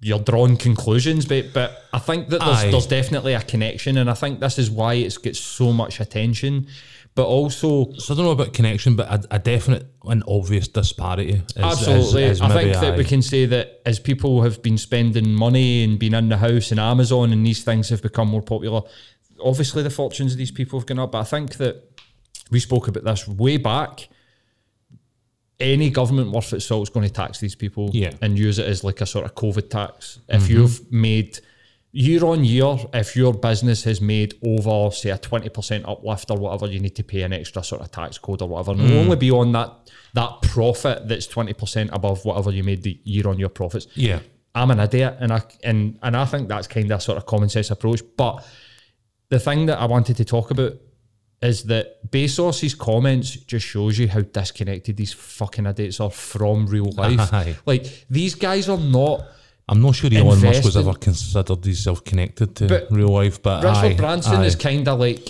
you're 0.00 0.18
drawing 0.18 0.56
conclusions 0.56 1.24
but 1.24 1.52
but 1.52 1.84
I 1.92 1.98
think 1.98 2.28
that 2.28 2.40
there's, 2.40 2.64
Aye. 2.64 2.70
there's 2.70 2.86
definitely 2.86 3.34
a 3.34 3.40
connection 3.40 3.96
and 3.98 4.10
I 4.10 4.14
think 4.14 4.40
this 4.40 4.58
is 4.58 4.70
why 4.70 4.94
it's 4.94 5.18
gets 5.18 5.40
so 5.40 5.72
much 5.72 6.00
attention 6.00 6.68
but 7.16 7.26
also 7.26 7.92
So 7.94 8.14
I 8.14 8.16
don't 8.16 8.26
know 8.26 8.30
about 8.30 8.52
connection, 8.52 8.94
but 8.94 9.08
a, 9.08 9.36
a 9.36 9.38
definite 9.40 9.88
and 10.04 10.22
obvious 10.28 10.68
disparity. 10.68 11.42
Is, 11.56 11.56
absolutely 11.56 12.22
is, 12.22 12.30
is 12.32 12.40
I 12.40 12.48
think 12.50 12.74
that 12.74 12.96
we 12.96 13.04
can 13.04 13.22
say 13.22 13.46
that 13.46 13.80
as 13.84 13.98
people 13.98 14.42
have 14.42 14.62
been 14.62 14.78
spending 14.78 15.34
money 15.34 15.82
and 15.82 15.98
been 15.98 16.14
in 16.14 16.28
the 16.28 16.36
house 16.36 16.70
and 16.70 16.78
Amazon 16.78 17.32
and 17.32 17.44
these 17.44 17.64
things 17.64 17.88
have 17.88 18.02
become 18.02 18.28
more 18.28 18.42
popular 18.42 18.82
obviously 19.44 19.82
the 19.82 19.90
fortunes 19.90 20.32
of 20.32 20.38
these 20.38 20.50
people 20.50 20.78
have 20.78 20.86
gone 20.86 20.98
up 20.98 21.12
but 21.12 21.20
I 21.20 21.24
think 21.24 21.56
that 21.56 21.82
we 22.50 22.60
spoke 22.60 22.88
about 22.88 23.04
this 23.04 23.26
way 23.28 23.56
back 23.56 24.08
any 25.58 25.90
government 25.90 26.30
worth 26.30 26.52
its 26.52 26.66
salt 26.66 26.82
is 26.82 26.90
going 26.90 27.06
to 27.06 27.12
tax 27.12 27.38
these 27.40 27.54
people 27.54 27.90
Yeah. 27.92 28.12
and 28.20 28.38
use 28.38 28.58
it 28.58 28.66
as 28.66 28.84
like 28.84 29.00
a 29.00 29.06
sort 29.06 29.24
of 29.24 29.34
COVID 29.34 29.70
tax. 29.70 30.20
If 30.28 30.42
mm-hmm. 30.42 30.52
you've 30.52 30.92
made 30.92 31.40
year 31.96 32.24
on 32.24 32.44
year, 32.44 32.76
if 32.92 33.16
your 33.16 33.32
business 33.32 33.84
has 33.84 34.00
made 34.00 34.34
over, 34.44 34.94
say, 34.94 35.10
a 35.10 35.18
20% 35.18 35.88
uplift 35.88 36.30
or 36.30 36.36
whatever, 36.36 36.70
you 36.70 36.78
need 36.78 36.94
to 36.96 37.02
pay 37.02 37.22
an 37.22 37.32
extra 37.32 37.64
sort 37.64 37.80
of 37.80 37.90
tax 37.90 38.18
code 38.18 38.42
or 38.42 38.48
whatever. 38.48 38.72
And 38.72 38.82
it'll 38.82 38.98
only 38.98 39.16
be 39.16 39.30
on 39.30 39.52
that 39.52 39.72
that 40.12 40.40
profit 40.42 41.08
that's 41.08 41.26
20% 41.26 41.90
above 41.92 42.24
whatever 42.24 42.50
you 42.50 42.64
made 42.64 42.82
the 42.82 42.98
year 43.04 43.28
on 43.28 43.38
year 43.38 43.48
profits. 43.48 43.86
Yeah. 43.94 44.20
I'm 44.54 44.70
an 44.70 44.80
idiot, 44.80 45.16
and 45.20 45.32
I 45.32 45.42
and 45.64 45.98
and 46.02 46.16
I 46.16 46.24
think 46.24 46.48
that's 46.48 46.66
kind 46.66 46.90
of 46.90 46.98
a 46.98 47.00
sort 47.00 47.18
of 47.18 47.26
common 47.26 47.48
sense 47.50 47.70
approach. 47.70 48.02
But 48.16 48.42
the 49.28 49.38
thing 49.38 49.66
that 49.66 49.78
I 49.78 49.84
wanted 49.84 50.16
to 50.16 50.24
talk 50.24 50.50
about 50.50 50.72
is 51.42 51.64
that 51.64 52.10
Bezos's 52.10 52.74
comments 52.74 53.30
just 53.30 53.66
shows 53.66 53.98
you 53.98 54.08
how 54.08 54.22
disconnected 54.22 54.96
these 54.96 55.12
fucking 55.12 55.66
idiots 55.66 56.00
are 56.00 56.10
from 56.10 56.66
real 56.66 56.90
life. 56.92 57.32
Aye. 57.32 57.56
Like 57.66 58.06
these 58.08 58.34
guys 58.34 58.68
are 58.68 58.78
not. 58.78 59.26
I'm 59.68 59.82
not 59.82 59.94
sure 59.96 60.10
Elon 60.12 60.40
Musk 60.42 60.64
was 60.64 60.76
ever 60.76 60.94
considered 60.94 61.64
himself 61.64 62.04
connected 62.04 62.54
to 62.56 62.68
But 62.68 62.86
real 62.90 63.08
life, 63.08 63.42
but 63.42 63.64
Richard 63.64 63.76
aye, 63.78 63.94
Branson 63.94 64.36
aye. 64.36 64.44
is 64.46 64.54
kind 64.54 64.86
of 64.86 65.00
like 65.00 65.28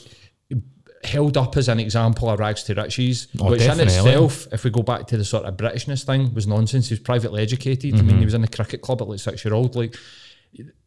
held 1.04 1.36
up 1.36 1.56
as 1.56 1.68
an 1.68 1.78
example 1.80 2.28
of 2.28 2.38
rags 2.40 2.62
to 2.64 2.74
riches, 2.74 3.28
Oh, 3.40 3.50
which 3.50 3.62
in 3.62 3.80
itself, 3.80 4.46
if 4.52 4.64
we 4.64 4.70
go 4.70 4.82
back 4.82 5.06
to 5.08 5.16
the 5.16 5.24
sort 5.24 5.44
of 5.44 5.56
Britishness 5.56 6.04
thing, 6.04 6.34
was 6.34 6.46
nonsense. 6.46 6.88
He 6.88 6.94
was 6.94 7.00
privately 7.00 7.42
educated. 7.42 7.94
I 7.94 7.98
Mm-hmm. 7.98 8.06
mean, 8.08 8.18
he 8.18 8.24
was 8.24 8.34
in 8.34 8.42
the 8.42 8.48
cricket 8.48 8.82
club 8.82 9.00
at 9.00 9.08
like 9.08 9.20
six 9.20 9.44
year 9.44 9.54
old. 9.54 9.74
Like 9.76 9.94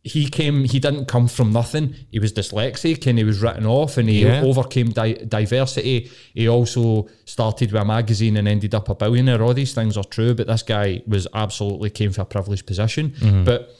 he 0.04 0.28
came, 0.30 0.64
he 0.64 0.80
didn't 0.80 1.06
come 1.06 1.28
from 1.28 1.52
nothing. 1.52 1.94
He 2.10 2.20
was 2.20 2.32
dyslexic 2.34 3.06
and 3.06 3.18
he 3.18 3.24
was 3.26 3.42
written 3.42 3.66
off, 3.66 3.98
and 3.98 4.08
he 4.10 4.24
Yeah. 4.24 4.42
overcame 4.44 4.92
di- 4.92 5.26
diversity. 5.28 6.10
He 6.34 6.48
also 6.48 7.08
started 7.26 7.72
with 7.72 7.82
a 7.82 7.86
magazine 7.86 8.38
and 8.38 8.48
ended 8.48 8.74
up 8.74 8.88
a 8.90 8.96
billionaire. 8.96 9.44
All 9.44 9.54
these 9.54 9.74
things 9.74 9.98
are 9.98 10.04
true, 10.06 10.34
but 10.34 10.48
this 10.48 10.64
guy 10.64 11.02
was 11.06 11.28
absolutely 11.34 11.90
came 11.90 12.12
from 12.12 12.24
a 12.24 12.26
privileged 12.26 12.66
position. 12.66 13.12
Mm-hmm. 13.20 13.44
But 13.44 13.76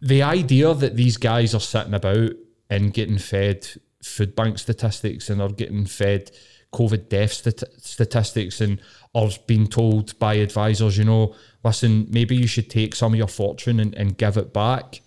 the 0.00 0.22
idea 0.22 0.72
that 0.74 0.96
these 0.96 1.16
guys 1.18 1.54
are 1.54 1.60
sitting 1.60 1.94
about 1.94 2.30
and 2.70 2.94
getting 2.94 3.18
fed 3.18 3.66
food 4.02 4.34
bank 4.34 4.58
statistics 4.58 5.28
and 5.28 5.42
are 5.42 5.48
getting 5.50 5.84
fed 5.84 6.30
COVID 6.72 7.08
death 7.08 7.32
stat- 7.32 7.64
statistics 7.78 8.60
and 8.60 8.78
are 9.14 9.30
being 9.46 9.66
told 9.66 10.18
by 10.18 10.34
advisors, 10.34 10.98
you 10.98 11.04
know, 11.04 11.34
listen, 11.64 12.06
maybe 12.10 12.36
you 12.36 12.46
should 12.46 12.70
take 12.70 12.94
some 12.94 13.12
of 13.12 13.18
your 13.18 13.28
fortune 13.28 13.80
and, 13.80 13.94
and 13.94 14.16
give 14.18 14.36
it 14.36 14.52
back 14.52 15.00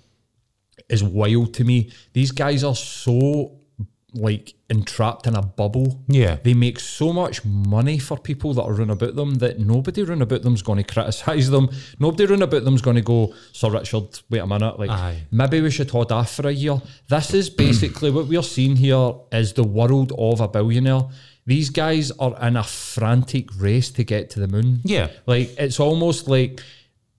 is 0.89 1.03
wild 1.03 1.53
to 1.55 1.63
me. 1.63 1.89
These 2.13 2.31
guys 2.31 2.63
are 2.63 2.75
so 2.75 3.57
like 4.13 4.55
entrapped 4.69 5.25
in 5.25 5.35
a 5.35 5.41
bubble. 5.41 6.03
Yeah. 6.07 6.37
They 6.43 6.53
make 6.53 6.81
so 6.81 7.13
much 7.13 7.45
money 7.45 7.97
for 7.97 8.17
people 8.17 8.53
that 8.55 8.63
are 8.63 8.73
run 8.73 8.89
about 8.89 9.15
them 9.15 9.35
that 9.35 9.59
nobody 9.59 10.03
run 10.03 10.21
about 10.21 10.41
them's 10.41 10.61
going 10.61 10.83
to 10.83 10.93
criticise 10.93 11.49
them. 11.49 11.69
Nobody 11.97 12.25
run 12.25 12.41
about 12.41 12.65
them's 12.65 12.81
going 12.81 12.97
to 12.97 13.01
go, 13.01 13.33
Sir 13.53 13.71
Richard, 13.71 14.19
wait 14.29 14.39
a 14.39 14.47
minute, 14.47 14.77
like 14.77 14.89
Aye. 14.89 15.23
maybe 15.31 15.61
we 15.61 15.71
should 15.71 15.89
hold 15.89 16.11
off 16.11 16.35
for 16.35 16.49
a 16.49 16.51
year. 16.51 16.81
This 17.07 17.33
is 17.33 17.49
basically 17.49 18.11
what 18.11 18.27
we're 18.27 18.43
seeing 18.43 18.75
here 18.75 19.13
is 19.31 19.53
the 19.53 19.63
world 19.63 20.11
of 20.17 20.41
a 20.41 20.47
billionaire. 20.49 21.03
These 21.45 21.69
guys 21.71 22.11
are 22.11 22.37
in 22.47 22.55
a 22.55 22.63
frantic 22.63 23.49
race 23.57 23.89
to 23.91 24.03
get 24.03 24.29
to 24.31 24.39
the 24.39 24.47
moon. 24.47 24.81
Yeah. 24.83 25.09
Like 25.25 25.55
it's 25.57 25.79
almost 25.79 26.27
like 26.27 26.61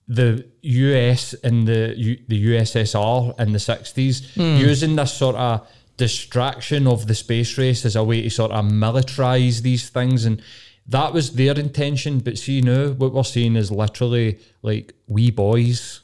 the 0.08 0.46
US 0.62 1.34
and 1.34 1.66
the 1.66 1.94
U, 1.96 2.18
the 2.28 2.46
USSR 2.46 3.38
in 3.40 3.52
the 3.52 3.58
sixties 3.58 4.34
hmm. 4.34 4.56
using 4.56 4.96
this 4.96 5.12
sort 5.12 5.36
of 5.36 5.66
distraction 5.96 6.86
of 6.86 7.06
the 7.06 7.14
space 7.14 7.56
race 7.58 7.84
as 7.84 7.96
a 7.96 8.04
way 8.04 8.22
to 8.22 8.30
sort 8.30 8.50
of 8.50 8.64
militarize 8.64 9.62
these 9.62 9.88
things 9.88 10.24
and 10.24 10.42
that 10.86 11.12
was 11.12 11.34
their 11.34 11.56
intention 11.58 12.18
but 12.18 12.38
see 12.38 12.60
now 12.60 12.88
what 12.88 13.12
we're 13.12 13.22
seeing 13.22 13.56
is 13.56 13.70
literally 13.70 14.38
like 14.62 14.94
wee 15.06 15.30
boys 15.30 16.00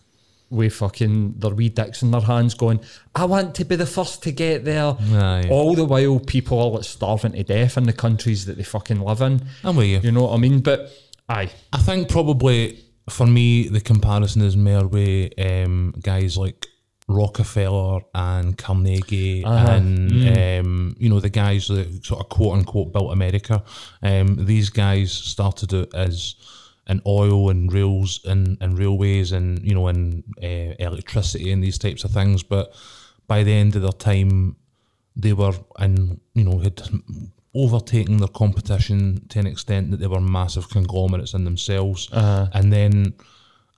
with 0.50 0.74
fucking 0.74 1.34
their 1.38 1.54
wee 1.54 1.68
dicks 1.68 2.02
in 2.02 2.10
their 2.10 2.22
hands 2.22 2.54
going 2.54 2.80
I 3.14 3.24
want 3.26 3.54
to 3.56 3.64
be 3.64 3.76
the 3.76 3.86
first 3.86 4.22
to 4.22 4.32
get 4.32 4.64
there 4.64 4.96
Aye. 5.12 5.48
all 5.50 5.74
the 5.74 5.84
while 5.84 6.18
people 6.20 6.58
are 6.60 6.70
like 6.70 6.84
starving 6.84 7.32
to 7.32 7.42
death 7.44 7.76
in 7.76 7.84
the 7.84 7.92
countries 7.92 8.46
that 8.46 8.56
they 8.56 8.62
fucking 8.62 9.00
live 9.00 9.20
in 9.20 9.42
I'm 9.62 9.76
with 9.76 9.86
you. 9.88 10.00
you 10.00 10.10
know 10.12 10.24
what 10.24 10.34
I 10.34 10.38
mean 10.38 10.60
but 10.60 10.90
aye 11.28 11.50
I 11.72 11.78
think 11.78 12.08
probably 12.08 12.78
for 13.10 13.26
me 13.26 13.68
the 13.68 13.80
comparison 13.80 14.42
is 14.42 14.56
more 14.56 14.86
with 14.86 15.32
um, 15.38 15.94
guys 16.02 16.36
like 16.38 16.66
Rockefeller 17.10 18.00
and 18.14 18.56
Carnegie 18.56 19.42
Uh-huh. 19.44 19.72
and 19.72 20.10
Mm. 20.10 20.60
um, 20.60 20.96
you 20.98 21.08
know 21.08 21.20
the 21.20 21.30
guys 21.30 21.68
that 21.68 22.04
sort 22.04 22.20
of 22.20 22.28
quote 22.28 22.58
unquote 22.58 22.92
built 22.92 23.12
America. 23.12 23.62
Um, 24.02 24.44
these 24.46 24.68
guys 24.70 25.10
started 25.12 25.72
it 25.72 25.94
as 25.94 26.34
in 26.88 27.02
oil 27.06 27.50
and 27.50 27.72
rails 27.72 28.20
and, 28.24 28.56
and 28.60 28.78
railways 28.78 29.32
and 29.32 29.62
you 29.62 29.74
know 29.74 29.88
and 29.88 30.24
uh, 30.42 30.74
electricity 30.78 31.52
and 31.52 31.62
these 31.62 31.78
types 31.78 32.04
of 32.04 32.10
things. 32.10 32.42
But 32.42 32.74
by 33.26 33.42
the 33.42 33.52
end 33.52 33.76
of 33.76 33.82
their 33.82 33.92
time, 33.92 34.56
they 35.14 35.32
were 35.32 35.54
and 35.78 36.20
you 36.34 36.44
know 36.44 36.58
had 36.58 36.82
overtaken 37.54 38.18
their 38.18 38.28
competition 38.28 39.26
to 39.28 39.38
an 39.38 39.46
extent 39.46 39.90
that 39.90 39.98
they 39.98 40.06
were 40.06 40.20
massive 40.20 40.68
conglomerates 40.70 41.34
in 41.34 41.44
themselves, 41.44 42.08
and 42.12 42.72
then 42.72 43.14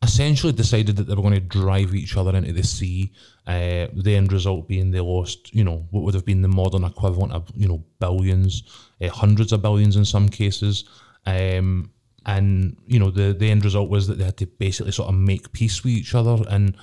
essentially 0.02 0.52
decided 0.52 0.96
that 0.96 1.04
they 1.04 1.14
were 1.14 1.22
going 1.22 1.34
to 1.34 1.40
drive 1.40 1.94
each 1.94 2.16
other 2.16 2.34
into 2.34 2.52
the 2.52 2.62
sea. 2.62 3.12
Uh, 3.46 3.86
the 3.92 4.14
end 4.16 4.32
result 4.32 4.68
being 4.68 4.90
they 4.90 5.00
lost, 5.00 5.52
you 5.54 5.64
know, 5.64 5.86
what 5.90 6.04
would 6.04 6.14
have 6.14 6.24
been 6.24 6.42
the 6.42 6.48
modern 6.48 6.84
equivalent 6.84 7.32
of 7.32 7.50
you 7.56 7.68
know 7.68 7.82
billions, 7.98 8.62
uh, 9.00 9.08
hundreds 9.08 9.52
of 9.52 9.62
billions 9.62 9.96
in 9.96 10.04
some 10.04 10.28
cases. 10.28 10.84
Um, 11.26 11.90
and 12.36 12.76
you 12.86 12.98
know 12.98 13.10
the 13.10 13.32
the 13.32 13.50
end 13.50 13.64
result 13.64 13.88
was 13.90 14.06
that 14.06 14.18
they 14.18 14.24
had 14.24 14.36
to 14.36 14.46
basically 14.46 14.92
sort 14.92 15.08
of 15.08 15.14
make 15.14 15.52
peace 15.52 15.82
with 15.84 15.94
each 15.94 16.14
other 16.14 16.36
and 16.48 16.76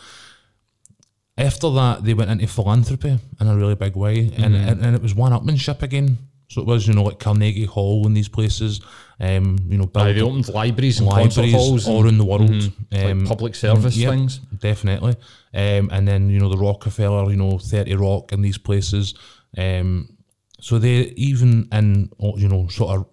after 1.37 1.69
that, 1.71 2.03
they 2.03 2.13
went 2.13 2.31
into 2.31 2.47
philanthropy 2.47 3.19
in 3.39 3.47
a 3.47 3.55
really 3.55 3.75
big 3.75 3.95
way, 3.95 4.31
and, 4.37 4.55
and 4.55 4.83
and 4.83 4.95
it 4.95 5.01
was 5.01 5.13
one 5.13 5.31
upmanship 5.31 5.83
again. 5.83 6.17
So 6.49 6.61
it 6.61 6.67
was, 6.67 6.87
you 6.87 6.93
know, 6.93 7.03
like 7.03 7.19
Carnegie 7.19 7.65
Hall 7.65 8.07
and 8.07 8.15
these 8.15 8.29
places, 8.29 8.79
um, 9.19 9.57
you 9.67 9.77
know, 9.77 9.91
Aye, 9.95 10.13
they 10.13 10.21
opened 10.21 10.47
libraries 10.47 10.99
and 10.99 11.07
libraries 11.07 11.53
halls 11.53 11.87
all 11.87 12.05
around 12.05 12.17
the 12.17 12.25
world, 12.25 12.71
like 12.89 13.03
um, 13.03 13.25
public 13.25 13.53
service 13.53 13.97
yep, 13.97 14.11
things. 14.11 14.37
definitely. 14.57 15.15
Um, 15.53 15.89
and 15.91 16.07
then 16.07 16.29
you 16.29 16.39
know 16.39 16.49
the 16.49 16.57
Rockefeller, 16.57 17.29
you 17.29 17.37
know, 17.37 17.59
Thirty 17.59 17.95
Rock 17.95 18.31
and 18.31 18.43
these 18.43 18.57
places. 18.57 19.13
Um, 19.57 20.17
so 20.59 20.79
they 20.79 21.13
even 21.17 21.67
in 21.71 22.09
you 22.37 22.47
know 22.47 22.67
sort 22.69 22.97
of 22.97 23.05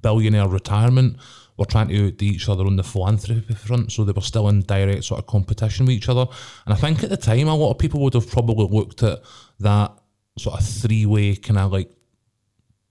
billionaire 0.00 0.48
retirement 0.48 1.16
were 1.58 1.64
trying 1.64 1.88
to 1.88 2.06
outdo 2.06 2.24
each 2.24 2.48
other 2.48 2.64
on 2.64 2.76
the 2.76 2.84
philanthropy 2.84 3.54
front, 3.54 3.92
so 3.92 4.04
they 4.04 4.12
were 4.12 4.20
still 4.20 4.48
in 4.48 4.62
direct 4.62 5.04
sort 5.04 5.20
of 5.20 5.26
competition 5.26 5.86
with 5.86 5.96
each 5.96 6.08
other. 6.08 6.26
And 6.64 6.72
I 6.72 6.76
think 6.76 7.02
at 7.02 7.10
the 7.10 7.16
time, 7.16 7.48
a 7.48 7.54
lot 7.54 7.72
of 7.72 7.78
people 7.78 8.00
would 8.00 8.14
have 8.14 8.30
probably 8.30 8.68
looked 8.70 9.02
at 9.02 9.20
that 9.60 9.92
sort 10.38 10.60
of 10.60 10.66
three 10.66 11.04
way 11.04 11.34
kind 11.34 11.58
of 11.58 11.72
like 11.72 11.90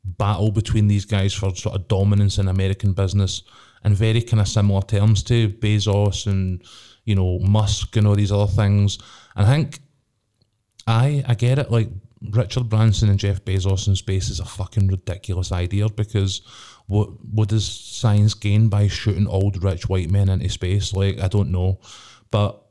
battle 0.03 0.51
between 0.51 0.87
these 0.87 1.05
guys 1.05 1.33
for 1.33 1.55
sort 1.55 1.75
of 1.75 1.87
dominance 1.87 2.37
in 2.37 2.47
American 2.47 2.93
business 2.93 3.43
in 3.83 3.93
very 3.93 4.21
kind 4.21 4.41
of 4.41 4.47
similar 4.47 4.81
terms 4.81 5.23
to 5.23 5.49
Bezos 5.49 6.27
and 6.27 6.63
you 7.05 7.15
know 7.15 7.39
Musk 7.39 7.95
and 7.95 8.05
all 8.05 8.15
these 8.15 8.31
other 8.31 8.51
things. 8.51 8.99
And 9.35 9.47
I 9.47 9.55
think 9.55 9.79
I 10.85 11.23
I 11.27 11.35
get 11.35 11.59
it. 11.59 11.71
Like 11.71 11.89
Richard 12.31 12.69
Branson 12.69 13.09
and 13.09 13.19
Jeff 13.19 13.43
Bezos 13.43 13.87
in 13.87 13.95
space 13.95 14.29
is 14.29 14.39
a 14.39 14.45
fucking 14.45 14.87
ridiculous 14.87 15.51
idea 15.51 15.87
because 15.89 16.41
what 16.87 17.09
what 17.23 17.49
does 17.49 17.67
science 17.67 18.33
gain 18.33 18.69
by 18.69 18.87
shooting 18.87 19.27
old 19.27 19.63
rich 19.63 19.87
white 19.87 20.09
men 20.09 20.29
into 20.29 20.49
space? 20.49 20.93
Like 20.93 21.19
I 21.19 21.27
don't 21.27 21.51
know, 21.51 21.79
but 22.31 22.63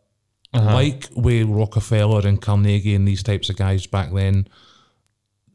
uh-huh. 0.53 0.75
like 0.75 1.09
with 1.15 1.49
Rockefeller 1.49 2.27
and 2.27 2.41
Carnegie 2.41 2.95
and 2.95 3.07
these 3.07 3.23
types 3.23 3.51
of 3.51 3.57
guys 3.57 3.87
back 3.87 4.13
then, 4.13 4.49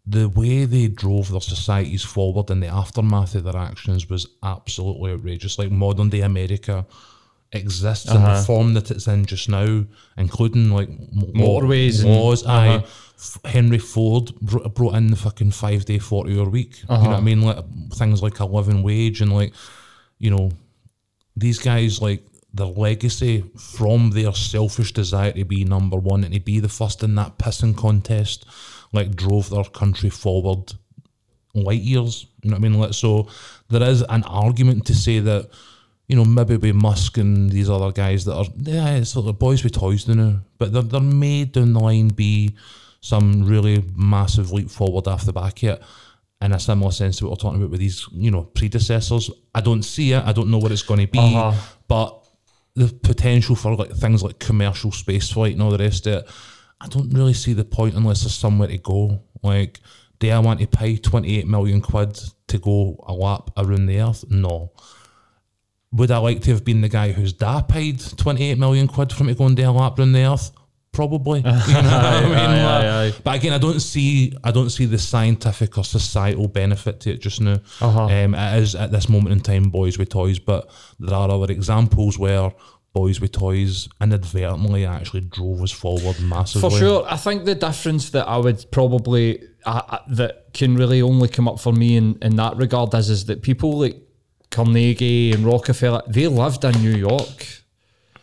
the 0.05 0.29
way 0.29 0.65
they 0.65 0.87
drove 0.87 1.31
their 1.31 1.41
societies 1.41 2.03
forward 2.03 2.49
in 2.49 2.59
the 2.59 2.67
aftermath 2.67 3.35
of 3.35 3.43
their 3.43 3.57
actions 3.57 4.09
was 4.09 4.27
absolutely 4.43 5.11
outrageous. 5.11 5.57
Like 5.57 5.71
modern 5.71 6.09
day 6.09 6.21
America 6.21 6.85
exists 7.53 8.07
in 8.07 8.21
the 8.21 8.29
uh-huh. 8.29 8.43
form 8.43 8.73
that 8.75 8.91
it's 8.91 9.07
in 9.07 9.25
just 9.25 9.49
now, 9.49 9.85
including 10.17 10.71
like 10.71 10.89
Motorways 10.89 12.03
and- 12.03 12.13
laws. 12.13 12.45
Aye, 12.45 12.75
F- 12.75 13.10
Henry 13.45 13.77
Ford 13.77 14.33
br- 14.41 14.67
brought 14.69 14.95
in 14.95 15.11
the 15.11 15.15
fucking 15.15 15.51
five 15.51 15.85
day, 15.85 15.99
forty 15.99 16.39
hour 16.39 16.49
week. 16.49 16.81
You 16.81 16.87
know 16.89 16.99
what 16.99 17.07
uh-huh. 17.07 17.17
I 17.17 17.21
mean? 17.21 17.41
Like 17.41 17.63
things 17.93 18.23
like 18.23 18.39
a 18.39 18.45
living 18.45 18.83
wage 18.83 19.21
and 19.21 19.33
like 19.33 19.53
you 20.17 20.31
know 20.31 20.51
these 21.35 21.59
guys 21.59 22.01
like 22.01 22.23
their 22.53 22.67
legacy 22.67 23.43
from 23.57 24.11
their 24.11 24.33
selfish 24.33 24.91
desire 24.91 25.31
to 25.31 25.45
be 25.45 25.63
number 25.63 25.97
one 25.97 26.23
and 26.23 26.33
to 26.33 26.39
be 26.39 26.59
the 26.59 26.69
first 26.69 27.03
in 27.03 27.15
that 27.15 27.37
pissing 27.37 27.75
contest, 27.77 28.45
like 28.91 29.15
drove 29.15 29.49
their 29.49 29.63
country 29.63 30.09
forward 30.09 30.73
light 31.53 31.81
years. 31.81 32.25
You 32.41 32.49
know 32.49 32.55
what 32.55 32.65
I 32.65 32.69
mean? 32.69 32.79
Like 32.79 32.93
so, 32.93 33.27
there 33.69 33.83
is 33.83 34.01
an 34.01 34.23
argument 34.23 34.85
to 34.87 34.95
say 34.95 35.19
that 35.19 35.49
you 36.07 36.15
know 36.15 36.25
maybe 36.25 36.57
with 36.57 36.75
Musk 36.75 37.17
and 37.17 37.51
these 37.51 37.69
other 37.69 37.91
guys 37.91 38.25
that 38.25 38.35
are 38.35 38.45
yeah, 38.57 38.95
it's 38.95 39.11
sort 39.11 39.27
of 39.27 39.37
boys 39.37 39.63
with 39.63 39.73
toys 39.73 40.07
now, 40.07 40.39
but 40.57 40.73
there 40.73 40.81
there 40.81 40.99
may 40.99 41.45
down 41.45 41.73
the 41.73 41.79
line 41.79 42.09
be 42.09 42.55
some 43.01 43.43
really 43.45 43.83
massive 43.95 44.51
leap 44.51 44.69
forward 44.69 45.07
off 45.07 45.25
the 45.25 45.33
back 45.33 45.63
of 45.63 45.69
it. 45.69 45.83
In 46.41 46.53
a 46.53 46.59
similar 46.59 46.91
sense 46.91 47.17
to 47.17 47.25
what 47.25 47.31
we're 47.31 47.35
talking 47.35 47.59
about 47.59 47.69
with 47.69 47.79
these, 47.81 48.07
you 48.13 48.31
know, 48.31 48.41
predecessors. 48.43 49.29
I 49.53 49.61
don't 49.61 49.83
see 49.83 50.13
it. 50.13 50.23
I 50.25 50.31
don't 50.31 50.49
know 50.49 50.57
what 50.57 50.71
it's 50.71 50.81
going 50.81 51.01
to 51.01 51.11
be, 51.11 51.19
Uh-huh. 51.19 51.53
but 51.87 52.17
the 52.73 52.87
potential 52.87 53.55
for 53.55 53.75
like 53.75 53.91
things 53.91 54.23
like 54.23 54.39
commercial 54.39 54.91
space 54.91 55.29
flight 55.29 55.53
and 55.53 55.61
all 55.61 55.69
the 55.69 55.77
rest 55.77 56.07
of 56.07 56.13
it, 56.23 56.29
I 56.79 56.87
don't 56.87 57.11
really 57.13 57.33
see 57.33 57.53
the 57.53 57.63
point 57.65 57.93
unless 57.95 58.21
there's 58.21 58.33
somewhere 58.33 58.69
to 58.69 58.77
go. 58.79 59.21
Like, 59.43 59.79
do 60.17 60.29
I 60.31 60.39
want 60.39 60.61
to 60.61 60.67
pay 60.67 60.97
28 60.97 61.45
million 61.45 61.79
quid 61.79 62.19
to 62.47 62.57
go 62.57 63.03
a 63.07 63.13
lap 63.13 63.51
around 63.57 63.85
the 63.85 63.99
earth? 64.01 64.25
No. 64.31 64.71
Would 65.91 66.09
I 66.09 66.17
like 66.19 66.41
to 66.43 66.51
have 66.51 66.63
been 66.65 66.81
the 66.81 66.89
guy 66.89 67.11
whose 67.11 67.33
dad 67.33 67.67
paid 67.67 67.99
28 68.17 68.57
million 68.57 68.87
quid 68.87 69.11
for 69.11 69.25
me 69.25 69.33
to 69.33 69.37
go 69.37 69.45
and 69.45 69.55
do 69.57 69.69
a 69.69 69.71
lap 69.71 69.99
around 69.99 70.13
the 70.13 70.23
earth? 70.25 70.51
Probably. 70.93 71.39
You 71.45 71.45
know 71.45 71.53
what 71.53 71.67
I 71.67 72.21
mean? 72.23 72.33
aye, 72.33 72.63
Like, 72.63 72.85
aye, 72.85 73.05
aye. 73.07 73.13
But 73.23 73.35
again, 73.37 73.53
I 73.53 73.57
don't 73.57 73.79
see 73.79 74.33
I 74.43 74.51
don't 74.51 74.69
see 74.69 74.85
the 74.85 74.97
scientific 74.97 75.77
or 75.77 75.83
societal 75.83 76.47
benefit 76.47 76.99
to 77.01 77.11
it 77.11 77.21
just 77.21 77.39
now. 77.39 77.59
Uh-huh. 77.79 78.05
Um, 78.05 78.35
it 78.35 78.61
is 78.61 78.75
at 78.75 78.91
this 78.91 79.07
moment 79.07 79.33
in 79.33 79.39
time 79.39 79.69
boys 79.69 79.97
with 79.97 80.09
toys, 80.09 80.39
but 80.39 80.69
there 80.99 81.15
are 81.15 81.29
other 81.29 81.51
examples 81.51 82.19
where 82.19 82.51
boys 82.93 83.21
with 83.21 83.31
toys 83.31 83.87
inadvertently 84.01 84.85
actually 84.85 85.21
drove 85.21 85.61
us 85.61 85.71
forward 85.71 86.19
massively. 86.19 86.69
For 86.69 86.75
sure, 86.77 87.05
I 87.07 87.15
think 87.15 87.45
the 87.45 87.55
difference 87.55 88.09
that 88.09 88.27
I 88.27 88.37
would 88.37 88.65
probably 88.71 89.41
uh, 89.65 89.81
uh, 89.87 89.99
that 90.09 90.53
can 90.53 90.75
really 90.75 91.01
only 91.01 91.29
come 91.29 91.47
up 91.47 91.59
for 91.59 91.71
me 91.71 91.95
in, 91.95 92.17
in 92.21 92.35
that 92.35 92.57
regard 92.57 92.93
is 92.95 93.09
is 93.09 93.25
that 93.25 93.41
people 93.43 93.79
like 93.79 93.95
Carnegie 94.49 95.31
and 95.31 95.45
Rockefeller 95.45 96.01
they 96.07 96.27
lived 96.27 96.65
in 96.65 96.73
New 96.81 96.95
York, 96.95 97.47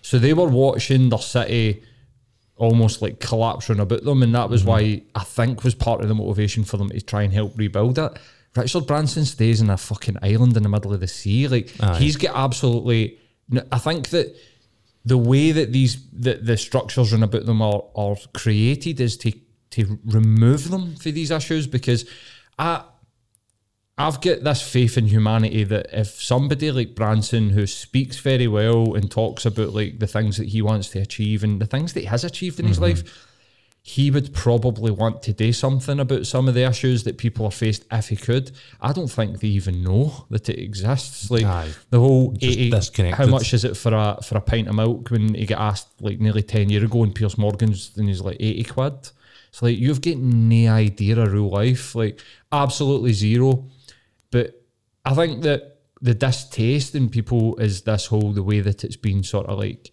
so 0.03 0.19
they 0.19 0.35
were 0.35 0.49
watching 0.49 1.09
their 1.09 1.19
city 1.19 1.83
almost 2.59 3.03
like 3.03 3.21
collapse 3.21 3.69
round 3.69 3.81
about 3.81 4.05
them, 4.05 4.23
and 4.23 4.35
that 4.35 4.51
was 4.51 4.63
mm-hmm. 4.63 4.71
why 4.71 5.03
I 5.15 5.25
think 5.25 5.65
was 5.65 5.75
part 5.75 6.03
of 6.03 6.09
the 6.09 6.15
motivation 6.15 6.65
for 6.65 6.77
them 6.77 6.91
to 6.91 7.01
try 7.01 7.23
and 7.23 7.33
help 7.33 7.57
rebuild 7.57 7.99
it. 7.99 8.19
Richard 8.57 8.87
Branson 8.87 9.25
stays 9.25 9.61
in 9.61 9.71
a 9.71 9.77
fucking 9.77 10.17
island 10.23 10.57
in 10.57 10.63
the 10.65 10.69
middle 10.69 10.93
of 10.93 11.01
the 11.01 11.07
sea. 11.07 11.47
Like 11.49 11.69
he's 11.97 12.17
got 12.17 12.35
absolutely. 12.35 13.19
I 13.73 13.79
think 13.79 14.09
that 14.11 14.37
the 15.05 15.19
way 15.19 15.53
that 15.53 15.73
these 15.73 16.09
the, 16.13 16.35
the 16.35 16.57
structures 16.57 17.13
and 17.13 17.25
about 17.25 17.47
them 17.47 17.63
are 17.63 17.85
are 17.95 18.17
created 18.35 19.01
is 19.01 19.17
to 19.19 19.33
to 19.71 19.99
remove 20.05 20.71
them 20.71 20.97
for 20.97 21.11
these 21.11 21.31
issues 21.31 21.67
because 21.67 22.09
I 22.59 22.85
I've 23.99 24.21
got 24.21 24.45
this 24.45 24.63
faith 24.63 24.97
in 24.97 25.09
humanity 25.09 25.65
that 25.65 25.89
if 25.93 26.23
somebody 26.23 26.71
like 26.71 26.95
Branson 26.95 27.51
who 27.51 27.67
speaks 27.67 28.19
very 28.19 28.47
well 28.47 28.95
and 28.95 29.11
talks 29.11 29.45
about 29.45 29.75
like 29.75 29.99
the 29.99 30.07
things 30.07 30.37
that 30.37 30.49
he 30.49 30.63
wants 30.63 30.91
to 30.91 31.01
achieve 31.01 31.43
and 31.43 31.61
the 31.61 31.67
things 31.67 31.95
that 31.95 32.01
he 32.01 32.07
has 32.07 32.23
achieved 32.23 32.61
in 32.61 32.67
his 32.67 32.77
mm-hmm. 32.77 32.85
life, 32.85 33.27
he 33.83 34.11
would 34.13 34.33
probably 34.33 34.93
want 34.93 35.23
to 35.23 35.33
do 35.33 35.53
something 35.53 35.99
about 35.99 36.27
some 36.27 36.47
of 36.47 36.55
the 36.55 36.63
issues 36.65 37.03
that 37.05 37.19
people 37.19 37.45
are 37.47 37.51
faced 37.51 37.87
if 37.91 38.09
he 38.09 38.17
could. 38.17 38.53
I 38.81 38.93
don't 38.93 39.09
think 39.09 39.41
they 39.41 39.49
even 39.49 39.83
know 39.83 40.27
that 40.31 40.49
it 40.49 40.63
exists. 40.63 41.29
Like 41.29 41.45
Aye. 41.45 41.71
the 41.91 41.99
whole 41.99 42.33
Just 42.33 42.99
80, 43.01 43.11
how 43.11 43.27
much 43.27 43.53
is 43.53 43.65
it 43.65 43.77
for 43.77 43.93
a 43.95 44.23
for 44.23 44.37
a 44.37 44.41
pint 44.41 44.69
of 44.69 44.77
milk 44.77 45.11
when 45.11 45.35
he 45.35 45.47
got 45.47 45.61
asked 45.61 46.01
like 46.01 46.21
nearly 46.21 46.43
ten 46.43 46.69
year 46.71 46.85
ago 46.85 47.03
in 47.03 47.13
Piers 47.13 47.37
Morgan's 47.37 47.97
and 47.97 48.09
he's 48.09 48.21
like 48.21 48.37
eighty 48.39 48.63
quid. 48.63 49.11
It's 49.49 49.63
like 49.63 49.79
you've 49.79 50.03
got 50.03 50.19
no 50.19 50.73
idea 50.73 51.19
of 51.19 51.33
real 51.33 51.49
life, 51.49 51.95
like 51.95 52.21
absolutely 52.53 53.13
zero. 53.13 53.67
I 55.05 55.15
think 55.15 55.43
that 55.43 55.79
the 56.01 56.15
distaste 56.15 56.95
in 56.95 57.09
people 57.09 57.57
is 57.57 57.83
this 57.83 58.07
whole 58.07 58.33
the 58.33 58.43
way 58.43 58.61
that 58.61 58.85
it's 58.85 58.97
been 58.97 59.23
sort 59.23 59.47
of 59.47 59.59
like 59.59 59.91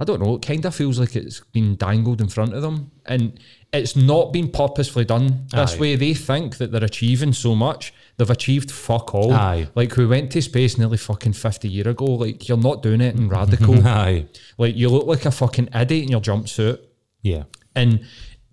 I 0.00 0.04
don't 0.04 0.22
know, 0.22 0.36
it 0.36 0.42
kind 0.42 0.64
of 0.64 0.74
feels 0.74 0.98
like 0.98 1.14
it's 1.14 1.40
been 1.40 1.76
dangled 1.76 2.22
in 2.22 2.28
front 2.28 2.54
of 2.54 2.62
them. 2.62 2.90
And 3.04 3.38
it's 3.70 3.94
not 3.94 4.32
been 4.32 4.48
purposefully 4.50 5.04
done 5.04 5.46
this 5.52 5.76
Aye. 5.76 5.78
way. 5.78 5.94
They 5.96 6.14
think 6.14 6.56
that 6.56 6.72
they're 6.72 6.82
achieving 6.82 7.34
so 7.34 7.54
much. 7.54 7.92
They've 8.16 8.30
achieved 8.30 8.70
fuck 8.70 9.14
all. 9.14 9.30
Aye. 9.34 9.68
Like 9.74 9.94
we 9.98 10.06
went 10.06 10.32
to 10.32 10.40
space 10.40 10.78
nearly 10.78 10.96
fucking 10.96 11.34
50 11.34 11.68
year 11.68 11.86
ago. 11.86 12.06
Like 12.06 12.48
you're 12.48 12.56
not 12.56 12.82
doing 12.82 13.02
it 13.02 13.14
in 13.14 13.28
radical. 13.28 13.86
Aye. 13.86 14.26
like 14.56 14.74
you 14.74 14.88
look 14.88 15.06
like 15.06 15.26
a 15.26 15.30
fucking 15.30 15.68
idiot 15.74 16.04
in 16.04 16.08
your 16.08 16.22
jumpsuit. 16.22 16.78
Yeah. 17.20 17.42
And 17.76 18.06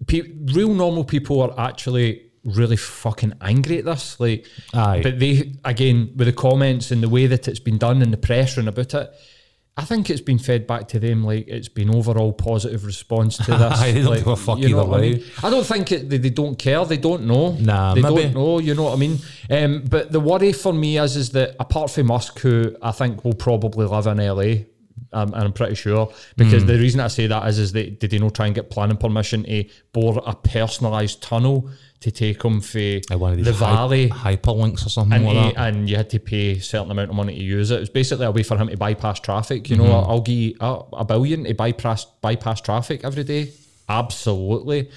pe- 0.05 0.33
real 0.51 0.73
normal 0.73 1.05
people 1.05 1.41
are 1.41 1.57
actually 1.57 2.26
really 2.47 2.77
fucking 2.77 3.33
angry 3.41 3.79
at 3.79 3.85
this. 3.85 4.19
Like, 4.19 4.45
Aye. 4.73 5.01
but 5.03 5.19
they 5.19 5.53
again 5.65 6.13
with 6.15 6.27
the 6.27 6.33
comments 6.33 6.91
and 6.91 7.03
the 7.03 7.09
way 7.09 7.27
that 7.27 7.47
it's 7.47 7.59
been 7.59 7.77
done 7.77 8.01
and 8.01 8.11
the 8.11 8.17
pressure 8.17 8.59
and 8.59 8.69
about 8.69 8.93
it. 8.93 9.13
I 9.79 9.85
think 9.85 10.09
it's 10.09 10.21
been 10.21 10.39
fed 10.39 10.65
back 10.65 10.87
to 10.87 10.99
them 10.99 11.23
like 11.23 11.47
it's 11.47 11.67
been 11.67 11.93
overall 11.93 12.33
positive 12.33 12.83
response 12.83 13.37
to 13.37 13.43
this. 13.51 13.79
Aye, 13.79 13.91
they 13.91 14.01
don't 14.01 14.09
like, 14.09 14.19
give 14.19 14.27
a 14.27 14.35
fuck 14.35 14.57
you 14.57 14.69
know 14.69 14.79
either 14.79 14.89
what 14.89 14.99
I 14.99 15.01
mean? 15.01 15.23
I 15.43 15.49
don't 15.51 15.65
think 15.65 15.91
it, 15.91 16.09
they, 16.09 16.17
they 16.17 16.31
don't 16.31 16.57
care. 16.57 16.83
They 16.83 16.97
don't 16.97 17.27
know. 17.27 17.51
Nah, 17.51 17.93
they 17.93 18.01
maybe. 18.01 18.23
don't 18.23 18.33
know. 18.33 18.57
You 18.57 18.73
know 18.73 18.83
what 18.85 18.93
I 18.93 18.95
mean? 18.95 19.19
Um, 19.51 19.83
but 19.87 20.11
the 20.11 20.19
worry 20.19 20.51
for 20.51 20.73
me 20.73 20.97
is 20.97 21.15
is 21.15 21.29
that 21.31 21.55
apart 21.59 21.91
from 21.91 22.07
Musk, 22.07 22.39
who 22.39 22.75
I 22.81 22.91
think 22.91 23.23
will 23.23 23.35
probably 23.35 23.85
live 23.85 24.07
in 24.07 24.17
LA, 24.17 24.63
um, 25.13 25.33
and 25.33 25.43
I'm 25.43 25.53
pretty 25.53 25.75
sure 25.75 26.11
because 26.35 26.63
Hmm. 26.63 26.67
the 26.69 26.77
reason 26.79 26.99
I 26.99 27.07
say 27.07 27.27
that 27.27 27.47
is 27.47 27.59
is 27.59 27.71
that 27.73 27.99
did 27.99 28.11
they 28.11 28.19
not 28.19 28.33
try 28.35 28.45
and 28.47 28.55
get 28.55 28.69
planning 28.69 28.97
permission 28.97 29.43
to 29.43 29.63
bore 29.93 30.21
a 30.25 30.35
personalised 30.35 31.21
tunnel 31.21 31.69
to 31.99 32.11
take 32.11 32.41
them 32.43 32.61
for 32.61 32.77
Uh, 33.09 33.33
the 33.35 33.53
hy- 33.53 33.75
valley 33.75 34.09
hyperlinks 34.09 34.85
or 34.85 34.89
something 34.89 35.25
and, 35.25 35.25
like 35.25 35.45
he, 35.47 35.53
that. 35.53 35.67
and 35.73 35.89
you 35.89 35.95
had 35.95 36.09
to 36.11 36.19
pay 36.19 36.51
a 36.51 36.59
certain 36.59 36.91
amount 36.91 37.09
of 37.09 37.15
money 37.15 37.35
to 37.35 37.43
use 37.43 37.71
it. 37.71 37.77
It 37.77 37.79
was 37.79 37.89
basically 37.89 38.25
a 38.25 38.31
way 38.31 38.43
for 38.43 38.55
him 38.57 38.67
to 38.67 38.77
bypass 38.77 39.19
traffic. 39.19 39.69
You 39.69 39.77
know, 39.77 39.85
Mm-hmm. 39.85 40.09
I'll 40.11 40.21
give 40.21 40.35
you 40.35 40.55
a, 40.59 40.79
a 40.93 41.05
billion 41.05 41.45
to 41.45 41.53
bypass 41.53 42.05
bypass 42.21 42.61
traffic 42.61 43.01
every 43.03 43.23
day. 43.23 43.51
Absolutely. 43.89 44.89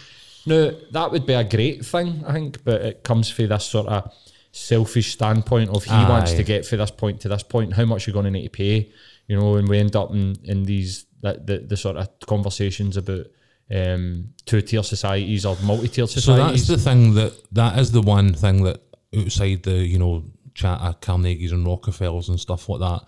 Now 0.47 0.70
that 0.93 1.11
would 1.12 1.27
be 1.27 1.32
a 1.35 1.45
great 1.45 1.85
thing, 1.85 2.23
I 2.27 2.32
think, 2.32 2.65
but 2.65 2.82
it 2.82 3.05
comes 3.05 3.31
from 3.31 3.49
this 3.49 3.65
sort 3.65 3.87
of 3.89 4.12
selfish 4.53 5.12
standpoint 5.12 5.70
of 5.70 5.85
he 5.85 5.93
wants 5.93 6.32
to 6.32 6.43
get 6.43 6.66
from 6.66 6.78
this 6.78 6.91
point 6.91 7.20
to 7.20 7.28
this 7.28 7.43
point. 7.43 7.74
How 7.74 7.85
much 7.85 8.07
you're 8.07 8.15
going 8.15 8.24
to 8.24 8.31
need 8.31 8.45
to 8.45 8.51
pay? 8.51 8.91
You 9.31 9.36
know, 9.39 9.55
and 9.55 9.69
we 9.69 9.78
end 9.78 9.94
up 9.94 10.11
in 10.11 10.35
in 10.43 10.65
these 10.65 11.07
that 11.23 11.47
the, 11.47 11.59
the 11.59 11.77
sort 11.77 11.97
of 11.97 12.09
conversations 12.27 12.97
about 12.97 13.27
um, 13.73 14.31
two 14.44 14.61
tier 14.61 14.82
societies 14.82 15.47
or 15.47 15.57
multi 15.62 15.86
tier 15.86 16.09
societies. 16.09 16.66
So 16.66 16.73
that's 16.73 16.82
the 16.82 16.90
thing 16.90 17.15
that 17.15 17.40
that 17.52 17.78
is 17.78 17.93
the 17.93 18.02
one 18.02 18.35
thing 18.35 18.65
that 18.65 18.82
outside 19.16 19.62
the 19.62 19.86
you 19.86 20.01
know 20.01 20.24
chat 20.52 20.81
at 20.82 21.01
Carnegie's 21.01 21.52
and 21.52 21.65
Rockefellers 21.65 22.28
and 22.28 22.40
stuff 22.40 22.69
like 22.69 22.81
that. 22.81 23.02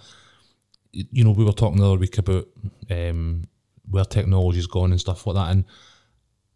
You 0.92 1.24
know, 1.24 1.32
we 1.32 1.44
were 1.44 1.50
talking 1.50 1.80
the 1.80 1.88
other 1.88 1.98
week 1.98 2.18
about 2.18 2.46
um, 2.88 3.42
where 3.90 4.04
technology's 4.04 4.68
gone 4.68 4.92
and 4.92 5.00
stuff 5.00 5.26
like 5.26 5.34
that, 5.34 5.50
and 5.50 5.64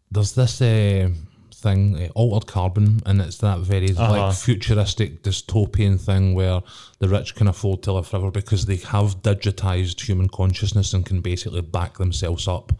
there's 0.09 0.31
this 0.31 0.61
uh, 0.61 1.09
thing, 1.57 2.01
uh, 2.01 2.07
Altered 2.15 2.47
Carbon, 2.47 3.01
and 3.05 3.21
it's 3.21 3.37
that 3.39 3.59
very 3.59 3.91
Uh-huh. 3.95 4.11
like 4.11 4.35
futuristic 4.35 5.23
dystopian 5.23 5.99
thing 5.99 6.33
where 6.35 6.61
the 6.99 7.09
rich 7.09 7.35
can 7.35 7.47
afford 7.47 7.81
to 7.83 7.93
live 7.93 8.07
forever 8.07 8.31
because 8.31 8.65
they 8.65 8.77
have 8.77 9.21
digitized 9.21 10.01
human 10.01 10.29
consciousness 10.29 10.93
and 10.93 11.05
can 11.05 11.21
basically 11.21 11.61
back 11.61 11.97
themselves 11.97 12.47
up. 12.47 12.71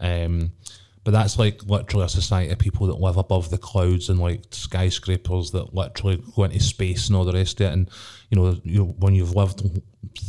Um, 0.00 0.52
but 1.04 1.12
that's 1.12 1.38
like 1.38 1.64
literally 1.64 2.04
a 2.04 2.08
society 2.08 2.52
of 2.52 2.58
people 2.58 2.86
that 2.88 3.00
live 3.00 3.16
above 3.16 3.48
the 3.48 3.56
clouds 3.56 4.10
and 4.10 4.18
like 4.18 4.42
skyscrapers 4.50 5.52
that 5.52 5.74
literally 5.74 6.22
go 6.36 6.44
into 6.44 6.60
space 6.60 7.08
and 7.08 7.16
all 7.16 7.24
the 7.24 7.32
rest 7.32 7.60
of 7.60 7.66
it. 7.68 7.72
And 7.72 7.88
you 8.30 8.36
know, 8.36 8.60
you 8.62 8.84
when 8.84 9.14
you've 9.14 9.34
lived 9.34 9.62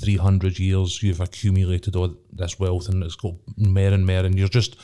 three 0.02 0.16
hundred 0.16 0.58
years, 0.58 1.04
you've 1.04 1.20
accumulated 1.20 1.96
all 1.98 2.16
this 2.32 2.60
wealth, 2.60 2.88
and 2.88 3.04
it's 3.04 3.16
got 3.16 3.34
more 3.58 3.88
and 3.94 4.06
more, 4.06 4.26
and 4.26 4.38
you're 4.40 4.48
just 4.48 4.78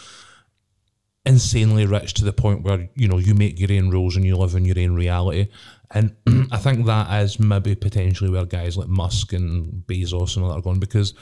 insanely 1.26 1.86
rich 1.86 2.14
to 2.16 2.24
the 2.26 2.34
point 2.34 2.62
where 2.64 2.88
you 2.96 3.08
know 3.08 3.18
you 3.18 3.34
make 3.34 3.60
your 3.60 3.72
own 3.72 3.90
rules 3.90 4.16
and 4.16 4.26
you 4.26 4.36
live 4.38 4.56
in 4.56 4.66
your 4.66 4.80
own 4.80 4.96
reality. 4.96 5.48
And 5.92 6.16
I 6.52 6.58
think 6.58 6.86
that 6.86 7.22
is 7.24 7.40
maybe 7.40 7.76
potentially 7.76 8.30
where 8.30 8.46
guys 8.46 8.78
like 8.78 8.88
Musk 8.88 9.34
and 9.34 9.84
Bezos 9.88 10.36
and 10.36 10.44
all 10.44 10.52
that 10.52 10.58
are 10.60 10.62
going 10.62 10.80
because 10.80 11.14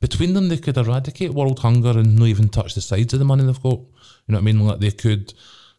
between 0.00 0.34
them 0.34 0.48
they 0.48 0.58
could 0.58 0.76
eradicate 0.76 1.32
world 1.34 1.58
hunger 1.58 1.90
and 1.90 2.16
not 2.18 2.26
even 2.26 2.48
touch 2.48 2.74
the 2.74 2.80
sides 2.80 3.12
of 3.12 3.18
the 3.18 3.24
money 3.24 3.44
they've 3.44 3.62
got. 3.62 3.78
You 3.80 4.32
know 4.32 4.36
what 4.36 4.42
I 4.42 4.44
mean? 4.52 4.60
Like 4.66 4.80
they 4.80 4.90
could 4.92 5.34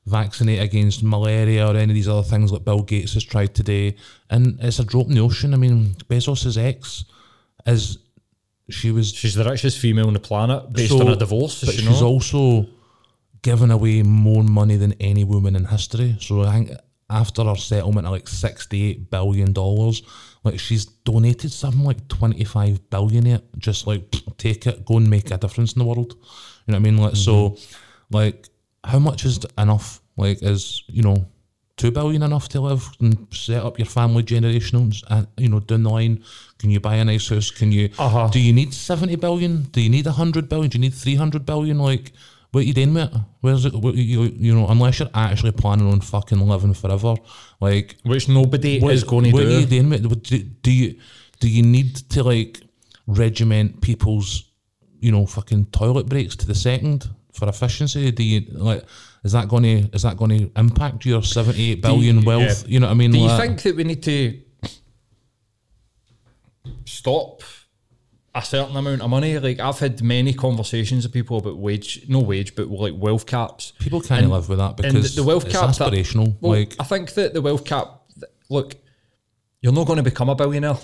vaccinate 0.05 0.59
against 0.61 1.03
malaria 1.03 1.67
or 1.67 1.75
any 1.75 1.91
of 1.91 1.95
these 1.95 2.07
other 2.09 2.23
things 2.23 2.51
like 2.51 2.65
Bill 2.65 2.81
Gates 2.81 3.13
has 3.13 3.23
tried 3.23 3.53
today. 3.55 3.95
And 4.29 4.59
it's 4.59 4.79
a 4.79 4.83
drop 4.83 5.07
in 5.07 5.13
the 5.15 5.21
ocean. 5.21 5.53
I 5.53 5.57
mean, 5.57 5.93
Bezos's 6.09 6.57
ex 6.57 7.05
is 7.65 7.97
she 8.69 8.91
was 8.91 9.11
She's 9.13 9.35
the 9.35 9.43
richest 9.43 9.77
female 9.79 10.07
on 10.07 10.13
the 10.13 10.19
planet 10.19 10.71
based 10.73 10.89
So- 10.91 11.01
on 11.01 11.09
a 11.09 11.15
divorce. 11.15 11.63
but 11.63 11.75
you 11.75 11.81
she's 11.87 12.01
also 12.01 12.67
given 13.41 13.71
away 13.71 14.03
more 14.03 14.43
money 14.43 14.77
than 14.77 14.93
any 14.99 15.23
woman 15.23 15.55
in 15.55 15.65
history. 15.65 16.17
So 16.19 16.41
I 16.43 16.53
think 16.53 16.71
after 17.09 17.43
her 17.43 17.55
settlement 17.55 18.07
of 18.07 18.13
like 18.13 18.27
sixty-eight 18.27 19.09
billion 19.09 19.53
dollars, 19.53 20.03
like 20.43 20.59
she's 20.59 20.85
donated 20.85 21.51
something 21.51 21.83
like 21.83 22.07
twenty-five 22.07 22.89
billion 22.89 23.27
it. 23.27 23.43
Just 23.57 23.87
like 23.87 24.03
take 24.37 24.67
it, 24.67 24.85
go 24.85 24.97
and 24.97 25.09
make 25.09 25.31
a 25.31 25.37
difference 25.37 25.73
in 25.73 25.79
the 25.79 25.85
world. 25.85 26.13
You 26.65 26.73
know 26.73 26.77
what 26.79 26.87
I 26.87 26.91
mean? 26.91 26.97
Like 26.97 27.15
so, 27.15 27.57
like 28.09 28.47
how 28.83 28.99
much 28.99 29.25
is 29.25 29.39
enough? 29.57 30.01
Like 30.17 30.41
is 30.41 30.83
you 30.87 31.01
know. 31.01 31.25
Two 31.77 31.89
billion 31.89 32.21
enough 32.21 32.47
to 32.49 32.61
live 32.61 32.87
and 32.99 33.27
set 33.31 33.63
up 33.63 33.79
your 33.79 33.87
family 33.87 34.21
generational, 34.21 34.93
and 35.09 35.25
you 35.35 35.49
know 35.49 35.61
down 35.61 35.81
the 35.81 35.89
line. 35.89 36.23
Can 36.59 36.69
you 36.69 36.79
buy 36.79 36.95
a 36.97 37.05
nice 37.05 37.27
house? 37.29 37.49
Can 37.49 37.71
you? 37.71 37.89
Uh-huh. 37.97 38.27
Do 38.27 38.39
you 38.39 38.53
need 38.53 38.71
seventy 38.71 39.15
billion? 39.15 39.63
Do 39.63 39.81
you 39.81 39.89
need 39.89 40.05
hundred 40.05 40.47
billion? 40.47 40.69
Do 40.69 40.77
you 40.77 40.81
need 40.81 40.93
three 40.93 41.15
hundred 41.15 41.43
billion? 41.43 41.79
Like, 41.79 42.11
what 42.51 42.65
you 42.65 42.73
doing 42.73 42.93
with 42.93 43.13
it? 43.13 43.19
Where's 43.39 43.65
it? 43.65 43.73
What, 43.73 43.95
you, 43.95 44.23
you 44.23 44.53
know, 44.53 44.67
unless 44.67 44.99
you're 44.99 45.09
actually 45.13 45.53
planning 45.53 45.91
on 45.91 46.01
fucking 46.01 46.39
living 46.39 46.73
forever, 46.73 47.15
like, 47.59 47.95
Which 48.03 48.27
nobody 48.27 48.79
what 48.79 48.93
is 48.93 49.03
going 49.03 49.25
to 49.25 49.31
do. 49.31 49.37
what 49.37 49.45
are 49.45 49.59
you 49.59 49.65
doing 49.65 49.93
it? 49.93 50.23
Do, 50.23 50.37
do 50.37 50.71
you 50.71 50.99
do 51.39 51.49
you 51.49 51.63
need 51.63 51.95
to 52.11 52.23
like 52.23 52.61
regiment 53.07 53.81
people's, 53.81 54.51
you 54.99 55.11
know, 55.11 55.25
fucking 55.25 55.65
toilet 55.67 56.07
breaks 56.07 56.35
to 56.37 56.45
the 56.45 56.55
second 56.55 57.09
for 57.33 57.47
efficiency? 57.47 58.11
Do 58.11 58.23
you 58.23 58.45
like? 58.51 58.83
Is 59.23 59.31
that 59.31 59.47
going 59.47 59.63
to 59.63 59.95
is 59.95 60.01
that 60.03 60.17
going 60.17 60.31
to 60.37 60.59
impact 60.59 61.05
your 61.05 61.23
seventy 61.23 61.71
eight 61.71 61.81
billion 61.81 62.25
wealth? 62.25 62.63
yeah. 62.63 62.67
You 62.67 62.79
know 62.81 62.87
what 62.87 62.93
I 62.93 62.95
mean? 62.95 63.11
Do 63.11 63.19
you 63.19 63.37
think 63.37 63.61
that 63.61 63.75
we 63.75 63.83
need 63.85 64.03
to 64.03 64.39
stop 66.85 67.43
a 68.33 68.41
certain 68.43 68.75
amount 68.75 69.01
of 69.01 69.09
money? 69.09 69.37
Like 69.39 69.59
I've 69.59 69.79
had 69.79 70.01
many 70.01 70.33
conversations 70.33 71.03
with 71.03 71.13
people 71.13 71.37
about 71.37 71.57
wage, 71.57 72.05
no 72.07 72.19
wage, 72.19 72.55
but 72.55 72.69
like 72.69 72.93
wealth 72.97 73.25
caps. 73.25 73.73
people 73.79 74.01
can't 74.01 74.29
live 74.29 74.47
with 74.49 74.59
that 74.59 74.77
because 74.77 75.15
the 75.15 75.23
wealth 75.23 75.45
it's 75.45 75.53
cap 75.53 75.75
that- 75.75 75.91
aspirational. 75.91 76.35
Well, 76.41 76.59
like, 76.59 76.75
I 76.79 76.83
think 76.83 77.13
that 77.13 77.33
the 77.33 77.41
wealth 77.41 77.65
cap. 77.65 78.01
Look, 78.49 78.75
you're 79.61 79.73
not 79.73 79.87
going 79.87 79.97
to 79.97 80.03
become 80.03 80.29
a 80.29 80.35
billionaire. 80.35 80.77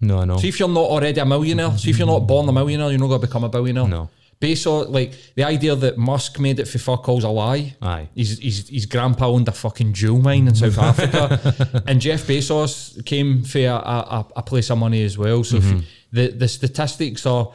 no, 0.00 0.18
I 0.20 0.24
know. 0.24 0.36
See 0.36 0.48
if 0.48 0.60
you're 0.60 0.68
not 0.68 0.80
already 0.84 1.18
a 1.20 1.24
millionaire. 1.24 1.76
See 1.76 1.90
if 1.90 1.98
you're 1.98 2.06
not 2.06 2.20
born 2.20 2.48
a 2.48 2.52
millionaire, 2.52 2.90
you're 2.90 3.00
not 3.00 3.08
going 3.08 3.20
to 3.20 3.26
become 3.26 3.42
a 3.44 3.48
billionaire. 3.48 3.88
No. 3.88 4.08
Based 4.40 4.66
on 4.68 4.92
like 4.92 5.14
the 5.34 5.42
idea 5.44 5.74
that 5.74 5.98
Musk 5.98 6.38
made 6.38 6.60
it 6.60 6.68
for 6.68 6.78
fuck 6.78 7.08
all's 7.08 7.24
a 7.24 7.28
lie. 7.28 7.74
Aye. 7.82 8.08
His, 8.14 8.38
his, 8.38 8.68
his 8.68 8.86
grandpa 8.86 9.26
owned 9.26 9.48
a 9.48 9.52
fucking 9.52 9.92
jewel 9.94 10.20
mine 10.22 10.46
in 10.46 10.54
South 10.54 10.78
Africa. 10.90 11.82
And 11.86 12.00
Jeff 12.00 12.24
Bezos 12.26 13.04
came 13.04 13.42
for 13.42 13.58
a, 13.58 13.72
a, 13.74 14.26
a 14.36 14.42
place 14.42 14.70
of 14.70 14.78
money 14.78 15.02
as 15.02 15.18
well. 15.18 15.42
So 15.42 15.56
if 15.56 15.64
you- 15.64 15.82
the, 16.12 16.28
the 16.28 16.48
statistics 16.48 17.26
are 17.26 17.52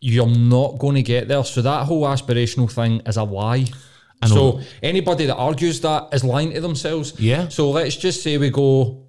you're 0.00 0.26
not 0.26 0.78
going 0.78 0.94
to 0.96 1.02
get 1.02 1.28
there. 1.28 1.44
So 1.44 1.62
that 1.62 1.84
whole 1.86 2.04
aspirational 2.04 2.70
thing 2.70 3.00
is 3.06 3.16
a 3.16 3.22
lie. 3.24 3.66
know. 4.22 4.28
So 4.28 4.60
anybody 4.82 5.26
that 5.26 5.36
argues 5.36 5.80
that 5.82 6.08
is 6.12 6.24
lying 6.24 6.52
to 6.52 6.60
themselves. 6.60 7.18
Yeah. 7.20 7.48
So 7.48 7.70
let's 7.70 7.96
just 7.96 8.22
say 8.22 8.38
we 8.38 8.50
go 8.50 9.06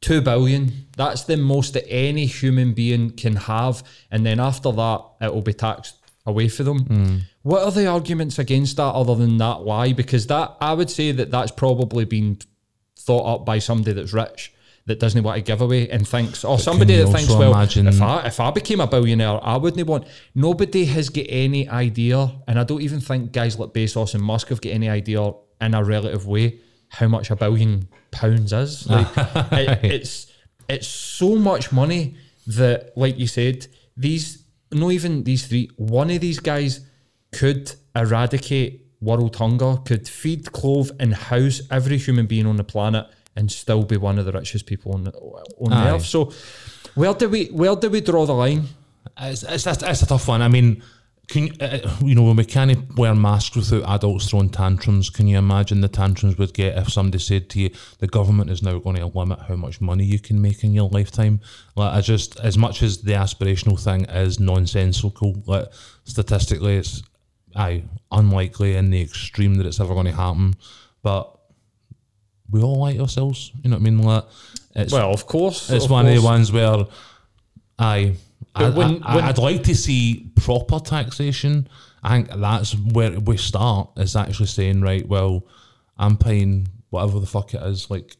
two 0.00 0.20
billion. 0.20 0.72
That's 0.96 1.24
the 1.24 1.36
most 1.36 1.72
that 1.74 1.88
any 1.90 2.26
human 2.26 2.72
being 2.74 3.10
can 3.10 3.36
have, 3.36 3.82
and 4.10 4.24
then 4.26 4.38
after 4.40 4.70
that, 4.72 5.04
it 5.20 5.32
will 5.34 5.40
be 5.42 5.54
taxed 5.54 5.96
away 6.30 6.48
for 6.48 6.62
them. 6.62 6.78
Hmm. 6.80 7.16
What 7.42 7.62
are 7.64 7.70
the 7.70 7.86
arguments 7.86 8.38
against 8.38 8.76
that 8.76 8.94
other 8.94 9.14
than 9.14 9.36
that 9.38 9.62
why? 9.62 9.92
Because 9.92 10.26
that 10.28 10.56
I 10.60 10.72
would 10.72 10.90
say 10.90 11.12
that 11.12 11.30
that's 11.30 11.52
probably 11.52 12.04
been 12.04 12.38
thought 12.98 13.34
up 13.34 13.46
by 13.46 13.58
somebody 13.58 13.92
that's 13.92 14.12
rich 14.12 14.52
that 14.86 14.98
doesn't 14.98 15.22
want 15.22 15.36
to 15.36 15.42
give 15.42 15.60
away 15.60 15.88
and 15.88 16.06
thinks, 16.06 16.44
or 16.44 16.58
somebody 16.58 16.96
that 16.96 17.06
thinks, 17.08 17.28
well, 17.30 17.60
if 17.60 18.02
I 18.02 18.26
if 18.26 18.40
I 18.40 18.50
became 18.50 18.80
a 18.80 18.86
billionaire, 18.86 19.38
I 19.42 19.56
wouldn't 19.56 19.86
want. 19.86 20.06
Nobody 20.34 20.84
has 20.86 21.08
got 21.10 21.26
any 21.28 21.68
idea, 21.68 22.32
and 22.48 22.58
I 22.58 22.64
don't 22.64 22.82
even 22.82 23.00
think 23.00 23.32
guys 23.32 23.58
like 23.58 23.70
Bezos 23.70 24.14
and 24.14 24.22
Musk 24.22 24.48
have 24.48 24.60
got 24.60 24.70
any 24.72 24.88
idea 24.88 25.32
in 25.60 25.74
a 25.74 25.84
relative 25.84 26.26
way 26.26 26.60
how 26.88 27.06
much 27.06 27.30
a 27.30 27.36
billion 27.36 27.88
pounds 28.10 28.52
is. 28.52 28.86
Like 28.90 29.16
it, 29.52 29.84
it's 29.84 30.26
it's 30.68 30.88
so 30.88 31.36
much 31.36 31.72
money 31.72 32.16
that, 32.46 32.92
like 32.96 33.18
you 33.18 33.26
said, 33.26 33.66
these 33.96 34.39
not 34.72 34.90
even 34.92 35.24
these 35.24 35.46
three, 35.46 35.70
one 35.76 36.10
of 36.10 36.20
these 36.20 36.38
guys 36.38 36.80
could 37.32 37.72
eradicate 37.94 38.86
world 39.00 39.36
hunger, 39.36 39.78
could 39.84 40.08
feed, 40.08 40.52
clothe, 40.52 40.90
and 41.00 41.14
house 41.14 41.62
every 41.70 41.98
human 41.98 42.26
being 42.26 42.46
on 42.46 42.56
the 42.56 42.64
planet, 42.64 43.06
and 43.36 43.50
still 43.50 43.84
be 43.84 43.96
one 43.96 44.18
of 44.18 44.26
the 44.26 44.32
richest 44.32 44.66
people 44.66 44.92
on 44.92 45.04
the, 45.04 45.12
on 45.12 45.72
Aye. 45.72 45.94
earth. 45.94 46.04
So, 46.04 46.32
where 46.94 47.14
do 47.14 47.28
we 47.28 47.46
where 47.46 47.76
do 47.76 47.88
we 47.88 48.00
draw 48.00 48.26
the 48.26 48.34
line? 48.34 48.64
It's, 49.18 49.42
it's, 49.42 49.66
it's 49.66 50.02
a 50.02 50.06
tough 50.06 50.28
one. 50.28 50.42
I 50.42 50.48
mean, 50.48 50.82
can 51.30 51.46
you, 51.46 51.52
uh, 51.60 51.78
you 52.02 52.16
know 52.16 52.24
when 52.24 52.36
we 52.36 52.44
can't 52.44 52.96
wear 52.98 53.14
masks 53.14 53.56
without 53.56 53.88
adults 53.94 54.28
throwing 54.28 54.50
tantrums? 54.50 55.10
Can 55.10 55.28
you 55.28 55.38
imagine 55.38 55.80
the 55.80 55.88
tantrums 55.88 56.36
would 56.38 56.52
get 56.52 56.76
if 56.76 56.92
somebody 56.92 57.20
said 57.20 57.48
to 57.50 57.60
you, 57.60 57.70
"The 58.00 58.08
government 58.08 58.50
is 58.50 58.64
now 58.64 58.78
going 58.80 58.96
to 58.96 59.06
limit 59.06 59.38
how 59.46 59.54
much 59.54 59.80
money 59.80 60.04
you 60.04 60.18
can 60.18 60.42
make 60.42 60.64
in 60.64 60.74
your 60.74 60.88
lifetime"? 60.90 61.40
Like, 61.76 61.94
I 61.94 62.00
just 62.00 62.38
as 62.40 62.58
much 62.58 62.82
as 62.82 63.02
the 63.02 63.12
aspirational 63.12 63.78
thing 63.80 64.06
is 64.06 64.40
nonsensical, 64.40 65.40
like 65.46 65.66
statistically, 66.04 66.78
it's 66.78 67.02
aye 67.54 67.84
unlikely 68.10 68.74
in 68.74 68.90
the 68.90 69.00
extreme 69.00 69.54
that 69.54 69.66
it's 69.66 69.80
ever 69.80 69.94
going 69.94 70.06
to 70.06 70.12
happen, 70.12 70.56
but. 71.02 71.36
We 72.52 72.62
all 72.62 72.80
like 72.80 72.98
ourselves, 72.98 73.52
you 73.62 73.70
know 73.70 73.76
what 73.76 73.82
I 73.86 73.90
mean? 73.90 74.02
Like, 74.02 74.24
it's 74.74 74.92
Well, 74.92 75.12
of 75.12 75.24
course, 75.24 75.70
it's 75.70 75.84
of 75.84 75.90
one 75.92 76.08
of 76.08 76.16
the 76.16 76.20
ones 76.20 76.50
where 76.50 76.84
I, 77.78 78.16
I, 78.54 78.68
when- 78.70 79.02
I, 79.02 79.16
when- 79.16 79.24
I'd 79.24 79.38
like 79.38 79.62
to 79.64 79.74
see 79.74 80.30
proper 80.36 80.78
taxation. 80.80 81.68
I 82.02 82.16
think 82.22 82.30
that's 82.40 82.74
where 82.74 83.18
we 83.20 83.36
start. 83.36 83.90
Is 83.96 84.16
actually 84.16 84.46
saying 84.46 84.80
right, 84.80 85.06
well, 85.06 85.46
I'm 85.98 86.16
paying 86.16 86.68
whatever 86.88 87.20
the 87.20 87.26
fuck 87.26 87.52
it 87.54 87.62
is, 87.62 87.90
like 87.90 88.16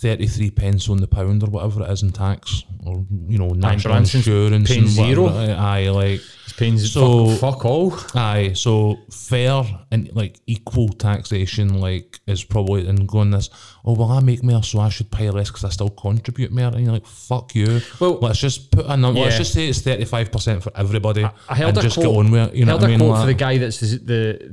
thirty 0.00 0.26
three 0.26 0.50
pence 0.50 0.88
on 0.88 0.96
the 0.98 1.06
pound 1.06 1.42
or 1.42 1.46
whatever 1.50 1.82
it 1.84 1.90
is 1.90 2.02
in 2.02 2.10
tax, 2.10 2.64
or 2.86 3.04
you 3.28 3.38
know 3.38 3.48
national 3.48 3.96
insurance 3.96 4.68
paying 4.68 4.80
and 4.84 4.88
zero. 4.88 5.24
whatever. 5.24 5.52
Aye, 5.52 5.90
like 5.90 6.20
It's 6.44 6.52
pains 6.54 6.90
So- 6.92 7.26
fuck, 7.36 7.56
fuck 7.56 7.64
all. 7.66 7.94
Aye, 8.14 8.52
so 8.54 8.98
fair 9.10 9.62
and 9.90 10.10
like 10.14 10.40
equal 10.46 10.88
taxation, 10.88 11.80
like 11.80 12.18
is 12.26 12.42
probably 12.44 12.88
and 12.88 13.06
going 13.06 13.30
this. 13.30 13.50
Oh 13.84 13.94
well, 13.94 14.10
I 14.10 14.20
make 14.20 14.42
more, 14.42 14.62
so 14.62 14.80
I 14.80 14.88
should 14.88 15.10
pay 15.10 15.28
less 15.30 15.48
because 15.50 15.64
I 15.64 15.68
still 15.70 15.90
contribute 15.90 16.50
more. 16.50 16.66
And 16.68 16.80
you're 16.84 16.92
like, 16.94 17.06
fuck 17.06 17.54
you. 17.54 17.80
Well- 18.00 18.18
let's 18.22 18.38
just 18.40 18.70
put 18.70 18.86
a 18.86 18.96
number. 18.96 19.20
Let's 19.20 19.36
just 19.36 19.52
say 19.52 19.68
it's 19.68 19.80
thirty 19.82 20.04
five 20.06 20.32
percent 20.32 20.62
for 20.62 20.72
everybody. 20.74 21.24
I 21.48 21.54
held 21.54 21.70
and 21.76 21.78
a 21.78 21.82
just 21.82 21.96
quote. 21.96 22.06
get 22.06 22.18
on 22.18 22.30
with 22.30 22.48
it. 22.48 22.54
You 22.56 22.64
know 22.64 22.72
heard 22.72 22.82
what 22.82 22.90
I 22.90 22.96
mean? 22.96 23.00
quote 23.00 23.20
for 23.20 23.26
the 23.26 23.34
guy 23.34 23.58
that's 23.58 23.80
the 23.80 23.96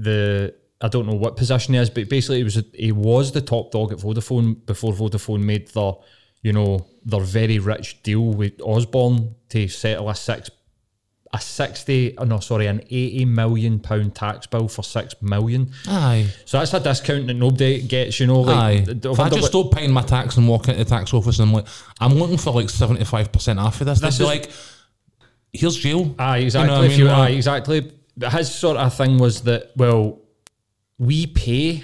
the 0.07 0.53
I 0.79 0.87
don't 0.89 1.07
know 1.07 1.15
what 1.15 1.35
position 1.37 1.73
he 1.73 1.79
is, 1.79 1.89
but 1.89 2.07
basically 2.09 2.37
he 2.37 2.43
was 2.43 2.63
he 2.73 2.91
was 2.91 3.31
the 3.31 3.41
top 3.41 3.71
dog 3.71 3.91
at 3.91 3.97
Vodafone 3.99 4.65
before 4.65 4.93
Vodafone 4.93 5.41
made 5.43 5.67
their 5.69 5.93
you 6.43 6.53
know 6.53 6.85
their 7.03 7.21
very 7.21 7.57
rich 7.59 8.01
deal 8.03 8.25
with 8.33 8.61
Osborne 8.61 9.35
to 9.49 9.67
settle 9.67 10.09
a 10.09 10.15
six 10.15 10.51
a 11.33 11.41
sixty 11.41 12.15
oh 12.17 12.23
no 12.23 12.39
sorry 12.39 12.67
an 12.67 12.79
eighty 12.89 13.25
million 13.25 13.79
pound 13.79 14.13
tax 14.15 14.47
bill 14.47 14.67
for 14.67 14.81
six 14.83 15.13
million. 15.21 15.71
aye, 15.87 16.27
So 16.45 16.59
that's 16.59 16.73
a 16.73 16.79
discount 16.79 17.27
that 17.27 17.33
nobody 17.33 17.81
gets. 17.81 18.19
You 18.19 18.27
know, 18.27 18.41
like 18.41 18.57
aye. 18.57 18.85
If 18.87 19.19
I 19.19 19.29
just 19.29 19.47
stop 19.47 19.71
paying 19.71 19.91
my 19.91 20.03
tax 20.03 20.37
and 20.37 20.47
walk 20.47 20.67
into 20.69 20.83
the 20.83 20.89
tax 20.89 21.13
office 21.13 21.39
and 21.39 21.49
I'm 21.49 21.53
like, 21.55 21.67
I'm 21.99 22.13
looking 22.13 22.37
for 22.37 22.53
like 22.53 22.69
seventy 22.69 23.03
five 23.03 23.31
percent 23.31 23.59
off 23.59 23.81
of 23.81 23.87
this. 23.87 23.99
This 23.99 24.19
is- 24.19 24.25
like, 24.25 24.51
here's 25.51 25.75
jail. 25.75 26.15
Aye, 26.19 26.37
You 26.37 26.45
exactly. 26.45 26.67
know 26.73 26.79
what 26.81 26.85
I 26.85 26.87
mean? 26.89 26.99
you, 26.99 27.09
aye, 27.09 27.29
exactly. 27.29 27.91
His 28.31 28.53
sort 28.53 28.77
of 28.77 28.93
thing 28.95 29.17
was 29.17 29.41
that 29.41 29.71
well, 29.75 30.21
we 30.97 31.27
pay 31.27 31.83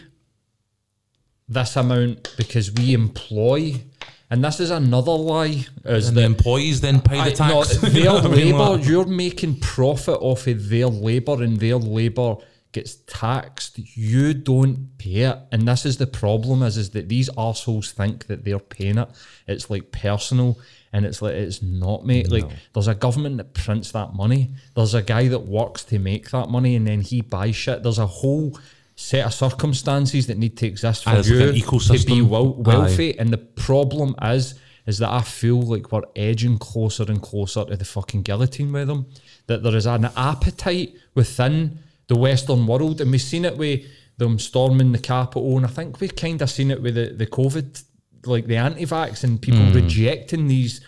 this 1.47 1.75
amount 1.75 2.33
because 2.37 2.71
we 2.71 2.93
employ, 2.93 3.81
and 4.29 4.43
this 4.43 4.59
is 4.59 4.71
another 4.71 5.11
lie, 5.11 5.65
is 5.85 6.07
And 6.07 6.17
the 6.17 6.23
employees 6.23 6.81
then 6.81 7.01
pay 7.01 7.29
the 7.29 7.35
tax. 7.35 7.81
no, 7.81 7.89
their 7.89 8.03
know 8.05 8.13
what 8.15 8.25
I 8.25 8.29
mean? 8.29 8.57
labour, 8.57 8.83
you're 8.83 9.05
making 9.05 9.59
profit 9.59 10.17
off 10.19 10.47
of 10.47 10.69
their 10.69 10.87
labour, 10.87 11.43
and 11.43 11.59
their 11.59 11.77
labour 11.77 12.37
gets 12.71 12.95
taxed. 13.05 13.77
You 13.77 14.33
don't 14.33 14.97
pay 14.97 15.21
it, 15.21 15.37
and 15.51 15.67
this 15.67 15.85
is 15.85 15.97
the 15.97 16.07
problem: 16.07 16.63
is 16.63 16.77
is 16.77 16.89
that 16.91 17.09
these 17.09 17.29
assholes 17.37 17.91
think 17.91 18.27
that 18.27 18.43
they're 18.43 18.59
paying 18.59 18.97
it. 18.97 19.09
It's 19.47 19.69
like 19.69 19.91
personal, 19.91 20.59
and 20.91 21.05
it's 21.05 21.21
like 21.21 21.33
it's 21.33 21.61
not, 21.61 22.05
mate. 22.05 22.31
Like 22.31 22.49
there's 22.73 22.87
a 22.87 22.95
government 22.95 23.37
that 23.37 23.53
prints 23.53 23.91
that 23.91 24.13
money. 24.15 24.51
There's 24.75 24.95
a 24.95 25.03
guy 25.03 25.27
that 25.27 25.45
works 25.45 25.83
to 25.85 25.99
make 25.99 26.31
that 26.31 26.49
money, 26.49 26.75
and 26.75 26.87
then 26.87 27.01
he 27.01 27.21
buys 27.21 27.55
shit. 27.55 27.83
There's 27.83 27.99
a 27.99 28.07
whole 28.07 28.57
set 28.95 29.25
of 29.25 29.33
circumstances 29.33 30.27
that 30.27 30.37
need 30.37 30.55
to 30.57 30.67
exist 30.67 31.03
for 31.03 31.09
you 31.11 31.51
like 31.51 31.99
to 31.99 32.05
be 32.05 32.21
wel- 32.21 32.55
Aye. 32.59 32.69
wealthy. 32.69 33.19
And 33.19 33.29
the 33.31 33.37
problem 33.37 34.15
is, 34.21 34.55
is 34.85 34.99
that 34.99 35.09
I 35.09 35.21
feel 35.21 35.61
like 35.61 35.91
we're 35.91 36.01
edging 36.15 36.57
closer 36.57 37.03
and 37.03 37.21
closer 37.21 37.65
to 37.65 37.75
the 37.75 37.85
fucking 37.85 38.23
guillotine 38.23 38.71
with 38.71 38.87
them. 38.87 39.07
That 39.47 39.63
there 39.63 39.75
is 39.75 39.85
an 39.85 40.09
appetite 40.15 40.95
within 41.15 41.79
the 42.07 42.15
Western 42.17 42.67
world, 42.67 43.01
and 43.01 43.11
we've 43.11 43.21
seen 43.21 43.45
it 43.45 43.57
with 43.57 43.81
them 44.17 44.37
storming 44.37 44.91
the 44.91 44.99
Capitol, 44.99 45.57
and 45.57 45.65
I 45.65 45.69
think 45.69 45.99
we've 45.99 46.15
kind 46.15 46.41
of 46.41 46.49
seen 46.49 46.69
it 46.69 46.81
with 46.81 46.95
the, 46.95 47.13
the 47.15 47.25
COVID, 47.25 47.83
like 48.25 48.45
the 48.45 48.57
anti-vax 48.57 49.23
and 49.23 49.41
people 49.41 49.65
rejecting 49.71 50.47
these 50.47 50.81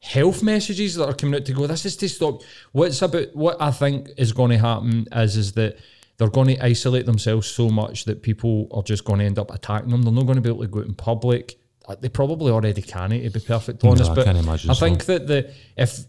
health 0.00 0.42
messages 0.42 0.96
that 0.96 1.08
are 1.08 1.14
coming 1.14 1.36
out 1.40 1.46
to 1.46 1.52
go. 1.52 1.66
This 1.66 1.86
is 1.86 1.96
to 1.98 2.08
stop. 2.08 2.42
What's 2.72 3.02
about 3.02 3.34
what 3.36 3.60
I 3.60 3.70
think 3.70 4.10
is 4.16 4.32
going 4.32 4.50
to 4.50 4.58
happen 4.58 5.06
is 5.12 5.36
is 5.36 5.52
that 5.52 5.78
they're 6.18 6.28
going 6.28 6.48
to 6.48 6.64
isolate 6.64 7.06
themselves 7.06 7.48
so 7.48 7.68
much 7.68 8.04
that 8.04 8.22
people 8.22 8.68
are 8.72 8.82
just 8.82 9.04
going 9.04 9.18
to 9.20 9.24
end 9.24 9.38
up 9.38 9.52
attacking 9.52 9.90
them. 9.90 10.02
They're 10.02 10.12
not 10.12 10.26
going 10.26 10.36
to 10.36 10.42
be 10.42 10.50
able 10.50 10.62
to 10.62 10.68
go 10.68 10.80
out 10.80 10.86
in 10.86 10.94
public. 10.94 11.58
Uh, 11.88 11.96
They 12.00 12.08
probably 12.08 12.52
already 12.52 12.82
can, 12.82 13.12
it, 13.12 13.22
to 13.24 13.30
be 13.30 13.40
perfectly 13.40 13.88
honest. 13.88 14.10
I 14.10 14.14
but 14.14 14.26
I 14.70 14.74
so. 14.74 14.86
think 14.86 15.04
that 15.06 15.26
the 15.26 15.52
if 15.76 16.00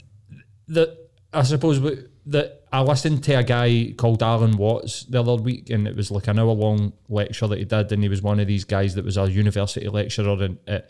that 0.67 0.97
I 1.33 1.43
suppose 1.43 1.81
that 2.27 2.63
I 2.71 2.81
listened 2.81 3.23
to 3.25 3.33
a 3.33 3.43
guy 3.43 3.93
called 3.97 4.21
Alan 4.23 4.55
Watts 4.57 5.03
the 5.05 5.19
other 5.19 5.35
week, 5.35 5.69
and 5.69 5.87
it 5.87 5.95
was 5.95 6.11
like 6.11 6.27
an 6.27 6.39
hour 6.39 6.53
long 6.53 6.93
lecture 7.09 7.47
that 7.47 7.57
he 7.57 7.65
did, 7.65 7.91
and 7.91 8.03
he 8.03 8.09
was 8.09 8.21
one 8.21 8.39
of 8.39 8.47
these 8.47 8.63
guys 8.63 8.95
that 8.95 9.03
was 9.03 9.17
a 9.17 9.29
university 9.29 9.87
lecturer 9.89 10.43
in, 10.43 10.59
at 10.67 10.89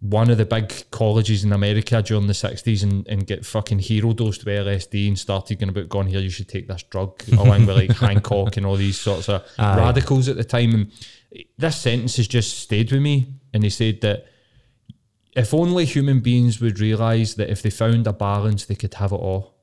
one 0.00 0.30
of 0.30 0.38
the 0.38 0.44
big 0.44 0.72
colleges 0.90 1.42
in 1.42 1.52
America 1.52 2.00
during 2.02 2.28
the 2.28 2.32
60s 2.32 2.84
and, 2.84 3.06
and 3.08 3.26
get 3.26 3.44
fucking 3.44 3.80
hero 3.80 4.12
dosed 4.12 4.44
with 4.44 4.66
LSD 4.66 5.08
and 5.08 5.18
started 5.18 5.58
going 5.58 5.70
about 5.70 5.88
going 5.88 6.06
here, 6.06 6.20
you 6.20 6.30
should 6.30 6.48
take 6.48 6.68
this 6.68 6.84
drug, 6.84 7.20
along 7.32 7.66
with 7.66 7.76
like 7.76 7.96
Hancock 7.96 8.56
and 8.56 8.64
all 8.64 8.76
these 8.76 8.98
sorts 8.98 9.28
of 9.28 9.44
Aye. 9.58 9.76
radicals 9.76 10.28
at 10.28 10.36
the 10.36 10.44
time. 10.44 10.74
And 10.74 10.92
this 11.56 11.80
sentence 11.80 12.16
has 12.16 12.28
just 12.28 12.58
stayed 12.60 12.92
with 12.92 13.02
me. 13.02 13.34
And 13.52 13.64
he 13.64 13.70
said 13.70 14.00
that 14.02 14.26
if 15.32 15.52
only 15.52 15.84
human 15.84 16.20
beings 16.20 16.60
would 16.60 16.78
realise 16.78 17.34
that 17.34 17.50
if 17.50 17.62
they 17.62 17.70
found 17.70 18.06
a 18.06 18.12
balance, 18.12 18.66
they 18.66 18.76
could 18.76 18.94
have 18.94 19.12
it 19.12 19.16
all. 19.16 19.56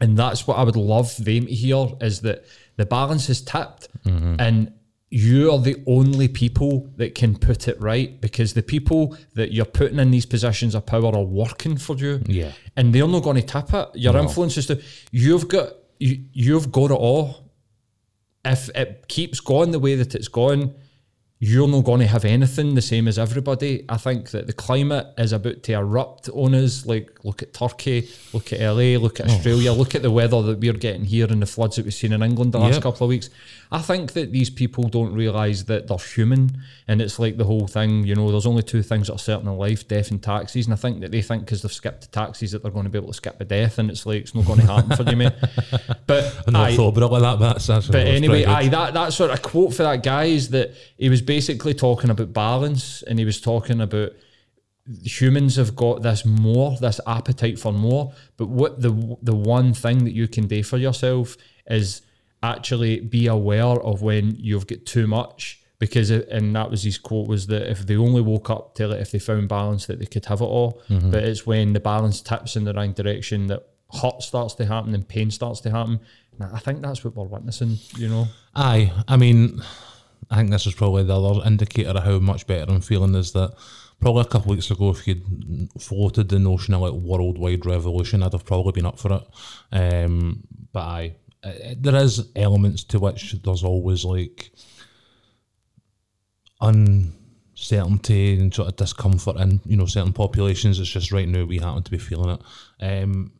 And 0.00 0.16
that's 0.16 0.46
what 0.46 0.56
I 0.56 0.62
would 0.62 0.76
love 0.76 1.16
them 1.16 1.46
to 1.46 1.52
hear 1.52 1.88
is 2.00 2.20
that 2.20 2.44
the 2.76 2.86
balance 2.86 3.28
is 3.28 3.42
tipped 3.42 3.88
mm-hmm. 4.04 4.36
and 4.38 4.72
you 5.12 5.52
are 5.52 5.58
the 5.58 5.76
only 5.86 6.26
people 6.26 6.88
that 6.96 7.14
can 7.14 7.36
put 7.36 7.68
it 7.68 7.78
right 7.78 8.18
because 8.22 8.54
the 8.54 8.62
people 8.62 9.14
that 9.34 9.52
you're 9.52 9.66
putting 9.66 9.98
in 9.98 10.10
these 10.10 10.24
positions 10.24 10.74
of 10.74 10.86
power 10.86 11.14
are 11.14 11.22
working 11.22 11.76
for 11.76 11.94
you. 11.96 12.22
Yeah. 12.24 12.52
And 12.78 12.94
they're 12.94 13.06
not 13.06 13.22
going 13.22 13.36
to 13.36 13.42
tap 13.42 13.74
it. 13.74 13.90
Your 13.94 14.16
influence 14.16 14.56
is 14.56 14.66
to 14.68 14.80
you've 15.10 15.48
got 15.48 15.74
you, 15.98 16.24
you've 16.32 16.72
got 16.72 16.90
it 16.90 16.94
all. 16.94 17.50
If 18.42 18.70
it 18.70 19.06
keeps 19.08 19.38
going 19.38 19.72
the 19.72 19.78
way 19.78 19.96
that 19.96 20.14
it's 20.14 20.28
going, 20.28 20.74
you're 21.44 21.66
not 21.66 21.82
going 21.82 21.98
to 21.98 22.06
have 22.06 22.24
anything 22.24 22.72
the 22.76 22.80
same 22.80 23.08
as 23.08 23.18
everybody. 23.18 23.84
I 23.88 23.96
think 23.96 24.30
that 24.30 24.46
the 24.46 24.52
climate 24.52 25.08
is 25.18 25.32
about 25.32 25.64
to 25.64 25.72
erupt 25.72 26.28
on 26.28 26.54
us. 26.54 26.86
Like, 26.86 27.10
look 27.24 27.42
at 27.42 27.52
Turkey, 27.52 28.08
look 28.32 28.52
at 28.52 28.60
LA, 28.60 28.96
look 28.96 29.18
Oh. 29.20 29.24
at 29.24 29.30
Australia, 29.30 29.72
look 29.72 29.96
at 29.96 30.02
the 30.02 30.10
weather 30.12 30.40
that 30.40 30.60
we're 30.60 30.72
getting 30.72 31.04
here 31.04 31.26
and 31.28 31.42
the 31.42 31.46
floods 31.46 31.74
that 31.76 31.84
we've 31.84 31.92
seen 31.92 32.12
in 32.12 32.22
England 32.22 32.52
the 32.52 32.60
last 32.60 32.74
Yep. 32.74 32.82
couple 32.84 33.06
of 33.06 33.08
weeks. 33.08 33.28
I 33.72 33.80
think 33.80 34.12
that 34.12 34.30
these 34.30 34.50
people 34.50 34.84
don't 34.84 35.14
realise 35.14 35.64
that 35.64 35.88
they're 35.88 35.96
human. 35.96 36.58
And 36.86 37.02
it's 37.02 37.18
like 37.18 37.38
the 37.38 37.44
whole 37.44 37.66
thing, 37.66 38.06
you 38.06 38.14
know, 38.14 38.30
there's 38.30 38.46
only 38.46 38.62
two 38.62 38.82
things 38.82 39.08
that 39.08 39.14
are 39.14 39.18
certain 39.18 39.48
in 39.48 39.56
life 39.58 39.88
death 39.88 40.12
and 40.12 40.22
taxes. 40.22 40.66
And 40.66 40.74
I 40.74 40.76
think 40.76 41.00
that 41.00 41.10
they 41.10 41.22
think 41.22 41.44
because 41.46 41.62
they've 41.62 41.72
skipped 41.72 42.02
the 42.02 42.06
taxes 42.08 42.52
that 42.52 42.62
they're 42.62 42.70
going 42.70 42.84
to 42.84 42.90
be 42.90 42.98
able 42.98 43.08
to 43.08 43.14
skip 43.14 43.38
the 43.38 43.44
death. 43.46 43.78
And 43.78 43.90
it's 43.90 44.06
like, 44.06 44.22
it's 44.22 44.34
not 44.34 44.44
going 44.44 44.60
to 44.60 44.66
happen 44.66 44.94
for 44.96 45.10
you, 45.10 45.16
mate. 45.16 45.32
But 46.06 46.46
not 46.50 46.68
aye, 46.70 46.76
thought 46.76 46.96
about 46.96 47.06
it 47.06 47.20
like 47.22 47.38
that, 47.38 47.64
but 47.66 47.86
but 47.92 48.06
anyway, 48.06 48.44
aye, 48.44 48.68
that, 48.68 48.92
that 48.92 49.12
sort 49.14 49.30
of 49.30 49.40
quote 49.40 49.72
for 49.72 49.84
that 49.84 50.02
guy 50.02 50.24
is 50.24 50.50
that 50.50 50.72
he 50.98 51.08
was 51.08 51.22
basically 51.32 51.72
talking 51.72 52.10
about 52.10 52.30
balance 52.34 53.02
and 53.04 53.18
he 53.18 53.24
was 53.24 53.40
talking 53.40 53.80
about 53.80 54.10
humans 55.02 55.56
have 55.56 55.74
got 55.74 56.02
this 56.02 56.26
more, 56.26 56.76
this 56.78 57.00
appetite 57.06 57.58
for 57.58 57.72
more. 57.72 58.12
But 58.36 58.48
what 58.48 58.82
the 58.82 59.16
the 59.22 59.34
one 59.34 59.72
thing 59.72 60.04
that 60.04 60.12
you 60.12 60.28
can 60.28 60.46
do 60.46 60.62
for 60.62 60.76
yourself 60.76 61.36
is 61.66 62.02
actually 62.42 63.00
be 63.00 63.28
aware 63.28 63.80
of 63.90 64.02
when 64.02 64.36
you've 64.36 64.66
got 64.66 64.84
too 64.84 65.06
much. 65.06 65.58
Because 65.78 66.10
it, 66.10 66.28
and 66.28 66.54
that 66.54 66.70
was 66.70 66.84
his 66.84 66.98
quote 66.98 67.26
was 67.26 67.46
that 67.46 67.68
if 67.68 67.86
they 67.86 67.96
only 67.96 68.20
woke 68.20 68.50
up 68.50 68.74
till 68.76 68.92
it, 68.92 69.00
if 69.00 69.10
they 69.10 69.18
found 69.18 69.48
balance 69.48 69.86
that 69.86 69.98
they 69.98 70.06
could 70.06 70.26
have 70.26 70.40
it 70.40 70.52
all. 70.56 70.80
Mm-hmm. 70.88 71.10
But 71.10 71.24
it's 71.24 71.46
when 71.46 71.72
the 71.72 71.80
balance 71.80 72.20
tips 72.20 72.56
in 72.56 72.64
the 72.64 72.74
right 72.74 72.94
direction 72.94 73.48
that 73.48 73.66
hurt 74.00 74.22
starts 74.22 74.54
to 74.56 74.66
happen 74.66 74.94
and 74.94 75.08
pain 75.08 75.30
starts 75.30 75.60
to 75.62 75.70
happen. 75.70 75.98
And 76.38 76.54
I 76.54 76.58
think 76.58 76.82
that's 76.82 77.02
what 77.02 77.16
we're 77.16 77.24
witnessing. 77.24 77.78
You 77.96 78.08
know. 78.08 78.26
Aye, 78.54 78.92
I 79.08 79.16
mean, 79.16 79.60
I 80.30 80.36
think 80.36 80.50
this 80.50 80.66
is 80.66 80.74
probably 80.74 81.04
the 81.04 81.20
other 81.20 81.46
indicator 81.46 81.90
of 81.90 82.04
how 82.04 82.18
much 82.18 82.46
better 82.46 82.70
I'm 82.70 82.80
feeling 82.80 83.14
is 83.14 83.32
that 83.32 83.54
probably 84.00 84.22
a 84.22 84.26
couple 84.26 84.52
of 84.52 84.56
weeks 84.56 84.70
ago, 84.70 84.90
if 84.90 85.06
you'd 85.06 85.70
floated 85.78 86.28
the 86.28 86.38
notion 86.38 86.74
of 86.74 86.80
like 86.80 86.92
worldwide 86.92 87.66
revolution, 87.66 88.22
I'd 88.22 88.32
have 88.32 88.44
probably 88.44 88.72
been 88.72 88.86
up 88.86 88.98
for 88.98 89.12
it. 89.12 89.22
Um, 89.72 90.42
but 90.72 91.12
uh, 91.44 91.52
there 91.76 91.96
is 91.96 92.28
elements 92.36 92.84
to 92.84 92.98
which 92.98 93.32
there's 93.42 93.64
always 93.64 94.04
like 94.04 94.52
uncertainty 96.60 98.38
and 98.38 98.54
sort 98.54 98.68
of 98.68 98.76
discomfort 98.76 99.36
in 99.36 99.60
you 99.66 99.76
know 99.76 99.86
certain 99.86 100.12
populations. 100.12 100.78
It's 100.80 100.88
just 100.88 101.12
right 101.12 101.28
now 101.28 101.44
we 101.44 101.58
happen 101.58 101.82
to 101.82 101.90
be 101.90 101.98
feeling 101.98 102.38
it. 102.38 102.42
Um, 102.84 103.32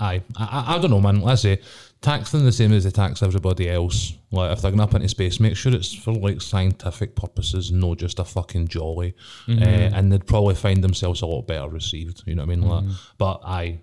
Aye, 0.00 0.22
I, 0.36 0.44
I, 0.44 0.74
I 0.76 0.78
don't 0.78 0.90
know, 0.90 1.00
man. 1.00 1.20
Let's 1.20 1.42
say 1.42 1.60
tax 2.00 2.30
them 2.30 2.44
the 2.44 2.52
same 2.52 2.72
as 2.72 2.84
they 2.84 2.90
tax 2.90 3.22
everybody 3.22 3.68
else. 3.68 4.14
Like 4.30 4.52
if 4.52 4.62
they're 4.62 4.70
going 4.70 4.80
up 4.80 4.94
into 4.94 5.08
space, 5.08 5.40
make 5.40 5.56
sure 5.56 5.74
it's 5.74 5.92
for 5.92 6.12
like 6.12 6.40
scientific 6.40 7.16
purposes, 7.16 7.72
not 7.72 7.98
just 7.98 8.18
a 8.18 8.24
fucking 8.24 8.68
jolly. 8.68 9.14
Uh, 9.48 9.90
and 9.94 10.12
they'd 10.12 10.26
probably 10.26 10.54
find 10.54 10.84
themselves 10.84 11.22
a 11.22 11.26
lot 11.26 11.46
better 11.46 11.68
received. 11.68 12.22
You 12.26 12.34
know 12.34 12.42
what 12.42 12.52
I 12.52 12.56
mean? 12.56 12.68
Like, 12.68 12.84
mm-hmm. 12.84 12.92
but 13.16 13.40
aye, 13.44 13.78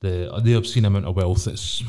the 0.00 0.40
the 0.42 0.54
obscene 0.54 0.84
amount 0.84 1.06
of 1.06 1.16
wealth. 1.16 1.46
It's 1.46 1.82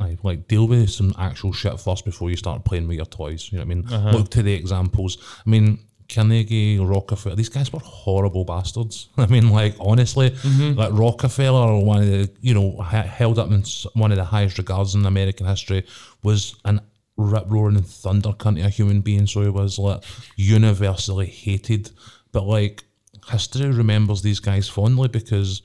aye, 0.00 0.18
like 0.22 0.48
deal 0.48 0.68
with 0.68 0.90
some 0.90 1.14
actual 1.18 1.52
shit 1.52 1.80
first 1.80 2.04
before 2.04 2.30
you 2.30 2.36
start 2.36 2.64
playing 2.64 2.86
with 2.86 2.96
your 2.96 3.06
toys. 3.06 3.50
You 3.50 3.58
know 3.58 3.64
what 3.64 3.72
I 3.72 3.74
mean? 3.74 3.88
Uh-huh. 3.88 4.10
Look 4.10 4.30
to 4.30 4.42
the 4.42 4.52
examples. 4.52 5.18
I 5.46 5.50
mean. 5.50 5.78
Carnegie, 6.08 6.78
Rockefeller, 6.78 7.36
these 7.36 7.48
guys 7.48 7.72
were 7.72 7.80
horrible 7.80 8.44
bastards. 8.44 9.08
I 9.16 9.26
mean, 9.26 9.50
like 9.50 9.74
honestly, 9.80 10.30
mm-hmm. 10.30 10.78
like 10.78 10.92
Rockefeller, 10.92 11.78
one 11.82 12.02
of 12.02 12.08
the 12.08 12.30
you 12.40 12.54
know 12.54 12.80
held 12.82 13.38
up 13.38 13.50
in 13.50 13.64
one 13.94 14.12
of 14.12 14.18
the 14.18 14.24
highest 14.24 14.58
regards 14.58 14.94
in 14.94 15.06
American 15.06 15.46
history, 15.46 15.86
was 16.22 16.56
an 16.64 16.80
rip 17.16 17.44
roaring 17.48 17.80
thunder 17.82 18.30
cunt 18.30 18.60
of 18.60 18.66
a 18.66 18.70
human 18.70 19.00
being. 19.00 19.26
So 19.26 19.42
he 19.42 19.48
was 19.48 19.78
like 19.78 20.02
universally 20.36 21.26
hated, 21.26 21.90
but 22.32 22.44
like 22.44 22.84
history 23.28 23.70
remembers 23.70 24.22
these 24.22 24.40
guys 24.40 24.68
fondly 24.68 25.08
because 25.08 25.62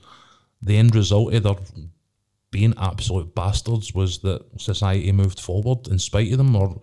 the 0.62 0.76
end 0.76 0.94
result 0.94 1.34
of 1.34 1.42
their 1.42 1.54
being 2.50 2.74
absolute 2.78 3.34
bastards 3.34 3.94
was 3.94 4.18
that 4.18 4.44
society 4.58 5.12
moved 5.12 5.40
forward 5.40 5.86
in 5.88 5.98
spite 5.98 6.32
of 6.32 6.38
them 6.38 6.56
or 6.56 6.80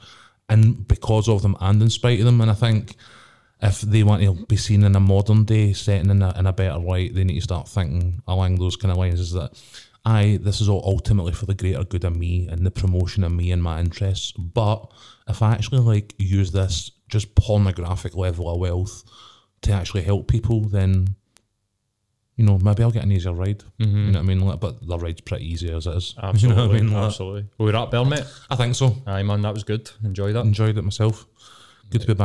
and 0.50 0.88
because 0.88 1.28
of 1.28 1.42
them 1.42 1.58
and 1.60 1.82
in 1.82 1.90
spite 1.90 2.20
of 2.20 2.26
them 2.26 2.40
and 2.40 2.50
I 2.50 2.54
think 2.54 2.96
if 3.62 3.82
they 3.82 4.04
want 4.04 4.22
to 4.22 4.46
be 4.46 4.58
seen 4.58 4.84
in 4.84 4.96
a 4.96 5.00
modern 5.00 5.44
day 5.44 5.74
setting 5.74 6.10
in 6.10 6.22
a, 6.22 6.38
in 6.38 6.46
a 6.46 6.54
better 6.54 6.78
light 6.78 7.16
they 7.16 7.24
need 7.24 7.36
to 7.36 7.42
start 7.42 7.68
thinking 7.68 8.22
along 8.28 8.56
those 8.56 8.76
kind 8.76 8.92
of 8.92 8.98
lines 8.98 9.20
is 9.20 9.32
that 9.32 9.52
I 10.06 10.38
this 10.42 10.62
is 10.62 10.70
all 10.70 10.84
ultimately 10.86 11.34
for 11.34 11.46
the 11.46 11.56
greater 11.56 11.84
good 11.84 12.04
of 12.04 12.16
me 12.16 12.48
and 12.48 12.66
the 12.66 12.72
promotion 12.72 13.24
of 13.24 13.32
me 13.32 13.52
and 13.52 13.62
my 13.62 13.80
interests 13.80 14.32
but 14.34 14.92
if 15.28 15.42
I 15.42 15.54
actually 15.54 15.80
like 15.80 16.14
use 16.18 16.52
this 16.52 16.92
just 17.10 17.36
pornographic 17.36 18.16
level 18.16 18.50
of 18.50 18.60
wealth 18.60 19.04
to 19.62 19.72
actually 19.72 20.04
help 20.04 20.28
people 20.28 20.62
then 20.62 21.16
you 22.38 22.46
know, 22.46 22.60
maybe 22.60 22.84
I'll 22.84 22.92
get 22.92 23.04
an 23.04 23.12
easier 23.12 23.34
ride. 23.34 23.64
Mm-hmm. 23.80 23.98
You 23.98 24.12
know 24.12 24.20
what 24.20 24.24
I 24.24 24.28
mean? 24.28 24.40
Like, 24.42 24.60
But 24.60 24.88
the 24.88 24.98
ride's 24.98 25.22
pretty 25.22 25.52
easy 25.52 25.72
as 25.72 25.88
it 25.88 25.96
is. 25.96 26.14
Absolutely, 26.22 26.50
You 26.50 26.56
know 26.56 26.68
what 26.68 26.76
I 26.76 26.80
mean? 26.80 26.94
Like, 26.94 27.04
absolutely. 27.06 27.46
We're 27.58 27.76
at 27.76 27.90
Bell, 27.92 28.06
mate. 28.06 28.24
I 28.50 28.56
think 28.56 28.76
so. 28.76 28.96
Aye, 29.08 29.24
man, 29.24 29.42
that 29.42 29.56
was 29.56 29.64
good. 29.64 29.90
Enjoyed 30.04 30.36
that. 30.36 30.46
Enjoyed 30.46 30.78
it 30.78 30.84
myself. 30.84 31.26
Good 31.90 32.02
to 32.02 32.08
be 32.08 32.14
back. 32.14 32.16